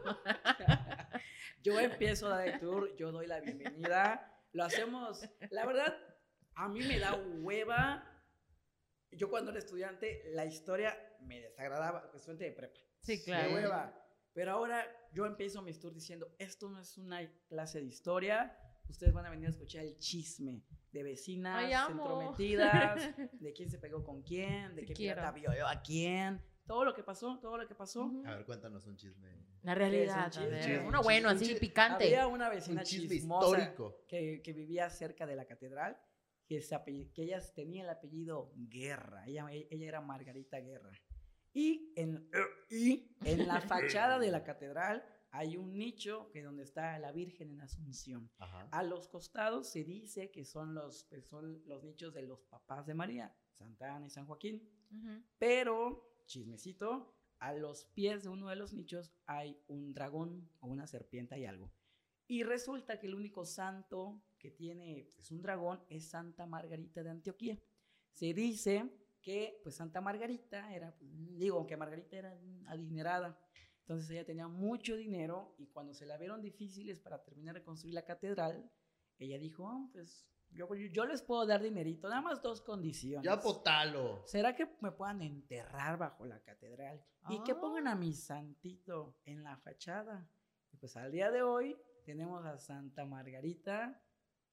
Yo 1.64 1.80
empiezo 1.80 2.28
a 2.28 2.38
dar 2.38 2.48
el 2.48 2.60
tour, 2.60 2.96
yo 2.98 3.12
doy 3.12 3.28
la 3.28 3.40
bienvenida. 3.40 4.34
Lo 4.54 4.64
hacemos, 4.66 5.22
la 5.52 5.66
verdad, 5.66 5.96
a 6.56 6.68
mí 6.70 6.80
me 6.82 7.00
da 7.00 7.14
hueva. 7.16 8.04
Yo 9.12 9.30
cuando 9.30 9.52
era 9.52 9.60
estudiante, 9.60 10.24
la 10.34 10.46
historia 10.46 10.98
me 11.22 11.40
desagradaba, 11.42 12.12
estudiante 12.14 12.46
de 12.46 12.52
prepa. 12.52 12.80
Sí, 13.02 13.24
claro. 13.24 13.54
hueva. 13.54 14.04
Pero 14.34 14.52
ahora 14.52 14.86
yo 15.14 15.26
empiezo 15.26 15.62
mis 15.62 15.80
tours 15.80 15.96
diciendo, 15.96 16.36
esto 16.38 16.70
no 16.70 16.80
es 16.80 16.98
una 16.98 17.28
clase 17.48 17.80
de 17.80 17.86
historia, 17.88 18.56
ustedes 18.88 19.14
van 19.14 19.26
a 19.26 19.30
venir 19.30 19.48
a 19.48 19.50
escuchar 19.50 19.84
el 19.84 19.98
chisme 19.98 20.64
de 20.92 21.04
vecinas 21.04 21.58
Ay, 21.58 21.74
entrometidas, 21.92 23.16
de 23.42 23.54
quién 23.54 23.70
se 23.70 23.80
pegó 23.80 24.04
con 24.04 24.22
quién, 24.22 24.76
de 24.76 24.82
Te 24.82 24.88
qué 24.88 24.94
quiero. 24.94 25.16
pirata 25.16 25.32
violó 25.32 25.68
a 25.68 25.82
quién, 25.82 26.42
todo 26.68 26.86
lo 26.86 26.94
que 26.94 27.02
pasó, 27.04 27.40
todo 27.40 27.58
lo 27.58 27.68
que 27.68 27.74
pasó. 27.76 28.04
Ujú. 28.06 28.28
A 28.28 28.36
ver, 28.36 28.46
cuéntanos 28.46 28.86
un 28.86 28.96
chisme. 28.98 29.28
La 29.64 29.74
realidad, 29.74 30.26
a 30.26 30.30
chisme, 30.30 30.60
chisme, 30.60 30.80
uno 30.88 31.00
un 31.00 31.04
bueno, 31.04 31.30
así, 31.30 31.54
un 31.54 31.60
picante. 31.60 32.04
Había 32.06 32.28
una 32.28 32.50
vecina 32.50 32.82
Un 32.82 32.86
chisme 32.86 33.08
chismosa 33.16 33.58
histórico. 33.58 34.06
que, 34.08 34.42
que 34.44 34.54
vivía 34.54 34.90
cerca 34.90 35.26
de 35.26 35.36
la 35.36 35.46
catedral, 35.46 36.00
que, 36.48 36.62
se 36.62 36.76
apell- 36.76 37.12
que 37.14 37.24
ella 37.24 37.42
tenía 37.54 37.84
el 37.84 37.90
apellido 37.90 38.52
Guerra. 38.56 39.28
Ella, 39.28 39.46
ella 39.52 39.88
era 39.88 40.02
Margarita 40.02 40.60
Guerra. 40.60 40.92
Y 41.54 41.94
en, 41.96 42.30
y 42.70 43.16
en 43.24 43.48
la 43.48 43.62
fachada 43.62 44.20
de 44.20 44.32
la 44.32 44.44
catedral 44.44 45.04
hay 45.32 45.58
un 45.58 45.78
nicho 45.78 46.30
que 46.32 46.42
donde 46.42 46.64
está 46.64 46.98
la 47.00 47.12
Virgen 47.12 47.52
en 47.52 47.62
Asunción. 47.62 48.30
Ajá. 48.38 48.68
A 48.72 48.84
los 48.84 49.08
costados 49.08 49.68
se 49.68 49.84
dice 49.84 50.32
que 50.32 50.46
son 50.46 50.74
los, 50.74 51.10
son 51.24 51.62
los 51.68 51.84
nichos 51.84 52.14
de 52.14 52.22
los 52.22 52.42
papás 52.44 52.86
de 52.86 52.94
María, 52.94 53.36
Santa 53.58 53.96
Ana 53.96 54.08
y 54.08 54.10
San 54.10 54.26
Joaquín. 54.26 54.68
Pero, 55.38 56.22
chismecito, 56.26 57.14
a 57.40 57.54
los 57.54 57.86
pies 57.86 58.24
de 58.24 58.30
uno 58.30 58.48
de 58.48 58.56
los 58.56 58.74
nichos 58.74 59.12
hay 59.26 59.60
un 59.68 59.94
dragón 59.94 60.50
o 60.60 60.68
una 60.68 60.88
serpiente, 60.88 61.36
hay 61.36 61.46
algo. 61.46 61.72
Y 62.28 62.44
resulta 62.44 63.00
que 63.00 63.08
el 63.08 63.16
único 63.16 63.46
santo 63.46 64.22
que 64.38 64.52
tiene 64.52 65.08
pues, 65.16 65.32
un 65.32 65.42
dragón 65.42 65.84
es 65.90 66.10
Santa 66.10 66.46
Margarita 66.46 67.04
de 67.04 67.10
Antioquía. 67.10 67.60
Se 68.14 68.34
dice 68.34 68.90
que 69.22 69.60
pues 69.64 69.76
Santa 69.76 70.02
Margarita 70.02 70.74
era, 70.74 70.96
digo, 71.00 71.66
que 71.66 71.78
Margarita 71.78 72.18
era 72.18 72.40
adinerada. 72.68 73.40
Entonces 73.82 74.10
ella 74.10 74.26
tenía 74.26 74.48
mucho 74.48 74.96
dinero 74.96 75.56
y 75.58 75.68
cuando 75.68 75.94
se 75.94 76.06
la 76.06 76.18
vieron 76.18 76.42
difíciles 76.42 77.00
para 77.00 77.24
terminar 77.24 77.56
de 77.56 77.64
construir 77.64 77.94
la 77.94 78.04
catedral, 78.04 78.70
ella 79.18 79.40
dijo, 79.40 79.68
"Ah, 79.70 79.90
pues 79.92 80.28
yo, 80.52 80.74
yo 80.74 81.06
les 81.06 81.22
puedo 81.22 81.46
dar 81.46 81.62
dinerito, 81.62 82.10
nada 82.10 82.22
más 82.22 82.42
dos 82.42 82.62
condiciones. 82.62 83.24
Ya 83.24 83.40
potalo. 83.40 84.24
¿Será 84.26 84.56
que 84.56 84.68
me 84.82 84.92
puedan 84.92 85.22
enterrar 85.22 85.98
bajo 85.98 86.26
la 86.26 86.42
catedral? 86.42 87.04
Y 87.30 87.44
que 87.44 87.56
pongan 87.56 87.88
a 87.88 87.96
mi 87.96 88.14
santito 88.14 89.18
en 89.26 89.44
la 89.44 89.58
fachada. 89.58 90.30
Y 90.72 90.78
pues 90.78 90.96
al 90.96 91.12
día 91.12 91.32
de 91.32 91.44
hoy 91.44 91.78
tenemos 92.06 92.46
a 92.46 92.58
Santa 92.58 93.06
Margarita 93.06 94.02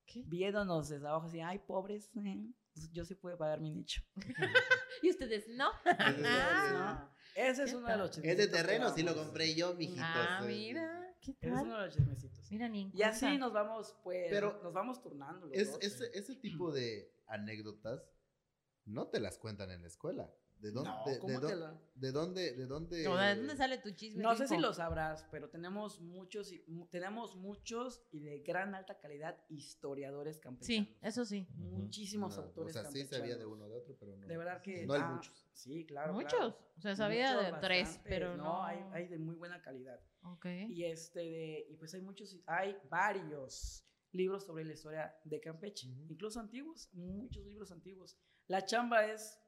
¿Qué? 0.06 0.22
viéndonos 0.26 0.88
desde 0.88 1.06
abajo 1.08 1.26
así, 1.26 1.40
ay, 1.40 1.58
pobres, 1.60 2.10
eh, 2.16 2.52
pues 2.72 2.90
yo 2.92 3.04
sí 3.04 3.14
puedo 3.14 3.36
pagar 3.38 3.60
mi 3.60 3.70
nicho. 3.70 4.02
Y 5.02 5.10
ustedes 5.10 5.46
no. 5.48 5.70
Ah, 5.86 7.10
Ese 7.34 7.64
es 7.64 7.70
¿Qué 7.70 7.76
uno 7.76 7.88
de 7.88 7.96
los 7.96 8.10
tal? 8.10 8.24
Ese 8.24 8.36
chismecitos 8.36 8.46
que 8.46 8.52
terreno 8.62 8.94
sí 8.94 9.02
lo 9.02 9.14
compré 9.14 9.54
yo, 9.54 9.74
mijitos. 9.74 9.98
Ah, 10.04 10.40
Eh, 10.42 10.46
mira, 10.46 11.14
¿qué 11.20 11.32
Ese 11.32 11.46
es 11.48 11.52
uno 11.52 11.62
tal? 11.72 11.80
de 11.80 11.86
los 11.86 11.94
chismecitos. 11.96 12.50
Mira, 12.50 12.68
ni 12.68 12.90
Y 12.94 13.02
así 13.02 13.36
nos 13.38 13.52
vamos, 13.52 13.96
pues, 14.04 14.26
Pero 14.30 14.60
nos 14.62 14.72
vamos 14.72 15.02
turnando. 15.02 15.46
los 15.46 15.56
Es, 15.56 15.72
dos. 15.72 15.82
ese, 15.82 16.10
ese 16.14 16.36
tipo 16.36 16.70
de 16.72 17.12
anécdotas 17.26 18.08
no 18.84 19.08
te 19.08 19.18
las 19.20 19.38
cuentan 19.38 19.70
en 19.70 19.82
la 19.82 19.88
escuela. 19.88 20.30
¿De 20.64 20.70
dónde? 20.70 20.90
No, 20.90 21.04
de, 21.04 21.18
¿cómo 21.18 21.40
de 21.40 21.46
te 21.46 21.56
la- 21.56 21.78
de 21.94 22.10
dónde? 22.10 22.52
¿De 22.52 22.64
dónde? 22.66 23.04
No, 23.04 23.16
¿De 23.18 23.36
dónde 23.36 23.54
sale 23.54 23.76
tu 23.76 23.90
chisme? 23.90 24.22
No 24.22 24.34
sé 24.34 24.48
si 24.48 24.56
lo 24.56 24.72
sabrás, 24.72 25.26
pero 25.30 25.50
tenemos 25.50 26.00
muchos, 26.00 26.50
y- 26.52 26.64
tenemos 26.90 27.36
muchos 27.36 28.02
y 28.12 28.20
de 28.20 28.38
gran 28.38 28.74
alta 28.74 28.98
calidad 28.98 29.36
historiadores 29.50 30.40
campechanos. 30.40 30.88
Sí, 30.88 30.96
eso 31.02 31.26
sí. 31.26 31.46
Muchísimos 31.56 32.34
No, 32.38 32.44
autores 32.44 32.74
O 32.74 32.80
sea, 32.80 32.90
sí 32.90 33.04
sabía 33.04 33.36
de 33.36 33.42
campechanos. 33.42 33.52
uno 33.52 33.68
de 33.68 33.76
otro, 33.76 33.96
pero 34.00 34.16
no. 34.16 34.26
De 34.26 34.36
verdad 34.38 34.62
que. 34.62 34.86
No 34.86 34.94
hay 34.94 35.02
ah, 35.04 35.12
muchos. 35.12 35.46
Sí, 35.52 35.84
claro. 35.84 36.14
Muchos. 36.14 36.32
claro. 36.32 36.58
O 36.78 36.80
sea, 36.80 36.96
sabía 36.96 37.34
Muchos, 37.36 37.52
de 37.52 37.60
tres, 37.60 38.00
pero 38.04 38.36
no. 38.38 38.64
Hay, 38.64 38.78
hay 38.92 39.08
de 39.08 39.18
muy 39.18 39.34
buena 39.34 39.60
calidad. 39.60 40.00
Ok. 40.22 40.46
Y 40.70 40.84
este 40.84 41.20
de, 41.20 41.66
y 41.68 41.76
pues 41.76 41.92
hay 41.92 42.00
muchos, 42.00 42.40
hay 42.46 42.74
varios 42.88 43.84
libros 44.12 44.44
sobre 44.46 44.64
la 44.64 44.72
historia 44.72 45.14
de 45.24 45.40
Campeche, 45.40 45.88
incluso 46.08 46.40
antiguos, 46.40 46.88
muchos 46.94 47.44
libros 47.44 47.70
antiguos. 47.70 48.16
La 48.46 48.64
chamba 48.64 49.04
es 49.06 49.38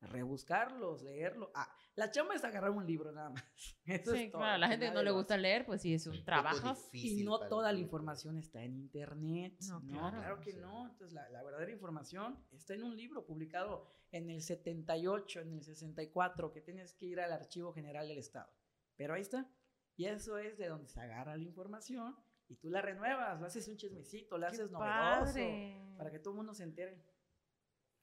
rebuscarlos, 0.00 1.02
leerlo. 1.02 1.50
Ah, 1.54 1.68
la 1.96 2.10
chamba 2.10 2.34
es 2.34 2.44
agarrar 2.44 2.70
un 2.70 2.86
libro 2.86 3.12
nada 3.12 3.30
más. 3.30 3.44
Eso 3.84 4.12
Sí, 4.12 4.24
es 4.24 4.30
todo, 4.30 4.40
claro, 4.40 4.54
a 4.54 4.58
la 4.58 4.68
gente 4.68 4.86
que 4.86 4.92
no 4.92 5.02
le 5.02 5.10
lo 5.10 5.16
gusta 5.16 5.34
hace. 5.34 5.42
leer, 5.42 5.66
pues 5.66 5.82
sí, 5.82 5.94
es 5.94 6.06
un 6.06 6.24
trabajo. 6.24 6.74
Y 6.92 7.22
no 7.24 7.38
toda 7.48 7.72
la 7.72 7.78
información 7.78 8.38
está 8.38 8.62
en 8.62 8.76
internet. 8.76 9.56
No, 9.68 9.80
No, 9.80 9.88
claro. 9.88 10.16
claro, 10.18 10.40
que 10.40 10.52
Sí. 10.52 10.58
no. 10.60 10.86
Entonces, 10.88 11.12
la, 11.12 11.28
la 11.30 11.42
verdadera 11.42 11.70
información 11.72 12.42
está 12.50 12.74
en 12.74 12.84
un 12.84 12.96
libro 12.96 13.24
publicado 13.26 13.86
en 14.12 14.30
el 14.30 14.42
78, 14.42 15.40
en 15.40 15.52
el 15.52 15.62
64, 15.62 16.52
que 16.52 16.60
tienes 16.60 16.94
que 16.94 17.06
ir 17.06 17.20
al 17.20 17.32
Archivo 17.32 17.72
General 17.72 18.06
del 18.08 18.18
Estado. 18.18 18.50
Pero 18.96 19.14
ahí 19.14 19.22
está. 19.22 19.48
Y 19.96 20.06
eso 20.06 20.38
es 20.38 20.56
de 20.58 20.68
donde 20.68 20.88
se 20.88 21.00
agarra 21.00 21.36
la 21.36 21.42
información 21.44 22.16
y 22.48 22.56
tú 22.56 22.70
la 22.70 22.80
renuevas, 22.82 23.38
le 23.40 23.46
haces 23.46 23.68
un 23.68 23.76
chismecito, 23.76 24.38
Qué 24.38 24.44
haces 24.46 24.70
novedoso 24.70 25.24
padre. 25.34 25.94
para 25.96 26.10
que 26.10 26.18
todo 26.18 26.30
el 26.32 26.36
mundo 26.38 26.54
se 26.54 26.64
entere. 26.64 27.04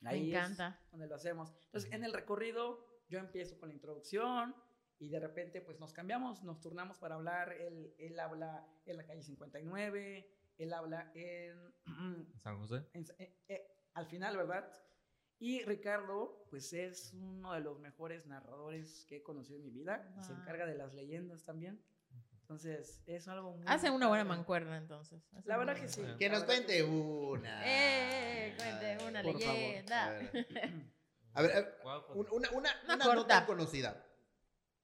Me 0.01 0.09
Ahí 0.11 0.31
es 0.31 0.37
encanta. 0.37 0.79
donde 0.91 1.07
lo 1.07 1.15
hacemos. 1.15 1.53
Entonces, 1.65 1.91
en 1.91 2.03
el 2.03 2.13
recorrido, 2.13 2.85
yo 3.09 3.19
empiezo 3.19 3.57
con 3.59 3.69
la 3.69 3.75
introducción 3.75 4.55
y 4.99 5.09
de 5.09 5.19
repente 5.19 5.61
pues 5.61 5.79
nos 5.79 5.93
cambiamos, 5.93 6.43
nos 6.43 6.59
turnamos 6.59 6.97
para 6.99 7.15
hablar, 7.15 7.51
él, 7.53 7.93
él 7.97 8.19
habla 8.19 8.67
en 8.85 8.97
la 8.97 9.05
calle 9.05 9.21
59, 9.23 10.29
él 10.57 10.73
habla 10.73 11.11
en, 11.15 11.73
San 12.37 12.57
José. 12.57 12.87
en- 12.93 13.05
eh, 13.19 13.37
eh, 13.47 13.67
al 13.93 14.05
final, 14.07 14.35
¿verdad? 14.37 14.71
Y 15.39 15.63
Ricardo, 15.65 16.45
pues 16.49 16.73
es 16.73 17.13
uno 17.13 17.53
de 17.53 17.59
los 17.59 17.79
mejores 17.79 18.25
narradores 18.25 19.05
que 19.05 19.17
he 19.17 19.23
conocido 19.23 19.57
en 19.59 19.65
mi 19.65 19.71
vida. 19.71 20.11
Se 20.23 20.33
encarga 20.33 20.65
de 20.65 20.73
las 20.75 20.93
leyendas 20.95 21.43
también. 21.43 21.79
Entonces, 22.47 23.03
es 23.07 23.27
algo 23.27 23.57
muy... 23.57 23.67
Hacen 23.67 23.91
una 23.91 24.07
buena 24.07 24.23
mancuerna 24.23 24.77
entonces. 24.77 25.21
Hacen 25.33 25.43
La 25.49 25.57
verdad 25.57 25.75
que 25.75 25.89
sí. 25.89 26.01
Que 26.17 26.29
nos 26.29 26.45
cuente 26.45 26.81
una. 26.81 27.61
Eh, 27.65 28.55
cuente 28.55 29.05
una 29.05 29.21
Por 29.21 29.33
favor. 29.41 29.53
leyenda. 29.53 30.05
A 30.05 30.11
ver, 30.11 30.31
a 31.33 31.41
ver, 31.41 31.51
a 31.51 31.55
ver, 31.59 31.75
una, 32.15 32.29
una, 32.31 32.49
Una 32.85 32.95
una 32.95 33.15
no 33.15 33.25
tan 33.25 33.45
conocida. 33.45 34.01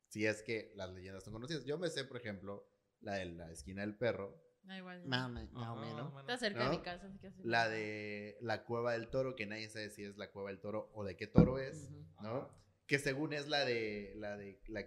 Si 0.09 0.26
es 0.26 0.43
que 0.43 0.74
las 0.76 0.91
leyendas 0.91 1.24
son 1.24 1.32
conocidas. 1.32 1.64
Yo 1.64 1.78
me 1.78 1.89
sé, 1.89 2.03
por 2.03 2.18
ejemplo, 2.18 2.70
la 2.99 3.14
de 3.14 3.26
la 3.28 3.49
esquina 3.49 3.80
del 3.80 3.95
perro. 3.95 4.43
Da 4.64 4.78
igual. 4.78 5.05
Más 5.05 5.26
o 5.26 5.30
menos. 5.30 6.20
Está 6.20 6.36
cerca 6.36 6.59
de 6.59 6.66
¿No? 6.66 6.72
mi 6.72 6.82
casa, 6.82 7.07
así 7.07 7.18
que 7.18 7.28
así. 7.28 7.41
La 7.45 7.70
de 7.70 8.38
la 8.41 8.66
cueva 8.66 8.91
del 8.91 9.07
toro, 9.07 9.38
que 9.38 9.45
nadie 9.45 9.70
sabe 9.70 9.89
si 9.89 10.03
es 10.03 10.18
la 10.18 10.32
cueva 10.32 10.49
del 10.49 10.59
toro 10.59 10.91
o 10.95 11.05
de 11.05 11.16
qué 11.16 11.28
toro 11.28 11.59
es, 11.59 11.89
Ujú. 11.89 12.24
¿no? 12.24 12.49
Que 12.88 12.99
según 12.99 13.32
es 13.32 13.47
la 13.47 13.64
de, 13.64 14.11
la 14.18 14.36
de, 14.36 14.61
la, 14.68 14.86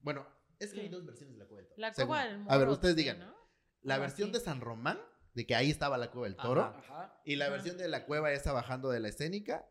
bueno, 0.00 0.26
es 0.58 0.72
que 0.72 0.80
hay 0.80 0.86
Sí. 0.86 0.92
dos 0.92 1.04
versiones 1.06 1.34
de 1.34 1.38
la 1.38 1.46
cueva 1.46 1.60
del 1.62 1.68
toro. 1.68 1.80
La 1.80 1.92
cueva 1.92 2.24
del 2.24 2.34
A 2.48 2.56
ver, 2.56 2.66
Moro, 2.66 2.72
ustedes 2.72 2.94
sí, 2.94 3.00
digan, 3.02 3.18
¿no? 3.20 3.34
la 3.82 3.98
versión 3.98 4.32
de 4.32 4.40
San 4.40 4.60
Román, 4.60 4.98
de 5.34 5.46
que 5.46 5.54
ahí 5.54 5.70
estaba 5.70 5.98
la 5.98 6.10
cueva 6.10 6.26
del 6.26 6.36
toro, 6.36 6.62
Ajá. 6.62 6.78
Ajá. 6.78 7.20
y 7.24 7.36
la 7.36 7.46
Ajá. 7.46 7.52
versión 7.54 7.78
de 7.78 7.88
la 7.88 8.04
cueva 8.06 8.32
esa 8.32 8.52
bajando 8.52 8.90
de 8.90 9.00
la 9.00 9.08
escénica, 9.08 9.68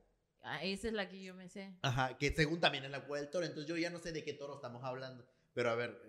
Ah, 0.50 0.64
esa 0.64 0.88
es 0.88 0.94
la 0.94 1.10
que 1.10 1.22
yo 1.22 1.34
me 1.36 1.50
sé. 1.50 1.78
ajá, 1.82 2.18
que 2.18 2.32
según 2.34 2.62
también 2.62 2.86
es 2.86 2.92
la 2.92 3.06
cueva 3.06 3.22
del 3.22 3.30
toro, 3.30 3.46
entonces 3.46 3.68
yo 3.68 3.76
ya 3.76 3.90
no 3.90 4.00
sé 4.00 4.14
de 4.14 4.24
qué 4.24 4.34
toro 4.34 4.56
estamos 4.56 4.82
hablando, 4.84 5.28
pero 5.54 5.70
a 5.72 5.76
ver, 5.76 6.00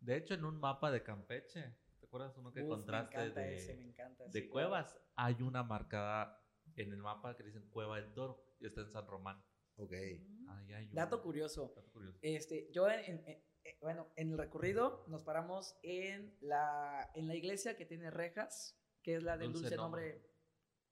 De 0.00 0.16
hecho, 0.16 0.34
en 0.34 0.44
un 0.44 0.58
mapa 0.60 0.90
de 0.90 1.02
Campeche, 1.02 1.74
¿te 1.98 2.06
acuerdas 2.06 2.36
uno 2.36 2.52
que 2.52 2.62
Uf, 2.62 2.68
contraste 2.68 3.16
me 3.16 3.22
encanta 3.24 3.40
de, 3.40 3.56
ese, 3.56 3.74
me 3.76 3.84
encanta. 3.84 4.24
de 4.26 4.40
sí, 4.42 4.48
cuevas? 4.48 4.98
Hay 5.16 5.40
una 5.42 5.62
marcada 5.62 6.42
en 6.76 6.92
el 6.92 6.98
mapa 6.98 7.34
que 7.36 7.42
dicen 7.42 7.66
Cueva 7.70 7.96
del 8.00 8.12
Toro 8.12 8.44
y 8.60 8.66
está 8.66 8.82
en 8.82 8.90
San 8.90 9.06
Román. 9.06 9.42
ok, 9.76 9.92
Ahí 9.92 10.72
hay 10.74 10.84
un- 10.88 10.94
Dato 10.94 11.22
curioso. 11.22 11.72
dato 11.74 11.90
curioso. 11.90 12.18
Este, 12.20 12.68
yo 12.70 12.88
en, 12.90 13.26
eh, 13.26 13.44
bueno, 13.80 14.12
en 14.16 14.30
el 14.32 14.38
recorrido 14.38 15.04
nos 15.08 15.22
paramos 15.22 15.76
en 15.82 16.36
la, 16.40 17.10
en 17.14 17.26
la 17.28 17.34
iglesia 17.34 17.76
que 17.76 17.86
tiene 17.86 18.10
rejas, 18.10 18.78
que 19.02 19.16
es 19.16 19.22
la 19.22 19.36
del 19.36 19.52
Dulce 19.52 19.62
dulce, 19.70 19.76
nombre. 19.76 20.08
nombre 20.12 20.30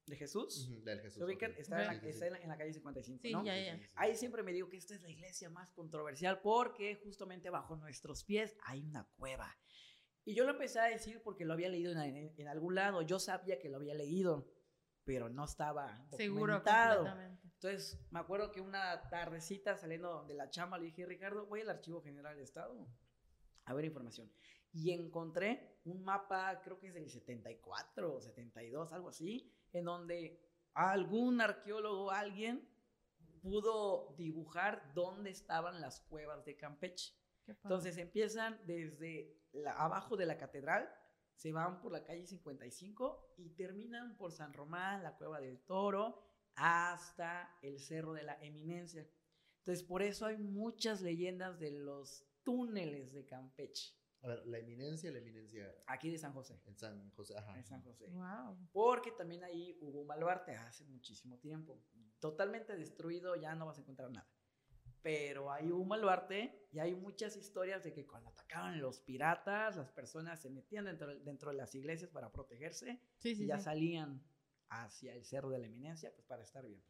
de 0.07 0.17
Jesús. 0.17 0.83
Del 0.85 1.01
Jesús. 1.01 1.19
¿Se 1.19 1.25
ubican? 1.25 1.53
Está, 1.57 1.81
en 1.83 1.87
la, 1.87 1.95
Sí, 1.95 2.01
sí, 2.01 2.09
está 2.09 2.21
sí. 2.21 2.27
en 2.27 2.33
la- 2.33 2.39
en 2.41 2.49
la 2.49 2.59
calle 2.59 2.73
55, 2.73 3.21
Sí, 3.23 3.33
¿no? 3.33 3.45
ya, 3.45 3.57
ya. 3.57 3.81
Ahí 3.95 4.17
siempre 4.17 4.43
me 4.43 4.53
digo 4.53 4.69
que 4.69 4.77
esta 4.77 4.95
es 4.95 5.03
la 5.03 5.09
iglesia 5.11 5.49
más 5.49 5.71
controversial 5.73 6.41
porque 6.41 6.97
justamente 7.05 7.51
bajo 7.51 7.77
nuestros 7.77 8.25
pies 8.25 8.57
hay 8.65 8.83
una 8.85 9.09
cueva. 9.17 9.57
Y 10.25 10.35
yo 10.35 10.45
lo 10.45 10.53
empecé 10.53 10.81
a 10.81 10.85
decir 10.85 11.21
porque 11.23 11.45
lo 11.45 11.53
había 11.53 11.69
leído 11.69 11.93
en, 11.93 11.99
en- 12.17 12.35
en 12.37 12.49
algún 12.49 12.75
lado. 12.75 13.03
Yo 13.03 13.19
sabía 13.19 13.59
que 13.61 13.69
lo 13.69 13.77
había 13.77 13.95
leído, 13.95 14.53
pero 15.05 15.29
no 15.29 15.45
estaba 15.45 16.05
Seguro, 16.17 16.55
documentado. 16.55 16.97
completamente. 17.05 17.52
Entonces, 17.63 18.05
me 18.11 18.19
acuerdo 18.19 18.51
que 18.51 18.61
una 18.61 19.09
tardecita 19.09 19.77
saliendo 19.77 20.25
de 20.25 20.35
la 20.35 20.51
chamba 20.51 20.79
le 20.79 20.87
dije, 20.87 21.07
Ricardo, 21.07 21.47
voy 21.47 21.61
al 21.61 21.71
Archivo 21.71 22.03
General 22.03 22.35
del 22.35 22.43
Estado 22.43 22.89
a 23.67 23.73
ver 23.75 23.85
información. 23.85 24.29
Y 24.73 24.91
encontré 24.91 25.79
un 25.85 26.03
mapa, 26.03 26.61
creo 26.65 26.81
que 26.81 26.89
es 26.89 26.95
del 26.95 27.09
74 27.09 28.15
o 28.17 28.21
72, 28.21 28.93
algo 28.93 29.11
así, 29.11 29.49
en 29.73 29.85
donde 29.85 30.43
algún 30.75 31.41
arqueólogo, 31.41 32.11
alguien, 32.11 32.69
pudo 33.41 34.13
dibujar 34.17 34.93
dónde 34.93 35.31
estaban 35.31 35.81
las 35.81 36.01
cuevas 36.01 36.45
de 36.45 36.57
Campeche. 36.57 37.15
Entonces 37.47 37.97
empiezan 37.97 38.61
desde 38.67 39.41
la- 39.53 39.75
abajo 39.75 40.17
de 40.17 40.27
la 40.27 40.37
catedral, 40.37 40.93
se 41.37 41.53
van 41.53 41.81
por 41.81 41.93
la 41.93 42.03
calle 42.03 42.27
55 42.27 43.35
y 43.37 43.51
terminan 43.51 44.17
por 44.17 44.33
San 44.33 44.53
Román, 44.53 45.05
la 45.05 45.17
Cueva 45.17 45.41
del 45.41 45.61
Toro, 45.61 46.32
hasta 46.57 47.57
el 47.63 47.79
Cerro 47.81 48.13
de 48.13 48.23
la 48.23 48.39
Eminencia. 48.43 49.07
Entonces 49.59 49.85
por 49.85 50.03
eso 50.03 50.27
hay 50.27 50.39
muchas 50.39 51.01
leyendas 51.01 51.59
de 51.59 51.71
los 51.71 52.25
túneles 52.43 53.13
de 53.13 53.25
Campeche, 53.25 53.95
A 54.23 54.29
ver, 54.29 54.47
la 54.47 54.59
eminencia, 54.59 55.11
la 55.13 55.19
eminencia 55.19 55.73
aquí 55.87 56.11
de 56.11 56.19
San 56.19 56.33
José. 56.33 56.61
en 56.67 56.77
San 56.77 57.11
José, 57.13 57.37
ajá. 57.39 57.57
En 57.57 57.65
San 57.65 57.83
José. 57.83 58.09
Wow. 58.09 58.59
Porque 58.73 59.13
también 59.13 59.45
ahí 59.45 59.79
hubo 59.81 60.01
un 60.01 60.09
baluarte 60.09 60.55
hace 60.57 60.85
muchísimo 60.87 61.39
tiempo. 61.39 61.81
Totalmente 62.19 62.77
destruido, 62.77 63.37
ya 63.37 63.55
no 63.55 63.67
vas 63.67 63.79
a 63.79 63.81
encontrar 63.83 64.11
nada. 64.11 64.29
Pero 65.03 65.51
hay 65.51 65.71
un 65.73 65.89
baluarte 65.89 66.69
y 66.71 66.79
hay 66.79 66.95
muchas 66.95 67.37
historias 67.37 67.83
de 67.83 67.93
que 67.93 68.07
cuando 68.07 68.31
atacaban 68.31 68.81
los 68.81 69.01
piratas, 69.01 69.77
las 69.77 69.91
personas 69.91 70.41
se 70.41 70.49
metían 70.51 70.85
dentro, 70.85 71.19
dentro 71.21 71.51
de 71.51 71.57
las 71.57 71.75
iglesias 71.75 72.11
para 72.11 72.31
protegerse 72.31 73.01
Sí, 73.19 73.31
y 73.31 73.47
ya 73.47 73.59
sí. 73.59 73.65
salían 73.65 74.23
hacia 74.81 75.15
el 75.15 75.25
cerro 75.25 75.51
de 75.51 75.59
la 75.59 75.67
eminencia, 75.67 76.13
pues 76.15 76.27
para 76.27 76.43
estar 76.43 76.65
bien. 76.67 76.83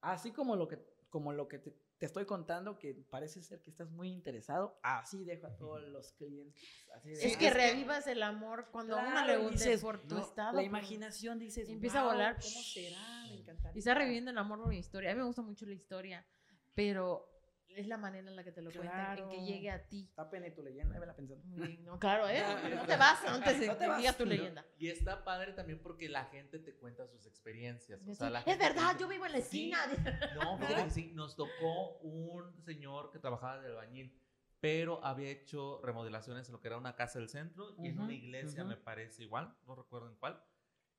Así 0.00 0.32
como 0.32 0.56
lo 0.56 0.68
que, 0.68 0.78
como 1.08 1.32
lo 1.32 1.48
que 1.48 1.58
te, 1.58 1.70
te 1.98 2.06
estoy 2.06 2.26
contando, 2.26 2.78
que 2.78 2.92
parece 2.94 3.42
ser 3.42 3.62
que 3.62 3.70
estás 3.70 3.90
muy 3.90 4.10
interesado, 4.12 4.78
así 4.82 5.24
dejo 5.24 5.46
a 5.46 5.56
todos 5.56 5.82
los 5.82 6.12
clientes. 6.12 6.60
así 6.94 7.10
de, 7.10 7.24
Es 7.26 7.36
"Ah, 7.36 7.38
que 7.38 7.50
revivas 7.50 8.06
el 8.06 8.22
amor 8.22 8.68
cuando 8.72 8.96
a 8.98 9.00
uno 9.00 9.24
le 9.24 9.34
Claro, 9.36 9.42
gusta 9.50 9.70
por 9.80 10.06
tu 10.06 10.16
no, 10.16 10.20
estado. 10.20 10.52
La 10.52 10.58
por- 10.62 10.66
imaginación 10.66 11.38
dices, 11.38 11.68
Empieza 11.68 12.00
a 12.00 12.02
"Wow, 12.02 12.12
volar". 12.12 12.34
¿Cómo 12.40 12.62
será? 12.62 13.26
Me 13.28 13.36
encantaría. 13.36 13.76
Y 13.76 13.78
está 13.78 13.94
reviviendo 13.94 14.30
el 14.30 14.38
amor 14.38 14.58
por 14.58 14.68
mi 14.68 14.78
historia. 14.78 15.10
A 15.10 15.14
mí 15.14 15.20
me 15.20 15.26
gusta 15.26 15.42
mucho 15.42 15.64
la 15.66 15.74
historia, 15.74 16.26
pero 16.74 17.33
es 17.76 17.86
la 17.86 17.96
manera 17.96 18.28
en 18.28 18.36
la 18.36 18.44
que 18.44 18.52
te 18.52 18.62
lo 18.62 18.70
cuentan, 18.72 19.18
en 19.18 19.28
que 19.28 19.42
llegue 19.42 19.70
a 19.70 19.88
ti. 19.88 20.06
Está 20.08 20.30
pene 20.30 20.50
tu 20.50 20.62
leyenda, 20.62 20.98
vela 20.98 21.14
pensando. 21.14 21.44
Muy 21.46 21.66
bien, 21.68 21.84
No, 21.84 21.98
claro, 21.98 22.28
¿eh? 22.28 22.38
Ya. 22.70 22.76
No 22.76 22.86
te 22.86 22.96
vas 22.96 23.24
antes 23.24 23.60
de 23.60 23.66
No 23.66 23.76
te 23.76 23.84
que 23.86 23.94
digas 23.96 24.16
tu 24.16 24.24
No. 24.24 24.30
leyenda. 24.30 24.66
Y 24.78 24.88
está 24.88 25.24
padre 25.24 25.52
también 25.52 25.80
porque 25.82 26.08
la 26.08 26.24
gente 26.26 26.58
te 26.58 26.74
cuenta 26.76 27.06
sus 27.08 27.26
experiencias. 27.26 28.00
O 28.06 28.14
sea, 28.14 28.30
la 28.30 28.40
es 28.40 28.58
verdad, 28.58 28.92
dice, 28.92 29.00
yo 29.00 29.08
vivo 29.08 29.26
en 29.26 29.32
la 29.32 29.40
"Sí, 29.40 29.72
esquina. 29.72 30.32
No, 30.34 30.58
fíjate 30.58 30.84
que 30.84 30.90
sí, 30.90 31.12
nos 31.14 31.36
tocó 31.36 31.98
un 31.98 32.60
señor 32.64 33.10
que 33.10 33.18
trabajaba 33.18 33.60
de 33.60 33.68
albañil, 33.68 34.18
pero 34.60 35.04
había 35.04 35.30
hecho 35.30 35.80
remodelaciones 35.82 36.48
en 36.48 36.52
lo 36.52 36.60
que 36.60 36.68
era 36.68 36.78
una 36.78 36.96
casa 36.96 37.18
del 37.18 37.28
centro 37.28 37.76
y 37.82 37.88
en 37.88 37.96
Ujú, 37.96 38.04
una 38.04 38.12
iglesia, 38.14 38.62
ujú. 38.62 38.70
me 38.70 38.76
parece 38.76 39.22
igual, 39.22 39.54
no 39.66 39.74
recuerdo 39.74 40.08
en 40.08 40.16
cuál, 40.16 40.42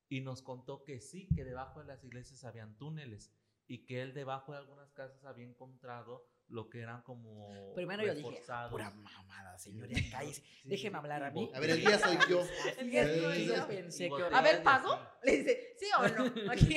y 0.08 0.20
nos 0.20 0.40
contó 0.42 0.84
que 0.84 1.00
sí, 1.00 1.28
que 1.34 1.44
debajo 1.44 1.80
de 1.80 1.86
las 1.86 2.04
iglesias 2.04 2.44
habían 2.44 2.76
túneles 2.76 3.32
y 3.66 3.84
que 3.84 4.02
él 4.02 4.14
debajo 4.14 4.52
de 4.52 4.58
algunas 4.58 4.92
casas 4.92 5.24
había 5.24 5.44
encontrado 5.44 6.28
lo 6.48 6.68
que 6.68 6.80
eran 6.80 7.02
como 7.02 7.74
Primero 7.74 8.04
yo 8.04 8.14
dije, 8.14 8.42
pura 8.70 8.90
mamada, 8.90 9.58
señora, 9.58 9.88
cállese. 10.12 10.42
Sí, 10.42 10.68
Déjeme 10.68 10.98
hablar 10.98 11.24
a 11.24 11.30
mí. 11.30 11.50
A 11.54 11.60
ver, 11.60 11.70
el 11.70 11.80
día 11.80 11.98
soy 11.98 12.16
yo. 12.28 12.40
Así 12.42 12.96
es, 12.96 13.08
es, 13.08 13.16
yo 13.46 13.54
yo 13.54 13.66
pensé 13.66 14.08
que... 14.08 14.22
A 14.34 14.40
ver, 14.42 14.62
¿pago? 14.62 14.98
Le 15.22 15.36
dice, 15.38 15.74
¿sí 15.78 15.86
o 15.98 16.08
no? 16.08 16.24
Aquí. 16.52 16.76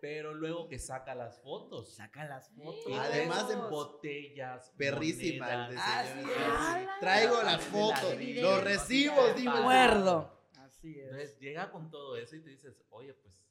Pero 0.00 0.34
luego 0.34 0.68
que 0.68 0.78
saca 0.78 1.14
las 1.14 1.40
fotos. 1.40 1.94
Saca 1.94 2.24
las 2.26 2.50
fotos. 2.50 2.92
Además 2.98 3.50
en 3.50 3.60
botellas, 3.70 4.72
Perrísima 4.76 5.66
el 5.66 5.74
de 5.74 5.80
Así 5.80 6.20
es. 6.20 6.36
¡Hala! 6.58 6.96
Traigo 7.00 7.42
las 7.42 7.58
De 7.58 7.70
fotos, 7.70 8.14
los 8.20 8.62
recibos, 8.64 9.34
digo. 9.36 9.52
De 9.52 9.56
el- 9.58 9.62
acuerdo. 9.62 10.42
Así 10.58 10.98
es. 11.00 11.04
Entonces 11.06 11.38
llega 11.38 11.70
con 11.70 11.90
todo 11.90 12.16
eso 12.18 12.36
y 12.36 12.40
te 12.42 12.50
dices, 12.50 12.84
oye, 12.90 13.14
pues, 13.14 13.42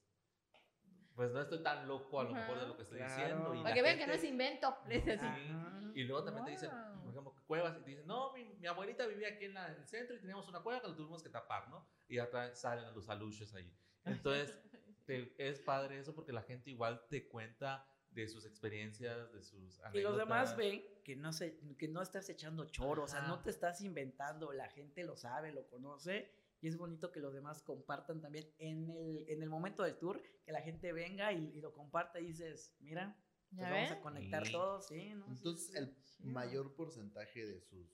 pues 1.16 1.32
no 1.32 1.42
estoy 1.42 1.64
tan 1.64 1.88
loco 1.88 2.20
a 2.20 2.24
lo 2.26 2.32
mejor 2.32 2.60
de 2.60 2.68
lo 2.68 2.76
que 2.76 2.84
estoy 2.84 2.98
Claro. 2.98 3.16
diciendo. 3.16 3.54
Y 3.54 3.58
Para 3.58 3.70
la 3.70 3.74
que 3.76 3.82
vean 3.82 3.98
que 3.98 4.06
no 4.08 4.14
gente- 4.14 4.28
es 4.28 4.32
invento. 4.32 4.68
Así. 4.86 5.02
Sí. 5.02 5.50
Ajá. 5.50 5.82
Y 5.96 6.04
luego 6.04 6.24
también 6.26 6.46
te 6.46 6.52
dicen, 6.52 6.70
Wow. 6.72 7.02
por 7.04 7.10
ejemplo, 7.12 7.36
cuevas, 7.48 7.78
y 7.80 7.84
te 7.84 7.90
dicen, 7.92 8.06
no, 8.08 8.34
mi, 8.34 8.44
mi 8.44 8.68
abuelita 8.68 9.08
vivía 9.08 9.30
aquí 9.30 9.46
en, 9.46 9.54
la- 9.54 9.72
en 9.72 9.78
el 9.78 9.88
centro 9.88 10.16
y 10.16 10.20
teníamos 10.20 10.48
una 10.50 10.62
cueva 10.62 10.82
que 10.82 10.88
lo 10.90 10.96
tuvimos 10.96 11.24
que 11.24 11.30
tapar, 11.30 11.70
¿no? 11.70 11.88
Y 12.08 12.20
atrás 12.20 12.60
salen 12.60 12.94
los 12.94 13.08
aluches 13.10 13.54
ahí. 13.56 13.74
Entonces, 14.04 14.60
te- 15.06 15.34
es 15.38 15.60
padre 15.62 16.00
eso 16.00 16.14
porque 16.14 16.34
la 16.34 16.42
gente 16.44 16.70
igual 16.70 17.06
te 17.10 17.28
cuenta 17.30 17.88
de 18.10 18.28
sus 18.28 18.46
experiencias, 18.46 19.32
de 19.34 19.42
sus 19.44 19.80
anécdotas. 19.82 19.96
Y 19.96 20.02
los 20.04 20.18
demás 20.18 20.56
ven 20.56 20.84
que 21.04 21.16
no, 21.16 21.32
se, 21.34 21.58
que 21.78 21.88
no 21.90 22.02
estás 22.02 22.30
echando 22.30 22.66
choro, 22.66 23.04
o 23.04 23.08
sea, 23.08 23.20
Ajá. 23.20 23.28
no 23.28 23.42
te 23.42 23.50
estás 23.50 23.82
inventando, 23.82 24.52
la 24.54 24.70
gente 24.70 25.04
lo 25.04 25.16
sabe, 25.18 25.52
lo 25.52 25.68
conoce, 25.68 26.32
y 26.66 26.68
es 26.68 26.78
bonito 26.78 27.12
que 27.12 27.20
los 27.20 27.32
demás 27.32 27.62
compartan 27.62 28.22
también 28.22 28.52
en 28.58 28.90
el, 28.90 29.24
en 29.30 29.44
el 29.44 29.50
momento 29.52 29.84
del 29.84 30.00
tour, 30.00 30.20
que 30.44 30.52
la 30.52 30.62
gente 30.64 30.92
venga 30.94 31.32
y, 31.32 31.52
y 31.56 31.62
lo 31.62 31.72
comparta 31.72 32.20
y 32.20 32.26
dices, 32.26 32.76
mira, 32.80 33.16
pues 33.50 33.62
¿Ya 33.62 33.70
vamos 33.70 33.90
ven? 33.92 34.00
a 34.00 34.02
conectar 34.02 34.46
Sí. 34.48 34.52
todos, 34.52 34.88
sí, 34.88 35.14
¿no? 35.14 35.26
Sí, 35.28 35.32
Entonces, 35.34 35.68
sí. 35.68 36.24
el 36.24 36.34
mayor 36.34 36.74
porcentaje 36.74 37.46
de 37.46 37.62
sus 37.62 37.88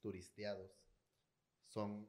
turisteados 0.00 0.72
son 1.66 2.08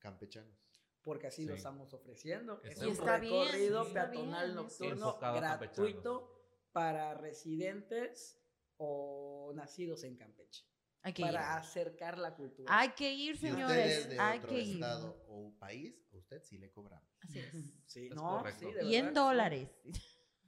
campechanos. 0.00 0.58
Porque 1.04 1.28
así 1.28 1.46
lo 1.46 1.54
estamos 1.54 1.94
ofreciendo. 1.94 2.60
Es 2.64 2.78
un 2.78 2.88
Y 2.88 2.90
está 2.90 3.18
bien, 3.20 3.32
recorrido 3.32 3.92
peatonal 3.92 4.46
bien, 4.46 4.56
nocturno 4.56 5.16
gratuito 5.20 6.42
para 6.72 7.14
residentes 7.14 8.36
o 8.78 9.52
nacidos 9.54 10.02
en 10.02 10.16
Campeche. 10.16 10.64
Hay 11.02 11.12
que 11.14 11.22
ir. 11.22 11.28
Para 11.28 11.56
acercar 11.56 12.18
la 12.18 12.34
cultura. 12.34 12.78
Hay 12.78 12.90
que 12.90 13.12
ir, 13.12 13.36
Si 13.36 13.46
usted 13.46 13.56
señores. 13.56 13.98
es 13.98 14.08
de 14.10 14.18
Hay 14.20 14.38
otro 14.38 14.50
que 14.50 14.60
ir. 14.60 14.74
estado 14.74 15.24
o 15.28 15.54
país, 15.58 15.94
a 16.12 16.16
usted 16.16 16.42
sí 16.42 16.58
le 16.58 16.70
cobramos. 16.70 17.08
Así 17.22 17.38
es. 17.38 17.52
Sí, 17.86 18.06
Es 18.06 18.14
no, 18.14 18.38
correcto. 18.38 18.68
sí, 18.68 18.74
de 18.74 18.84
Y 18.84 18.96
en 18.96 19.14
dólares. 19.14 19.68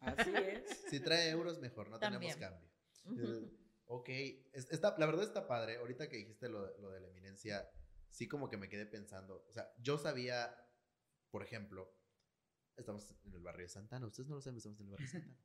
Así 0.01 0.31
es. 0.35 0.63
Si 0.91 1.01
trae 1.01 1.31
euros, 1.31 1.59
mejor, 1.61 1.89
no 1.89 1.99
También. 1.99 2.35
tenemos 2.35 2.37
cambio. 3.05 3.35
Ujú. 3.41 3.59
Ok, 3.87 4.09
es- 4.09 4.71
está, 4.71 4.95
la 4.99 5.07
verdad 5.07 5.25
está 5.25 5.47
padre. 5.47 5.77
Ahorita 5.77 6.09
que 6.09 6.17
dijiste 6.19 6.49
lo, 6.49 6.67
de- 6.67 6.79
lo 6.81 6.91
de 6.91 7.01
la 7.01 7.09
eminencia, 7.09 7.69
sí 8.11 8.29
como 8.29 8.49
que 8.49 8.57
me 8.57 8.69
quedé 8.69 8.87
pensando. 8.87 9.45
O 9.49 9.53
sea, 9.53 9.73
yo 9.79 9.97
sabía, 9.99 10.55
por 11.31 11.43
ejemplo, 11.43 11.95
estamos 12.77 13.11
en 13.25 13.33
el 13.35 13.43
barrio 13.43 13.65
de 13.65 13.69
Santana. 13.71 14.07
Ustedes 14.07 14.29
no 14.29 14.35
lo 14.37 14.43
saben, 14.43 14.59
estamos 14.59 14.79
en 14.81 14.87
el 14.87 14.91
barrio 14.93 15.07
de 15.07 15.13
Santana. 15.13 15.39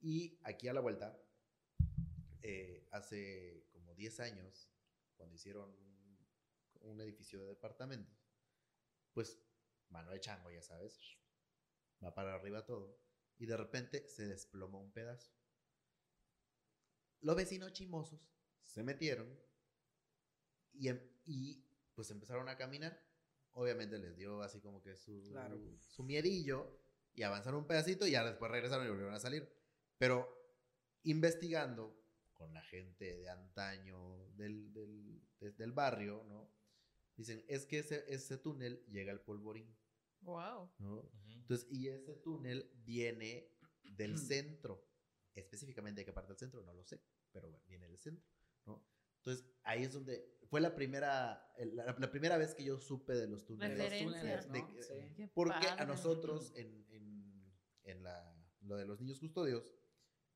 Y 0.00 0.38
aquí 0.44 0.68
a 0.68 0.72
la 0.74 0.80
vuelta, 0.80 1.18
eh, 2.42 2.86
hace 2.92 3.66
10 3.98 4.20
años, 4.20 4.70
cuando 5.16 5.34
hicieron 5.34 5.68
un, 5.70 6.18
un 6.82 7.00
edificio 7.00 7.40
de 7.40 7.48
departamentos, 7.48 8.16
pues 9.12 9.38
mano 9.90 10.10
de 10.12 10.20
chango, 10.20 10.50
ya 10.50 10.62
sabes, 10.62 10.98
va 12.02 12.14
para 12.14 12.34
arriba 12.34 12.64
todo. 12.64 12.98
Y 13.38 13.46
de 13.46 13.56
repente 13.56 14.08
se 14.08 14.26
desplomó 14.26 14.80
un 14.80 14.92
pedazo. 14.92 15.32
Los 17.20 17.36
vecinos 17.36 17.72
chimosos 17.72 18.20
se 18.62 18.82
metieron 18.82 19.28
y, 20.72 20.88
em- 20.88 21.10
y 21.24 21.64
pues 21.94 22.10
empezaron 22.10 22.48
a 22.48 22.56
caminar. 22.56 23.04
Obviamente 23.52 23.98
les 23.98 24.16
dio 24.16 24.42
así 24.42 24.60
como 24.60 24.80
que 24.82 24.94
su, 24.96 25.22
Claro. 25.30 25.58
su 25.80 26.04
miedillo 26.04 26.78
y 27.14 27.22
avanzaron 27.22 27.60
un 27.60 27.66
pedacito 27.66 28.06
y 28.06 28.12
ya 28.12 28.24
después 28.24 28.50
regresaron 28.50 28.86
y 28.86 28.90
volvieron 28.90 29.14
a 29.14 29.20
salir. 29.20 29.48
Pero 29.98 30.28
investigando 31.02 31.96
con 32.38 32.54
la 32.54 32.62
gente 32.62 33.16
de 33.16 33.28
antaño 33.28 34.28
del, 34.36 34.72
del, 34.72 35.20
de- 35.40 35.52
del 35.52 35.72
barrio, 35.72 36.24
¿no? 36.28 36.50
Dicen, 37.16 37.44
es 37.48 37.66
que 37.66 37.80
ese, 37.80 38.04
ese 38.08 38.38
túnel 38.38 38.82
llega 38.88 39.12
al 39.12 39.20
polvorín, 39.20 39.76
Wow. 40.20 40.72
¿no? 40.78 40.94
Ujú. 41.00 41.12
Entonces, 41.32 41.66
y 41.70 41.88
ese 41.88 42.14
túnel 42.14 42.70
viene 42.84 43.52
del 43.82 44.18
centro. 44.18 44.84
Específicamente 45.34 46.00
de 46.00 46.04
qué 46.06 46.12
parte 46.12 46.32
del 46.32 46.38
centro, 46.38 46.62
no 46.64 46.72
lo 46.74 46.82
sé, 46.84 47.00
pero 47.30 47.48
bueno, 47.50 47.64
viene 47.68 47.86
del 47.88 47.98
centro, 47.98 48.26
¿no? 48.66 48.84
Entonces, 49.18 49.46
ahí 49.62 49.84
es 49.84 49.92
donde 49.92 50.36
fue 50.48 50.60
la 50.60 50.74
primera, 50.74 51.52
la, 51.74 51.96
la 51.98 52.10
primera 52.10 52.36
vez 52.38 52.54
que 52.54 52.64
yo 52.64 52.78
supe 52.80 53.14
de 53.14 53.28
los 53.28 53.44
túneles. 53.44 53.78
los 53.78 54.12
túneles, 54.12 54.46
¿no? 54.48 54.52
De 54.52 54.82
Sí. 54.82 55.14
Qué 55.16 55.28
Porque 55.28 55.66
a 55.68 55.84
nosotros, 55.84 56.52
en, 56.56 56.84
en, 56.90 57.52
en 57.84 58.02
la, 58.02 58.34
lo 58.62 58.76
de 58.76 58.86
los 58.86 59.00
niños 59.00 59.20
custodios, 59.20 59.70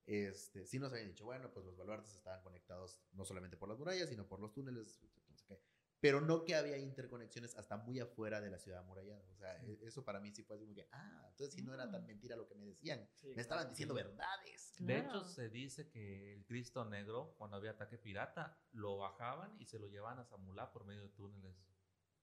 este, 0.07 0.67
sí 0.67 0.79
nos 0.79 0.93
habían 0.93 1.09
dicho, 1.09 1.25
bueno, 1.25 1.51
pues 1.53 1.65
los 1.65 1.77
baluartes 1.77 2.15
estaban 2.15 2.43
conectados 2.43 3.01
no 3.13 3.25
solamente 3.25 3.57
por 3.57 3.69
las 3.69 3.79
murallas, 3.79 4.09
sino 4.09 4.27
por 4.27 4.41
los 4.41 4.53
túneles, 4.53 5.01
no 5.29 5.37
sé 5.37 5.47
qué. 5.47 5.61
Pero 6.01 6.21
no 6.21 6.45
que 6.45 6.57
había 6.57 6.77
interconexiones 6.79 7.55
hasta 7.57 7.77
muy 7.77 8.01
afuera 8.01 8.41
de 8.41 8.51
la 8.51 8.59
ciudad 8.59 8.81
amurallada. 8.81 9.23
O 9.31 9.37
sea, 9.37 9.55
e- 9.63 9.79
eso 9.83 10.05
para 10.05 10.19
mí 10.19 10.33
sí 10.33 10.43
fue 10.43 10.57
así 10.57 10.65
como 10.65 10.75
que, 10.75 10.89
ah, 10.91 11.27
entonces 11.31 11.55
sí 11.55 11.63
no 11.63 11.73
era 11.73 11.89
tan 11.93 12.05
mentira 12.05 12.35
lo 12.35 12.49
que 12.49 12.57
me 12.57 12.67
decían. 12.67 13.09
Sí, 13.15 13.29
Me 13.37 13.41
estaban 13.43 13.63
claro. 13.63 13.71
diciendo 13.71 13.95
verdades. 13.95 14.75
De 14.81 14.99
hecho, 14.99 15.23
se 15.23 15.49
dice 15.49 15.89
que 15.89 16.33
el 16.35 16.45
Cristo 16.45 16.85
Negro, 16.85 17.37
cuando 17.39 17.57
había 17.57 17.71
ataque 17.71 17.99
pirata, 17.99 18.59
lo 18.73 18.97
bajaban 18.99 19.55
y 19.61 19.67
se 19.67 19.79
lo 19.79 19.87
llevaban 19.87 20.19
a 20.19 20.25
Zamulá 20.25 20.73
por 20.73 20.85
medio 20.85 21.03
de 21.03 21.11
túneles. 21.11 21.55
Sí, 21.57 21.71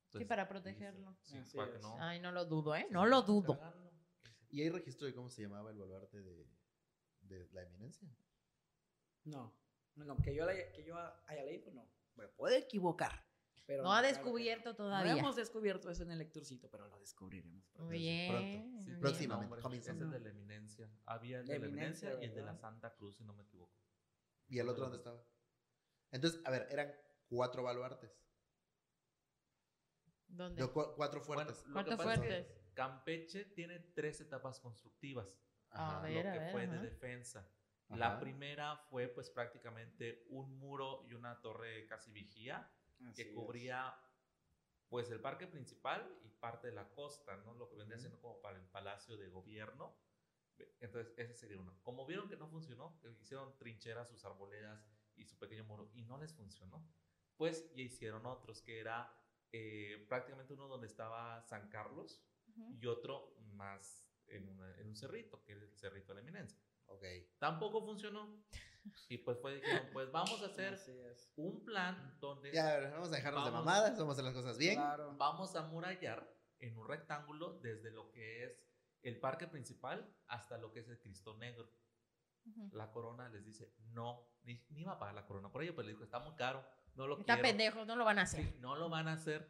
Entonces, 0.07 0.27
para 0.27 0.43
dice- 0.43 0.49
protegerlo. 0.49 1.17
Sí, 1.21 1.37
para 1.55 1.71
que 1.71 1.77
es. 1.77 1.81
no. 1.83 1.95
Ay, 2.01 2.19
no 2.19 2.33
lo 2.33 2.43
dudo, 2.43 2.75
¿eh? 2.75 2.85
No 2.91 3.05
lo 3.05 3.21
dudo. 3.21 3.57
¿Y 4.49 4.61
hay 4.63 4.69
registro 4.71 5.07
de 5.07 5.13
cómo 5.13 5.29
se 5.29 5.43
llamaba 5.43 5.71
el 5.71 5.77
baluarte 5.77 6.21
de, 6.21 6.45
de 7.29 7.47
la 7.53 7.61
eminencia? 7.63 8.07
No, 9.23 9.55
no, 9.95 10.05
no, 10.05 10.17
que 10.17 10.33
yo, 10.35 10.45
la- 10.45 10.71
que 10.71 10.83
yo 10.83 10.97
haya 11.27 11.43
leído, 11.43 11.71
no. 11.71 11.87
Me 12.15 12.27
puedo 12.27 12.55
equivocar. 12.55 13.27
Pero 13.65 13.83
No 13.83 13.93
ha 13.93 14.01
descubierto 14.01 14.71
no. 14.71 14.75
todavía. 14.75 15.13
No 15.13 15.19
hemos 15.19 15.35
descubierto 15.35 15.91
eso 15.91 16.01
en 16.03 16.09
el 16.11 16.17
lecturcito, 16.17 16.69
pero 16.71 16.87
lo 16.87 16.97
descubriremos. 16.99 17.67
pronto. 17.69 17.87
Muy 17.89 17.99
bien. 17.99 18.31
Pronto. 18.31 18.47
bien. 18.87 18.99
Próximamente. 18.99 19.77
Ese 19.77 19.91
es 19.91 19.99
de 20.11 20.19
la 20.19 20.29
eminencia. 20.29 20.89
Había 21.05 21.39
el 21.41 21.45
de 21.45 21.59
la 21.59 21.65
eminencia, 21.67 22.07
eminencia 22.09 22.27
y 22.27 22.29
el 22.29 22.35
de 22.35 22.41
la. 22.51 22.55
Santa 22.57 22.95
Cruz, 22.95 23.15
si 23.17 23.23
no 23.23 23.33
me 23.33 23.43
equivoco. 23.43 23.77
¿Y 24.47 24.57
el 24.57 24.67
otro 24.67 24.83
dónde 24.85 24.97
estaba? 24.97 25.23
Entonces, 26.11 26.41
a 26.45 26.49
ver, 26.49 26.67
eran 26.71 26.91
cuatro 27.27 27.61
baluartes. 27.61 28.11
¿Dónde? 30.27 30.61
No, 30.61 30.71
cu- 30.73 30.93
cuatro 30.95 31.21
fuertes. 31.21 31.57
Bueno, 31.63 31.67
lo 31.67 31.83
que 31.85 31.95
¿Cuántos 31.95 31.97
pasa 31.97 32.13
es 32.15 32.19
que 32.21 32.27
fuertes? 32.27 32.73
Campeche 32.73 33.45
tiene 33.45 33.79
tres 33.79 34.21
etapas 34.21 34.59
constructivas. 34.59 35.37
A 35.71 35.97
Ajá. 35.97 36.01
ver. 36.01 36.25
lo 36.25 36.31
que 36.33 36.39
a 36.47 36.51
fue 36.51 36.63
ajá. 36.63 36.73
de 36.73 36.79
defensa. 36.79 37.39
Ajá. 37.87 37.97
La 37.97 38.19
primera 38.19 38.77
fue 38.77 39.07
pues 39.07 39.29
prácticamente 39.29 40.25
un 40.29 40.57
muro 40.59 41.05
y 41.07 41.13
una 41.13 41.41
torre 41.41 41.85
casi 41.87 42.11
vigía 42.11 42.71
Así 43.07 43.23
que 43.23 43.29
es. 43.29 43.35
cubría 43.35 43.95
pues 44.89 45.09
el 45.11 45.19
parque 45.21 45.47
principal 45.47 46.19
y 46.23 46.29
parte 46.29 46.67
de 46.67 46.73
la 46.73 46.89
costa, 46.89 47.37
¿no? 47.37 47.53
Lo 47.53 47.69
que 47.69 47.75
vendría 47.75 47.99
siendo 47.99 48.19
como 48.19 48.41
para 48.41 48.57
el 48.57 48.65
palacio 48.65 49.17
de 49.17 49.29
gobierno. 49.29 49.95
Entonces, 50.79 51.13
ese 51.17 51.35
sería 51.35 51.59
uno. 51.59 51.79
Como 51.83 52.05
vieron 52.05 52.27
que 52.27 52.35
no 52.35 52.47
funcionó, 52.49 52.99
que 52.99 53.09
hicieron 53.11 53.55
trincheras, 53.57 54.09
sus 54.09 54.25
arboledas 54.25 54.83
y 55.15 55.25
su 55.25 55.37
pequeño 55.37 55.63
muro 55.63 55.89
y 55.93 56.01
no 56.03 56.17
les 56.17 56.33
funcionó, 56.33 56.85
pues 57.37 57.71
ya 57.75 57.83
hicieron 57.83 58.25
otros, 58.25 58.61
que 58.61 58.79
era 58.79 59.15
eh, 59.51 60.05
prácticamente 60.09 60.53
uno 60.53 60.67
donde 60.67 60.87
estaba 60.87 61.41
San 61.43 61.69
Carlos 61.69 62.21
Ujú. 62.47 62.73
y 62.73 62.85
otro 62.87 63.35
más 63.53 64.08
en, 64.29 64.47
una- 64.49 64.75
en 64.77 64.87
un 64.87 64.95
cerrito, 64.95 65.43
que 65.43 65.53
es 65.53 65.61
el 65.61 65.77
cerrito 65.77 66.13
de 66.13 66.15
la 66.15 66.21
eminencia. 66.21 66.59
Ok. 66.87 67.03
Tampoco 67.39 67.83
funcionó. 67.85 68.43
Y 69.09 69.17
pues 69.19 69.37
fue, 69.39 69.55
dijeron, 69.55 69.87
pues 69.93 70.11
vamos 70.11 70.41
a 70.41 70.45
hacer 70.47 70.79
un 71.35 71.63
plan 71.65 72.17
donde 72.19 72.51
Ya, 72.53 72.69
a 72.75 72.77
ver, 72.79 72.91
vamos 72.91 73.09
a 73.09 73.15
dejarnos 73.17 73.45
de 73.45 73.51
Vamos. 73.51 73.65
mamadas, 73.65 73.97
vamos 73.97 74.11
a 74.11 74.13
hacer 74.13 74.25
las 74.25 74.33
cosas 74.33 74.57
bien. 74.57 74.75
Claro. 74.75 75.13
vamos 75.17 75.55
a 75.55 75.63
murallar 75.63 76.33
en 76.59 76.77
un 76.77 76.87
rectángulo 76.87 77.59
desde 77.59 77.91
lo 77.91 78.09
que 78.11 78.43
es 78.45 78.57
el 79.03 79.19
parque 79.19 79.47
principal 79.47 80.13
hasta 80.27 80.57
lo 80.57 80.71
que 80.71 80.79
es 80.79 80.89
el 80.89 80.99
Cristo 80.99 81.37
Negro. 81.37 81.69
Ujú. 82.45 82.69
La 82.73 82.91
corona 82.91 83.29
les 83.29 83.45
dice, 83.45 83.73
no, 83.91 84.27
ni, 84.43 84.65
ni 84.69 84.83
va 84.83 84.93
a 84.93 84.99
pagar 84.99 85.13
la 85.15 85.25
corona 85.25 85.51
por 85.51 85.61
ello, 85.61 85.75
pero 85.75 85.85
le 85.87 85.93
dijo, 85.93 86.03
está 86.05 86.19
muy 86.19 86.35
caro, 86.35 86.65
no 86.95 87.05
lo 87.05 87.19
Está 87.19 87.35
quiero. 87.35 87.41
pendejos, 87.49 87.85
no 87.85 87.95
lo 87.95 88.05
van 88.05 88.19
a 88.19 88.23
hacer. 88.23 88.43
Sí, 88.43 88.57
no 88.59 88.75
lo 88.75 88.89
van 88.89 89.07
a 89.07 89.13
hacer. 89.13 89.47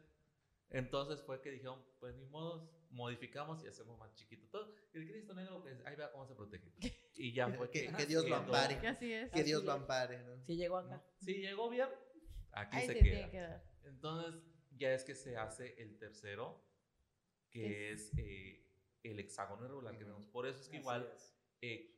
Entonces 0.70 1.22
fue 1.22 1.40
que 1.40 1.50
dijeron, 1.50 1.82
pues 1.98 2.14
ni 2.16 2.26
modos, 2.26 2.68
modificamos 2.90 3.62
y 3.64 3.68
hacemos 3.68 3.98
más 3.98 4.12
chiquito 4.14 4.46
todo. 4.48 4.74
Y 4.92 4.98
el 4.98 5.08
Cristo 5.10 5.34
Negro, 5.34 5.60
pues 5.62 5.80
ahí 5.86 5.96
vea 5.96 6.10
cómo 6.12 6.26
se 6.26 6.34
protege. 6.34 6.72
Y 7.14 7.32
ya 7.32 7.48
fue 7.52 7.70
Que- 7.70 7.86
que... 7.88 7.92
que 7.96 8.06
Dios 8.06 8.28
lo 8.28 8.36
ampare. 8.36 8.78
Que 8.80 8.88
así 8.88 9.12
es. 9.12 9.30
Que 9.30 9.40
Así 9.40 9.44
Dios 9.48 9.64
lo 9.64 9.72
es. 9.72 9.80
ampare, 9.80 10.22
¿no? 10.24 10.42
Sí 10.44 10.56
llegó 10.56 10.80
¿no? 10.82 10.88
acá. 10.88 11.04
Sí, 11.20 11.34
llegó 11.34 11.68
bien. 11.70 11.88
Aquí 12.52 12.76
Ahí 12.76 12.86
se, 12.86 12.92
se 12.94 12.98
queda. 13.00 13.12
tiene 13.16 13.30
que 13.30 13.40
dar. 13.40 13.64
Entonces, 13.84 14.42
ya 14.72 14.92
es 14.94 15.04
que 15.04 15.14
se 15.14 15.36
hace 15.36 15.80
el 15.82 15.98
tercero, 15.98 16.64
que 17.50 17.92
es, 17.92 18.12
eh, 18.18 18.66
el 19.02 19.18
hexágono 19.18 19.64
irregular 19.64 19.96
que 19.96 20.04
vemos. 20.04 20.26
Por 20.26 20.46
eso 20.46 20.60
es 20.60 20.68
que 20.68 20.76
Así 20.76 20.82
igual 20.82 21.10
es. 21.14 21.36
eh, 21.62 21.96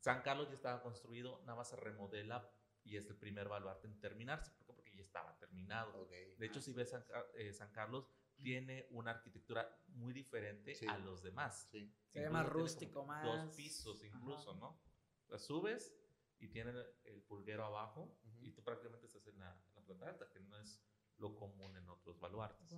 San 0.00 0.22
Carlos 0.22 0.48
ya 0.48 0.54
estaba 0.54 0.82
construido, 0.82 1.40
nada 1.42 1.56
más 1.56 1.68
se 1.68 1.76
remodela 1.76 2.50
y 2.84 2.96
es 2.96 3.06
el 3.06 3.16
primer 3.16 3.48
baluarte 3.48 3.86
en 3.86 4.00
terminarse. 4.00 4.50
¿Por 4.52 4.66
qué? 4.66 4.72
Porque 4.72 4.94
ya 4.96 5.02
estaba 5.02 5.36
terminado. 5.38 6.02
Ok. 6.02 6.10
De 6.38 6.46
hecho, 6.46 6.60
si 6.60 6.72
ves 6.72 6.90
San, 6.90 7.04
eh, 7.36 7.52
San 7.52 7.70
Carlos, 7.72 8.08
tiene 8.42 8.86
una 8.90 9.12
arquitectura 9.12 9.68
muy 9.88 10.12
diferente 10.12 10.74
Sí. 10.74 10.86
a 10.86 10.98
los 10.98 11.22
demás. 11.22 11.68
Sí. 11.70 11.92
Se 12.08 12.20
ve 12.20 12.30
más 12.30 12.48
rústico, 12.48 13.04
más- 13.04 13.24
Dos 13.24 13.54
pisos 13.54 14.02
incluso, 14.04 14.50
Ajá. 14.50 14.60
¿no? 14.60 14.68
O 14.68 15.28
sea, 15.28 15.38
subes 15.38 15.96
y 16.38 16.48
tiene 16.48 16.72
el 17.04 17.22
pulguero 17.22 17.64
abajo 17.64 18.18
y 18.40 18.50
tú 18.52 18.62
prácticamente 18.64 19.06
estás 19.06 19.26
en 19.28 19.38
la, 19.38 19.52
en 19.68 19.74
la 19.74 19.82
planta 19.82 20.08
alta, 20.08 20.28
que 20.30 20.40
no 20.40 20.58
es 20.58 20.82
lo 21.18 21.36
común 21.36 21.76
en 21.76 21.88
otros 21.88 22.18
baluartes. 22.18 22.70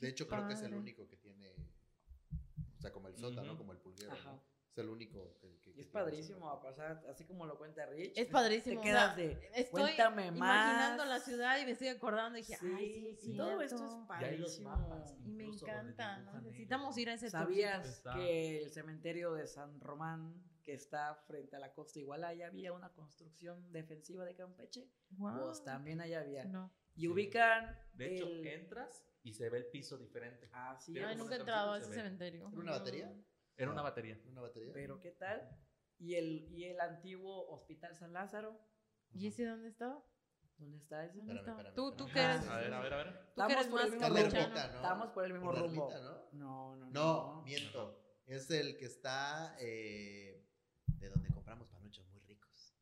De 0.00 0.08
hecho, 0.08 0.26
creo 0.26 0.46
que 0.48 0.54
es 0.54 0.62
el 0.62 0.74
único 0.74 1.06
que 1.08 1.16
tiene. 1.16 1.54
O 2.76 2.80
sea, 2.80 2.92
como 2.92 3.08
el 3.08 3.16
sótano, 3.16 3.50
Ujú. 3.52 3.58
como 3.58 3.72
el 3.72 3.78
pulguero. 3.78 4.12
Ajá. 4.12 4.32
¿no? 4.32 4.57
Es 4.78 4.84
el 4.84 4.90
único 4.90 5.36
que. 5.40 5.58
que- 5.60 5.70
Y 5.70 5.74
que 5.74 5.80
es 5.82 5.86
padrísimo 5.88 6.50
a 6.50 6.60
pasar, 6.60 7.04
así 7.08 7.24
como 7.24 7.46
lo 7.46 7.56
cuenta 7.58 7.86
Rich. 7.86 8.16
Es 8.16 8.26
padrísimo. 8.28 8.74
Te 8.74 8.78
o 8.80 8.82
quedas 8.82 9.14
sea, 9.14 9.24
de, 9.24 9.32
Estoy 9.54 9.82
cuéntame 9.82 10.26
imaginando 10.26 11.02
más. 11.04 11.08
la 11.08 11.20
ciudad 11.20 11.60
y 11.60 11.64
me 11.66 11.70
estoy 11.72 11.88
acordando 11.88 12.38
y 12.38 12.42
dije, 12.42 12.56
ay, 12.62 13.16
sí, 13.20 13.26
Sí, 13.32 13.36
todo 13.36 13.60
esto 13.60 13.86
es 13.86 13.94
padrísimo. 14.08 14.70
mapas. 14.70 15.14
Y 15.24 15.30
me 15.30 15.44
encanta, 15.46 16.18
Necesitamos 16.42 16.96
ir 16.98 17.10
a 17.10 17.14
ese 17.14 17.30
¿Sabías 17.30 18.02
que 18.14 18.62
el 18.62 18.70
cementerio 18.70 19.34
de 19.34 19.46
San 19.46 19.80
Román, 19.80 20.42
que 20.64 20.74
está 20.74 21.14
frente 21.26 21.56
a 21.56 21.58
la 21.60 21.72
costa 21.72 21.98
Iguala, 22.00 22.28
había 22.28 22.72
una 22.72 22.92
construcción 22.92 23.70
defensiva 23.72 24.24
de 24.24 24.34
Campeche? 24.34 24.88
Wow. 25.10 25.46
Pues 25.46 25.64
también 25.64 26.00
allá 26.00 26.20
había. 26.20 26.44
No. 26.44 26.72
Y 26.96 27.02
Sí. 27.02 27.08
ubican. 27.08 27.78
De 27.94 28.14
hecho, 28.16 28.26
el... 28.26 28.46
entras 28.48 29.04
y 29.22 29.32
se 29.32 29.48
ve 29.48 29.58
el 29.58 29.66
piso 29.66 29.96
diferente. 29.96 30.48
Así 30.52 30.92
Tiene 30.92 31.08
Ay, 31.08 31.16
nunca 31.16 31.36
he 31.36 31.38
entrado 31.38 31.72
a 31.72 31.78
ese 31.78 31.92
cementerio. 31.94 32.48
¿Era 32.48 32.60
una 32.60 32.72
batería? 32.72 33.12
Era 33.58 33.70
una 33.70 33.80
Ah. 33.80 33.84
batería. 33.84 34.18
¿Una 34.26 34.40
batería? 34.40 34.70
Pero 34.72 35.00
¿qué 35.00 35.10
tal? 35.10 35.46
¿Y 35.98 36.14
el, 36.14 36.48
y 36.50 36.64
el 36.64 36.80
antiguo 36.80 37.48
Hospital 37.50 37.94
San 37.96 38.12
Lázaro? 38.12 38.58
¿Y 39.12 39.26
ese 39.26 39.44
dónde 39.44 39.68
estaba? 39.68 40.02
¿Dónde 40.58 40.78
está 40.78 41.04
ese? 41.04 41.18
¿Dónde 41.18 41.34
Espérame, 41.34 41.58
estaba? 41.60 41.68
espérame, 41.68 41.74
Tú, 41.74 41.96
tú 41.96 42.12
que 42.12 42.20
eres. 42.20 42.48
A 42.48 42.56
ver, 42.58 42.72
a 42.74 42.80
ver, 42.80 42.92
a 42.94 42.96
ver. 42.96 43.06
Tú 43.12 43.18
que 43.18 43.28
Estamos 43.28 43.52
eres 43.52 43.66
por 43.66 43.80
el 43.82 44.50
más. 44.52 44.64
Estamos 44.74 45.08
por 45.10 45.24
el 45.24 45.32
mismo 45.32 45.50
Por 45.50 45.58
rumbo. 45.60 45.90
ermita, 45.92 46.00
¿no? 46.02 46.28
No, 46.32 46.76
no, 46.76 46.86
no. 46.86 46.90
No, 46.92 47.42
miento. 47.42 48.00
Es 48.26 48.50
el 48.50 48.76
que 48.76 48.84
está 48.84 49.56
eh, 49.60 50.44
de 50.86 51.08
donde 51.08 51.28
compramos 51.32 51.68
panuchos 51.68 52.06
muy 52.08 52.20
ricos. 52.20 52.76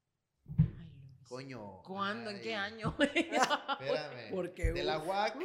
Ay, 0.59 0.65
Luis. 0.67 1.29
Coño. 1.29 1.83
¿Cuándo? 1.85 2.31
¿En 2.31 2.41
qué 2.41 2.55
año? 2.55 2.95
Espérame. 3.01 4.31
Porque, 4.33 4.73
De 4.73 4.83
la 4.85 4.99
UAC. 4.99 5.37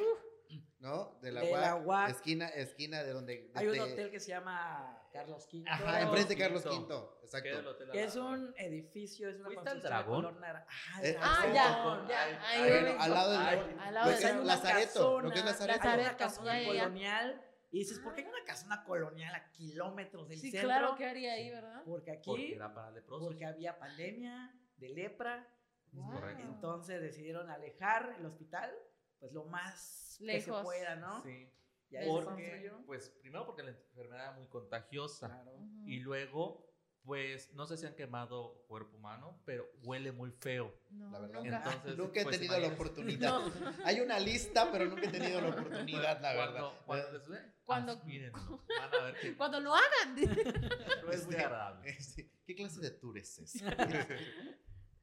¿no? 0.80 1.20
De 1.22 1.32
la 1.32 1.42
De 1.42 1.52
la 1.52 1.76
UAC, 1.76 1.86
UAC. 1.88 2.10
esquina, 2.12 2.48
esquina 2.50 3.04
de 3.04 3.14
donde... 3.14 3.52
Hay 3.56 3.68
un 3.68 3.80
hotel 3.80 4.10
que 4.10 4.20
se 4.20 4.30
llama 4.30 4.98
Carlos 5.12 5.48
V. 5.52 5.64
Ajá, 5.70 6.02
enfrente 6.02 6.36
de 6.36 6.42
Carlos 6.42 6.66
el 6.66 6.72
exacto. 6.74 7.70
hotel 7.70 7.90
Que 7.92 8.04
es 8.04 8.16
un 8.16 8.54
edificio, 8.58 9.30
es 9.30 9.36
una 9.38 9.46
¿Fuiste 9.46 9.60
al 9.70 9.82
construcción 9.82 9.82
de 9.84 9.90
Dragón? 9.90 10.24
color 10.24 10.40
naranja. 10.40 10.68
Ah, 10.94 11.02
Eh, 11.04 11.18
Ah, 11.22 11.48
Dragón. 11.52 12.08
ya, 12.08 12.30
ya. 12.30 13.02
al 13.04 13.12
lado 13.12 13.32
del... 13.32 13.80
Al 13.80 13.94
lado 13.94 14.12
Lo 14.12 14.18
del 14.18 14.48
Lazareto, 14.48 15.22
lo 15.22 15.30
que 15.32 15.40
es 15.40 15.44
casona, 15.46 15.68
Lazareto. 15.76 16.24
Lazareto, 16.24 16.66
colonial. 16.68 17.46
Y 17.74 17.80
dices, 17.80 18.00
¿por 18.00 18.14
qué 18.14 18.22
hay 18.22 18.28
una 18.28 18.44
casona 18.46 18.84
colonial 18.84 19.34
a 19.36 19.50
kilómetros 19.52 20.28
del 20.28 20.40
Sí, 20.40 20.52
centro? 20.52 20.68
claro 20.68 20.96
que 20.96 21.06
haría 21.06 21.34
ahí, 21.34 21.50
¿verdad? 21.52 21.82
Porque 21.86 22.12
aquí, 22.12 22.30
Porque 22.30 22.56
era 22.56 22.74
para 22.74 22.92
leprosos. 22.92 23.28
porque 23.28 23.46
había 23.46 23.78
pandemia 23.80 24.54
de 24.78 24.90
lepra. 24.90 25.48
Wow. 25.94 26.12
correcto. 26.14 26.44
Entonces 26.44 27.02
decidieron 27.02 27.50
alejar 27.50 28.16
el 28.18 28.26
hospital, 28.26 28.74
pues 29.20 29.32
lo 29.34 29.44
más 29.46 30.16
que 30.20 30.40
se 30.42 30.48
Lejos. 30.50 30.64
pueda, 30.64 30.96
¿no? 30.96 31.22
Sí. 31.24 31.50
Y 31.92 31.98
ahí 31.98 32.08
Porque, 32.08 32.72
pues, 32.86 33.10
primero 33.22 33.46
porque 33.46 33.64
la 33.64 33.72
enfermedad 33.72 34.26
era 34.28 34.32
muy 34.32 34.48
contagiosa. 34.48 35.28
Claro. 35.28 35.52
Y 35.86 36.00
luego, 36.00 36.66
pues, 37.04 37.54
no 37.54 37.66
sé 37.66 37.76
si 37.76 37.86
han 37.86 37.96
quemado 37.96 38.64
cuerpo 38.68 38.96
humano, 38.96 39.42
pero 39.46 39.70
huele 39.84 40.12
muy 40.14 40.32
feo. 40.32 40.74
No, 40.90 41.12
La 41.12 41.20
verdad, 41.20 41.42
nunca. 41.44 41.58
Entonces, 41.58 41.98
nunca 41.98 42.22
he 42.22 42.24
pues, 42.24 42.38
tenido 42.38 42.58
la 42.60 42.68
oportunidad. 42.68 43.42
Hay 43.84 44.00
una 44.00 44.20
lista, 44.20 44.72
pero 44.72 44.86
nunca 44.86 45.08
he 45.08 45.12
tenido 45.12 45.42
la 45.42 45.50
oportunidad, 45.50 46.22
la 46.22 46.34
verdad. 46.34 46.52
Cuando, 46.54 46.84
cuando 46.86 47.12
les 47.12 47.28
ve, 47.28 47.40
Cuando- 47.66 47.92
aspírenlo. 47.94 48.64
Van 48.80 48.94
a 48.94 49.04
ver 49.04 49.16
que 49.20 49.36
Cuando 49.38 49.60
lo 49.60 49.74
hagan. 49.76 50.16
no 51.06 51.12
es 51.12 51.26
muy 51.26 51.36
agradable. 51.36 51.90
Este, 51.90 52.32
¿Qué 52.46 52.56
clase 52.56 52.80
de 52.80 52.92
tour 52.92 53.18
es 53.18 53.38
ese? 53.40 53.66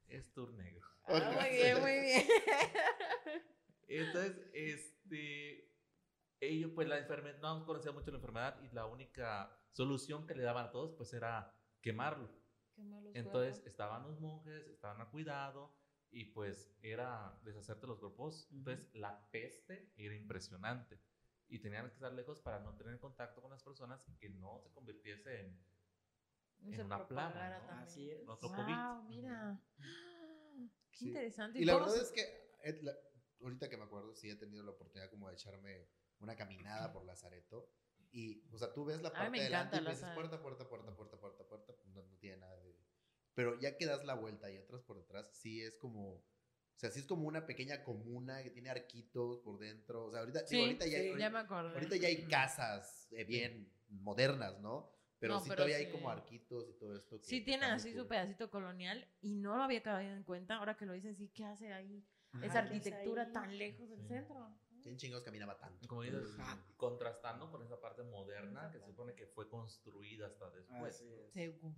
Es 0.08 0.32
tour 0.32 0.54
negro. 0.54 0.88
Ah, 1.04 1.32
muy 1.38 1.50
bien, 1.50 1.80
muy 1.82 2.00
bien. 2.00 2.26
Entonces, 3.88 4.36
este, 4.54 5.67
ellos, 6.40 6.72
pues 6.74 6.88
la 6.88 6.98
enfermedad, 6.98 7.38
no 7.40 7.64
conocían 7.66 7.94
mucho 7.94 8.10
la 8.10 8.16
enfermedad 8.18 8.62
y 8.62 8.68
la 8.70 8.86
única 8.86 9.50
solución 9.72 10.26
que 10.26 10.34
le 10.34 10.42
daban 10.42 10.66
a 10.66 10.70
todos, 10.70 10.94
pues 10.96 11.12
era 11.12 11.54
quemarlo. 11.80 12.30
Entonces, 13.14 13.54
cuerpos. 13.54 13.66
estaban 13.66 14.02
los 14.04 14.20
monjes, 14.20 14.66
estaban 14.68 15.00
a 15.00 15.10
cuidado 15.10 15.76
y 16.10 16.26
pues 16.26 16.76
era 16.80 17.38
deshacerte 17.42 17.86
los 17.86 17.98
cuerpos. 17.98 18.48
Entonces, 18.52 18.88
la 18.94 19.28
peste 19.30 19.92
era 19.96 20.14
impresionante 20.14 21.00
y 21.48 21.58
tenían 21.60 21.88
que 21.88 21.94
estar 21.94 22.12
lejos 22.12 22.40
para 22.40 22.60
no 22.60 22.76
tener 22.76 22.98
contacto 23.00 23.40
con 23.42 23.50
las 23.50 23.62
personas 23.62 24.06
y 24.06 24.16
que 24.16 24.28
no 24.30 24.60
se 24.60 24.70
convirtiese 24.72 25.40
en 25.40 25.68
en 26.60 26.80
una 26.84 27.06
plaga, 27.06 27.60
¿no? 27.60 27.70
Así 27.82 28.10
es. 28.10 28.28
otro 28.28 28.48
Wow, 28.48 28.56
COVID. 28.56 29.06
mira. 29.08 29.60
Qué 30.90 30.96
Sí. 30.96 31.06
interesante. 31.08 31.60
Y 31.60 31.64
la 31.64 31.74
verdad 31.76 31.96
es 31.96 32.10
que, 32.10 32.22
eh, 32.64 32.80
la- 32.82 32.96
ahorita 33.40 33.68
que 33.68 33.76
me 33.76 33.84
acuerdo, 33.84 34.12
sí 34.16 34.28
he 34.28 34.34
tenido 34.36 34.64
la 34.64 34.72
oportunidad 34.72 35.08
como 35.08 35.28
de 35.28 35.34
echarme 35.34 35.88
una 36.20 36.36
caminada 36.36 36.92
por 36.92 37.04
Lazareto. 37.04 37.68
Y, 38.10 38.42
o 38.52 38.58
sea, 38.58 38.72
tú 38.72 38.84
ves 38.84 39.02
la 39.02 39.12
parte 39.12 39.32
de 39.38 39.40
adelante 39.42 39.76
y 39.76 39.80
dices 39.80 40.08
puerta, 40.14 40.40
puerta, 40.40 40.66
puerta, 40.68 40.94
puerta, 40.94 41.16
puerta, 41.18 41.44
puerta, 41.44 41.74
no, 41.86 42.02
no 42.02 42.16
tiene 42.16 42.38
nada 42.38 42.56
de... 42.56 42.74
Pero 43.34 43.58
ya 43.60 43.76
que 43.76 43.86
das 43.86 44.04
la 44.04 44.14
vuelta 44.14 44.50
y 44.50 44.56
entras 44.56 44.82
por 44.82 44.96
detrás, 44.96 45.30
sí 45.32 45.62
es 45.62 45.76
como... 45.76 46.14
O 46.14 46.80
sea, 46.80 46.90
sí 46.90 47.00
es 47.00 47.06
como 47.06 47.26
una 47.26 47.44
pequeña 47.44 47.82
comuna 47.82 48.42
que 48.42 48.50
tiene 48.50 48.70
arquitos 48.70 49.38
por 49.40 49.58
dentro. 49.58 50.06
O 50.06 50.10
sea, 50.12 50.20
ahorita, 50.20 50.42
digo, 50.42 50.48
Sí, 50.48 50.60
ahorita, 50.60 50.86
ya, 50.86 50.98
hay, 50.98 51.12
sí, 51.12 51.18
ya 51.18 51.38
ahorita 51.38 51.96
ya 51.96 52.08
hay 52.08 52.24
casas 52.28 53.08
eh, 53.10 53.24
bien 53.24 53.72
modernas, 53.88 54.60
¿no? 54.60 54.88
Pero 55.18 55.34
No, 55.34 55.40
sí 55.40 55.48
pero 55.48 55.56
todavía 55.56 55.76
hay 55.78 55.86
sí. 55.86 55.90
como 55.92 56.10
arquitos 56.10 56.68
y 56.70 56.72
todo 56.74 56.96
esto. 56.96 57.20
que 57.20 57.26
Sí 57.26 57.40
tienen 57.40 57.70
así 57.70 57.92
su 57.92 58.06
pedacito 58.06 58.48
colonial 58.50 59.06
y 59.20 59.34
no 59.34 59.56
lo 59.56 59.64
había 59.64 59.82
caído 59.82 60.14
en 60.14 60.22
cuenta. 60.22 60.54
Ahora 60.54 60.76
que 60.76 60.86
lo 60.86 60.92
dicen, 60.92 61.16
sí, 61.16 61.28
¿qué 61.28 61.44
hace 61.44 61.72
ahí? 61.72 62.06
Ajá, 62.32 62.46
Esa 62.46 62.52
¿qué 62.52 62.58
hace 62.58 62.58
arquitectura 62.76 63.22
ahí? 63.24 63.32
tan 63.32 63.58
lejos 63.58 63.88
del 63.90 64.00
Sí. 64.02 64.06
centro. 64.08 64.54
¿Quién 64.88 64.96
chingados 64.98 65.24
caminaba 65.24 65.58
tanto? 65.58 65.86
Como 65.86 66.02
dices, 66.02 66.36
contrastando 66.76 67.50
con 67.50 67.62
esa 67.62 67.80
parte 67.80 68.02
moderna 68.02 68.70
que 68.70 68.78
se 68.78 68.86
supone 68.86 69.14
que 69.14 69.26
fue 69.26 69.48
construida 69.48 70.26
hasta 70.26 70.50
después. 70.50 70.94
Así 70.96 71.12
es. 71.14 71.32
Seguro. 71.32 71.74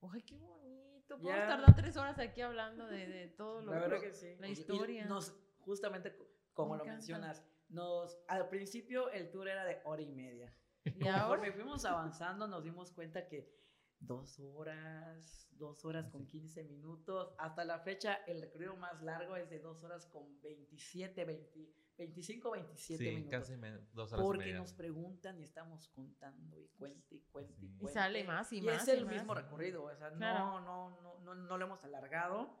Oye, 0.00 0.22
qué 0.24 0.36
bonito. 0.36 1.18
Podemos 1.18 1.48
tardar 1.48 1.74
tres 1.74 1.96
horas 1.96 2.18
aquí 2.18 2.40
hablando 2.42 2.86
de, 2.86 3.06
de 3.06 3.28
todo 3.28 3.62
lo 3.62 3.72
La 3.72 3.80
verdad 3.80 4.00
que 4.00 4.12
sí. 4.12 4.36
la 4.38 4.46
Y- 4.46 4.50
y 4.50 4.52
historia. 4.52 5.06
nos, 5.06 5.34
justamente 5.60 6.14
co- 6.14 6.26
como 6.52 6.72
Me 6.72 6.78
lo 6.78 6.84
encanta. 6.84 6.98
mencionas, 6.98 7.44
nos, 7.68 8.18
al 8.28 8.48
principio 8.48 9.10
el 9.10 9.30
tour 9.30 9.48
era 9.48 9.64
de 9.64 9.80
hora 9.84 10.02
y 10.02 10.12
media. 10.12 10.54
Y 10.84 11.06
ahora, 11.08 11.20
Conforme 11.28 11.52
fuimos 11.52 11.84
avanzando 11.84 12.46
nos 12.46 12.62
dimos 12.62 12.92
cuenta 12.92 13.26
que 13.26 13.56
dos 13.98 14.38
horas, 14.38 15.48
dos 15.52 15.84
horas 15.84 16.08
con 16.10 16.26
15 16.26 16.62
minutos. 16.64 17.34
Hasta 17.38 17.64
la 17.64 17.80
fecha 17.80 18.14
el 18.26 18.40
recorrido 18.42 18.76
más 18.76 19.02
largo 19.02 19.34
es 19.36 19.48
de 19.48 19.58
dos 19.58 19.82
horas 19.82 20.06
con 20.06 20.40
27, 20.42 21.24
20, 21.24 21.72
25, 21.98 22.50
27 22.50 23.02
Sí, 23.04 23.10
minutos. 23.10 23.30
casi 23.30 23.56
me- 23.56 23.78
dos 23.92 24.12
horas 24.12 24.22
y 24.24 24.26
Porque 24.26 24.44
media. 24.44 24.58
nos 24.58 24.72
preguntan 24.74 25.38
y 25.38 25.42
estamos 25.44 25.88
contando 25.88 26.60
y 26.60 26.68
cuente 26.68 27.14
y 27.14 27.20
cuente 27.22 27.52
y 27.54 27.56
Sí. 27.56 27.66
Y 27.74 27.78
cuente. 27.78 27.92
sale 27.94 28.24
más 28.24 28.52
y 28.52 28.58
Y 28.58 28.62
más 28.62 28.82
es 28.82 28.88
y 28.88 28.98
el 28.98 29.06
más. 29.06 29.14
mismo 29.14 29.34
recorrido, 29.34 29.84
o 29.84 29.96
sea, 29.96 30.10
Claro. 30.12 30.60
no, 30.60 30.60
no, 30.60 31.00
no, 31.02 31.18
no, 31.20 31.34
no 31.34 31.58
lo 31.58 31.64
hemos 31.66 31.82
alargado, 31.84 32.54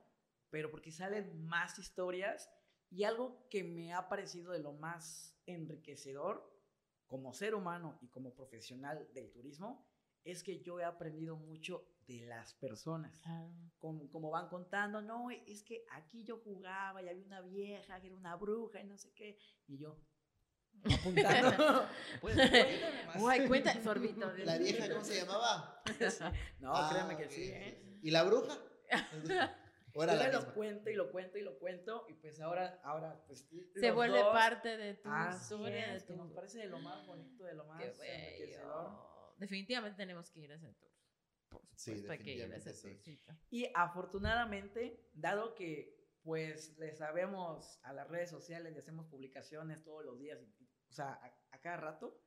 pero 0.50 0.70
porque 0.70 0.90
salen 0.90 1.44
más 1.46 1.78
historias 1.78 2.50
y 2.90 3.04
algo 3.04 3.46
que 3.50 3.62
me 3.64 3.92
ha 3.92 4.08
parecido 4.08 4.52
de 4.52 4.60
lo 4.60 4.72
más 4.72 5.36
enriquecedor 5.46 6.50
como 7.06 7.32
ser 7.34 7.54
humano 7.54 7.98
y 8.00 8.08
como 8.08 8.34
profesional 8.34 9.08
del 9.12 9.30
turismo 9.30 9.86
es 10.24 10.42
que 10.42 10.60
yo 10.60 10.80
he 10.80 10.84
aprendido 10.84 11.36
mucho 11.36 11.86
de 12.06 12.26
las 12.26 12.54
personas. 12.54 13.20
Claro. 13.22 13.50
Como, 13.78 14.08
como 14.10 14.30
van 14.30 14.48
contando, 14.48 15.00
no, 15.02 15.30
es 15.30 15.62
que 15.64 15.84
aquí 15.92 16.24
yo 16.24 16.38
jugaba 16.38 17.02
y 17.02 17.08
había 17.08 17.24
una 17.24 17.40
vieja 17.40 18.00
que 18.00 18.06
era 18.08 18.16
una 18.16 18.36
bruja 18.36 18.80
y 18.80 18.84
no 18.84 18.96
sé 18.96 19.12
qué, 19.14 19.38
y 19.66 19.78
yo 19.78 19.98
apuntando. 20.84 21.88
pues 22.20 22.36
cuéntame 22.36 23.06
más. 23.06 23.22
Uy, 23.22 23.48
cuenta 23.48 23.72
el 23.72 23.82
sorbito. 23.82 24.32
de- 24.32 24.44
¿La 24.44 24.58
vieja 24.58 24.88
cómo 24.88 25.04
se 25.04 25.16
llamaba? 25.16 25.82
No, 26.60 26.72
Ah, 26.74 26.88
créeme 26.92 27.16
que 27.16 27.28
sí, 27.30 27.48
¿eh? 27.52 27.98
¿Y 28.02 28.10
la 28.10 28.22
bruja? 28.24 28.56
¿O 29.94 30.02
era 30.04 30.12
Yo 30.14 30.18
la 30.20 30.28
lo 30.32 30.38
misma? 30.40 30.54
cuento 30.54 30.90
y 30.90 30.94
lo 30.94 31.10
cuento 31.10 31.38
y 31.38 31.42
lo 31.42 31.58
cuento 31.58 32.04
y 32.10 32.12
pues 32.14 32.38
ahora, 32.40 32.78
ahora 32.84 33.18
pues 33.26 33.48
Se 33.74 33.90
vuelve 33.90 34.18
dos, 34.18 34.32
parte 34.32 34.76
de 34.76 34.94
tu 34.94 35.08
así 35.10 35.42
historia, 35.54 35.94
es, 35.94 36.02
de 36.02 36.08
que 36.12 36.16
nos 36.18 36.28
tu... 36.28 36.34
parece 36.34 36.58
de 36.58 36.66
lo 36.66 36.78
más 36.80 37.06
bonito, 37.06 37.44
de 37.44 37.54
lo 37.54 37.64
más 37.64 37.80
Qué 37.80 37.86
enriquecedor. 37.88 38.90
bello. 38.90 39.32
Definitivamente 39.38 39.96
tenemos 39.96 40.30
que 40.30 40.40
ir 40.40 40.52
a 40.52 40.56
ese 40.56 40.70
tour. 40.74 40.90
Por 41.60 41.78
Sí, 41.78 41.98
supuesto, 41.98 42.24
que 42.24 42.72
sí. 42.74 42.88
tourcito. 42.94 43.32
Y 43.50 43.66
afortunadamente, 43.74 45.08
dado 45.14 45.54
que 45.54 45.94
pues 46.22 46.76
le 46.78 46.92
sabemos 46.92 47.78
a 47.84 47.92
las 47.92 48.08
redes 48.08 48.30
sociales 48.30 48.74
y 48.74 48.78
hacemos 48.78 49.06
publicaciones 49.06 49.84
todos 49.84 50.04
los 50.04 50.18
días, 50.18 50.40
o 50.88 50.92
sea, 50.92 51.12
a, 51.12 51.36
a 51.52 51.60
cada 51.60 51.76
rato, 51.76 52.20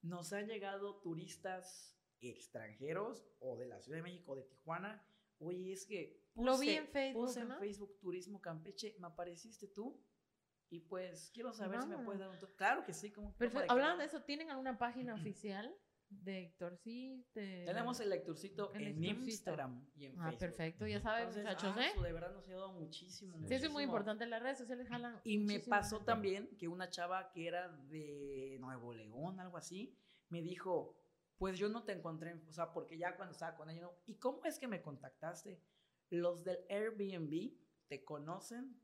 nos 0.00 0.32
han 0.32 0.46
llegado 0.46 1.00
turistas 1.02 1.98
extranjeros 2.20 3.26
o 3.40 3.56
de 3.58 3.66
la 3.66 3.78
Ciudad 3.80 3.98
de 3.98 4.02
México 4.04 4.32
o 4.32 4.36
de 4.36 4.44
Tijuana. 4.44 5.06
Oye, 5.38 5.72
es 5.72 5.84
que 5.86 6.24
Lo 6.34 6.56
vi 6.58 6.70
en 6.70 6.88
Facebook, 6.88 7.26
puse 7.26 7.40
en 7.40 7.48
¿no? 7.48 7.58
Facebook 7.58 7.98
Turismo 7.98 8.40
Campeche, 8.40 8.96
me 8.98 9.08
apareciste 9.08 9.68
tú 9.68 10.02
y 10.70 10.80
pues 10.80 11.30
quiero 11.34 11.52
saber 11.52 11.82
si 11.82 11.88
me 11.88 11.98
puedes 11.98 12.20
dar 12.20 12.30
un. 12.30 12.36
Claro 12.56 12.84
que 12.84 12.94
sí, 12.94 13.12
como 13.12 13.36
Perfecto. 13.36 13.70
Hablando 13.70 13.98
de 13.98 14.06
eso, 14.06 14.22
¿tienen 14.22 14.50
alguna 14.50 14.78
página 14.78 15.14
oficial 15.14 15.76
de 16.22 16.42
Héctor? 16.44 16.76
Sí. 16.78 17.24
de- 17.34 17.64
Tenemos 17.66 17.98
el 18.00 18.10
lecturcito 18.10 18.72
El 18.74 18.88
en. 18.88 19.04
Instagram 19.04 19.86
y 19.96 20.06
en 20.06 20.12
Ah, 20.20 20.24
Facebook. 20.24 20.38
perfecto. 20.40 20.86
Ya 20.86 21.00
saben, 21.00 21.28
muchachos, 21.28 21.74
ah, 21.76 21.86
¿eh? 21.86 22.00
de 22.02 22.12
verdad 22.12 22.32
nos 22.32 22.44
ha 22.46 22.50
ayudado 22.50 22.72
muchísimo. 22.72 23.38
Sí, 23.38 23.54
eso 23.54 23.54
es 23.54 23.60
muy 23.62 23.70
muchísimo. 23.72 23.80
importante. 23.82 24.26
Las 24.26 24.42
redes 24.42 24.58
sociales 24.58 24.88
jalan. 24.88 25.20
Y 25.24 25.38
me 25.38 25.44
muchísimo. 25.54 25.70
pasó 25.76 26.00
también 26.04 26.56
que 26.58 26.68
una 26.68 26.88
chava 26.90 27.30
que 27.32 27.46
era 27.46 27.68
de 27.68 28.56
Nuevo 28.60 28.92
León, 28.92 29.40
algo 29.40 29.56
así, 29.56 29.96
me 30.28 30.42
dijo, 30.42 30.98
pues 31.38 31.58
yo 31.58 31.68
no 31.68 31.84
te 31.84 31.92
encontré, 31.92 32.34
o 32.48 32.52
sea, 32.52 32.72
porque 32.72 32.96
ya 32.98 33.16
cuando 33.16 33.32
estaba 33.32 33.56
con 33.56 33.68
ella, 33.70 33.90
¿y 34.06 34.14
cómo 34.16 34.44
es 34.44 34.58
que 34.58 34.68
me 34.68 34.80
contactaste? 34.80 35.60
Los 36.10 36.44
del 36.44 36.58
Airbnb 36.70 37.52
te 37.88 38.04
conocen 38.04 38.78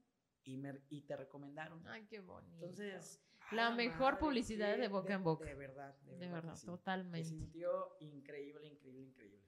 y, 0.45 0.57
me, 0.57 0.81
y 0.89 1.03
te 1.03 1.17
recomendaron. 1.17 1.87
Ay, 1.87 2.07
qué 2.07 2.21
bonito. 2.21 2.55
Entonces, 2.55 3.23
La 3.53 3.71
mejor 3.71 4.19
publicidad 4.19 4.75
sí, 4.75 4.81
de 4.81 4.89
boca 4.89 5.15
en 5.15 5.25
boca. 5.25 5.45
De 5.47 5.55
verdad, 5.55 5.95
de 6.01 6.11
verdad. 6.13 6.19
de 6.27 6.29
verdad, 6.33 6.55
sí. 6.55 6.61
Se 6.61 6.67
totalmente. 6.67 7.29
sintió 7.29 7.97
increíble, 8.01 8.67
increíble, 8.69 9.03
increíble. 9.03 9.43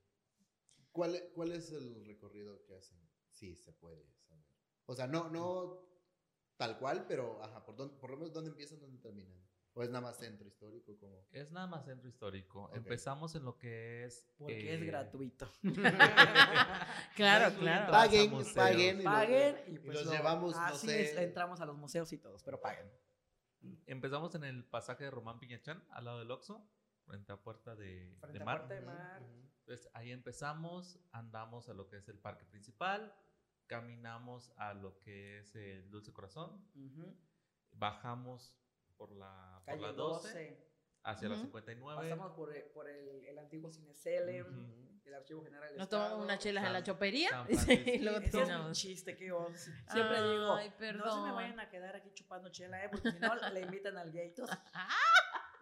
¿Cuál, 0.92 1.20
¿Cuál 1.34 1.52
es 1.52 1.70
el 1.72 2.04
recorrido 2.06 2.62
que 2.64 2.74
hacen? 2.76 2.98
Sí, 3.30 3.54
se 3.56 3.72
puede 3.72 4.02
saber. 4.26 4.44
O 4.86 4.94
sea, 4.94 5.06
no, 5.06 5.28
no 5.28 5.86
tal 6.56 6.78
cual, 6.78 7.04
pero 7.06 7.42
ajá, 7.42 7.64
por, 7.64 7.76
dónde- 7.76 7.96
por 7.98 8.10
lo 8.10 8.16
menos 8.16 8.32
dónde 8.32 8.50
empiezan, 8.50 8.80
dónde 8.80 8.98
terminan. 8.98 9.38
¿O 9.72 9.84
es 9.84 9.88
nada 9.90 10.00
más 10.00 10.16
centro 10.18 10.48
histórico? 10.48 10.98
Como... 10.98 11.24
Es 11.30 11.52
nada 11.52 11.68
más 11.68 11.84
centro 11.84 12.08
histórico. 12.08 12.70
Empezamos 12.74 13.36
en 13.36 13.44
lo 13.44 13.56
que 13.56 14.04
es. 14.04 14.28
Porque 14.36 14.74
es 14.74 14.80
eh, 14.82 14.84
gratuito. 14.84 15.48
Claro, 17.14 17.50
No 17.52 17.58
claro. 17.60 17.90
Paguen, 17.92 18.30
paguen. 18.54 19.00
y 19.00 19.02
lo- 19.04 19.10
paguen 19.10 19.56
y, 19.68 19.70
y 19.74 19.78
pues 19.78 19.94
los 19.98 20.06
lo- 20.06 20.12
llevamos, 20.12 20.56
no 20.56 20.60
así 20.62 20.86
sé. 20.88 21.02
es, 21.02 21.16
entramos 21.18 21.60
a 21.60 21.66
los 21.66 21.76
museos 21.76 22.12
y 22.12 22.18
todos, 22.18 22.42
pero 22.42 22.60
paguen. 22.60 22.90
Empezamos 23.86 24.34
en 24.34 24.44
el 24.44 24.64
pasaje 24.64 25.04
de 25.04 25.10
Román 25.10 25.38
Piñachán, 25.38 25.84
al 25.90 26.04
lado 26.04 26.18
del 26.20 26.30
Oxxo, 26.30 26.66
frente 27.04 27.32
a 27.32 27.36
Puerta 27.36 27.74
de, 27.74 28.16
Frente 28.20 28.38
de 28.38 28.44
Mar. 28.44 28.66
Puerta 28.66 28.74
de 28.74 28.80
Mar. 28.82 29.22
Entonces 29.60 29.90
ahí 29.94 30.10
empezamos, 30.10 30.98
andamos 31.12 31.68
a 31.68 31.74
lo 31.74 31.88
que 31.88 31.98
es 31.98 32.08
el 32.08 32.18
parque 32.18 32.44
principal, 32.44 33.14
caminamos 33.66 34.52
a 34.56 34.74
lo 34.74 34.98
que 34.98 35.38
es 35.38 35.54
el 35.54 35.90
Dulce 35.90 36.12
Corazón, 36.12 36.66
bajamos 37.72 38.56
por 38.96 39.12
la, 39.12 39.62
por 39.64 39.74
Calle 39.74 39.82
la 39.82 39.92
12, 39.92 40.28
12. 40.28 40.69
Hacia 41.04 41.28
la 41.28 41.34
Ujú. 41.36 41.44
59. 41.44 42.02
Pasamos 42.10 42.32
por, 42.36 42.54
eh, 42.56 42.70
por 42.74 42.88
el, 42.88 43.24
el 43.24 43.38
antiguo 43.38 43.70
Cinecele, 43.72 44.42
Ujú. 44.42 45.00
el 45.04 45.14
Archivo 45.14 45.42
General 45.42 45.68
del 45.68 45.78
Nos 45.78 45.84
Estado. 45.86 46.02
tomamos 46.04 46.24
unas 46.24 46.38
chelas 46.38 46.66
en 46.66 46.72
la 46.72 46.82
chopería 46.82 47.46
y 47.48 47.98
luego 47.98 48.18
Ese 48.18 48.26
es 48.26 48.30
terminamos. 48.32 48.78
chiste 48.78 49.16
que 49.16 49.26
yo 49.26 49.48
siempre 49.90 50.22
digo. 50.30 50.54
Ay, 50.54 50.68
No 50.70 50.76
se 50.76 50.80
me 50.86 50.92
perdón. 50.92 51.34
vayan 51.34 51.60
a 51.60 51.68
quedar 51.68 51.96
aquí 51.96 52.10
chupando 52.14 52.50
chela, 52.50 52.84
¿eh? 52.84 52.88
Porque 52.90 53.10
si 53.12 53.18
no, 53.18 53.34
le 53.52 53.60
invitan 53.60 53.96
al 53.98 54.10
Gatos. 54.12 54.50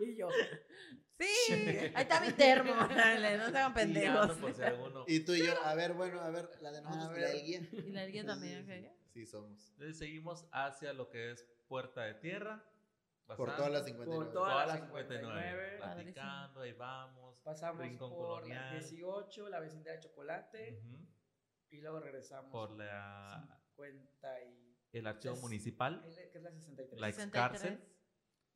Y 0.01 0.15
yo. 0.17 0.29
Sí, 1.19 1.53
ahí 1.53 2.03
está 2.03 2.21
mi 2.21 2.31
termo. 2.33 2.73
Dale, 2.89 3.37
no 3.39 3.51
se 3.51 3.59
hagan 3.59 3.75
pendejos. 3.75 4.31
Y 5.09 5.21
tú 5.25 5.33
y 5.35 5.45
yo, 5.45 5.61
a 5.65 5.75
ver, 5.75 5.93
bueno, 5.95 6.21
a 6.21 6.31
ver, 6.31 6.49
la 6.61 6.71
de 6.71 6.83
nosotros 6.83 7.19
y 7.19 7.21
la 7.21 7.29
del 7.31 7.43
guía. 7.45 7.61
Y 7.73 7.91
la 7.91 8.03
alguien 8.03 8.25
también, 8.27 8.63
¿ok? 8.63 8.93
Sí, 9.13 9.27
somos. 9.27 9.71
Entonces 9.73 9.99
seguimos 9.99 10.47
hacia 10.53 10.93
lo 10.93 11.11
que 11.11 11.33
es 11.33 11.45
Puerta 11.67 12.03
de 12.03 12.15
Tierra. 12.15 12.65
Por 13.37 13.55
todas 13.57 13.71
las 13.71 13.85
59. 13.85 14.25
Por 14.25 14.33
todas 14.33 14.53
todas 14.53 14.67
las 14.69 14.81
las 14.81 14.87
59. 14.89 15.71
59. 15.71 15.79
Platicando, 15.79 16.61
ahí 16.61 16.73
vamos. 16.73 17.39
Pasamos 17.41 17.83
Rincón 17.83 18.11
por 18.11 18.27
Colonial. 18.41 18.75
la 18.75 18.81
18, 18.81 19.49
la 19.49 19.61
vecindad 19.61 19.93
de 19.93 20.01
chocolate. 20.01 20.83
Y 21.71 21.81
luego 21.81 22.01
regresamos. 22.01 22.51
Por 22.51 22.71
la, 22.71 23.47
50 23.77 24.45
y. 24.45 24.77
el 24.93 25.07
archivo 25.07 25.37
municipal. 25.37 26.03
el- 26.05 26.15
que 26.31 26.39
es 26.39 26.43
la 26.43 26.51
63. 26.51 27.01
La 27.01 27.09
ex 27.09 27.17
63. 27.17 27.31
cárcel. 27.33 27.85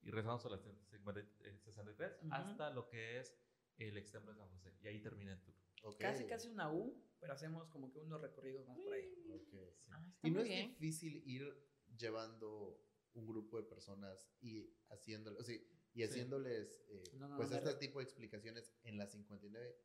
Y 0.03 0.11
regresamos 0.11 0.45
a 0.47 0.49
la 0.49 0.59
50 0.59 1.21
eh, 1.21 1.59
63 1.65 2.19
Ujú. 2.23 2.35
hasta 2.35 2.71
lo 2.71 2.89
que 2.89 3.21
es 3.21 3.37
el 3.77 3.97
extremo 3.99 4.31
de 4.31 4.37
San 4.37 4.49
José. 4.49 4.75
Y 4.81 4.89
ahí 4.89 5.01
termina 5.01 5.33
el 5.33 5.41
tour. 5.43 5.55
Ok. 5.83 5.99
Casi, 6.01 6.27
casi 6.27 6.49
una 6.49 6.73
U, 6.73 6.97
pero 7.21 7.35
hacemos 7.35 7.69
como 7.69 7.93
que 7.93 8.01
unos 8.01 8.21
recorridos 8.21 8.67
más 8.67 8.79
por 8.79 8.95
ahí. 8.95 9.13
Ok. 9.33 9.55
Ah, 9.91 10.03
está 10.09 10.27
Y 10.29 10.31
no 10.31 10.41
es 10.41 10.49
difícil 10.49 11.23
ir 11.27 11.69
llevando 11.97 12.81
un 13.15 13.27
grupo 13.27 13.59
de 13.59 13.65
personas 13.65 14.29
y 14.41 14.73
haciéndole, 14.91 15.39
o 15.39 15.45
sea, 15.45 15.57
y 15.95 16.03
haciéndoles 16.03 16.83
eh, 16.89 17.03
No, 17.19 17.29
no, 17.29 17.37
pues 17.37 17.51
no, 17.51 17.57
este 17.57 17.67
pero- 17.69 17.79
tipo 17.79 17.99
de 17.99 18.05
explicaciones 18.05 18.75
en 18.85 18.97
la 18.99 19.07
59 19.07 19.77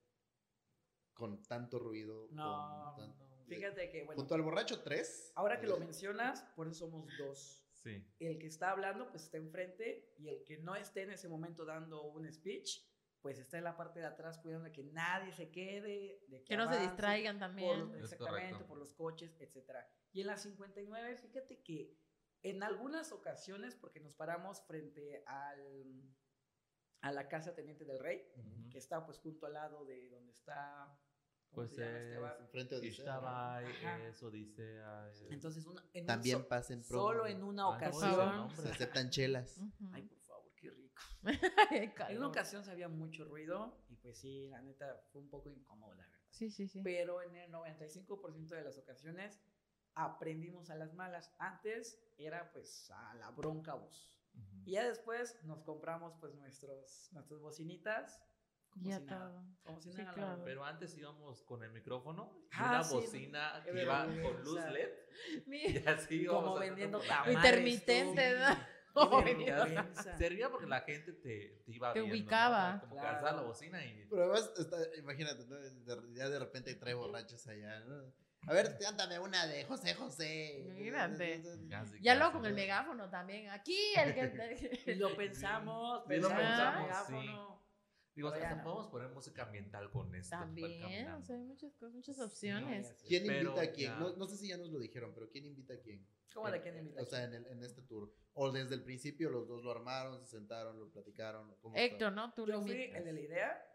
con 1.13 1.41
tanto 1.43 1.79
ruido. 1.79 2.27
No, 2.31 2.93
con 2.95 3.17
tan- 3.17 3.27
Fíjate 3.47 3.89
que, 3.89 4.03
bueno, 4.03 4.19
Junto 4.19 4.35
al 4.35 4.41
borracho 4.41 4.81
3. 4.83 5.31
ahora 5.35 5.59
que 5.59 5.67
lo 5.67 5.77
mencionas, 5.79 6.43
por 6.55 6.67
eso 6.67 6.79
somos 6.85 7.07
dos. 7.17 7.63
Sí. 7.71 8.05
El 8.19 8.39
que 8.39 8.47
está 8.47 8.71
hablando, 8.71 9.09
pues 9.09 9.23
está 9.23 9.37
enfrente, 9.37 10.13
y 10.17 10.27
el 10.29 10.43
que 10.43 10.57
no 10.57 10.75
esté 10.75 11.03
en 11.03 11.11
ese 11.11 11.29
momento 11.29 11.63
dando 11.63 12.03
un 12.03 12.29
speech, 12.31 12.81
pues 13.21 13.39
está 13.39 13.57
en 13.57 13.63
la 13.63 13.77
parte 13.77 13.99
de 13.99 14.05
atrás 14.05 14.37
cuidando 14.39 14.65
de 14.65 14.71
que 14.73 14.83
nadie 14.83 15.31
se 15.31 15.49
quede, 15.49 16.19
de 16.27 16.39
que, 16.39 16.45
Que 16.45 16.57
no 16.57 16.63
se 16.63 16.69
avance 16.75 16.87
distraigan 16.87 17.37
por- 17.37 17.47
también. 17.47 17.95
Es 17.95 18.03
exactamente, 18.03 18.49
correcto. 18.51 18.67
por 18.67 18.77
los 18.77 18.91
coches, 18.93 19.35
etcétera. 19.39 19.89
Y 20.11 20.21
en 20.21 20.27
la 20.27 20.37
59, 20.37 21.17
fíjate 21.17 21.61
que 21.61 21.95
en 22.43 22.63
algunas 22.63 23.11
ocasiones, 23.11 23.75
porque 23.75 23.99
nos 23.99 24.13
paramos 24.13 24.61
frente 24.61 25.23
al, 25.25 26.03
a 27.01 27.11
la 27.11 27.27
casa 27.27 27.53
Teniente 27.55 27.85
del 27.85 27.99
Rey, 27.99 28.23
que 28.71 28.77
está 28.77 29.05
pues 29.05 29.19
junto 29.19 29.45
al 29.45 29.53
lado 29.53 29.85
de 29.85 30.09
donde 30.09 30.31
está, 30.33 30.97
¿cómo 31.49 31.55
Pues 31.67 31.75
se 31.75 31.81
llama 32.13 32.29
este 32.31 32.43
es-? 32.43 32.49
Frente 32.51 32.75
a 32.75 32.77
Odisea, 32.79 33.05
¿no? 33.05 33.11
Ishtabai, 33.11 33.65
Ajá. 33.65 34.03
es 34.07 34.23
Odisea. 34.23 35.09
es- 35.09 35.21
Entonces, 35.29 35.65
una- 35.65 35.83
en 35.93 36.03
un 36.03 36.07
También 36.07 36.39
so- 36.39 36.47
pasen 36.47 36.83
promo. 36.83 37.03
solo 37.03 37.27
en 37.27 37.43
una 37.43 37.63
Ah, 37.63 37.69
ocasión. 37.77 38.49
Se 38.55 38.69
aceptan 38.69 39.09
chelas. 39.09 39.57
Ujú. 39.57 39.89
ay, 39.93 40.03
por 40.03 40.19
favor, 40.19 40.51
qué 40.55 40.69
rico. 40.71 40.95
En 42.11 42.17
una 42.17 42.27
ocasión 42.27 42.63
se 42.63 42.71
había 42.71 42.87
mucho 42.87 43.25
ruido 43.25 43.83
y 43.89 43.95
pues 43.95 44.17
sí, 44.19 44.47
la 44.49 44.61
neta 44.61 45.01
fue 45.11 45.21
un 45.21 45.29
poco 45.29 45.49
incómodo, 45.49 45.93
la 45.95 46.03
verdad. 46.05 46.17
Sí, 46.29 46.49
sí, 46.51 46.67
sí. 46.67 46.81
Pero 46.83 47.21
en 47.23 47.35
el 47.35 47.51
95% 47.51 48.55
de 48.55 48.61
las 48.63 48.77
ocasiones 48.77 49.39
aprendimos 50.05 50.69
a 50.69 50.75
las 50.75 50.93
malas. 50.93 51.33
Antes 51.39 51.99
era 52.17 52.51
pues 52.51 52.89
a 52.91 53.13
la 53.15 53.31
bronca 53.31 53.73
voz. 53.73 54.09
Ujú. 54.33 54.61
Y 54.65 54.71
ya 54.73 54.87
después 54.87 55.37
nos 55.43 55.63
compramos 55.63 56.13
pues 56.19 56.33
nuestros, 56.35 57.09
nuestras 57.13 57.39
bocinitas. 57.41 58.21
Como 58.69 58.89
Ya 58.89 58.99
si 58.99 59.05
nada. 59.05 59.43
Como 59.63 59.81
si 59.81 59.91
Sí, 59.91 59.97
nada, 59.97 60.11
la 60.11 60.13
claro. 60.13 60.41
Pero 60.43 60.63
antes 60.65 60.95
íbamos 60.97 61.41
con 61.43 61.63
el 61.63 61.71
micrófono 61.71 62.31
y 62.43 62.47
Ah, 62.51 62.69
una 62.69 62.83
sí, 62.83 62.95
bocina 62.95 63.61
qué 63.65 63.71
que 63.71 63.81
iba 63.81 64.05
con 64.05 64.43
luz 64.43 64.59
LED. 64.71 64.89
Mi- 65.47 65.63
Y 65.65 65.77
así 65.87 66.15
íbamos 66.21 66.43
Como 66.43 66.59
vendiendo 66.59 66.99
tamales. 66.99 67.35
Intermitente. 67.35 68.35
¿no? 68.37 68.47
Vergüenza. 69.23 70.17
Servía 70.17 70.49
porque 70.49 70.65
la 70.67 70.81
gente 70.81 71.13
te, 71.13 71.61
te 71.65 71.71
iba 71.71 71.93
Te 71.93 72.01
viendo, 72.01 72.15
¿no? 72.15 72.21
ubicaba. 72.21 72.79
Como 72.81 72.95
Claro. 72.95 73.25
que 73.27 73.35
la 73.35 73.41
bocina 73.43 73.85
y... 73.85 74.05
Pero 74.09 74.23
además, 74.23 74.51
está- 74.57 74.95
imagínate, 74.97 75.45
¿no? 75.45 75.55
De- 75.55 76.13
ya 76.13 76.29
de 76.29 76.39
repente 76.39 76.75
trae 76.75 76.93
borrachos 76.93 77.47
allá. 77.47 77.79
¿no? 77.81 78.13
A 78.45 78.53
ver, 78.53 78.77
cántame 78.79 79.19
una 79.19 79.45
de 79.47 79.65
José 79.65 79.93
José. 79.95 80.59
Imagínate. 80.59 81.41
Ya 82.01 82.15
luego 82.15 82.33
con 82.33 82.45
el 82.45 82.53
megáfono 82.53 83.09
también. 83.09 83.49
Aquí 83.49 83.77
el 83.97 84.13
que. 84.13 84.85
Lo 84.97 85.15
pensamos, 85.17 86.03
Sí, 86.07 86.15
lo 86.17 86.29
pensamos, 86.29 86.83
megáfono. 86.83 87.57
Digo, 88.15 88.31
Pero 88.31 88.43
hasta 88.45 88.55
no. 88.55 88.63
podemos 88.63 88.87
poner 88.87 89.09
música 89.09 89.43
ambiental 89.43 89.91
con 89.91 90.15
esto. 90.15 90.35
También, 90.35 91.07
o 91.11 91.21
sea, 91.21 91.35
hay 91.35 91.43
muchas 91.43 91.75
cosas, 91.75 91.93
muchas 91.93 92.19
opciones. 92.19 92.87
sé. 92.87 93.05
¿Quién 93.07 93.27
Pero 93.27 93.41
invita 93.51 93.61
a 93.61 93.71
quién? 93.71 93.99
No, 93.99 94.15
no 94.15 94.27
sé 94.27 94.37
si 94.37 94.47
ya 94.47 94.57
nos 94.57 94.69
lo 94.71 94.79
dijeron, 94.79 95.13
pero 95.13 95.29
¿quién 95.29 95.45
invita 95.45 95.75
a 95.75 95.79
quién? 95.79 96.07
¿Cómo 96.33 96.49
de 96.49 96.57
En- 96.57 96.63
quién 96.63 96.77
invita? 96.79 97.01
O 97.01 97.05
sea, 97.05 97.23
en, 97.25 97.33
el- 97.35 97.45
en 97.47 97.63
este 97.63 97.83
tour. 97.83 98.11
O 98.33 98.51
desde 98.51 98.73
el 98.73 98.83
principio 98.83 99.29
los 99.29 99.47
dos 99.47 99.63
lo 99.63 99.69
armaron, 99.71 100.19
se 100.19 100.25
sentaron, 100.25 100.79
lo 100.79 100.89
platicaron. 100.91 101.53
¿cómo 101.61 101.75
está? 101.75 101.85
Héctor, 101.85 102.13
¿no? 102.13 102.33
Tú 102.33 102.47
lo 102.47 102.53
Yo 102.55 102.61
fui 102.61 102.71
invitas. 102.71 102.97
el 102.99 103.05
de 103.05 103.13
la 103.13 103.19
idea 103.19 103.65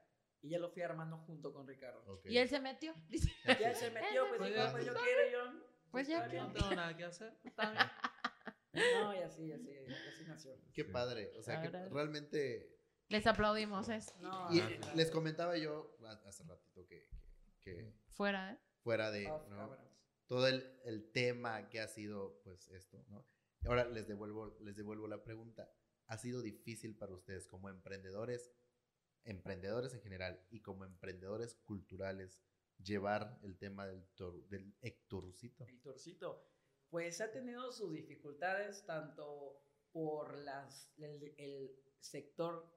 y 0.42 0.50
ya 0.50 0.58
lo 0.58 0.70
fui 0.70 0.82
armando 0.82 1.16
junto 1.18 1.52
con 1.52 1.66
Ricardo. 1.66 2.20
Y 2.24 2.36
él 2.38 2.48
se 2.48 2.60
metió. 2.60 2.94
Ya 3.44 3.70
él 3.70 3.76
se 3.76 3.90
metió, 3.92 4.26
pues 4.28 4.38
Pues 4.38 4.54
dijo, 4.54 4.70
pues 4.72 4.84
yo 4.86 4.94
quiero, 4.94 5.30
yo. 5.32 5.66
Pues 5.90 6.08
ya 6.08 6.28
que-. 6.28 6.36
No 6.38 6.52
tengo 6.52 6.74
nada 6.74 6.96
que 6.96 7.04
hacer. 7.04 7.36
Está 7.44 7.70
bien. 7.70 7.84
No, 8.74 9.14
y 9.14 9.18
así, 9.18 9.44
y 9.48 9.52
así, 9.52 9.68
y 9.70 9.92
así 9.92 10.24
nació. 10.26 10.56
Qué 10.72 10.84
Sí. 10.84 10.90
padre. 10.90 11.30
O 11.38 11.42
sea, 11.42 11.60
que 11.60 11.68
realmente. 11.68 12.74
Les 13.08 13.26
aplaudimos 13.26 13.90
eso. 13.90 14.14
No, 14.20 14.48
Y 14.50 14.62
les 14.96 15.10
comentaba 15.10 15.58
yo 15.58 15.94
ha- 16.06 16.26
hace 16.26 16.42
ratito 16.44 16.86
que, 16.86 17.06
que- 17.60 17.74
que 17.76 17.92
Fuera, 18.08 18.52
¿eh? 18.54 18.58
fuera 18.82 19.10
de 19.10 19.30
off 19.30 19.46
¿no? 19.50 19.76
todo 20.26 20.46
el, 20.48 20.80
el 20.84 21.12
tema 21.12 21.68
que 21.68 21.80
ha 21.80 21.88
sido, 21.88 22.40
pues, 22.44 22.68
esto, 22.70 23.04
¿no? 23.08 23.26
Ahora 23.66 23.84
les 23.84 24.08
devuelvo, 24.08 24.56
les 24.62 24.74
devuelvo 24.76 25.06
la 25.06 25.22
pregunta. 25.22 25.70
¿Ha 26.06 26.16
sido 26.16 26.40
difícil 26.40 26.96
para 26.96 27.12
ustedes 27.12 27.46
como 27.46 27.68
emprendedores, 27.68 28.50
emprendedores 29.24 29.94
en 29.94 30.00
general 30.02 30.44
y 30.50 30.60
como 30.60 30.84
emprendedores 30.84 31.54
culturales, 31.54 32.42
llevar 32.82 33.38
el 33.42 33.56
tema 33.58 33.86
del, 33.86 34.04
tor- 34.14 34.46
del 34.48 34.74
ecturcito? 34.80 35.66
El 35.66 35.80
torcito. 35.80 36.48
Pues 36.90 37.20
ha 37.20 37.30
tenido 37.30 37.72
sus 37.72 37.92
dificultades 37.92 38.84
tanto 38.84 39.62
por 39.92 40.36
las, 40.38 40.92
el, 40.98 41.34
el 41.38 41.70
sector 42.00 42.70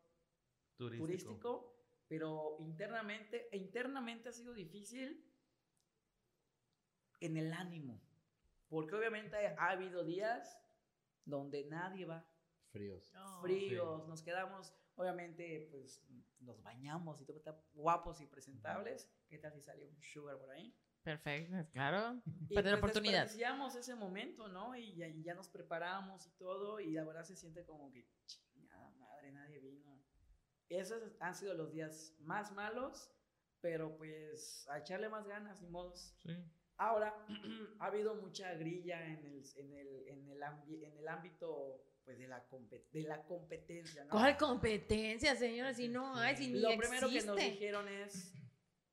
Turístico. 0.77 1.05
turístico, 1.05 1.75
pero 2.07 2.57
internamente, 2.59 3.49
e 3.51 3.57
internamente 3.57 4.29
ha 4.29 4.31
sido 4.33 4.53
difícil 4.53 5.25
en 7.19 7.37
el 7.37 7.53
ánimo. 7.53 8.01
Porque 8.69 8.95
obviamente 8.95 9.35
ha 9.47 9.69
habido 9.69 10.03
días 10.03 10.61
donde 11.23 11.65
nadie 11.65 12.05
va. 12.05 12.27
Fríos. 12.71 13.09
fríos, 13.41 14.05
nos 14.07 14.21
quedamos, 14.21 14.73
obviamente, 14.95 15.67
pues 15.71 16.03
nos 16.45 16.61
bañamos 16.63 17.19
y 17.21 17.25
todo 17.25 17.37
está 17.37 17.59
guapos 17.73 18.21
y 18.21 18.27
presentables. 18.27 19.09
¿Qué 19.27 19.37
tal 19.37 19.53
si 19.53 19.61
sale 19.61 19.85
un 19.85 20.01
sugar 20.01 20.37
por 20.37 20.51
ahí? 20.51 20.73
Perfecto, 21.03 21.55
claro. 21.71 22.19
Y 22.49 22.53
pues 22.55 22.65
oportunidad. 22.73 23.23
desperdiciamos 23.23 23.75
ese 23.75 23.95
momento, 23.95 24.47
¿no? 24.47 24.75
Y 24.75 24.95
ya, 24.95 25.07
y 25.07 25.21
ya 25.23 25.35
nos 25.35 25.49
preparamos 25.49 26.25
y 26.25 26.31
todo, 26.31 26.79
y 26.79 26.91
la 26.93 27.03
verdad 27.03 27.23
se 27.23 27.35
siente 27.35 27.63
como 27.65 27.91
que, 27.91 28.07
chingada 28.25 28.89
madre, 28.91 29.31
nadie 29.31 29.59
vino. 29.59 30.01
Esos 30.69 31.15
han 31.19 31.35
sido 31.35 31.53
los 31.53 31.71
días 31.71 32.15
más 32.19 32.51
malos, 32.53 33.11
pero 33.61 33.95
pues 33.97 34.67
a 34.69 34.79
echarle 34.79 35.09
más 35.09 35.27
ganas, 35.27 35.61
ni 35.61 35.69
modos. 35.69 36.15
Sí. 36.23 36.35
Ahora, 36.77 37.13
ha 37.79 37.85
habido 37.85 38.15
mucha 38.15 38.53
grilla 38.55 39.05
en 39.05 39.23
el, 39.25 39.43
en 39.57 39.73
el, 39.73 40.07
en 40.07 40.27
el, 40.29 40.41
ambi- 40.41 40.83
en 40.85 40.97
el 40.97 41.07
ámbito 41.07 41.85
pues, 42.05 42.17
de, 42.19 42.27
la 42.27 42.45
de 42.91 43.01
la 43.03 43.23
competencia, 43.23 44.03
¿no? 44.05 44.11
¿Cuál 44.11 44.37
competencia, 44.37 45.35
señores? 45.35 45.77
Si 45.77 45.87
no 45.89 46.15
hay, 46.15 46.37
si 46.37 46.47
ni 46.47 46.59
Lo 46.59 46.69
primero 46.77 47.09
que 47.09 47.21
nos 47.23 47.37
existe. 47.37 47.51
dijeron 47.51 47.87
es, 47.87 48.33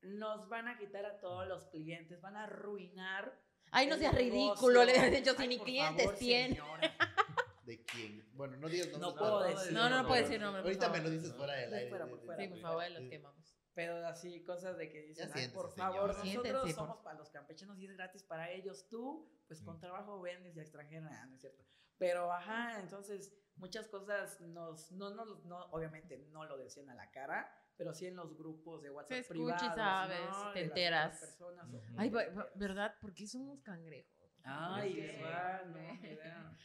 nos 0.00 0.48
van 0.48 0.68
a 0.68 0.78
quitar 0.78 1.04
a 1.04 1.20
todos 1.20 1.46
los 1.46 1.66
clientes, 1.66 2.20
van 2.20 2.36
a 2.36 2.44
arruinar. 2.44 3.38
Ay, 3.70 3.86
no 3.86 3.96
seas 3.96 4.14
negocio". 4.14 4.32
ridículo. 4.32 4.84
Le 4.84 4.96
he 4.96 5.10
dicho, 5.10 5.34
si 5.34 5.46
ni 5.46 5.58
clientes 5.58 6.18
tiene. 6.18 6.54
señora. 6.56 6.80
¿De 7.64 7.84
quién? 7.84 8.28
Bueno, 8.32 8.56
no 8.56 8.68
digas 8.68 8.88
No 8.92 8.98
nombres, 8.98 9.18
puedo 9.20 9.42
decir. 9.44 9.72
No, 9.72 9.82
no, 9.84 9.90
no 9.90 10.02
no, 10.02 10.08
puede 10.08 10.22
no, 10.22 10.26
decir 10.26 10.40
no. 10.40 10.46
nombre. 10.46 10.62
Ahorita 10.62 10.88
me 10.88 11.00
lo 11.00 11.10
dices 11.10 11.32
fuera 11.34 11.52
del 11.54 11.68
Sí, 11.70 11.76
aire. 11.76 11.88
fuera, 11.90 12.06
por 12.06 12.20
fuera. 12.24 12.42
Sí, 12.42 12.48
por 12.48 12.60
favor, 12.60 12.90
los 12.90 13.08
quemamos. 13.08 13.56
Pero 13.74 14.06
así, 14.06 14.42
cosas 14.44 14.76
de 14.76 14.90
que 14.90 15.00
dicen, 15.02 15.28
Ya 15.28 15.34
"Ay, 15.34 15.40
siéntese, 15.42 15.54
por 15.54 15.70
señora". 15.72 15.92
favor, 15.92 16.24
nosotros 16.26 16.72
somos 16.74 16.98
para 16.98 17.18
los 17.18 17.30
campechanos 17.30 17.78
y 17.78 17.86
es 17.86 17.92
gratis 17.96 18.22
para 18.24 18.50
ellos. 18.50 18.86
Tú, 18.90 19.30
pues 19.46 19.62
con 19.62 19.76
Mm. 19.76 19.80
trabajo 19.80 20.20
vendes 20.20 20.56
y 20.56 20.58
a 20.58 20.62
extranjero, 20.62 21.06
ah, 21.10 21.26
no 21.26 21.34
es 21.36 21.40
cierto. 21.40 21.64
Pero, 21.98 22.32
ajá, 22.32 22.80
entonces, 22.80 23.32
muchas 23.56 23.88
cosas 23.88 24.40
nos, 24.40 24.90
no, 24.92 25.10
no, 25.10 25.24
no, 25.44 25.64
obviamente 25.70 26.18
no 26.32 26.44
lo 26.44 26.56
decían 26.58 26.88
a 26.90 26.94
la 26.94 27.10
cara, 27.10 27.50
pero 27.76 27.92
sí 27.94 28.06
en 28.06 28.16
los 28.16 28.36
grupos 28.36 28.82
de 28.82 28.90
WhatsApp 28.90 29.18
escucha 29.18 29.32
y 29.66 29.70
privados, 29.70 29.76
sabes, 29.76 30.20
¿no? 30.30 30.52
te 30.52 30.58
De 30.60 30.64
enteras. 30.66 31.20
personas, 31.20 31.66
o- 31.72 31.76
Ujú. 31.76 31.94
Ay, 31.98 32.10
va- 32.10 32.48
¿verdad? 32.54 32.94
¿Por 33.00 33.14
qué 33.14 33.26
somos 33.26 33.60
cangrejos? 33.62 34.12
Ay, 34.44 34.98
Es 34.98 35.10
que- 35.10 35.16
igual, 35.18 35.72
no. 35.72 35.78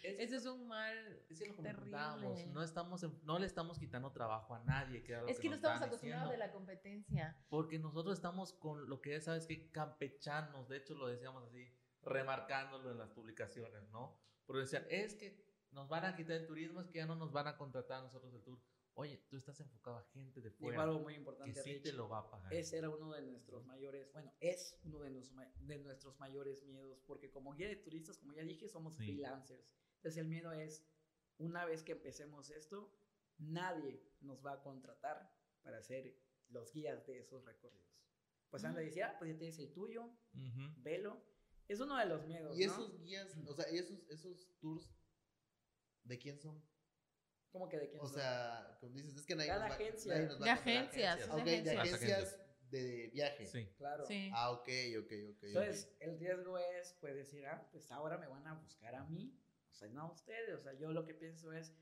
Es- 0.03 0.19
Ese 0.19 0.35
es 0.37 0.45
un 0.47 0.67
mal. 0.67 1.21
Es 1.29 1.39
que 1.39 1.49
lo 1.49 1.61
Terrible. 1.61 2.45
no, 2.47 2.63
estamos 2.63 3.03
en- 3.03 3.19
no 3.23 3.37
le 3.37 3.45
estamos 3.45 3.77
quitando 3.77 4.11
trabajo 4.11 4.55
a 4.55 4.59
nadie. 4.63 5.03
Que 5.03 5.13
Es 5.27 5.39
que 5.39 5.47
no 5.47 5.51
nos 5.51 5.57
estamos 5.57 5.81
acostumbrados 5.83 6.31
de 6.31 6.37
la 6.37 6.51
competencia. 6.51 7.37
Porque 7.49 7.77
nosotros 7.77 8.15
estamos 8.15 8.53
con 8.53 8.89
lo 8.89 8.99
que 9.01 9.15
es, 9.17 9.25
¿sabes 9.25 9.45
qué? 9.45 9.69
Campechanos. 9.71 10.67
De 10.69 10.77
hecho, 10.77 10.95
lo 10.95 11.05
decíamos 11.07 11.43
así, 11.43 11.71
remarcándolo 12.01 12.91
en 12.91 12.97
las 12.97 13.11
publicaciones, 13.11 13.87
¿no? 13.89 14.19
Porque 14.47 14.61
decían, 14.61 14.85
es 14.89 15.13
que 15.13 15.45
nos 15.71 15.87
van 15.87 16.05
a 16.05 16.15
quitar 16.15 16.37
el 16.37 16.47
turismo, 16.47 16.81
es 16.81 16.87
que 16.87 16.97
ya 16.97 17.05
no 17.05 17.15
nos 17.15 17.31
van 17.31 17.47
a 17.47 17.57
contratar 17.57 17.99
a 17.99 18.03
nosotros 18.03 18.33
el 18.33 18.41
tour. 18.41 18.59
Oye, 18.93 19.17
tú 19.29 19.37
estás 19.37 19.59
enfocado 19.59 19.97
a 19.97 20.03
gente 20.05 20.41
de 20.41 20.49
fuera 20.49 20.81
algo 20.81 20.99
muy 21.01 21.13
que 21.13 21.19
importante, 21.19 21.61
sí 21.61 21.73
Rich. 21.73 21.83
te 21.83 21.93
lo 21.93 22.09
va 22.09 22.19
a 22.19 22.29
pagar. 22.31 22.51
Ese 22.51 22.79
era 22.79 22.89
uno 22.89 23.11
de 23.13 23.21
nuestros 23.21 23.63
mayores, 23.65 24.11
bueno, 24.11 24.33
es 24.39 24.75
uno 24.85 25.01
de, 25.01 25.11
nuestros 25.77 26.17
mayores 26.19 26.63
miedos, 26.63 26.99
porque 27.05 27.29
como 27.29 27.53
guía 27.53 27.67
de 27.67 27.75
turistas, 27.75 28.17
como 28.17 28.33
ya 28.33 28.41
dije, 28.41 28.67
somos 28.67 28.95
Sí. 28.95 29.03
freelancers. 29.03 29.69
Entonces 29.97 30.17
el 30.17 30.27
miedo 30.27 30.51
es, 30.51 30.83
una 31.37 31.63
vez 31.65 31.83
que 31.83 31.91
empecemos 31.91 32.49
esto, 32.49 32.91
nadie 33.37 34.01
nos 34.21 34.43
va 34.43 34.53
a 34.53 34.61
contratar 34.63 35.31
para 35.61 35.79
ser 35.83 36.17
los 36.47 36.71
guías 36.73 37.05
de 37.05 37.19
esos 37.19 37.45
recorridos. 37.45 37.85
Pues 38.49 38.63
anda 38.63 38.79
decía, 38.79 39.15
pues 39.19 39.29
ya 39.31 39.37
tienes 39.37 39.59
el 39.59 39.71
tuyo, 39.73 40.09
velo. 40.77 41.21
Es 41.67 41.79
uno 41.79 41.97
de 41.97 42.05
los 42.05 42.25
miedos, 42.25 42.57
Y 42.57 42.65
¿no? 42.65 42.71
esos 42.71 42.99
guías, 43.01 43.35
o 43.45 43.53
sea, 43.53 43.65
esos, 43.65 43.99
esos 44.09 44.47
tours, 44.59 44.89
¿de 46.03 46.17
quién 46.17 46.39
son? 46.39 46.63
¿Cómo 47.51 47.67
que 47.67 47.77
de 47.77 47.89
quién 47.89 48.01
O 48.01 48.07
son? 48.07 48.15
sea, 48.19 48.77
como 48.79 48.93
dices, 48.95 49.15
es 49.17 49.25
que 49.25 49.35
nadie 49.35 49.49
Cada 49.49 49.61
nos 49.67 49.71
va, 49.71 49.75
agencia. 49.75 50.13
nadie 50.13 50.27
nos 50.27 50.41
va 50.41 50.45
De 50.45 50.51
agencias. 50.51 51.13
agencias. 51.13 51.19
es 51.19 51.29
Ok, 51.41 51.45
de 51.45 51.61
de 51.61 51.71
agencias. 51.77 51.93
agencias 51.93 52.41
de 52.69 53.09
viaje. 53.13 53.45
Sí. 53.45 53.65
claro. 53.77 54.05
Sí. 54.05 54.29
Ah, 54.33 54.51
ok, 54.51 54.67
ok, 54.99 55.05
ok. 55.05 55.11
ok. 55.37 55.43
Entonces, 55.43 55.95
el 55.99 56.19
riesgo 56.19 56.57
es, 56.57 56.93
pues, 56.99 57.15
decir, 57.15 57.45
ah, 57.47 57.67
pues 57.71 57.91
ahora 57.91 58.17
me 58.17 58.27
van 58.27 58.45
a 58.47 58.53
buscar 58.55 58.93
a 58.95 59.03
mí, 59.05 59.37
o 59.71 59.73
sea, 59.73 59.87
no 59.89 60.01
a 60.03 60.11
ustedes. 60.11 60.55
O 60.55 60.61
sea, 60.61 60.73
yo 60.73 60.91
lo 60.91 61.05
que 61.05 61.13
pienso 61.13 61.51
es, 61.53 61.73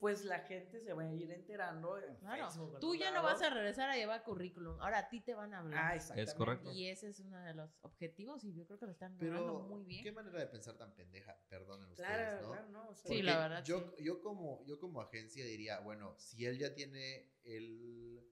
pues 0.00 0.24
la 0.24 0.38
gente 0.40 0.80
se 0.80 0.94
va 0.94 1.02
a 1.02 1.12
ir 1.12 1.30
enterando 1.30 1.98
en 1.98 2.16
Claro. 2.16 2.46
Facebook, 2.50 2.80
Tú 2.80 2.94
ya 2.94 3.10
no 3.12 3.22
vas 3.22 3.42
a 3.42 3.50
regresar 3.50 3.90
a 3.90 3.96
llevar 3.96 4.22
currículum. 4.24 4.80
Ahora 4.80 4.98
a 5.00 5.08
ti 5.10 5.20
te 5.20 5.34
van 5.34 5.52
a 5.52 5.58
hablar. 5.58 5.78
Ah, 5.92 5.94
exactamente. 5.94 6.34
correcto. 6.36 6.72
Y 6.72 6.86
ese 6.88 7.08
es 7.10 7.20
uno 7.20 7.38
de 7.44 7.52
los 7.52 7.78
objetivos 7.82 8.42
y 8.44 8.54
yo 8.54 8.66
creo 8.66 8.78
que 8.78 8.86
lo 8.86 8.92
están 8.92 9.18
logrando 9.18 9.60
muy 9.60 9.84
bien. 9.84 10.02
qué 10.02 10.10
manera 10.10 10.38
de 10.40 10.46
pensar 10.46 10.78
tan 10.78 10.94
pendeja, 10.96 11.38
perdonen 11.50 11.90
ustedes, 11.90 12.08
Claro, 12.08 12.40
¿no? 12.42 12.48
claro, 12.52 12.68
no. 12.70 12.88
o 12.88 12.94
sea, 12.94 13.10
Sí, 13.12 13.20
la 13.22 13.38
verdad, 13.38 13.62
Yo, 13.64 13.94
yo, 13.98 14.22
como, 14.22 14.64
yo 14.66 14.80
como 14.80 15.02
agencia 15.02 15.44
diría, 15.44 15.80
bueno, 15.80 16.14
si 16.18 16.46
él 16.46 16.58
ya 16.58 16.74
tiene 16.74 17.34
el, 17.44 18.26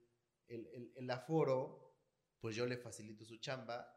el, 0.47 0.67
el- 0.73 0.91
el 0.95 1.11
aforo, 1.11 1.93
pues 2.41 2.55
yo 2.55 2.65
le 2.65 2.77
facilito 2.77 3.25
su 3.25 3.37
chamba 3.37 3.95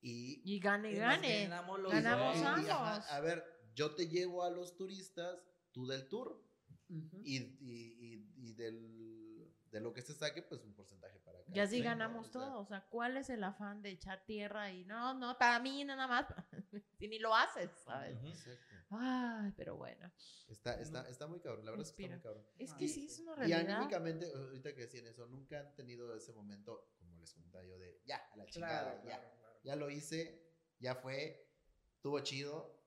y... 0.00 0.42
Y 0.44 0.60
gane, 0.60 0.92
y 0.92 0.96
gane. 0.96 1.42
ganamos 1.48 1.80
los 1.80 1.92
Ganamos 1.92 2.36
y, 2.36 2.40
ajá, 2.68 2.92
ambos. 2.94 3.10
a 3.10 3.20
ver, 3.20 3.44
yo 3.74 3.96
te 3.96 4.06
llevo 4.06 4.44
a 4.44 4.50
los 4.50 4.76
turistas, 4.76 5.42
tú 5.72 5.86
del 5.88 6.06
tour, 6.08 6.40
Y, 6.88 7.36
y, 7.38 7.46
y, 7.60 8.34
y 8.36 8.52
del, 8.52 9.52
de 9.70 9.80
lo 9.80 9.92
que 9.92 10.02
se 10.02 10.14
saque, 10.14 10.42
pues 10.42 10.62
un 10.64 10.74
porcentaje 10.74 11.18
para 11.20 11.38
acá. 11.38 11.50
Y 11.54 11.58
así 11.58 11.78
Sí, 11.78 11.82
ganamos 11.82 12.26
sea, 12.26 12.32
todo. 12.32 12.60
O 12.60 12.66
sea, 12.66 12.86
¿cuál 12.88 13.16
es 13.16 13.30
el 13.30 13.42
afán 13.42 13.82
de 13.82 13.90
echar 13.90 14.24
tierra 14.24 14.70
y 14.70 14.84
no, 14.84 15.14
no, 15.14 15.36
para 15.38 15.58
mí 15.60 15.84
nada 15.84 16.06
más? 16.06 16.26
si 16.98 17.08
ni 17.08 17.18
lo 17.18 17.34
haces, 17.34 17.70
¿sabes? 17.84 18.16
Ujú. 18.16 18.28
Exacto. 18.28 18.74
Ay, 18.90 19.52
pero 19.56 19.76
bueno. 19.76 20.12
Está, 20.48 20.80
está, 20.80 21.08
está 21.08 21.26
muy 21.26 21.40
cabrón, 21.40 21.64
la 21.64 21.72
verdad 21.72 21.86
es 21.86 21.92
que 21.92 22.04
está 22.04 22.14
muy 22.14 22.22
cabrón. 22.22 22.46
Es 22.58 22.72
que 22.74 22.88
sí, 22.88 23.06
es 23.06 23.18
una 23.20 23.32
Y 23.32 23.36
realidad. 23.36 23.76
anímicamente, 23.76 24.30
ahorita 24.32 24.74
que 24.74 24.82
decían 24.82 25.06
eso, 25.06 25.26
nunca 25.26 25.58
han 25.60 25.74
tenido 25.74 26.14
ese 26.14 26.32
momento, 26.32 26.92
como 26.98 27.18
les 27.18 27.32
comentaba 27.32 27.64
yo, 27.64 27.78
de 27.78 28.00
ya, 28.04 28.18
a 28.32 28.36
la 28.36 28.46
chingada, 28.46 28.82
Claro, 28.82 29.08
ya. 29.08 29.18
claro, 29.18 29.36
claro. 29.38 29.60
Ya 29.64 29.76
lo 29.76 29.90
hice, 29.90 30.46
ya 30.78 30.94
fue, 30.94 31.48
estuvo 31.96 32.20
chido. 32.20 32.80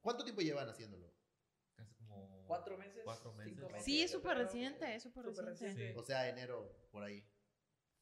¿Cuánto 0.00 0.24
tiempo 0.24 0.42
llevan 0.42 0.68
haciéndolo? 0.68 1.11
¿Cuatro 2.56 2.76
meses? 2.78 3.02
Cuatro 3.04 3.32
meses. 3.32 3.54
cinco 3.54 3.68
meses, 3.70 3.84
Sí, 3.84 4.02
es 4.02 4.10
súper 4.10 4.36
reciente, 4.38 4.94
es 4.94 5.02
súper 5.02 5.24
reciente. 5.26 5.94
O 5.96 6.02
sea, 6.02 6.28
enero, 6.28 6.70
por 6.90 7.02
ahí. 7.02 7.24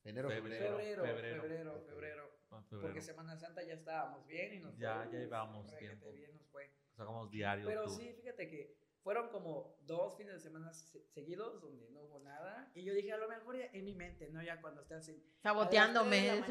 Enero, 0.03 0.29
Febrero. 0.29 0.79
febrero. 0.79 1.05
Febrero, 1.05 1.05
Febrero. 1.05 1.43
febrero, 1.43 1.75
Ok. 1.77 1.87
febrero. 1.89 2.31
Ah, 2.51 2.63
febrero. 2.63 2.83
Porque 2.89 3.03
Semana 3.03 3.37
Santa 3.37 3.63
ya 3.63 3.75
estábamos 3.75 4.27
bien 4.27 4.55
y 4.55 4.59
nos 4.61 4.77
Ya- 4.77 5.05
fue, 5.05 5.29
ya 5.29 5.79
tiempo. 5.79 6.11
bien 6.13 6.33
nos 6.35 6.47
fue. 6.49 6.71
Sacamos 6.97 7.31
diario. 7.31 7.67
Pero 7.67 7.89
sí, 7.89 8.13
fíjate 8.15 8.49
que 8.49 8.77
fueron 9.03 9.29
como 9.31 9.77
dos 9.83 10.17
fines 10.17 10.35
de 10.35 10.41
semana 10.41 10.73
se- 10.73 11.07
seguidos 11.09 11.61
donde 11.63 11.89
no 11.91 12.03
hubo 12.03 12.19
nada. 12.21 12.71
Y 12.75 12.83
yo 12.85 12.93
dije, 12.93 13.13
a 13.13 13.17
lo 13.19 13.29
mejor 13.29 13.57
ya 13.57 13.67
en 13.73 13.85
mi 13.85 13.95
mente, 13.95 14.29
¿no? 14.31 14.43
Ya 14.43 14.61
cuando 14.61 14.83
estás 14.83 15.09
en, 15.09 15.23
Saboteándome, 15.43 16.43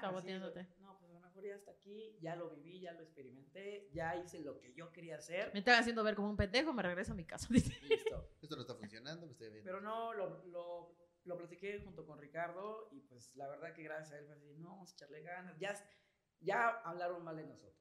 Saboteándote. 0.00 0.66
Mejor 1.38 1.48
ya 1.48 1.56
hasta 1.56 1.70
aquí, 1.72 2.18
ya 2.20 2.36
lo 2.36 2.50
viví, 2.50 2.80
ya 2.80 2.92
lo 2.92 3.02
experimenté, 3.02 3.88
ya 3.92 4.16
hice 4.16 4.40
lo 4.40 4.58
que 4.58 4.72
yo 4.74 4.90
quería 4.92 5.16
hacer. 5.16 5.50
Me 5.52 5.60
están 5.60 5.78
haciendo 5.80 6.02
ver 6.02 6.14
como 6.14 6.30
un 6.30 6.36
pendejo, 6.36 6.72
me 6.72 6.82
regreso 6.82 7.12
a 7.12 7.14
mi 7.14 7.24
casa. 7.24 7.48
Listo. 7.50 8.30
Esto 8.42 8.56
no 8.56 8.62
está 8.62 8.74
funcionando, 8.74 9.26
me 9.26 9.32
estoy 9.32 9.50
viendo. 9.50 9.64
Pero 9.64 9.80
no, 9.80 10.12
lo, 10.14 10.44
lo, 10.46 10.96
lo 11.24 11.36
platiqué 11.38 11.80
junto 11.80 12.04
con 12.06 12.18
Ricardo 12.18 12.88
y 12.92 13.00
pues 13.02 13.34
la 13.36 13.48
verdad 13.48 13.72
que 13.72 13.82
gracias 13.82 14.12
a 14.12 14.18
él 14.18 14.26
fue 14.26 14.34
así, 14.34 14.54
no, 14.58 14.70
vamos 14.70 14.90
a 14.90 14.94
echarle 14.94 15.22
ganas. 15.22 15.58
Ya, 15.58 15.74
ya 16.40 16.68
hablaron 16.84 17.22
mal 17.24 17.36
de 17.36 17.44
nosotros. 17.46 17.76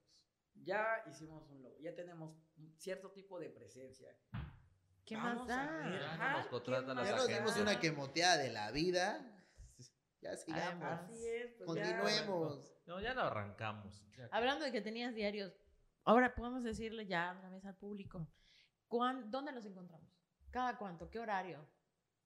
Ya 0.56 1.04
hicimos 1.08 1.50
un 1.52 1.62
logo, 1.62 1.78
ya 1.80 1.94
tenemos 1.96 2.36
un 2.58 2.74
cierto 2.78 3.12
tipo 3.12 3.40
de 3.40 3.50
presencia. 3.50 4.16
¿Qué 5.06 5.16
Vamos 5.16 5.48
más 5.48 5.58
a 5.58 5.72
da? 5.72 5.90
ver, 5.90 6.00
Ya 6.02 6.14
ajá, 6.14 6.32
no 6.32 6.38
nos 6.40 6.48
contratan 6.48 6.98
¿qué 6.98 7.04
las 7.04 7.10
ya 7.10 7.16
nos 7.16 7.28
dimos 7.28 7.58
una 7.58 7.80
quemoteada 7.80 8.38
de 8.38 8.52
la 8.52 8.72
vida. 8.72 9.37
Ya 10.22 10.36
sigamos. 10.36 10.66
Además. 10.84 11.02
Así 11.04 11.28
es, 11.28 11.54
pues 11.54 11.76
ya. 11.76 11.98
Continuemos. 12.00 12.74
No, 12.86 13.00
ya 13.02 13.14
lo 13.14 13.22
arrancamos. 13.22 14.04
Ya. 14.18 14.28
Hablando 14.32 14.66
de 14.66 14.72
que 14.72 14.82
tenías 14.82 15.14
diarios, 15.14 15.54
ahora 16.04 16.34
podemos 16.36 16.64
decirle 16.64 17.06
ya 17.06 17.36
una 17.40 17.50
vez 17.50 17.66
al 17.66 17.76
público, 17.76 18.28
¿cuán- 18.88 19.30
¿dónde 19.30 19.52
los 19.52 19.66
encontramos? 19.66 20.10
¿Cada 20.52 20.78
cuánto? 20.78 21.10
¿Qué 21.10 21.20
horario? 21.20 21.68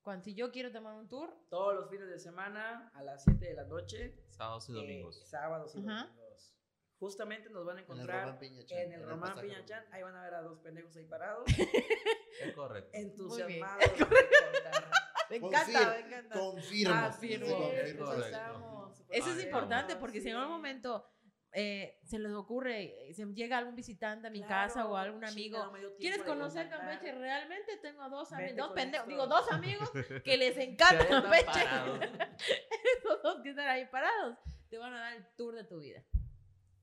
Cuando, 0.02 0.24
si 0.24 0.34
yo 0.34 0.52
quiero 0.52 0.72
tomar 0.72 0.96
un 0.96 1.08
tour, 1.10 1.32
Todos 1.50 1.76
los 1.76 1.90
fines 1.90 2.08
de 2.08 2.18
semana 2.18 2.90
a 2.96 3.04
las 3.04 3.24
7 3.24 3.46
de 3.46 3.54
la 3.54 3.66
noche. 3.66 4.16
Sábados 4.30 4.68
y 4.70 4.72
eh, 4.72 4.76
domingos. 4.76 5.28
sábados 5.30 5.76
y 5.76 5.82
domingos. 5.82 6.56
Justamente 6.98 7.50
nos 7.50 7.66
van 7.66 7.78
a 7.78 7.82
encontrar 7.82 8.38
en 8.42 8.94
el 8.94 9.04
Román 9.08 9.40
Piñachán. 9.42 9.84
Ahí 9.92 10.04
van 10.04 10.16
a 10.16 10.24
ver 10.24 10.36
a 10.36 10.42
dos 10.44 10.60
pendejos 10.60 10.96
ahí 10.96 11.06
parados, 11.06 11.44
Es 12.42 12.54
correcto. 12.56 12.90
entusiasmados 12.94 13.80
de 13.80 14.06
contar. 14.06 14.91
Me 15.32 15.40
Confir- 15.42 15.70
encanta, 15.70 15.90
me 15.94 16.00
encanta. 16.08 16.40
Confirmo. 16.40 16.94
Afirmo. 16.94 17.46
Sí, 17.46 17.52
Sí, 17.52 17.58
confirmo. 17.58 18.06
pues, 18.06 18.26
estamos 18.28 18.98
súper 18.98 19.18
Eso 19.18 19.30
es 19.32 19.44
importante 19.44 19.96
porque 19.96 20.22
si 20.22 20.28
en 20.30 20.36
sí. 20.36 20.40
algún 20.40 20.56
momento 20.58 21.08
eh, 21.54 22.00
se 22.06 22.18
les 22.18 22.32
ocurre, 22.32 23.10
eh, 23.10 23.14
se 23.14 23.26
llega 23.26 23.58
algún 23.58 23.76
visitante 23.76 24.28
a 24.28 24.30
mi 24.30 24.40
Claro, 24.40 24.68
casa 24.74 24.86
o 24.86 24.96
algún 24.96 25.26
amigo, 25.26 25.58
no 25.66 25.72
tiempo 25.74 25.98
¿quieres 26.00 26.24
conocer. 26.24 26.70
Campeche? 26.70 27.12
Realmente 27.12 27.76
tengo 27.82 28.08
dos 28.10 28.32
amigos, 28.32 28.56
dos 28.58 28.72
pendejos, 28.74 29.08
digo, 29.08 29.28
dos 29.28 29.52
amigos 29.52 29.92
que 30.24 30.38
les 30.38 30.58
encanta 30.58 31.06
Campeche. 31.08 31.60
Esos 32.98 33.22
dos 33.24 33.42
que 33.44 33.50
están 33.50 33.68
ahí 33.68 33.86
parados 33.88 34.38
te 34.70 34.78
van 34.78 34.94
a 34.94 35.00
dar 35.02 35.14
el 35.18 35.28
tour 35.36 35.56
de 35.56 35.64
tu 35.66 35.80
vida. 35.80 36.04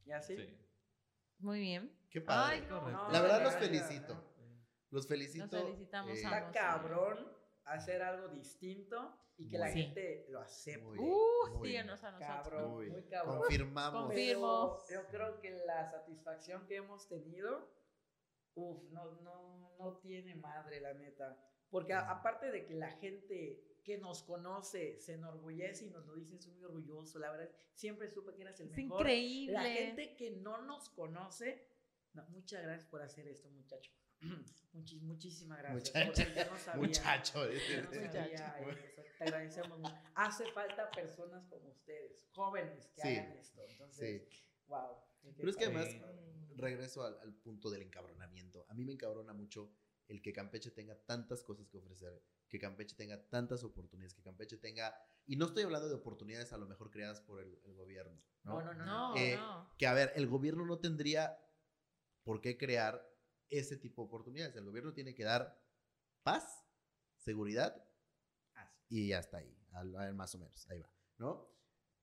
¿Y 0.05 0.13
así? 0.13 0.37
Sí. 0.37 0.59
Muy 1.39 1.61
bien. 1.61 1.91
Qué 2.11 2.21
padre. 2.21 2.57
Ay, 2.57 2.67
no. 2.69 3.11
La 3.11 3.21
verdad 3.23 3.39
no, 3.39 3.45
los 3.45 3.55
felicito. 3.55 4.25
Los 4.91 5.07
felicito. 5.07 5.47
Nos 5.47 5.65
felicitamos 5.65 6.19
eh, 6.19 6.25
ambos. 6.27 6.41
Está 6.43 6.51
cabrón 6.53 7.38
hacer 7.69 8.03
algo 8.03 8.29
distinto 8.29 9.14
y 9.37 9.49
que 9.49 9.59
la 9.59 9.66
Muy 9.66 9.75
bien. 9.75 9.87
gente 9.95 10.27
lo 10.31 10.41
acepte. 10.41 10.83
Muy 10.85 10.99
Uh, 10.99 11.57
muy 11.59 11.69
síguenos 11.69 12.03
a 12.05 12.11
nosotros. 12.12 12.43
Cabrón, 12.43 12.71
Muy 12.73 12.91
muy 12.91 13.03
cabrón. 13.05 13.39
Confirmamos. 13.39 14.03
Confir- 14.11 14.35
Confirmo. 14.35 14.79
Yo 14.91 15.07
creo 15.11 15.41
que 15.41 15.51
la 15.64 15.91
satisfacción 15.91 16.66
que 16.66 16.77
hemos 16.77 17.09
tenido, 17.09 17.71
uff, 18.55 18.83
no, 18.91 19.12
no, 19.23 19.75
no 19.79 19.97
tiene 19.99 20.35
madre, 20.35 20.81
la 20.81 20.95
neta. 20.95 21.37
Porque 21.71 21.93
a- 21.93 22.11
aparte 22.11 22.51
de 22.51 22.66
que 22.66 22.75
la 22.75 22.91
gente 22.93 23.64
que 23.85 23.97
nos 23.99 24.23
conoce 24.23 24.99
se 25.01 25.14
enorgullece 25.14 25.87
y 25.87 25.91
nos 25.91 26.05
lo 26.07 26.14
dice, 26.14 26.39
soy 26.39 26.53
muy 26.55 26.64
orgulloso, 26.64 27.19
la 27.19 27.31
verdad, 27.31 27.51
siempre 27.73 28.11
supe 28.11 28.35
que 28.35 28.43
eras 28.43 28.59
el 28.61 28.69
Es 28.71 28.77
mejor. 28.77 29.01
increíble. 29.01 29.53
La 29.55 29.62
gente 29.64 30.16
que 30.16 30.31
no 30.33 30.61
nos 30.62 30.91
conoce, 30.91 31.66
no, 32.12 32.25
muchas 32.31 32.62
gracias 32.62 32.87
por 32.91 33.01
hacer 33.03 33.29
esto, 33.29 33.49
muchacho. 33.51 33.93
Muchis- 34.75 35.01
muchísimas 35.03 35.59
gracias. 35.59 35.95
Muchacho. 35.95 36.23
porque 36.25 36.45
yo 36.45 36.51
no 36.51 36.59
sabía. 36.59 36.87
Muchacho. 36.87 37.53
Yo 37.53 37.83
no 37.83 37.89
Muchacho. 37.89 38.12
sabía 38.12 38.59
eso, 38.61 39.03
Te 39.19 39.25
agradecemos 39.25 39.79
mucho. 39.79 39.95
Hace 40.14 40.53
falta 40.53 40.91
personas 40.91 41.45
como 41.47 41.69
ustedes, 41.71 42.27
jóvenes, 42.33 42.89
que 42.95 43.01
Sí. 43.03 43.09
hagan 43.16 43.33
esto. 43.33 43.62
Entonces, 43.69 44.29
Sí. 44.31 44.45
wow. 44.66 44.97
Pero 45.37 45.51
es 45.51 45.57
que 45.57 45.64
además, 45.64 45.89
regreso 46.57 47.03
al, 47.05 47.19
al 47.21 47.35
punto 47.35 47.71
del 47.71 47.83
encabronamiento. 47.83 48.66
A 48.69 48.75
mí 48.75 48.85
me 48.85 48.93
encabrona 48.93 49.33
mucho 49.33 49.73
el 50.09 50.23
que 50.23 50.33
Campeche 50.33 50.71
tenga 50.71 50.97
tantas 50.97 51.43
cosas 51.43 51.69
que 51.69 51.79
ofrecer, 51.79 52.23
que 52.49 52.59
Campeche 52.59 52.97
tenga 52.97 53.23
tantas 53.29 53.62
oportunidades, 53.64 54.14
que 54.14 54.23
Campeche 54.23 54.57
tenga... 54.57 54.95
Y 55.27 55.37
no 55.37 55.47
estoy 55.47 55.64
hablando 55.64 55.89
de 55.89 55.95
oportunidades 55.95 56.53
a 56.53 56.59
lo 56.59 56.66
mejor 56.66 56.91
creadas 56.91 57.21
por 57.21 57.41
el, 57.41 57.61
el 57.64 57.75
gobierno. 57.75 58.19
¿no? 58.45 58.61
No, 58.62 58.73
no, 58.73 58.75
no. 58.75 58.85
No, 58.87 59.16
Eh, 59.16 59.37
no. 59.37 59.71
Que 59.77 59.87
a 59.87 59.93
ver, 59.93 60.12
el 60.16 60.27
gobierno 60.29 60.64
no 60.64 60.79
tendría 60.79 61.39
por 62.23 62.41
qué 62.41 62.57
crear 62.57 63.07
ese 63.51 63.77
tipo 63.77 64.03
de 64.03 64.07
oportunidades. 64.09 64.57
El 64.57 64.65
gobierno 64.65 64.93
tiene 64.93 65.15
que 65.15 65.25
dar 65.25 65.61
paz, 66.23 66.65
seguridad 67.17 67.85
y 68.89 69.09
ya 69.09 69.19
está 69.19 69.39
ahí, 69.39 69.57
al- 69.73 69.95
al- 69.97 70.15
más 70.15 70.35
o 70.35 70.39
menos, 70.39 70.67
ahí 70.71 70.81
va, 70.81 70.91
¿no? 71.19 71.49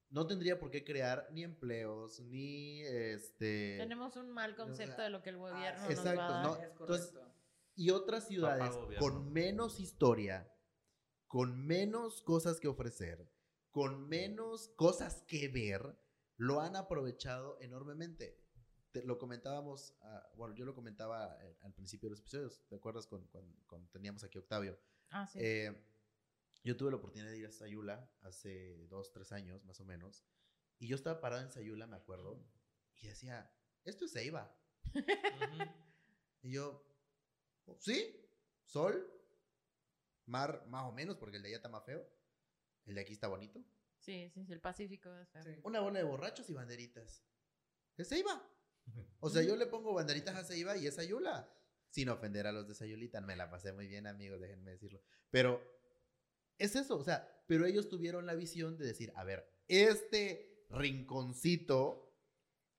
no 0.09 0.27
tendría 0.27 0.59
por 0.59 0.69
qué 0.69 0.83
crear 0.85 1.27
ni 1.31 1.43
empleos, 1.43 2.19
ni 2.21 2.81
este... 2.83 3.75
Tenemos 3.79 4.15
un 4.15 4.29
mal 4.31 4.55
concepto 4.55 5.01
de 5.01 5.09
lo 5.09 5.21
que 5.21 5.31
el 5.31 5.37
gobierno 5.37 5.81
Ah, 5.81 5.89
nos 5.89 5.89
exacto, 5.89 6.19
va 6.19 6.27
a 6.27 6.31
dar. 6.31 6.45
¿no? 6.45 6.55
Es 6.63 6.69
Entonces. 6.79 7.13
Y 7.75 7.89
otras 7.89 8.27
ciudades 8.27 8.71
con 8.99 9.33
menos 9.33 9.79
historia, 9.79 10.49
con 11.27 11.57
menos 11.65 12.21
cosas 12.21 12.59
que 12.59 12.67
ofrecer, 12.69 13.29
con 13.71 14.07
menos 14.07 14.69
cosas 14.77 15.23
que 15.27 15.49
ver, 15.49 15.99
lo 16.37 16.61
han 16.61 16.75
aprovechado 16.77 17.57
enormemente. 17.59 18.44
Te- 18.95 19.03
lo 19.03 19.17
comentábamos, 19.17 19.93
ah, 20.03 20.31
bueno, 20.37 20.55
yo 20.55 20.63
lo 20.63 20.73
comentaba 20.73 21.37
eh, 21.43 21.57
al 21.63 21.73
principio 21.73 22.07
de 22.07 22.11
los 22.11 22.21
episodios, 22.21 22.61
¿te 22.69 22.75
acuerdas 22.75 23.05
con- 23.07 23.27
con- 23.27 23.53
cuando 23.67 23.89
teníamos 23.89 24.23
aquí 24.23 24.37
a 24.37 24.41
Octavio? 24.41 24.79
Ah, 25.09 25.27
sí. 25.27 25.37
Eh, 25.41 25.85
yo 26.63 26.77
tuve 26.77 26.91
la 26.91 26.95
oportunidad 26.97 27.29
de 27.29 27.37
ir 27.39 27.45
a 27.45 27.51
Sayula 27.51 28.09
hace 28.21 28.87
dos, 28.87 29.11
tres 29.11 29.33
años 29.33 29.65
más 29.65 29.81
o 29.81 29.83
menos, 29.85 30.25
y 30.79 30.87
yo 30.87 30.95
estaba 30.95 31.19
parado 31.19 31.41
en 31.41 31.51
Sayula, 31.51 31.87
me 31.87 31.97
acuerdo, 31.97 32.41
y 33.01 33.07
decía, 33.07 33.53
esto 33.83 34.05
es 34.05 34.13
Ceiba. 34.13 34.57
Y 36.41 36.51
yo, 36.51 36.87
"Oh, 37.65 37.75
sí, 37.79 38.15
sol, 38.65 39.11
mar 40.27 40.63
más 40.67 40.83
o 40.85 40.91
menos, 40.91 41.17
porque 41.17 41.37
el 41.37 41.41
de 41.43 41.49
allá 41.49 41.57
está 41.57 41.69
más 41.69 41.83
feo. 41.83 42.07
El 42.85 42.93
de 42.95 43.01
aquí 43.01 43.13
está 43.13 43.27
bonito. 43.27 43.59
sí, 43.97 44.29
sí, 44.29 44.45
sí, 44.45 44.53
el 44.53 44.61
Pacífico 44.61 45.11
es 45.17 45.27
feo. 45.31 45.41
Sí. 45.43 45.59
Una 45.63 45.79
bola 45.79 45.97
de 45.97 46.05
borrachos 46.05 46.47
y 46.49 46.53
banderitas. 46.53 47.23
Es 47.97 48.09
Ceiba. 48.09 48.47
O 49.19 49.29
sea, 49.29 49.41
yo 49.41 49.55
le 49.55 49.65
pongo 49.65 49.93
banderitas 49.93 50.35
a 50.35 50.43
Ceiba 50.43 50.77
y 50.77 50.87
es 50.87 50.95
Sayula. 50.95 51.51
Sin 51.89 52.09
ofender 52.09 52.45
a 52.47 52.51
los 52.51 52.67
de 52.67 52.75
Sayulita. 52.75 53.21
Me 53.21 53.35
la 53.35 53.49
pasé 53.49 53.71
muy 53.71 53.87
bien, 53.87 54.05
amigos, 54.07 54.41
déjenme 54.41 54.71
decirlo. 54.71 55.01
Pero 55.29 55.61
es 56.57 56.75
eso, 56.75 56.97
o 56.97 57.03
sea, 57.03 57.27
pero 57.47 57.65
ellos 57.65 57.89
tuvieron 57.89 58.25
la 58.25 58.35
visión 58.35 58.77
de 58.77 58.85
decir, 58.85 59.11
a 59.15 59.23
ver, 59.23 59.49
este 59.67 60.65
rinconcito 60.69 62.13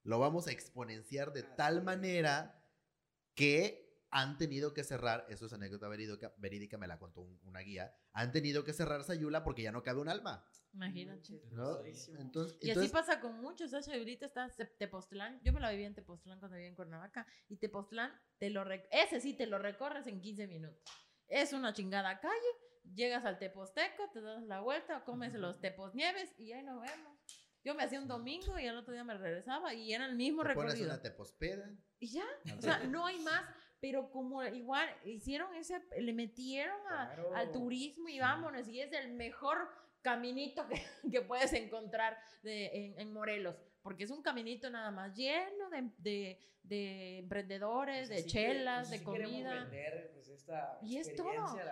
lo 0.03 0.19
vamos 0.19 0.47
a 0.47 0.51
exponenciar 0.51 1.33
de 1.33 1.43
tal 1.43 1.83
manera 1.83 2.63
que 3.35 3.86
han 4.09 4.37
tenido 4.37 4.73
que 4.73 4.83
cerrar, 4.83 5.25
eso 5.29 5.45
es 5.47 5.53
anécdota 5.53 5.87
verídica, 5.87 6.33
verídica 6.37 6.77
me 6.77 6.87
la 6.87 6.97
contó 6.97 7.21
un- 7.21 7.39
una 7.43 7.59
guía, 7.59 7.93
han 8.13 8.31
tenido 8.31 8.63
que 8.63 8.73
cerrar 8.73 9.03
Sayula 9.03 9.43
porque 9.43 9.61
ya 9.63 9.71
no 9.71 9.83
cabe 9.83 9.99
un 10.01 10.09
alma. 10.09 10.45
Imagínate. 10.73 11.33
Manches, 11.33 11.51
¿no? 11.51 11.81
Entonces, 12.19 12.59
Y 12.61 12.69
entonces 12.69 12.77
así 12.77 12.89
pasa 12.93 13.19
con 13.19 13.39
muchos. 13.41 13.71
¿sabes? 13.71 13.87
Ahorita 13.87 14.27
está 14.27 14.49
Tepoztlán. 14.77 15.39
Yo 15.43 15.51
me 15.53 15.59
la 15.59 15.71
viví 15.71 15.83
en 15.85 15.95
Tepoztlán 15.95 16.39
cuando 16.39 16.55
vivía 16.55 16.69
en 16.69 16.75
Cuernavaca. 16.75 17.25
Y 17.49 17.57
Tepoztlán, 17.57 18.11
te 18.37 18.49
lo 18.49 18.63
ese 18.91 19.19
sí 19.19 19.33
te 19.33 19.47
lo 19.47 19.57
recorres 19.59 20.05
en 20.07 20.21
15 20.21 20.45
minutos. 20.47 20.83
Es 21.27 21.51
una 21.53 21.73
chingada 21.73 22.19
calle. 22.19 22.35
Llegas 22.95 23.25
al 23.25 23.37
Teposteco, 23.39 24.09
te 24.13 24.21
das 24.21 24.43
la 24.43 24.61
vuelta, 24.61 25.03
comes 25.03 25.33
los 25.33 25.59
Tepos 25.59 25.93
Nieves 25.95 26.33
y 26.37 26.53
ahí 26.53 26.63
nos 26.63 26.81
vemos. 26.81 27.17
Yo 27.63 27.75
me 27.75 27.83
hacía 27.83 27.99
un 27.99 28.07
domingo 28.07 28.57
y 28.59 28.67
al 28.67 28.77
otro 28.77 28.93
día 28.93 29.03
me 29.03 29.17
regresaba 29.17 29.73
y 29.73 29.93
era 29.93 30.05
el 30.05 30.15
mismo 30.15 30.43
te 30.43 30.53
pones 30.53 30.73
recorrido. 30.73 30.93
una 30.93 31.01
tepospeda. 31.01 31.69
Y 31.99 32.07
ya, 32.13 32.25
o 32.57 32.61
sea, 32.61 32.79
no 32.85 33.05
hay 33.05 33.19
más. 33.19 33.43
Pero 33.79 34.09
como 34.09 34.43
igual 34.43 34.87
hicieron 35.05 35.53
ese, 35.55 35.81
le 35.99 36.13
metieron 36.13 36.77
a- 36.89 37.13
Claro. 37.13 37.35
al 37.35 37.51
turismo 37.51 38.09
y 38.09 38.19
vámonos. 38.19 38.67
Y 38.67 38.79
es 38.81 38.91
el 38.93 39.13
mejor 39.13 39.69
caminito 40.01 40.67
que, 40.67 40.75
que 41.11 41.21
puedes 41.21 41.53
encontrar 41.53 42.17
de, 42.43 42.65
en, 42.73 42.99
en 42.99 43.13
Morelos. 43.13 43.55
Porque 43.81 44.03
es 44.05 44.11
un 44.11 44.21
caminito 44.21 44.69
nada 44.69 44.91
más 44.91 45.15
lleno 45.15 45.69
de, 45.69 45.91
de, 45.99 46.39
de 46.63 47.17
emprendedores, 47.19 48.07
Pues 48.09 48.17
de 48.19 48.23
que- 48.23 48.29
chelas, 48.29 48.87
pues 48.89 48.99
de 48.99 49.05
comida. 49.05 49.53
vender, 49.63 50.11
pues, 50.13 50.27
esta 50.29 50.79
Y 50.81 50.97
es 50.97 51.15
todo. 51.15 51.29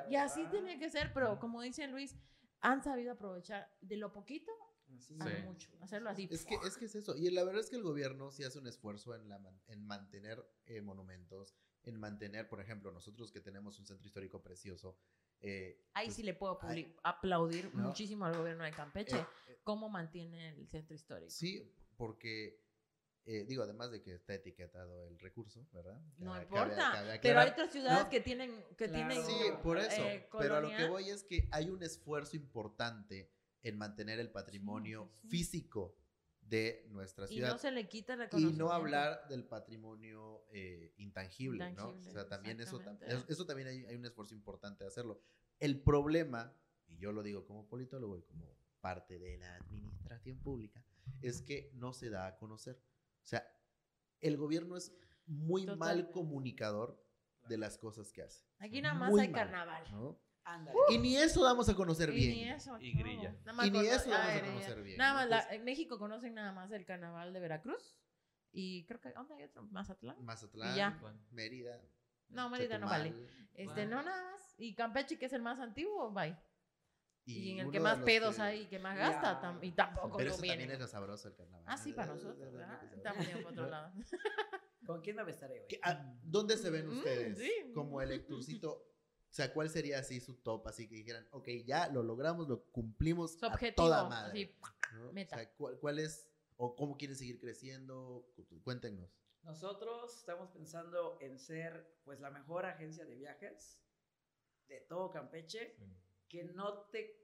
Y 0.10 0.16
así 0.16 0.45
tenía 0.47 0.78
que 0.80 0.89
ser. 0.89 1.12
Pero 1.14 1.39
como 1.39 1.62
dice 1.62 1.88
Luis, 1.88 2.16
han 2.62 2.84
sabido 2.84 3.14
aprovechar 3.14 3.70
de 3.82 3.97
lo 3.97 4.12
poquito 4.14 4.51
Así 4.95 5.16
a 5.20 5.26
lo 5.26 5.30
Sí. 5.36 5.41
mucho. 5.43 5.70
Hacerlo 5.82 6.10
así. 6.10 6.30
Es 6.32 6.45
que, 6.45 6.56
es 6.66 6.78
que 6.78 6.86
es 6.86 6.95
eso. 6.95 7.16
Y 7.18 7.30
la 7.32 7.43
verdad 7.43 7.60
es 7.62 7.70
que 7.70 7.76
el 7.76 7.82
gobierno 7.84 8.32
sí 8.32 8.43
hace 8.43 8.60
un 8.60 8.68
esfuerzo 8.68 9.14
en, 9.16 9.28
la, 9.28 9.39
man- 9.39 9.60
en 9.68 9.86
mantener 9.86 10.41
eh, 10.68 10.80
monumentos, 10.82 11.53
en 11.86 11.99
mantener, 11.99 12.47
por 12.49 12.59
ejemplo, 12.61 12.91
nosotros 12.91 13.31
que 13.31 13.41
tenemos 13.41 13.79
un 13.79 13.86
centro 13.86 14.05
histórico 14.07 14.41
precioso. 14.41 14.97
eh, 15.41 15.83
Ahí 15.93 16.07
pues, 16.07 16.15
sí 16.15 16.23
le 16.23 16.33
puedo 16.33 16.57
ay, 16.63 16.83
publi- 16.86 16.95
aplaudir 17.03 17.73
¿no? 17.75 17.83
muchísimo 17.89 18.25
al 18.25 18.36
gobierno 18.38 18.63
de 18.63 18.71
Campeche. 18.71 19.17
eh, 19.17 19.25
eh, 19.49 19.59
cómo 19.63 19.89
mantiene 19.89 20.49
el 20.49 20.67
centro 20.67 20.95
histórico. 20.95 21.29
sí, 21.29 21.71
porque, 21.97 22.63
eh, 23.25 23.43
digo, 23.45 23.63
además 23.63 23.91
de 23.91 24.01
que 24.01 24.13
está 24.15 24.33
etiquetado 24.33 25.07
el 25.07 25.19
recurso, 25.19 25.67
¿verdad? 25.71 25.99
No 26.17 26.31
Cabe- 26.33 26.43
importa, 26.43 26.91
cabe- 26.93 27.19
Pero 27.21 27.39
hay 27.39 27.49
otras 27.49 27.71
ciudades 27.71 28.03
No. 28.05 28.09
que 28.09 28.21
tienen, 28.21 28.63
que 28.77 28.88
Claro. 28.88 28.93
tienen 28.93 29.25
Sí, 29.25 29.33
por 29.61 29.77
eso. 29.77 30.01
eh, 30.03 30.27
pero 30.39 30.55
a 30.55 30.61
lo 30.61 30.69
que 30.69 30.88
voy 30.88 31.09
es 31.09 31.23
que 31.23 31.47
hay 31.51 31.69
un 31.69 31.83
esfuerzo 31.83 32.36
importante 32.38 33.31
en 33.61 33.77
mantener 33.77 34.19
el 34.19 34.31
patrimonio 34.31 35.11
sí, 35.15 35.21
sí. 35.21 35.27
físico 35.29 35.97
de 36.46 36.86
nuestra 36.89 37.26
y 37.26 37.36
ciudad. 37.36 37.50
no 37.52 37.58
se 37.58 37.72
le 37.72 37.88
quita 37.88 38.16
Y 38.38 38.46
no 38.54 38.72
hablar 38.72 39.28
del 39.28 39.46
patrimonio 39.46 40.46
eh, 40.52 40.93
intangible, 40.98 41.58
¿no? 41.74 41.89
Intangible, 41.89 42.10
O 42.10 42.14
sea, 42.14 42.28
también 42.28 42.60
eso, 42.62 42.80
eso, 43.08 43.26
eso 43.28 43.46
también 43.46 43.68
hay, 43.68 43.86
hay 43.86 43.96
un 43.96 44.06
esfuerzo 44.06 44.36
importante 44.36 44.84
de 44.84 44.88
hacerlo. 44.88 45.20
El 45.60 45.82
problema, 45.82 46.56
y 46.88 46.98
yo 46.98 47.12
lo 47.12 47.24
digo 47.24 47.46
como 47.46 47.68
politólogo 47.68 48.18
y 48.18 48.22
como 48.24 48.56
parte 48.80 49.18
de 49.18 49.38
la 49.38 49.56
administración 49.56 50.38
pública, 50.38 50.84
es 51.22 51.41
que 51.41 51.72
no 51.74 51.93
se 51.93 52.10
da 52.10 52.28
a 52.28 52.38
conocer. 52.38 52.80
O 53.24 53.28
sea, 53.28 53.48
el 54.22 54.38
gobierno 54.38 54.78
es 54.78 54.96
muy 55.26 55.66
mal 55.66 56.12
comunicador 56.12 57.04
de 57.48 57.58
las 57.58 57.78
cosas 57.78 58.12
que 58.12 58.22
hace. 58.22 58.46
Aquí 58.60 58.82
nada 58.82 58.96
más 58.96 59.12
Muy 59.12 59.22
hay 59.22 59.30
mal, 59.30 59.41
carnaval. 59.41 59.84
¿no? 59.91 60.20
Ándale. 60.46 60.78
Y 60.89 60.98
ni 61.00 61.18
eso 61.18 61.43
damos 61.43 61.68
a 61.70 61.76
conocer 61.76 62.10
Y 62.12 62.14
bien. 62.14 62.32
ni 62.32 62.50
eso. 62.50 62.78
Y 62.80 62.93
no. 62.93 63.00
grilla. 63.04 63.32
Nada 63.46 63.54
más 63.54 63.68
Y 63.68 63.72
ni 63.72 63.80
eso 63.88 64.10
vamos 64.10 64.26
ah, 64.26 64.32
a 64.32 64.38
grilla. 64.38 64.54
conocer 64.54 64.84
bien. 64.84 64.98
Nada 64.98 65.14
más, 65.16 65.28
la- 65.30 65.54
en 65.56 65.64
México 65.66 65.98
conocen 66.00 66.36
nada 66.36 66.52
más 66.52 66.72
el 66.72 66.86
carnaval 66.86 67.34
de 67.34 67.39
Veracruz. 67.39 67.98
Y 68.52 68.86
creo 68.86 69.02
que, 69.02 69.12
¿dónde 69.12 69.34
hay 69.36 69.43
otro? 69.43 69.64
Mazatlán. 69.64 70.24
Mazatlán, 70.24 70.74
Y 70.74 70.78
ya. 70.78 71.00
Mérida. 71.32 71.82
No, 72.30 72.50
Mérida 72.50 72.78
no 72.78 72.88
vale. 72.88 73.10
Chetumal, 73.10 73.30
Este, 73.56 73.86
no 73.88 74.02
nada 74.04 74.32
más. 74.32 74.56
Y 74.58 74.74
Campeche, 74.76 75.18
que 75.18 75.26
es 75.26 75.34
el 75.34 75.41
más 75.41 75.60
antiguo, 75.60 76.12
bye. 76.12 76.38
Y, 77.28 77.54
en 77.54 77.66
el 77.66 77.72
que 77.72 77.80
más 77.80 77.98
pedos 78.00 78.36
que- 78.36 78.41
hay 78.43 78.62
y 78.62 78.66
que 78.68 78.78
más 78.78 78.96
gasta. 78.98 79.41
tam- 79.41 79.60
y 79.64 79.72
tampoco 79.72 80.16
Pero 80.18 80.30
eso 80.30 80.38
conviene. 80.38 80.58
también 80.64 80.72
es 80.74 80.80
lo 80.80 80.88
sabroso 80.88 81.28
el 81.28 81.36
carnaval. 81.36 81.66
Ah, 81.68 81.76
sí, 81.76 81.91
para 81.91 82.14
nosotros, 82.14 82.52
¿verdad? 82.54 82.84
Estamos 82.93 83.26
bien 83.26 83.41
por 83.41 83.52
otro 83.52 83.68
lado. 83.70 83.91
¿Con 84.86 85.02
quién 85.02 85.16
me 85.16 85.24
besaré 85.24 85.62
hoy? 85.62 85.66
¿Qué- 85.68 85.80
a- 85.84 86.14
¿Dónde 86.24 86.56
se 86.56 86.70
ven 86.70 86.86
Mm, 86.88 86.91
ustedes 86.98 87.38
sí. 87.39 87.52
como 87.74 88.00
el 88.02 88.12
Héctorcito? 88.12 88.86
O 89.36 89.38
sea, 89.38 89.51
¿cuál 89.53 89.69
sería 89.69 89.99
así 89.99 90.21
su 90.21 90.36
top? 90.36 90.65
Así 90.65 90.88
que 90.88 90.95
dijeran, 90.95 91.27
ok, 91.31 91.45
ya 91.65 91.89
lo 91.89 92.03
logramos, 92.03 92.47
lo 92.47 92.63
cumplimos 92.71 93.33
Su 93.33 93.45
a 93.45 93.49
objetivo. 93.49 93.88
toda 93.88 94.07
madre. 94.07 94.29
así, 94.31 94.55
¿no? 94.93 95.11
meta. 95.11 95.36
O 95.36 95.39
sea, 95.39 95.51
¿cuál, 95.57 95.77
cuál 95.77 95.99
es, 95.99 96.29
o 96.55 96.73
cómo 96.73 96.95
quieren 96.95 97.17
seguir 97.17 97.38
creciendo? 97.41 98.31
Cu- 98.38 98.61
Cuéntenos. 98.63 99.09
Nosotros 99.43 100.15
estamos 100.15 100.51
pensando 100.51 101.17
en 101.19 101.38
ser 101.38 101.97
pues 102.05 102.21
la 102.21 102.31
mejor 102.31 102.65
agencia 102.65 103.03
de 103.03 103.13
viajes 103.15 103.77
de 104.69 104.79
todo 104.79 105.11
Campeche 105.11 105.75
que 106.29 106.45
no 106.45 106.83
te 106.83 107.21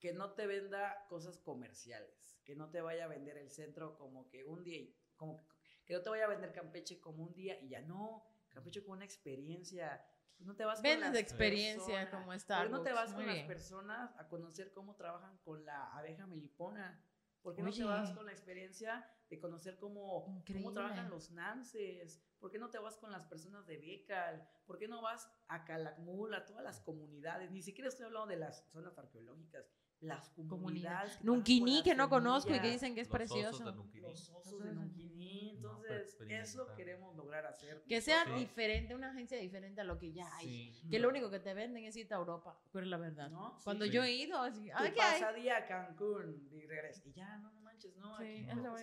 que 0.00 0.12
no 0.12 0.34
te 0.34 0.46
venda 0.46 1.06
cosas 1.08 1.38
comerciales, 1.38 2.38
que 2.44 2.54
no 2.54 2.70
te 2.70 2.82
vaya 2.82 3.06
a 3.06 3.08
vender 3.08 3.38
el 3.38 3.50
centro 3.50 3.96
como 3.96 4.28
que 4.28 4.44
un 4.44 4.62
día 4.64 4.76
y- 4.80 4.94
como 5.16 5.38
que, 5.38 5.46
que 5.86 5.94
no 5.94 6.02
te 6.02 6.10
vaya 6.10 6.26
a 6.26 6.28
vender 6.28 6.52
Campeche 6.52 7.00
como 7.00 7.24
un 7.24 7.32
día 7.34 7.58
y 7.58 7.70
ya 7.70 7.80
no, 7.80 8.22
Campeche 8.50 8.82
como 8.82 8.92
una 8.96 9.06
experiencia. 9.06 10.04
Pues 10.36 10.46
no 10.46 10.56
te 10.56 10.64
vas 10.64 10.78
con 10.78 10.82
Vendes 10.82 11.00
las 11.00 11.12
de 11.12 11.20
experiencia 11.20 12.10
como 12.10 12.26
¿Por 12.26 12.34
qué 12.34 12.40
Starbucks. 12.40 12.70
no 12.70 12.82
te 12.82 12.92
vas 12.92 13.12
Muy 13.12 13.24
con 13.24 13.34
las 13.34 13.46
personas 13.46 14.16
a 14.18 14.28
conocer 14.28 14.72
cómo 14.72 14.94
trabajan 14.94 15.38
con 15.38 15.64
la 15.64 15.86
abeja 15.96 16.26
melipona? 16.26 17.00
¿Por 17.42 17.54
qué 17.54 17.62
no 17.62 17.70
te 17.70 17.84
vas 17.84 18.10
con 18.12 18.24
la 18.24 18.32
experiencia 18.32 19.06
de 19.28 19.38
conocer 19.38 19.76
cómo, 19.76 20.42
cómo 20.46 20.72
trabajan 20.72 21.10
los 21.10 21.30
nances? 21.30 22.22
¿Por 22.40 22.50
qué 22.50 22.58
no 22.58 22.70
te 22.70 22.78
vas 22.78 22.96
con 22.96 23.12
las 23.12 23.26
personas 23.26 23.66
de 23.66 23.76
Becal? 23.76 24.48
¿Por 24.66 24.78
qué 24.78 24.88
no 24.88 25.02
vas 25.02 25.30
a 25.48 25.64
Calakmul, 25.64 26.34
a 26.34 26.46
todas 26.46 26.64
las 26.64 26.80
comunidades? 26.80 27.50
Ni 27.50 27.62
siquiera 27.62 27.88
estoy 27.88 28.06
hablando 28.06 28.28
de 28.28 28.36
las 28.36 28.66
zonas 28.70 28.96
arqueológicas, 28.98 29.70
las 30.04 30.28
Comunidad. 30.30 30.50
comunidades. 30.50 31.16
que 31.16 31.24
Nunquini, 31.24 31.82
que 31.82 31.94
no 31.94 32.08
conozco 32.08 32.54
y 32.54 32.60
que 32.60 32.70
dicen 32.70 32.94
que 32.94 33.00
es 33.02 33.08
Los 33.08 33.14
osos 33.20 33.28
de 33.36 33.42
precioso. 33.42 33.72
Nunquini. 33.72 34.02
Los 34.02 34.30
osos 34.30 34.62
de 34.64 34.72
Nunquini. 34.72 35.58
No, 35.60 35.70
Entonces, 35.70 36.02
eso 36.02 36.62
experimentar. 36.62 36.76
queremos 36.76 37.16
lograr 37.16 37.46
hacer. 37.46 37.82
Que 37.88 38.00
sea 38.00 38.18
nosotros. 38.24 38.40
diferente, 38.40 38.94
una 38.94 39.10
agencia 39.10 39.38
diferente 39.38 39.80
a 39.80 39.84
lo 39.84 39.98
que 39.98 40.12
ya 40.12 40.34
hay. 40.36 40.72
Sí. 40.74 40.88
Que 40.90 40.98
lo 40.98 41.08
único 41.08 41.30
que 41.30 41.40
te 41.40 41.54
venden 41.54 41.84
es 41.84 41.96
irte 41.96 42.12
a 42.14 42.18
Europa, 42.18 42.60
pero 42.72 42.84
es 42.84 42.90
la 42.90 42.98
verdad. 42.98 43.30
¿No? 43.30 43.54
Sí. 43.58 43.64
Cuando 43.64 43.84
Sí. 43.86 43.90
yo 43.92 44.02
he 44.04 44.12
ido, 44.12 44.38
así, 44.40 44.70
"Ay, 44.74 44.92
¿qué 44.92 45.00
hay? 45.00 45.20
pasadía 45.20 45.56
a 45.58 45.66
Cancún 45.66 46.48
y 46.52 46.66
regresas. 46.66 47.06
Y 47.06 47.12
ya, 47.12 47.36
no, 47.38 47.50
no 47.52 47.60
manches, 47.62 47.96
no. 47.96 48.18
Sí, 48.18 48.46
aquí 48.48 48.56
no. 48.60 48.76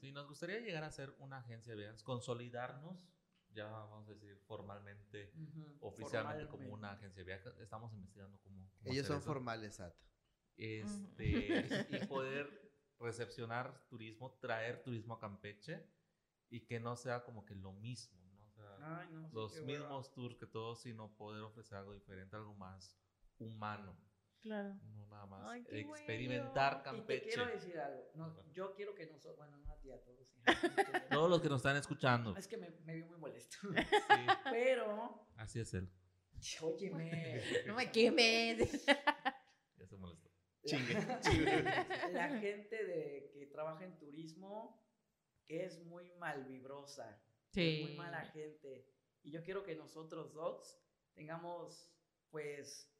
Sí, 0.00 0.12
nos 0.12 0.28
gustaría 0.28 0.58
llegar 0.60 0.82
a 0.84 0.90
ser 0.90 1.14
una 1.18 1.38
agencia 1.38 1.74
de 1.74 1.80
viajes, 1.82 2.02
consolidarnos, 2.02 3.08
ya 3.54 3.66
vamos 3.66 4.08
a 4.08 4.12
decir 4.12 4.36
formalmente, 4.46 5.32
Ujú, 5.36 5.76
oficialmente 5.80 6.46
como 6.46 6.62
formalmente. 6.64 6.74
una 6.74 6.92
agencia 6.92 7.20
de 7.20 7.24
viajes. 7.26 7.52
Estamos 7.60 7.92
investigando 7.92 8.38
cómo. 8.42 8.56
cómo 8.78 8.90
Ellos 8.90 9.04
hacer 9.04 9.06
son 9.06 9.16
eso. 9.18 9.26
formales, 9.26 9.74
SAT. 9.76 9.94
Este, 10.56 11.86
y 11.90 12.06
poder 12.06 12.72
recepcionar 12.98 13.86
turismo, 13.88 14.38
traer 14.40 14.82
turismo 14.82 15.14
a 15.14 15.20
Campeche 15.20 15.84
y 16.50 16.60
que 16.66 16.78
no 16.78 16.96
sea 16.96 17.24
como 17.24 17.44
que 17.44 17.54
lo 17.54 17.72
mismo, 17.72 18.20
¿no? 18.30 18.46
O 18.46 18.50
sea, 18.52 18.76
Ay, 19.00 19.08
no, 19.10 19.28
sí, 19.28 19.34
los 19.34 19.62
mismos 19.62 20.12
tours 20.12 20.36
que 20.36 20.46
todos, 20.46 20.82
sino 20.82 21.16
poder 21.16 21.42
ofrecer 21.42 21.78
algo 21.78 21.94
diferente, 21.94 22.36
algo 22.36 22.54
más 22.54 22.96
humano. 23.38 23.96
Claro. 24.40 24.74
No 24.82 25.06
nada 25.06 25.26
más. 25.26 25.48
Ay, 25.48 25.64
experimentar 25.70 26.82
bueno. 26.82 26.98
Y 26.98 27.00
te 27.02 27.14
Campeche. 27.14 27.28
quiero 27.28 27.46
decir 27.46 27.78
algo. 27.78 28.10
No, 28.14 28.52
yo 28.52 28.74
quiero 28.74 28.94
que 28.94 29.06
nosotros, 29.06 29.36
bueno, 29.36 29.56
no 29.58 29.72
a 29.72 29.78
ti, 29.78 29.90
a 29.90 30.00
todos. 30.02 30.28
Todos 31.10 31.30
los 31.30 31.40
que 31.40 31.48
nos 31.48 31.58
están 31.58 31.76
escuchando. 31.76 32.36
Es 32.36 32.48
que 32.48 32.56
me, 32.56 32.70
me 32.84 32.96
vi 32.96 33.04
muy 33.04 33.16
molesto. 33.16 33.56
Sí, 33.60 34.26
Pero, 34.50 35.28
así 35.36 35.60
es 35.60 35.72
él. 35.74 35.88
óyeme. 36.60 37.40
No 37.66 37.76
me 37.76 37.90
quemes. 37.92 38.84
La 42.12 42.38
gente 42.38 42.84
de, 42.84 43.30
que 43.34 43.46
trabaja 43.46 43.84
en 43.84 43.98
turismo 43.98 44.80
es 45.48 45.84
muy 45.84 46.10
malvibrosa. 46.18 47.20
Sí. 47.52 47.82
Es 47.82 47.88
muy 47.88 47.96
mala 47.96 48.24
gente. 48.26 48.86
Y 49.22 49.30
yo 49.30 49.42
quiero 49.42 49.64
que 49.64 49.74
nosotros 49.74 50.32
dos 50.32 50.80
tengamos, 51.14 51.92
pues, 52.30 52.92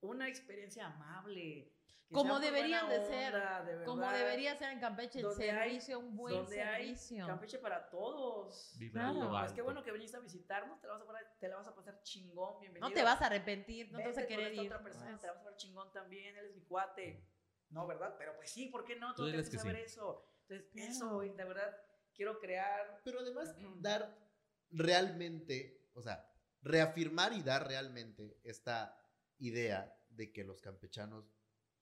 una 0.00 0.28
experiencia 0.28 0.86
amable. 0.86 1.73
Que 2.08 2.14
Como 2.14 2.38
deberían 2.38 2.88
de 2.88 3.04
ser, 3.06 3.34
onda, 3.34 3.62
de 3.64 3.84
Como 3.84 4.06
debería 4.10 4.54
ser 4.56 4.70
en 4.72 4.80
Campeche 4.80 5.18
el 5.20 5.24
donde 5.24 5.50
hay- 5.50 5.68
servicio, 5.70 5.98
un 5.98 6.14
buen 6.16 6.34
donde 6.34 6.62
hay 6.62 6.84
servicio. 6.94 7.26
Campeche 7.26 7.58
para 7.58 7.88
todos. 7.88 8.76
Claro. 8.92 9.22
Es 9.44 9.52
que 9.52 9.60
alto. 9.60 9.64
bueno 9.64 9.82
que 9.82 9.90
viniste 9.92 10.16
a 10.16 10.20
visitarnos, 10.20 10.80
te 10.80 10.86
la 10.86 10.92
vas 10.94 11.02
a, 11.02 11.06
pasar- 11.06 11.36
te 11.40 11.48
la 11.48 11.56
vas 11.56 11.66
a 11.66 11.74
pasar 11.74 12.02
chingón, 12.02 12.60
bienvenido. 12.60 12.88
No 12.88 12.94
te 12.94 13.02
vas 13.02 13.20
a 13.22 13.26
arrepentir, 13.26 13.90
no 13.90 13.98
te 13.98 14.08
vas 14.08 14.18
a 14.18 14.20
Vete 14.20 14.28
querer 14.36 14.52
ir. 14.54 14.60
otra 14.60 14.78
te 14.84 14.90
la 14.98 15.12
vas 15.12 15.24
a 15.24 15.34
pasar 15.34 15.56
chingón 15.56 15.90
también, 15.92 16.36
él 16.36 16.46
es 16.46 16.54
mi 16.54 16.62
cuate. 16.64 17.26
No, 17.70 17.86
¿verdad? 17.86 18.14
Pero 18.18 18.36
pues 18.36 18.50
sí, 18.50 18.66
¿por 18.66 18.84
qué 18.84 18.96
no? 18.96 19.14
Tú 19.14 19.24
tienes 19.24 19.46
que 19.48 19.56
que 19.56 19.62
saber 19.62 19.76
sí. 19.76 19.82
eso. 19.82 20.28
Entonces, 20.46 20.70
Claro. 20.72 20.90
eso, 21.22 21.34
de 21.36 21.44
verdad, 21.44 21.76
quiero 22.14 22.38
crear 22.38 23.00
Pero 23.02 23.20
además, 23.20 23.56
dar 23.80 24.14
realmente, 24.70 25.88
o 25.94 26.02
sea, 26.02 26.30
reafirmar 26.62 27.32
y 27.32 27.42
dar 27.42 27.66
realmente 27.66 28.38
esta 28.44 28.96
idea 29.38 29.96
de 30.10 30.32
que 30.32 30.44
los 30.44 30.60
campechanos 30.60 31.33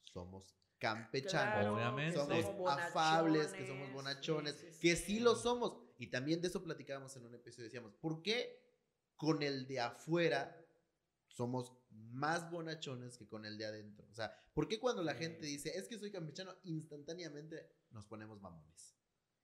somos 0.04 0.54
campechanos. 0.78 1.54
Claro, 1.54 1.74
Obviamente. 1.74 2.16
Somos 2.18 2.44
bonachones, 2.56 2.86
afables, 2.86 3.52
que 3.52 3.66
somos 3.66 3.92
bonachones, 3.92 4.54
sí, 4.56 4.66
sí, 4.72 4.80
que 4.80 4.96
sí. 4.96 5.04
sí 5.04 5.20
lo 5.20 5.34
somos. 5.36 5.78
Y 5.98 6.08
también 6.08 6.40
de 6.40 6.48
eso 6.48 6.62
platicábamos 6.62 7.14
en 7.16 7.24
un 7.26 7.34
episodio. 7.34 7.64
Decíamos, 7.64 7.94
¿por 7.94 8.22
qué 8.22 8.60
con 9.16 9.42
el 9.42 9.66
de 9.68 9.80
afuera 9.80 10.58
somos 11.28 11.72
más 11.90 12.50
bonachones 12.50 13.16
que 13.16 13.28
con 13.28 13.44
el 13.46 13.56
de 13.56 13.66
adentro? 13.66 14.06
O 14.10 14.14
sea, 14.14 14.34
¿por 14.52 14.66
qué 14.68 14.80
cuando 14.80 15.02
la 15.02 15.12
Sí. 15.12 15.18
gente 15.20 15.46
dice, 15.46 15.70
es 15.78 15.86
que 15.88 15.98
soy 15.98 16.10
campechano, 16.10 16.56
instantáneamente 16.64 17.70
nos 17.90 18.04
ponemos 18.06 18.40
mamones? 18.40 18.96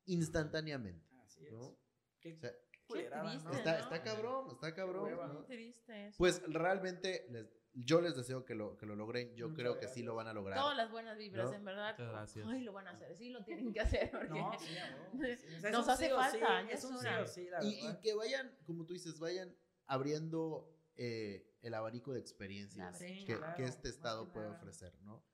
Instantáneamente. 0.06 1.06
Así 1.24 1.47
es. 1.47 1.52
¿no? 1.52 1.78
Qué 2.20 2.35
O 2.35 2.39
sea, 2.40 2.52
culerada, 2.86 3.30
triste, 3.30 3.48
¿no? 3.48 3.55
está, 3.55 3.72
¿no? 3.72 3.85
está 3.85 4.02
cabrón, 4.02 4.51
está 4.51 4.74
cabrón. 4.74 5.10
¿no? 5.16 5.35
Muy 5.35 5.47
triste 5.47 6.06
eso. 6.09 6.16
Pues 6.18 6.43
realmente 6.48 7.26
les- 7.30 7.57
yo 7.84 8.00
les 8.00 8.16
deseo 8.16 8.44
que 8.44 8.55
lo, 8.55 8.76
que 8.76 8.86
lo 8.86 8.96
logren. 8.96 9.34
Yo 9.36 9.48
Muchas 9.48 9.60
creo 9.62 9.74
que 9.74 9.80
sí 9.82 9.86
gracias. 9.86 10.06
lo 10.06 10.14
van 10.16 10.26
a 10.28 10.32
lograr. 10.32 10.59
Todas 10.59 10.76
las 10.76 10.90
buenas 10.90 11.16
vibras, 11.18 11.50
¿No? 11.50 11.55
en 11.56 11.64
verdad. 11.64 11.92
Muchas 11.98 12.10
gracias. 12.12 12.46
Ay, 12.48 12.60
lo 12.62 12.72
van 12.72 12.86
a 12.88 12.90
hacer. 12.90 13.16
Sí, 13.16 13.30
lo 13.30 13.44
tienen 13.44 13.72
que 13.72 13.80
hacer. 13.80 14.10
Porque... 14.10 14.28
No, 14.40 14.52
sí, 14.59 14.66
huevo, 14.74 15.36
sí. 15.38 15.46
O 15.56 15.60
sea, 15.60 15.70
es 15.70 15.76
Nos 15.76 15.88
hace 15.88 16.06
sí 16.06 16.10
falta, 16.14 16.60
es 16.70 16.84
un 16.84 16.98
sí 16.98 17.06
hora. 17.06 17.22
o 17.22 17.26
sí, 17.26 17.48
la 17.50 17.64
Y, 17.64 17.96
que 18.02 18.14
vayan, 18.14 18.52
como 18.66 18.84
tú 18.84 18.94
dices, 18.94 19.18
vayan 19.20 19.55
abriendo 19.86 20.74
eh, 20.96 21.50
el 21.62 21.74
abanico 21.74 22.12
de 22.12 22.20
experiencias 22.20 22.98
que, 22.98 23.24
claro, 23.36 23.56
que 23.56 23.64
este 23.64 23.88
estado 23.88 24.26
que 24.26 24.32
puede 24.32 24.48
ofrecer, 24.48 24.92
¿no? 25.02 25.24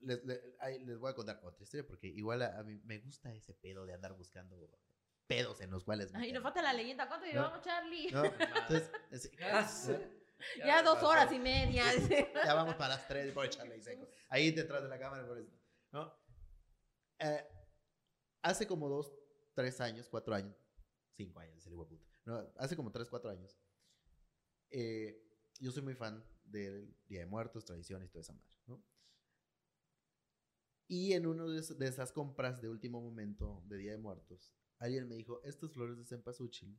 Les, 0.00 0.22
le- 0.24 0.42
ahí 0.60 0.84
les 0.84 0.98
voy 0.98 1.10
a 1.10 1.14
contar 1.14 1.40
otra 1.42 1.62
historia 1.62 1.86
porque 1.86 2.06
igual 2.08 2.42
a, 2.42 2.58
a 2.58 2.62
mí 2.64 2.78
me 2.84 2.98
gusta 2.98 3.32
ese 3.32 3.54
pedo 3.54 3.86
de 3.86 3.94
andar 3.94 4.12
buscando 4.14 4.70
pedos 5.26 5.60
en 5.60 5.70
los 5.70 5.84
cuales... 5.84 6.08
Ay, 6.14 6.20
meterme, 6.20 6.32
nos 6.34 6.42
falta 6.42 6.62
la 6.62 6.72
leyenda. 6.72 7.08
¿Cuánto 7.08 7.26
No. 7.26 7.32
llevamos, 7.32 7.60
Charlie? 7.62 8.10
¿no? 8.12 8.24
Entonces, 8.24 8.90
es- 9.10 9.30
Sí. 10.38 10.60
Ya 10.64 10.82
dos 10.82 11.02
horas 11.02 11.30
y 11.32 11.38
media. 11.38 11.84
ya 12.44 12.54
vamos 12.54 12.74
para 12.76 12.94
las 12.96 13.06
tres 13.06 13.32
por 13.32 13.44
echarle 13.46 13.74
ahí 13.74 13.82
seco. 13.82 14.08
Ahí 14.28 14.50
detrás 14.52 14.82
de 14.82 14.88
la 14.88 14.98
cámara, 14.98 15.26
por 15.26 15.38
eso, 15.38 15.52
¿no? 15.92 16.12
Eh, 17.18 17.44
hace 18.42 18.66
como 18.66 18.88
dos, 18.88 19.12
tres 19.54 19.80
años, 19.80 20.08
cuatro 20.08 20.34
años, 20.34 20.56
cinco 21.12 21.40
años, 21.40 21.56
ese 21.58 21.70
puta. 21.70 21.94
No, 22.24 22.52
hace 22.56 22.76
como 22.76 22.92
tres, 22.92 23.08
cuatro 23.08 23.30
años. 23.30 23.58
eh, 24.70 25.22
yo 25.58 25.72
soy 25.72 25.82
muy 25.82 25.94
fan 25.94 26.22
del 26.44 26.94
Día 27.08 27.20
de 27.20 27.26
Muertos, 27.26 27.64
tradiciones 27.64 28.08
y 28.08 28.12
toda 28.12 28.20
esa 28.22 28.32
madre, 28.34 28.54
¿no? 28.66 28.84
Y 30.88 31.12
en 31.14 31.26
una 31.26 31.44
de, 31.44 31.60
de 31.60 31.86
esas 31.88 32.12
compras 32.12 32.60
de 32.60 32.68
último 32.68 33.00
momento 33.00 33.62
de 33.66 33.76
Día 33.78 33.92
de 33.92 33.98
Muertos, 33.98 34.54
alguien 34.78 35.08
me 35.08 35.16
dijo, 35.16 35.40
estas 35.44 35.72
flores 35.72 35.98
de 35.98 36.04
cempasúchil 36.04 36.78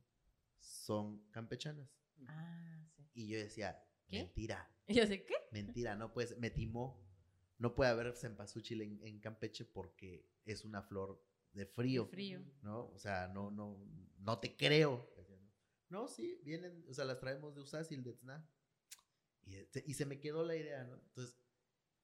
son 0.58 1.28
campechanas. 1.30 1.90
Ah. 2.26 2.87
Y 3.18 3.26
yo 3.26 3.38
decía, 3.38 3.82
¿Qué? 4.06 4.18
mentira, 4.18 4.70
Y 4.86 4.94
yo 4.94 5.06
sé, 5.06 5.24
¿qué? 5.24 5.34
Mentira, 5.52 5.96
no 5.96 6.12
pues 6.12 6.38
me 6.38 6.50
timó. 6.50 7.04
No 7.58 7.74
puede 7.74 7.90
haber 7.90 8.14
cempasúchil 8.14 8.80
en, 8.82 9.00
en 9.04 9.18
Campeche 9.18 9.64
porque 9.64 10.30
es 10.44 10.64
una 10.64 10.82
flor 10.82 11.20
de 11.52 11.66
frío, 11.66 12.04
De 12.04 12.10
frío. 12.10 12.40
¿no? 12.62 12.86
O 12.90 12.98
sea, 12.98 13.26
no, 13.28 13.50
no, 13.50 13.76
no 14.18 14.38
te 14.38 14.56
creo. 14.56 15.12
No, 15.88 16.06
sí, 16.06 16.40
vienen, 16.44 16.84
o 16.88 16.94
sea, 16.94 17.04
las 17.04 17.18
traemos 17.18 17.54
de 17.56 17.62
Usasil, 17.62 18.04
de 18.04 18.12
Tzna. 18.12 18.48
Y, 19.42 19.56
este- 19.56 19.82
y 19.86 19.94
se 19.94 20.06
me 20.06 20.20
quedó 20.20 20.44
la 20.44 20.54
idea, 20.54 20.84
¿no? 20.84 20.94
Entonces, 20.94 21.36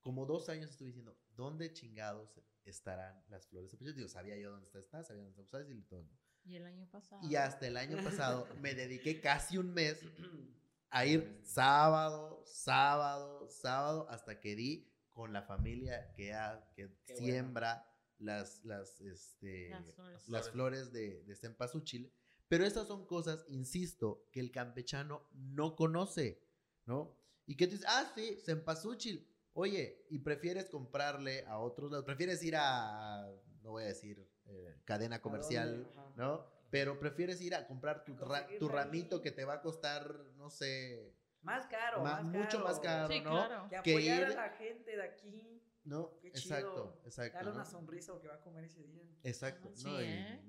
como 0.01 0.27
dos 0.27 0.49
años 0.49 0.71
estuve 0.71 0.89
diciendo, 0.89 1.17
¿dónde 1.37 1.73
chingados 1.73 2.41
estarán 2.65 3.23
las 3.29 3.47
flores 3.47 3.71
de 3.71 3.79
Campeche? 3.79 3.97
Digo, 3.99 4.09
sabía 4.09 4.37
yo 4.37 4.51
dónde 4.51 4.67
está 4.67 4.83
Tzna, 4.83 5.05
sabía 5.05 5.23
dónde 5.23 5.41
está 5.41 5.43
Usasil 5.59 5.79
y 5.79 5.83
todo, 5.85 6.03
¿no? 6.05 6.19
Y 6.45 6.57
el 6.57 6.67
año 6.67 6.87
pasado. 6.91 7.23
Y 7.29 7.37
hasta 7.37 7.67
el 7.69 7.77
año 7.77 8.03
pasado 8.03 8.47
me 8.61 8.75
dediqué 8.75 9.21
casi 9.21 9.57
un 9.59 9.73
mes 9.73 9.99
a 10.95 11.07
ir 11.07 11.41
sábado, 11.43 12.43
sábado, 12.47 13.49
sábado, 13.51 14.07
hasta 14.09 14.41
que 14.41 14.55
di 14.57 14.91
con 15.13 15.33
la 15.33 15.43
familia 15.43 16.13
que, 16.15 16.33
ha- 16.33 16.69
que 16.75 16.89
Qué 17.07 17.17
siembra 17.17 17.87
las, 18.19 18.65
las, 18.65 19.01
este, 19.01 19.71
Las 19.71 19.95
flores. 19.95 20.29
las 20.29 20.51
flores 20.51 20.93
de, 20.93 21.23
de 21.25 21.37
cempasúchil. 21.37 22.13
Pero 22.49 22.65
estas 22.65 22.87
son 22.87 23.07
cosas, 23.07 23.45
insisto, 23.49 24.29
que 24.31 24.41
el 24.41 24.51
campechano 24.53 25.29
no 25.33 25.77
conoce, 25.77 26.43
¿no? 26.87 27.17
Y 27.47 27.57
que 27.57 27.67
tú 27.67 27.73
dices, 27.73 27.87
ah, 27.89 28.13
sí, 28.15 28.39
cempasúchil. 28.45 29.29
Oye, 29.53 30.07
y 30.11 30.19
prefieres 30.19 30.69
comprarle 30.69 31.45
a 31.47 31.59
otros 31.59 31.91
lados, 31.91 32.05
prefieres 32.05 32.43
ir 32.43 32.55
a, 32.57 33.31
no 33.63 33.71
voy 33.71 33.85
a 33.85 33.87
decir, 33.87 34.29
eh, 34.47 34.81
cadena 34.85 35.21
comercial. 35.23 35.89
¿no? 36.17 36.47
Pero 36.75 36.99
prefieres 36.99 37.41
ir 37.41 37.55
a 37.55 37.69
comprar 37.69 38.05
tu, 38.05 38.17
ra- 38.17 38.49
tu 38.59 38.67
ramito 38.69 39.23
que 39.23 39.31
te 39.31 39.45
va 39.45 39.55
a 39.55 39.63
costar, 39.63 40.13
no 40.35 40.51
sé, 40.51 41.15
Más 41.43 41.67
caro, 41.67 42.03
ma- 42.03 42.21
más 42.21 42.25
mucho 42.25 42.59
más 42.65 42.81
caro, 42.81 43.07
Sí, 43.07 43.21
¿no? 43.21 43.31
claro. 43.31 43.69
Que 43.69 43.81
que 43.83 43.91
apoyar 43.93 44.21
ir- 44.29 44.33
a 44.33 44.49
la 44.49 44.51
gente 44.57 44.97
de 44.97 45.03
aquí. 45.05 45.63
¿No? 45.85 46.19
Qué 46.21 46.33
chido. 46.33 46.57
exacto, 46.59 47.01
exacto. 47.05 47.35
Darle 47.37 47.51
¿no? 47.51 47.55
una 47.57 47.65
sonrisa 47.65 48.13
porque 48.13 48.27
va 48.27 48.35
a 48.35 48.41
comer 48.41 48.65
ese 48.65 48.83
día. 48.83 49.05
Exacto. 49.23 49.69
Ah, 49.71 49.77
sí, 49.77 49.85
¿no? 49.85 50.03
Y- 50.03 50.05
¿eh? 50.05 50.41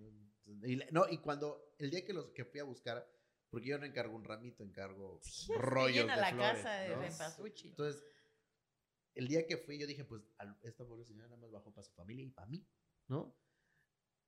y, 0.64 0.76
la- 0.78 0.88
no, 0.90 1.08
y 1.08 1.20
cuando, 1.20 1.76
el 1.78 1.92
día 1.92 2.04
que 2.04 2.14
los 2.14 2.32
que 2.32 2.44
fui 2.44 2.60
a 2.60 2.64
buscar, 2.64 3.08
porque 3.52 3.68
yo 3.68 3.78
no 3.78 3.86
encargo 3.86 4.16
un 4.16 4.24
ramito, 4.24 4.64
encargo 4.64 5.20
Sí, 5.22 5.54
rollos 5.60 6.08
de 6.08 6.16
la 6.16 6.30
flores, 6.32 6.64
casa 6.64 6.72
de 6.80 6.96
¿no? 6.96 7.02
cempasúchil. 7.04 7.70
Entonces, 7.70 8.04
el 9.14 9.28
día 9.28 9.46
que 9.46 9.58
fui, 9.58 9.78
yo 9.78 9.86
dije, 9.86 10.04
pues, 10.06 10.24
esta 10.64 10.84
pobre 10.88 11.06
señora 11.06 11.28
nada 11.28 11.40
más 11.40 11.52
bajó 11.52 11.72
para 11.72 11.84
su 11.84 11.94
familia 11.94 12.26
y 12.26 12.32
para 12.32 12.48
mí, 12.48 12.66
¿no? 13.10 13.36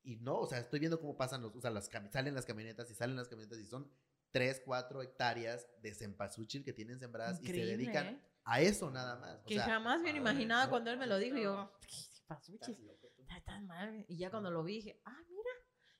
Y 0.03 0.15
no, 0.18 0.40
o 0.40 0.48
sea, 0.48 0.60
estoy 0.60 0.80
viendo 0.80 0.99
cómo 0.99 1.18
pasan 1.18 1.41
los, 1.41 1.56
o 1.56 1.61
sea, 1.61 1.69
las 1.72 1.90
salen 2.11 2.34
las 2.36 2.45
camionetas 2.45 2.90
y 2.91 2.95
salen 2.95 3.15
las 3.15 3.28
camionetas 3.28 3.60
y 3.60 3.65
son 3.65 3.91
3, 4.32 4.61
4 4.65 5.02
hectáreas 5.02 5.68
de 5.82 5.94
cempasúchil 5.94 6.64
que 6.64 6.74
tienen 6.74 6.99
sembradas 6.99 7.36
y 7.41 7.45
se 7.45 7.52
Increíble, 7.52 7.72
dedican 7.78 8.07
¿eh? 8.07 8.22
a 8.45 8.61
eso 8.61 8.90
nada 8.90 9.18
más. 9.18 9.40
O 9.41 9.45
Que 9.45 9.56
sea, 9.56 9.65
jamás 9.65 10.02
hubiera 10.02 10.18
padre, 10.19 10.32
imaginado 10.32 10.64
¿no? 10.65 10.69
cuando 10.69 10.91
él 10.91 10.98
me 10.98 11.07
lo 11.07 11.18
dijo. 11.18 11.38
Yo, 11.38 11.72
¿qué 11.82 11.95
cempasúchil? 12.15 12.90
Está 13.18 13.41
tan 13.41 13.65
mal. 13.68 14.06
Y 14.07 14.18
ya 14.18 14.30
cuando 14.30 14.49
lo 14.52 14.64
vi 14.64 14.76
dije, 14.76 15.02
ah, 15.06 15.18
mira. 15.30 15.49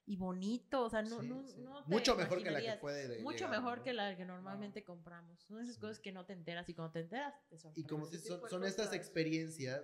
Y 0.06 0.16
bonito. 0.16 0.84
O 0.86 0.90
sea, 0.90 1.02
no, 1.02 1.20
sí, 1.22 1.28
no, 1.28 1.46
sí. 1.46 1.60
no 1.62 1.84
te 1.84 1.90
Mucho 1.90 2.16
mejor 2.16 2.42
que 2.42 2.52
la 2.52 2.62
que 2.62 2.78
puede 2.80 3.08
de- 3.10 3.22
Mucho 3.24 3.40
llegar, 3.46 3.52
mejor 3.60 3.78
¿no? 3.80 3.84
que 3.84 3.94
la 3.94 4.16
que 4.16 4.24
normalmente 4.26 4.84
compramos. 4.86 5.42
Son 5.42 5.60
esas 5.62 5.76
Sí. 5.76 5.82
cosas 5.82 6.00
que 6.00 6.14
no 6.14 6.26
te 6.26 6.32
enteras 6.34 6.70
y 6.70 6.74
cuando 6.74 6.94
te 6.94 7.00
enteras 7.02 7.34
te 7.50 7.56
Y 7.56 7.60
sorprendes. 7.60 7.92
como 7.92 8.06
si 8.08 8.18
son, 8.20 8.50
son 8.50 8.64
estas 8.64 8.94
experiencias 8.94 9.82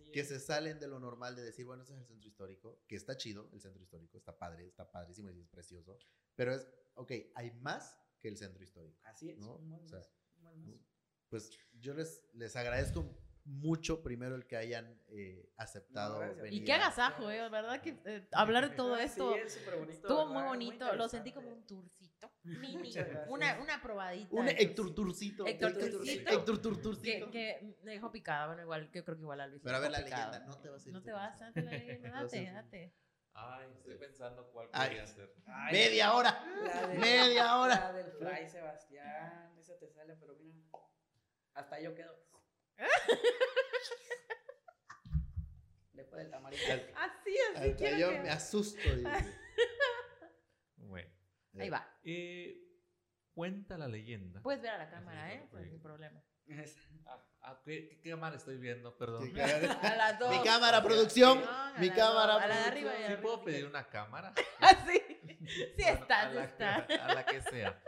Así 0.00 0.12
que 0.12 0.20
es. 0.20 0.28
se 0.28 0.40
salen 0.40 0.78
de 0.78 0.88
lo 0.88 0.98
normal 1.00 1.36
de 1.36 1.42
decir, 1.42 1.64
bueno, 1.64 1.82
este 1.82 1.94
es 1.94 2.00
el 2.00 2.06
centro 2.06 2.28
histórico, 2.28 2.84
que 2.86 2.96
está 2.96 3.16
chido, 3.16 3.48
el 3.52 3.60
centro 3.60 3.82
histórico 3.82 4.18
está 4.18 4.38
padre, 4.38 4.66
está 4.66 4.90
padrísimo 4.90 5.30
y 5.30 5.40
es 5.40 5.48
precioso, 5.48 5.98
pero 6.34 6.54
es, 6.54 6.66
ok, 6.94 7.12
hay 7.34 7.50
más 7.60 7.98
que 8.20 8.28
el 8.28 8.36
centro 8.36 8.62
histórico. 8.62 9.00
Así 9.04 9.30
es. 9.30 9.38
¿no? 9.38 9.56
un 9.56 9.70
buen 9.70 9.84
O 9.84 9.88
sea, 9.88 10.00
un 10.36 10.42
buen 10.42 10.64
más. 10.64 10.80
Pues 11.28 11.50
yo 11.80 11.94
les, 11.94 12.22
les 12.34 12.54
agradezco 12.56 13.04
mucho 13.44 14.02
primero 14.02 14.34
el 14.36 14.46
que 14.46 14.56
hayan 14.56 14.98
eh, 15.08 15.50
aceptado 15.56 16.24
No, 16.24 16.34
venir. 16.36 16.62
Y 16.62 16.64
qué 16.64 16.72
agasajo, 16.72 17.30
¿eh? 17.30 17.48
¿Verdad? 17.50 17.80
Que 17.82 17.98
eh, 18.06 18.26
hablar 18.32 18.70
de 18.70 18.76
todo 18.76 18.96
esto 18.96 19.34
Sí, 19.34 19.40
es 19.40 19.54
súper 19.54 19.74
bonito. 19.76 19.92
estuvo 19.92 20.26
muy 20.26 20.42
bonito. 20.44 20.94
Lo 20.96 21.08
sentí 21.08 21.32
como 21.32 21.50
un 21.50 21.66
turcito. 21.66 22.30
Mini. 22.44 22.92
Una, 23.28 23.60
una 23.60 23.82
probadita. 23.82 24.34
Un 24.34 24.48
Héctor 24.48 24.94
Turcito. 24.94 25.44
Que, 25.44 27.28
que 27.30 27.76
me 27.82 27.92
dejó 27.92 28.10
picada. 28.10 28.46
Bueno, 28.46 28.62
igual, 28.62 28.90
yo 28.92 29.04
creo 29.04 29.16
que 29.16 29.22
igual 29.22 29.40
a 29.40 29.46
Luis. 29.46 29.60
Pero 29.62 29.76
a 29.76 29.80
ver 29.80 29.90
la 29.90 30.00
leyenda, 30.00 30.38
no 30.40 30.58
te 30.58 30.68
vas 30.68 30.84
a 30.84 30.88
ir 30.88 30.94
No 30.94 31.02
te 31.02 31.12
vas, 31.12 31.38
date 31.38 31.62
la 31.62 31.70
leyenda, 31.70 32.10
date, 32.22 32.50
date. 32.52 32.94
Ay, 33.36 33.68
estoy 33.76 33.96
pensando 33.96 34.48
cuál 34.52 34.68
Ay. 34.72 34.88
podría 34.90 35.06
ser. 35.06 35.34
Ay, 35.46 35.72
Media 35.72 36.14
hora. 36.14 36.44
la 36.62 36.86
de- 36.86 36.98
Media 36.98 37.56
hora. 37.58 37.74
La 37.74 37.92
del 37.92 38.12
Fray 38.12 38.48
Sebastián. 38.48 39.52
Esa 39.58 39.76
te 39.78 39.88
sale, 39.88 40.14
pero 40.16 40.36
mira. 40.36 40.56
Hasta 41.54 41.80
yo 41.80 41.94
quedo. 41.94 42.16
Después 45.92 46.22
del 46.22 46.30
tamarito. 46.30 46.62
Así, 46.64 46.82
así 46.96 47.38
Hasta 47.70 47.76
quiero 47.76 47.98
yo 47.98 48.10
que- 48.10 48.20
me 48.20 48.30
asusto. 48.30 48.80
Bueno. 50.76 51.10
Ahí 51.58 51.70
va. 51.70 51.88
eh, 52.04 52.56
cuenta 53.32 53.76
la 53.78 53.88
leyenda. 53.88 54.40
Puedes 54.42 54.60
ver 54.62 54.70
a 54.72 54.78
la 54.78 54.90
cámara, 54.90 55.32
¿eh? 55.34 55.46
Pues, 55.50 55.68
sin 55.70 55.80
problema. 55.82 56.22
Ah, 57.06 57.26
ah, 57.40 57.60
¿qué, 57.64 57.98
qué 58.02 58.10
cámara 58.10 58.36
estoy 58.36 58.58
viendo? 58.58 58.96
Perdón. 58.98 59.32
A 59.82 59.96
las 59.96 60.18
dos. 60.18 60.30
Mi 60.36 60.42
cámara, 60.44 60.82
producción. 60.82 61.40
No, 61.40 61.48
a 61.50 61.74
Mi 61.78 61.88
cámara, 61.90 62.34
A 62.36 62.46
la 62.46 62.56
de 62.58 62.64
arriba 62.64 62.92
a 62.92 63.06
¿Sí 63.08 63.14
puedo 63.22 63.42
pedir 63.42 63.64
una 63.66 63.88
cámara? 63.88 64.34
Ah, 64.60 64.84
sí. 64.86 65.00
Sí 65.18 65.38
Bueno, 65.78 66.00
está, 66.02 66.20
a 66.20 66.28
sí 66.30 66.34
la 66.36 66.44
está. 66.44 66.74
a 66.76 67.14
la 67.14 67.24
que 67.26 67.40
sea. 67.42 67.82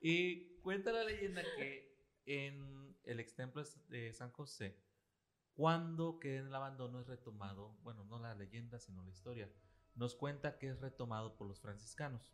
Y 0.00 0.58
cuenta 0.60 0.92
la 0.92 1.02
leyenda 1.04 1.42
que 1.56 1.96
en 2.26 2.83
el 3.04 3.20
ex 3.20 3.34
templo 3.34 3.62
de 3.88 4.12
San 4.12 4.30
José, 4.30 4.78
cuando 5.54 6.18
queda 6.18 6.40
en 6.40 6.46
el 6.46 6.54
abandono 6.54 7.00
es 7.00 7.06
retomado, 7.06 7.76
bueno, 7.82 8.04
no 8.04 8.18
la 8.18 8.34
leyenda, 8.34 8.78
sino 8.80 9.02
la 9.04 9.10
historia, 9.10 9.50
nos 9.94 10.14
cuenta 10.14 10.58
que 10.58 10.68
es 10.68 10.80
retomado 10.80 11.36
por 11.36 11.46
los 11.46 11.60
franciscanos. 11.60 12.32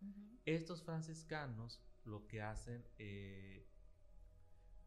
Ujú. 0.00 0.38
Estos 0.44 0.82
franciscanos 0.82 1.80
lo 2.04 2.26
que 2.26 2.42
hacen, 2.42 2.84
eh, 2.98 3.68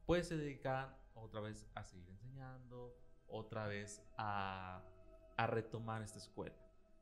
pues 0.05 0.27
se 0.27 0.37
dedican 0.37 0.95
otra 1.13 1.39
vez 1.39 1.65
a 1.75 1.83
seguir 1.85 2.09
enseñando, 2.09 2.93
otra 3.27 3.67
vez 3.67 4.01
a, 4.17 4.83
a 5.37 5.47
retomar 5.47 6.01
esta 6.01 6.19
escuela. 6.19 6.55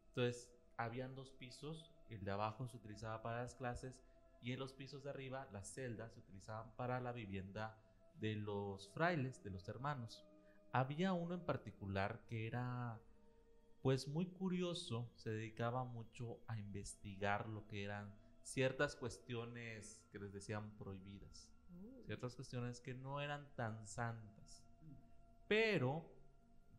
Entonces, 0.10 0.52
habían 0.78 1.16
dos 1.16 1.32
pisos, 1.32 1.92
el 2.10 2.24
de 2.24 2.32
abajo 2.32 2.68
se 2.68 2.78
utilizaba 2.78 3.24
para 3.24 3.42
las 3.42 3.56
clases 3.56 4.00
y 4.42 4.52
en 4.52 4.60
los 4.60 4.74
pisos 4.74 5.04
de 5.04 5.10
arriba 5.10 5.48
las 5.52 5.74
celdas 5.74 6.14
se 6.14 6.20
utilizaban 6.20 6.76
para 6.76 7.00
la 7.00 7.12
vivienda 7.12 7.76
de 8.20 8.36
los 8.36 8.90
frailes, 8.90 9.44
de 9.44 9.50
los 9.50 9.68
hermanos. 9.68 10.26
Había 10.72 11.14
uno 11.14 11.36
en 11.36 11.46
particular 11.46 12.24
que 12.26 12.48
era 12.48 13.00
pues 13.82 14.08
muy 14.08 14.28
curioso, 14.28 15.12
se 15.16 15.30
dedicaba 15.30 15.84
mucho 15.84 16.40
a 16.48 16.58
investigar 16.58 17.50
lo 17.50 17.68
que 17.68 17.84
eran 17.84 18.16
ciertas 18.42 18.96
cuestiones 18.96 20.02
que 20.10 20.20
les 20.20 20.32
decían 20.32 20.72
prohibidas, 20.78 21.52
ciertas 22.06 22.34
cuestiones 22.34 22.80
que 22.80 22.94
no 22.94 23.20
eran 23.20 23.46
tan 23.56 23.86
santas. 23.86 24.64
Pero 25.50 26.10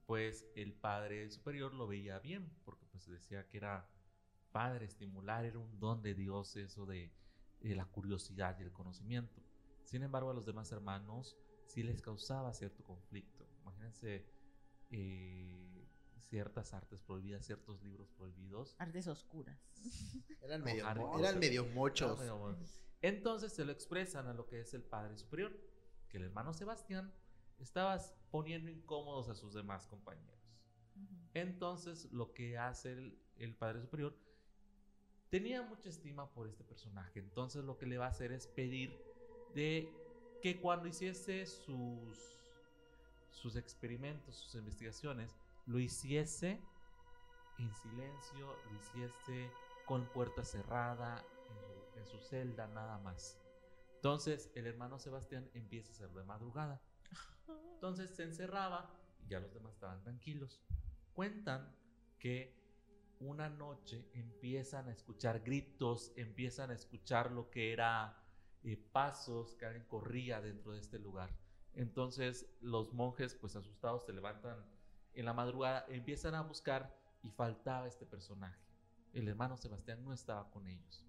pues 0.06 0.47
el 0.56 0.73
padre 0.73 1.31
superior 1.31 1.74
lo 1.74 1.86
veía 1.86 2.19
bien, 2.19 2.51
porque 2.65 2.86
pues 2.86 3.06
decía 3.06 3.47
que 3.48 3.59
era 3.59 3.86
padre 4.51 4.86
estimular, 4.86 5.44
era 5.44 5.59
un 5.59 5.78
don 5.78 6.02
de 6.02 6.15
Dios 6.15 6.56
eso 6.56 6.86
de, 6.86 7.12
de 7.61 7.74
la 7.74 7.85
curiosidad 7.85 8.59
y 8.59 8.62
el 8.62 8.73
conocimiento. 8.73 9.44
Sin 9.85 10.02
embargo, 10.02 10.31
a 10.31 10.35
los 10.35 10.47
demás 10.47 10.73
hermanos 10.73 11.36
sí 11.66 11.82
les 11.82 12.02
causaba 12.02 12.52
cierto 12.52 12.82
conflicto. 12.82 13.47
Imagínense 13.62 14.27
eh, 14.90 15.86
ciertas 16.19 16.73
artes 16.74 17.01
prohibidas, 17.02 17.44
ciertos 17.47 17.82
libros 17.82 18.11
prohibidos. 18.11 18.74
Artes 18.78 19.06
oscuras. 19.06 19.59
Eran 20.43 20.62
medio, 20.62 20.85
Potter. 20.94 21.24
eran 21.24 21.39
medio 21.39 21.65
mochos. 21.66 22.20
Ah, 22.20 22.32
bueno. 22.35 22.59
Entonces 23.02 23.52
se 23.52 23.65
lo 23.65 23.73
expresan 23.73 24.27
a 24.27 24.35
lo 24.35 24.47
que 24.47 24.61
es 24.61 24.74
el 24.74 24.82
Padre 24.82 25.16
Superior, 25.16 25.52
que 26.09 26.19
el 26.19 26.24
hermano 26.24 26.52
Sebastián 26.55 27.12
estaba 27.59 27.98
poniendo 28.31 28.70
incómodos 28.70 29.28
a 29.28 29.35
sus 29.35 29.55
demás 29.55 29.86
compañeros. 29.86 30.35
Entonces 31.35 32.11
lo 32.12 32.32
que 32.32 32.56
hace 32.59 32.93
el, 32.93 33.19
el 33.36 33.55
Padre 33.55 33.81
Superior 33.81 34.16
tenía 35.28 35.62
mucha 35.62 35.89
estima 35.89 36.31
por 36.32 36.47
este 36.47 36.65
personaje. 36.65 37.20
Entonces 37.20 37.65
lo 37.65 37.77
que 37.77 37.86
le 37.86 37.98
va 37.98 38.06
a 38.06 38.11
hacer 38.11 38.32
es 38.32 38.47
pedir 38.47 39.14
de 39.55 39.93
que 40.43 40.60
cuando 40.60 40.89
hiciese 40.89 41.47
sus, 41.47 42.36
sus 43.31 43.56
experimentos, 43.56 44.36
sus 44.36 44.55
investigaciones, 44.56 45.36
lo 45.66 45.78
hiciese 45.78 46.60
en 47.59 47.74
silencio, 47.74 48.56
lo 48.70 48.76
hiciese 48.76 49.51
con 49.86 50.05
puerta 50.06 50.44
cerrada, 50.44 51.24
en 51.51 51.60
su, 51.62 51.98
en 51.98 52.06
su 52.06 52.18
celda, 52.18 52.66
nada 52.68 52.98
más. 52.98 53.39
Entonces 53.97 54.51
el 54.55 54.66
hermano 54.66 54.98
Sebastián 54.98 55.48
empieza 55.55 55.89
a 55.89 55.93
hacerlo 55.93 56.20
de 56.20 56.26
madrugada. 56.26 56.82
Entonces 57.74 58.14
se 58.14 58.24
encerraba 58.24 58.90
y 59.24 59.28
ya 59.28 59.40
los 59.40 59.52
demás 59.55 59.72
estaban 59.72 60.02
tranquilos. 60.02 60.60
Cuentan 61.14 61.74
que 62.18 62.55
una 63.20 63.48
noche 63.48 64.05
empiezan 64.12 64.89
a 64.89 64.93
escuchar 64.93 65.40
gritos, 65.40 66.12
empiezan 66.16 66.70
a 66.70 66.74
escuchar 66.74 67.31
lo 67.31 67.51
que 67.51 67.72
era 67.72 68.24
pasos 68.93 69.55
que 69.57 69.66
alguien 69.66 69.85
corría 69.86 70.41
dentro 70.41 70.73
de 70.73 70.81
este 70.81 70.99
lugar. 70.99 71.31
Entonces 71.74 72.47
los 72.61 72.93
monjes, 72.93 73.35
pues 73.35 73.57
asustados, 73.57 74.05
se 74.07 74.12
levantan 74.12 74.65
en 75.12 75.24
la 75.24 75.32
madrugada, 75.32 75.85
empiezan 75.89 76.35
a 76.35 76.43
buscar 76.43 76.97
y 77.23 77.31
faltaba 77.31 77.86
este 77.86 78.07
personaje. 78.07 78.59
El 79.12 79.28
hermano 79.28 79.57
Sebastián 79.57 80.03
no 80.05 80.12
estaba 80.12 80.51
con 80.51 80.66
ellos. 80.66 81.05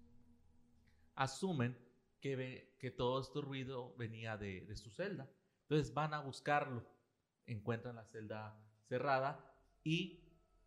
Asumen 1.14 1.76
que, 2.20 2.36
ve- 2.36 2.76
que 2.78 2.90
todo 2.90 3.20
este 3.20 3.40
ruido 3.40 3.94
venía 3.96 4.36
de, 4.36 4.60
de 4.66 4.76
su 4.76 4.90
celda. 4.90 5.28
Entonces 5.62 5.92
van 5.94 6.14
a 6.14 6.20
buscarlo. 6.20 6.84
Encuentran 7.46 7.96
la 7.96 8.04
celda 8.04 8.58
cerrada 8.88 9.52
y 9.84 10.22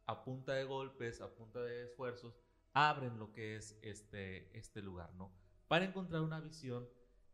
a 0.06 0.24
punta 0.24 0.54
de 0.54 0.64
golpes, 0.64 1.22
a 1.22 1.36
punta 1.36 1.62
de 1.62 1.84
esfuerzos, 1.84 2.40
abren 2.74 3.20
lo 3.20 3.32
que 3.32 3.56
es 3.56 3.78
este, 3.84 4.58
este 4.58 4.82
lugar, 4.82 5.14
¿no? 5.16 5.32
Para 5.70 5.86
encontrar 5.86 6.24
una 6.24 6.40
visión 6.40 6.90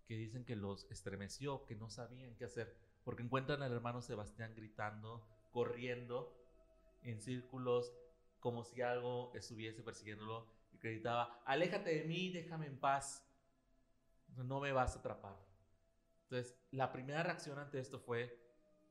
que 0.06 0.18
dicen 0.18 0.44
que 0.44 0.57
los 0.57 0.91
estremeció, 0.91 1.66
que 1.66 1.76
no 1.76 1.90
sabían 1.90 2.36
qué 2.36 2.44
hacer, 2.44 2.76
porque 3.06 3.24
encuentran 3.24 3.64
al 3.64 3.72
hermano 3.72 4.02
Sebastián 4.02 4.53
gritando, 4.53 5.26
corriendo 5.53 6.36
en 7.02 7.22
círculos, 7.22 7.94
como 8.41 8.66
si 8.66 8.82
algo 8.82 9.32
estuviese 9.36 9.84
persiguiéndolo, 9.84 10.45
y 10.74 10.80
que 10.80 10.91
gritaba, 10.91 11.41
aléjate 11.45 11.95
de 11.95 12.03
mí, 12.03 12.30
déjame 12.30 12.68
en 12.68 12.78
paz, 12.78 13.26
no 14.36 14.60
me 14.60 14.74
vas 14.74 14.98
a 14.98 14.99
atrapar. 14.99 15.38
Entonces, 16.24 16.60
la 16.72 16.91
primera 16.91 17.24
reacción 17.24 17.57
ante 17.57 17.80
esto 17.80 17.99
fue, 17.99 18.38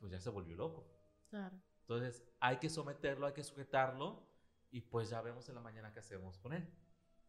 pues 0.00 0.10
ya 0.10 0.20
se 0.20 0.30
volvió 0.30 0.56
loco. 0.56 0.90
Claro. 1.28 1.60
Entonces, 1.80 2.26
hay 2.40 2.56
que 2.56 2.70
someterlo, 2.70 3.26
hay 3.26 3.34
que 3.34 3.44
sujetarlo 3.44 4.26
y 4.70 4.80
pues 4.80 5.10
ya 5.10 5.20
vemos 5.20 5.46
en 5.50 5.56
la 5.56 5.60
mañana 5.60 5.92
qué 5.92 6.00
hacemos 6.00 6.38
con 6.38 6.54
él. 6.54 6.66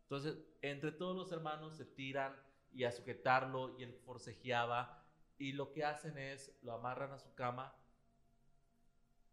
Entonces, 0.06 0.38
entre 0.62 0.92
todos 0.92 1.16
los 1.16 1.32
hermanos 1.32 1.76
se 1.76 1.86
tiran 1.86 2.36
y 2.72 2.84
a 2.84 2.92
sujetarlo 2.92 3.76
y 3.80 3.84
él 3.84 3.94
forcejeaba 4.06 5.04
y 5.40 5.54
lo 5.54 5.72
que 5.72 5.84
hacen 5.84 6.18
es 6.18 6.56
lo 6.62 6.74
amarran 6.74 7.12
a 7.12 7.20
su 7.20 7.34
cama 7.34 7.76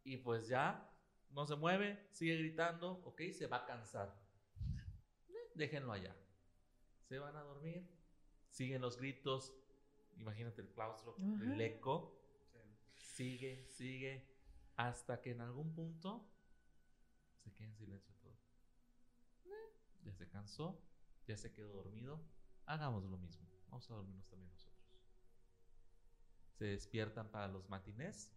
y 0.02 0.16
pues 0.16 0.48
ya 0.48 0.88
no 1.30 1.46
se 1.46 1.56
mueve, 1.56 2.08
sigue 2.12 2.36
gritando, 2.38 3.02
ok, 3.04 3.20
se 3.32 3.46
va 3.46 3.58
a 3.58 3.66
cansar. 3.66 4.14
Eh, 5.28 5.50
Déjenlo 5.54 5.92
allá. 5.92 6.16
Se 7.04 7.18
van 7.18 7.36
a 7.36 7.42
dormir, 7.42 7.86
siguen 8.48 8.80
los 8.80 8.96
gritos, 8.96 9.54
imagínate 10.16 10.62
el 10.62 10.68
claustro, 10.68 11.16
el 11.18 11.60
eco, 11.60 12.18
sigue, 12.94 13.66
sigue, 13.66 14.26
hasta 14.76 15.20
que 15.20 15.32
en 15.32 15.42
algún 15.42 15.74
punto 15.74 16.26
se 17.36 17.52
queda 17.52 17.68
en 17.68 17.76
silencio 17.76 18.14
Ya 20.02 20.12
se 20.12 20.28
cansó, 20.28 20.80
ya 21.26 21.36
se 21.36 21.52
quedó 21.52 21.72
dormido. 21.72 22.20
Hagamos 22.66 23.04
lo 23.04 23.18
mismo. 23.18 23.48
Vamos 23.68 23.90
a 23.90 23.94
dormirnos 23.94 24.28
también 24.28 24.50
nosotros. 24.50 24.72
Se 26.52 26.64
despiertan 26.66 27.30
para 27.30 27.48
los 27.48 27.68
matinés. 27.68 28.32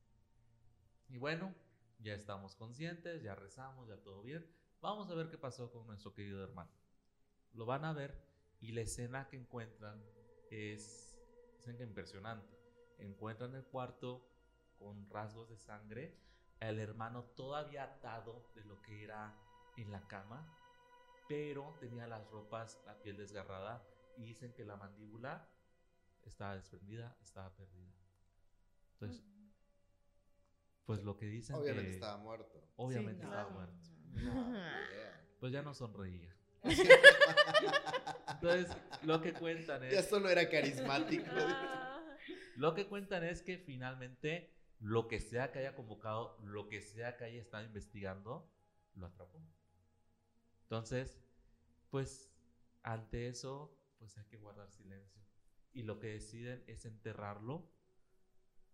Y 1.10 1.18
bueno, 1.18 1.54
ya 2.00 2.14
estamos 2.14 2.56
conscientes, 2.56 3.22
ya 3.22 3.36
rezamos, 3.36 3.88
ya 3.88 3.98
todo 3.98 4.22
bien. 4.22 4.46
Vamos 4.82 5.10
a 5.10 5.16
ver 5.16 5.30
qué 5.30 5.38
pasó 5.38 5.72
con 5.72 5.88
nuestro 5.88 6.14
querido 6.14 6.44
hermano. 6.44 6.72
Lo 7.54 7.66
van 7.66 7.86
a 7.86 7.94
ver 7.94 8.24
y 8.60 8.72
la 8.72 8.82
escena 8.82 9.28
que 9.28 9.38
encuentran 9.38 10.04
es, 10.50 11.18
que 11.64 11.84
impresionante. 11.84 12.56
Encuentran 13.00 13.56
el 13.56 13.66
cuarto 13.66 14.28
con 14.78 15.10
rasgos 15.10 15.50
de 15.50 15.58
sangre, 15.58 16.18
el 16.60 16.80
hermano 16.80 17.24
todavía 17.36 17.84
atado 17.84 18.52
de 18.56 18.64
lo 18.64 18.82
que 18.82 19.04
era 19.04 19.36
en 19.78 19.92
la 19.92 20.08
cama, 20.08 20.48
pero 21.28 21.76
tenía 21.80 22.08
las 22.08 22.30
ropas, 22.30 22.82
la 22.86 23.02
piel 23.02 23.18
desgarrada 23.18 23.84
y 24.18 24.24
dicen 24.24 24.54
que 24.54 24.66
la 24.66 24.76
mandíbula 24.76 25.48
estaba 26.24 26.56
desprendida, 26.56 27.16
estaba 27.22 27.56
perdida. 27.56 27.92
Entonces, 28.94 29.24
pues 30.86 31.04
lo 31.04 31.18
que 31.18 31.26
dicen 31.26 31.56
Obviamente 31.56 31.90
que 31.90 31.96
estaba 31.96 32.18
muerto. 32.18 32.64
obviamente 32.78 33.22
Sí, 33.22 33.26
estaba 33.26 33.44
claro. 33.50 33.56
muerto. 33.56 33.90
No. 34.14 34.56
Pues 35.40 35.52
ya 35.52 35.62
no 35.62 35.74
sonreía. 35.76 36.34
Entonces, 38.30 38.76
lo 39.04 39.22
que 39.22 39.34
cuentan 39.34 39.82
ya 39.82 40.00
es 40.00 40.10
solo 40.10 40.30
era 40.30 40.50
carismático. 40.50 41.26
Lo 42.56 42.74
que 42.74 42.88
cuentan 42.88 43.24
es 43.24 43.42
que 43.42 43.58
finalmente 43.58 44.56
lo 44.80 45.08
que 45.08 45.20
sea 45.20 45.52
que 45.52 45.60
haya 45.60 45.76
convocado, 45.76 46.38
lo 46.44 46.68
que 46.68 46.82
sea 46.82 47.18
que 47.18 47.26
haya 47.26 47.42
estado 47.42 47.64
investigando, 47.66 48.50
lo 48.96 49.08
atrapó. 49.08 49.40
Entonces, 50.66 51.22
pues 51.92 52.32
ante 52.82 53.28
eso, 53.28 53.80
pues 54.00 54.18
hay 54.18 54.26
que 54.26 54.38
guardar 54.38 54.72
silencio. 54.72 55.22
Y 55.74 55.84
lo 55.84 56.00
que 56.00 56.08
deciden 56.08 56.64
es 56.66 56.86
enterrarlo 56.86 57.72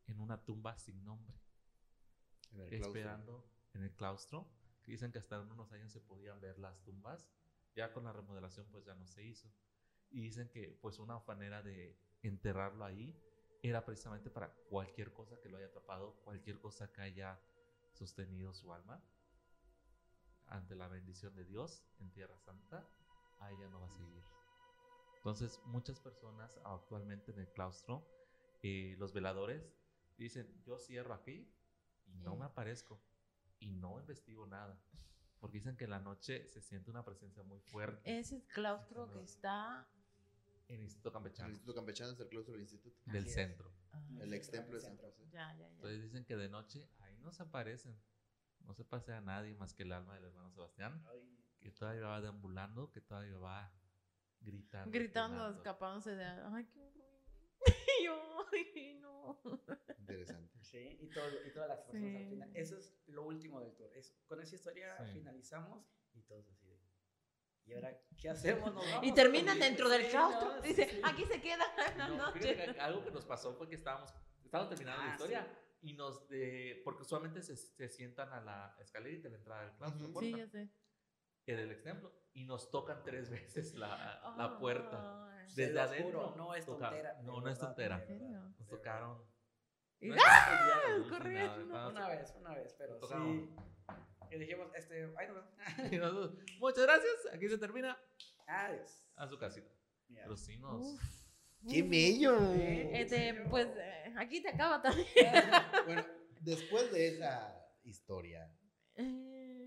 en 0.07 0.21
una 0.21 0.45
tumba 0.45 0.77
sin 0.77 1.03
nombre, 1.03 1.35
En 2.51 2.61
el 2.61 2.69
claustro. 2.69 2.87
esperando 2.87 3.51
en 3.73 3.83
el 3.83 3.93
claustro. 3.93 4.49
Que 4.83 4.93
dicen 4.93 5.11
que 5.11 5.19
hasta 5.19 5.35
en 5.35 5.51
unos 5.51 5.71
años 5.73 5.91
se 5.91 5.99
podían 5.99 6.39
ver 6.39 6.59
las 6.59 6.81
tumbas. 6.83 7.29
Ya 7.75 7.91
con 7.91 8.05
la 8.05 8.13
remodelación 8.13 8.67
pues 8.71 8.85
ya 8.85 8.95
no 8.95 9.05
se 9.05 9.25
hizo. 9.25 9.53
Y 10.09 10.21
dicen 10.21 10.49
que 10.49 10.77
pues 10.81 10.97
una 10.97 11.19
manera 11.19 11.61
de 11.61 11.99
enterrarlo 12.21 12.85
ahí 12.85 13.19
era 13.61 13.83
precisamente 13.83 14.29
para 14.29 14.53
cualquier 14.69 15.11
cosa 15.11 15.39
que 15.41 15.49
lo 15.49 15.57
haya 15.57 15.67
atrapado, 15.67 16.15
cualquier 16.23 16.59
cosa 16.59 16.91
que 16.91 17.01
haya 17.01 17.39
sostenido 17.91 18.53
su 18.53 18.73
alma 18.73 19.03
ante 20.51 20.75
la 20.75 20.87
bendición 20.87 21.33
de 21.35 21.45
Dios 21.45 21.83
en 21.99 22.11
Tierra 22.11 22.37
Santa, 22.37 22.87
ahí 23.39 23.55
ya 23.59 23.67
no 23.69 23.79
va 23.79 23.87
a 23.87 23.91
seguir. 23.91 24.21
Entonces, 25.17 25.59
muchas 25.65 25.99
personas 25.99 26.59
actualmente 26.63 27.31
en 27.31 27.39
el 27.39 27.47
claustro, 27.51 28.05
eh, 28.63 28.95
los 28.99 29.13
veladores, 29.13 29.73
dicen, 30.17 30.47
yo 30.63 30.77
cierro 30.77 31.13
aquí 31.13 31.51
y 32.05 32.17
no 32.19 32.35
me 32.35 32.45
aparezco 32.45 33.01
y 33.59 33.71
no 33.71 33.99
investigo 33.99 34.45
nada. 34.45 34.79
Porque 35.39 35.57
dicen 35.57 35.75
que 35.77 35.85
en 35.85 35.89
la 35.91 35.99
noche 35.99 36.47
se 36.49 36.61
siente 36.61 36.91
una 36.91 37.03
presencia 37.03 37.41
muy 37.43 37.59
fuerte 37.61 38.19
Ese 38.19 38.37
es 38.37 38.43
claustro 38.45 39.11
que 39.11 39.21
está. 39.23 39.87
en 40.67 40.75
el 40.75 40.81
Instituto 40.83 41.09
El 41.09 41.13
Campechano 41.13 41.49
Instituto 41.49 41.75
Campechano 41.75 42.11
es 42.11 42.19
el 42.19 42.27
claustro 42.29 42.53
del 42.53 42.61
instituto. 42.61 43.01
del 43.05 43.23
Así 43.25 43.33
centro. 43.33 43.71
Ah, 43.91 44.01
El 44.19 44.33
ex 44.33 44.51
templo 44.51 44.75
de 44.75 44.81
del 44.81 44.89
centro. 44.89 45.07
José. 45.09 45.23
ya, 45.31 45.51
ya, 45.53 45.57
ya. 45.59 45.67
Entonces 45.67 46.03
dicen 46.03 46.25
que 46.25 46.35
de 46.37 46.49
noche 46.49 46.89
ahí 46.99 47.17
no 47.21 47.31
se 47.31 47.41
aparecen. 47.43 47.95
No 48.65 48.73
se 48.73 48.85
pasea 48.85 49.17
a 49.17 49.21
nadie 49.21 49.53
más 49.55 49.73
que 49.73 49.83
el 49.83 49.91
alma 49.91 50.15
del 50.15 50.25
hermano 50.25 50.49
Sebastián, 50.51 51.03
que 51.59 51.71
todavía 51.71 52.03
va 52.07 52.21
deambulando, 52.21 52.91
que 52.91 53.01
todavía 53.01 53.37
va 53.37 53.71
gritando. 54.39 54.91
Gritando, 54.91 55.37
penando. 55.37 55.57
escapándose 55.57 56.15
de. 56.15 56.23
Ay, 56.53 56.65
qué 56.65 56.79
horror. 56.79 57.01
Y 57.99 58.05
yo, 58.05 58.45
ay, 58.51 58.99
no. 59.01 59.41
Interesante. 59.99 60.57
Sí, 60.63 60.97
y, 60.99 61.07
todo, 61.09 61.25
y 61.45 61.51
todas 61.51 61.69
las 61.69 61.79
personas 61.81 62.15
al 62.15 62.23
Sí. 62.23 62.29
final. 62.29 62.51
Eso 62.55 62.77
es 62.77 62.95
lo 63.07 63.23
último 63.25 63.59
del 63.61 63.75
tour. 63.75 63.91
Es, 63.95 64.15
con 64.27 64.41
esa 64.41 64.55
historia 64.55 64.97
Sí. 65.05 65.13
finalizamos 65.13 65.85
y 66.13 66.21
todos 66.23 66.49
así 66.49 66.67
de. 66.67 66.81
¿Y 67.65 67.73
ahora 67.73 67.95
qué 68.17 68.29
hacemos? 68.29 68.73
¿Nos 68.73 68.83
vamos? 68.85 69.05
Y 69.07 69.13
terminan 69.13 69.59
dentro 69.59 69.87
del 69.89 70.03
Sí, 70.05 70.09
claustro. 70.09 70.59
Dice, 70.61 70.89
sí. 70.89 71.01
aquí 71.03 71.25
se 71.25 71.39
queda 71.39 71.63
la 71.97 72.07
No, 72.09 72.17
noche. 72.17 72.55
que 72.73 72.79
algo 72.79 73.03
que 73.03 73.11
nos 73.11 73.25
pasó 73.25 73.53
fue 73.53 73.69
que 73.69 73.75
estábamos, 73.75 74.11
estábamos 74.43 74.69
terminando 74.69 75.03
la 75.03 75.09
Ah, 75.11 75.13
historia 75.15 75.47
y 75.81 75.93
nos 75.93 76.27
de, 76.27 76.81
porque 76.85 77.01
usualmente 77.03 77.41
se, 77.41 77.55
se 77.55 77.89
sientan 77.89 78.31
a 78.33 78.41
la 78.41 78.75
escalerita 78.79 79.23
de 79.27 79.31
la 79.31 79.37
entrada 79.37 79.61
del 79.65 79.73
claustro, 79.75 80.07
Ujú. 80.09 80.19
Sí, 80.19 80.31
puerta, 80.31 80.37
ya 80.37 80.47
sé. 80.51 80.71
en 81.47 81.59
el 81.59 81.71
ex 81.71 81.83
templo, 81.83 82.13
y 82.33 82.45
nos 82.45 82.69
tocan 82.71 83.03
tres 83.03 83.29
veces 83.31 83.73
la, 83.75 84.33
la 84.37 84.57
puerta. 84.59 85.27
Desde 85.55 85.79
adentro. 85.79 86.21
juro, 86.29 86.35
no 86.37 86.55
es 86.55 86.65
toca- 86.65 86.89
tontera. 86.89 87.21
No, 87.23 87.41
no 87.41 87.49
es 87.49 87.59
tontera. 87.59 88.05
Nos 88.57 88.67
tocaron. 88.69 89.17
No 89.99 90.15
que 90.15 90.99
ni 91.03 91.09
corriendo. 91.09 91.65
nada, 91.65 91.89
Una 91.89 92.07
vez, 92.09 92.33
una 92.39 92.55
vez, 92.55 92.73
pero 92.77 92.99
sí. 93.01 93.49
Y 94.31 94.37
dijimos, 94.39 94.71
este, 94.75 95.13
ay, 95.17 95.27
no, 95.27 95.43
Y 95.91 95.97
nosotros, 95.97 96.37
Muchas 96.59 96.83
gracias, 96.83 97.13
aquí 97.33 97.49
se 97.49 97.57
termina 97.57 97.97
adiós. 98.47 99.03
a 99.15 99.27
su 99.27 99.37
casita. 99.37 99.69
Mira. 100.07 100.23
Pero 100.23 100.37
sí 100.37 100.57
nos. 100.57 100.81
Uf. 100.93 101.20
¡Qué 101.69 101.83
bello! 101.83 102.53
Este, 102.53 103.33
pues 103.49 103.67
aquí 104.17 104.41
te 104.41 104.49
acaba 104.49 104.81
también. 104.81 105.07
Bueno, 105.85 106.05
después 106.41 106.91
de 106.91 107.07
esa 107.09 107.55
historia, 107.83 108.51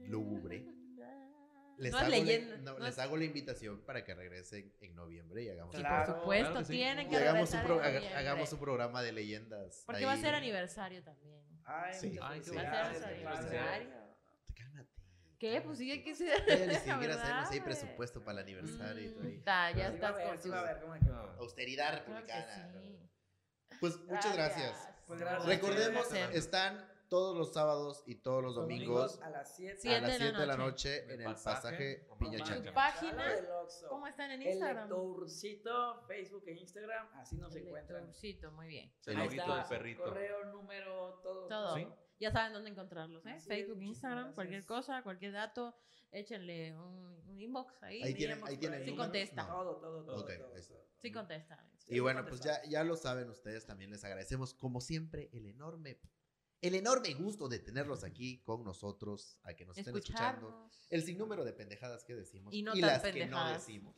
Lúgubre. 0.09 0.65
les, 1.79 1.93
no 1.93 1.99
hago, 1.99 2.09
la- 2.09 2.57
no, 2.59 2.73
no 2.75 2.85
les 2.85 2.95
es- 2.95 2.99
hago 3.01 3.17
la 3.17 3.25
invitación 3.25 3.85
para 3.85 4.05
que 4.05 4.15
regresen 4.15 4.73
en 4.81 4.95
noviembre 4.95 5.43
y 5.43 5.49
hagamos, 5.49 5.75
Sí, 5.75 5.81
un, 5.81 5.87
Claro, 5.87 6.07
por 6.13 6.21
supuesto, 6.23 6.51
claro 6.51 6.59
que 6.61 6.73
sí. 6.73 6.73
tienen 6.73 7.09
que 7.09 7.17
hagamos, 7.17 7.51
un 7.53 7.57
regresar 7.59 7.67
pro- 7.67 7.83
haga- 7.83 8.19
hagamos 8.19 8.53
un 8.53 8.59
programa 8.61 9.03
de 9.03 9.13
leyendas. 9.13 9.83
Porque 9.87 10.05
va 10.05 10.13
a 10.13 10.15
ahí. 10.15 10.21
ser 10.21 10.35
aniversario 10.35 11.03
también. 11.03 11.43
Ay, 11.65 11.95
Sí. 11.95 12.17
Ay, 12.23 12.41
qué 12.41 12.51
Va 12.53 12.61
a 12.63 12.93
ser 12.95 13.05
aniversario. 13.15 14.04
¿Qué? 15.45 15.61
Pues 15.61 15.77
sí, 15.77 15.91
hay 15.91 16.03
que 16.03 16.15
ser. 16.15 16.41
Ni 16.69 16.75
siquiera 16.75 16.97
¿verdad, 16.99 17.21
sabemos 17.23 17.49
si 17.51 17.55
hay 17.57 17.61
presupuesto 17.61 18.25
para 18.25 18.39
el 18.39 18.45
aniversario 18.45 19.05
y 19.05 19.13
todo 19.13 19.25
ahí. 19.25 19.37
Mm, 19.37 19.45
ta, 19.45 19.71
ya 19.73 19.89
Sí 19.91 19.95
estás. 19.97 20.17
Austeridad 21.39 22.05
Claro 22.05 22.21
republicana. 22.21 22.73
sí. 22.81 22.99
Pues 23.79 24.01
muchas 24.07 24.35
gracias. 24.35 24.89
Pues 25.07 25.21
gracias. 25.21 25.45
Recordemos, 25.47 26.09
Gracias. 26.09 26.35
están 26.35 26.91
todos 27.11 27.37
los 27.37 27.53
sábados 27.53 28.03
y 28.07 28.15
todos 28.15 28.43
los 28.43 28.55
domingos 28.55 29.21
a 29.21 29.29
las 29.29 29.55
7 29.55 29.75
a 29.75 29.77
Siete 29.83 30.01
las 30.01 30.13
de 30.13 30.19
la 30.19 30.25
7 30.25 30.41
de 30.41 30.47
la 30.47 30.57
noche. 30.57 31.05
en 31.05 31.11
El 31.11 31.21
el 31.21 31.25
pasaje 31.27 32.07
pasaje 32.09 32.09
Piña 32.19 32.73
página, 32.73 33.25
¿Cómo 33.91 34.07
están 34.07 34.31
en 34.31 34.41
El 34.41 34.49
Instagram? 34.49 34.89
lectorcito, 34.89 36.05
Facebook 36.09 36.45
e 36.47 36.53
Instagram, 36.53 37.09
así 37.17 37.37
nos 37.37 37.55
El 37.55 37.67
encuentran. 37.67 38.01
lectorcito, 38.07 38.51
muy 38.53 38.67
bien. 38.67 38.91
El 39.05 39.19
del 39.19 39.65
perrito. 39.69 40.05
Correo, 40.05 40.45
número, 40.47 41.21
todo. 41.23 41.47
Todo. 41.49 41.77
Sí. 41.77 41.87
Ya 42.21 42.31
saben 42.31 42.53
dónde 42.53 42.71
encontrarlos, 42.71 43.27
¿eh? 43.27 43.41
Facebook, 43.41 43.83
Instagram, 43.83 44.19
gracias. 44.19 44.35
cualquier 44.35 44.65
cosa, 44.65 45.03
cualquier 45.03 45.33
dato, 45.33 45.75
échenle 46.13 46.77
un, 46.77 47.23
un 47.27 47.41
inbox 47.41 47.83
ahí. 47.83 48.03
Ahí 48.03 48.15
tienen, 48.15 48.41
ahí 48.45 48.57
tienen. 48.57 48.85
Sí 48.85 48.95
contesta. 48.95 49.43
No. 49.43 49.49
Todo, 49.49 49.77
todo, 49.77 50.05
todo. 50.05 50.21
Ok, 50.21 50.31
todo, 50.39 50.55
ahí 50.55 50.61
está. 50.61 50.75
todo. 50.75 50.87
Sí 50.97 51.13
contesta. 51.13 51.65
Y 51.89 51.99
bueno, 51.99 52.25
pues 52.27 52.41
ya, 52.41 52.63
ya 52.65 52.83
lo 52.85 52.97
saben 52.97 53.29
ustedes, 53.29 53.67
también 53.67 53.91
les 53.91 54.05
agradecemos 54.05 54.55
como 54.55 54.81
siempre 54.81 55.29
el 55.33 55.47
enorme, 55.47 56.01
el 56.63 56.75
enorme 56.75 57.13
gusto 57.15 57.49
de 57.49 57.59
tenerlos 57.59 58.05
aquí 58.05 58.41
con 58.43 58.65
nosotros, 58.65 59.39
a 59.43 59.55
que 59.55 59.67
nos 59.67 59.77
estén 59.77 59.95
escuchando. 59.95 60.71
El 60.89 61.03
sinnúmero 61.03 61.45
de 61.45 61.53
pendejadas 61.53 62.05
que 62.05 62.15
decimos 62.15 62.55
Y 62.55 62.63
no 62.63 62.75
y 62.75 62.81
tan 62.81 62.91
las 62.91 63.03
que 63.03 63.27
no 63.27 63.53
decimos. 63.53 63.95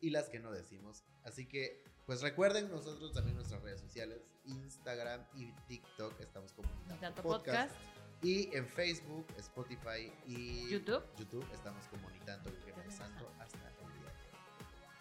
Y 0.00 0.10
las 0.10 0.30
que 0.30 0.40
no 0.40 0.50
decimos. 0.52 1.04
Así 1.22 1.46
que, 1.46 1.84
pues 2.10 2.22
recuerden 2.22 2.68
nosotros 2.68 3.12
también 3.12 3.36
nuestras 3.36 3.62
redes 3.62 3.80
sociales, 3.80 4.18
Instagram 4.44 5.24
y 5.32 5.52
TikTok, 5.68 6.20
estamos 6.20 6.52
como 6.54 6.68
Podcast. 6.68 7.20
podcast. 7.22 7.74
Y 8.20 8.52
en 8.52 8.66
Facebook, 8.66 9.24
Spotify 9.36 10.12
y 10.26 10.68
YouTube. 10.68 11.04
YouTube 11.16 11.46
estamos 11.54 11.86
como 11.86 12.10
Ni 12.10 12.18
Tanto 12.18 12.50
Virgen 12.50 12.90
Santo 12.90 13.32
hasta 13.38 13.58
el 13.58 13.76
día. 13.76 14.12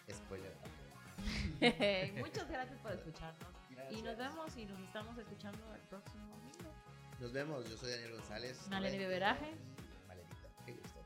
de 0.05 0.13
hoy. 0.13 0.19
Spoiler. 0.19 2.13
Muchas 2.19 2.47
gracias 2.47 2.79
por 2.79 2.91
escucharnos. 2.91 3.53
Y 3.89 4.03
nos 4.03 4.15
vemos 4.15 4.55
y 4.55 4.65
nos 4.67 4.79
estamos 4.79 5.17
escuchando 5.17 5.73
el 5.73 5.81
próximo 5.87 6.27
domingo. 6.27 6.71
Nos 7.19 7.33
vemos, 7.33 7.67
yo 7.67 7.75
soy 7.75 7.89
Daniel 7.89 8.17
González. 8.17 8.67
Maleni 8.69 8.99
Beberaje. 8.99 9.49
y 9.49 10.07
Malenita, 10.07 10.47
qué 10.63 10.73
gusto. 10.73 11.03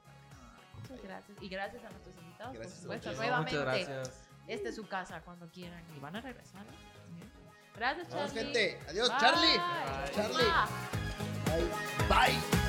Muchas 0.81 1.01
gracias. 1.01 1.41
Y 1.41 1.47
gracias 1.47 1.85
a 1.85 1.89
nuestros 1.91 2.17
invitados, 2.17 2.53
Gracias 2.55 2.73
por 2.73 2.81
supuesto. 2.81 3.13
Nuevamente. 3.13 3.57
Muchas 3.57 3.87
gracias. 3.87 4.32
Esta 4.47 4.69
es 4.69 4.75
su 4.75 4.87
casa 4.87 5.21
cuando 5.21 5.47
quieran. 5.49 5.83
Y 5.95 5.99
van 5.99 6.15
a 6.15 6.21
regresar. 6.21 6.61
¿eh? 6.63 6.93
Gracias, 7.75 8.09
Vamos, 8.09 8.33
Charlie. 8.33 8.53
gente. 8.53 8.79
Adiós, 8.89 9.09
Bye. 9.09 9.17
Charlie. 9.19 9.57
Bye. 9.57 10.11
Charlie. 10.15 10.45
Bye. 12.07 12.37
Bye. 12.39 12.62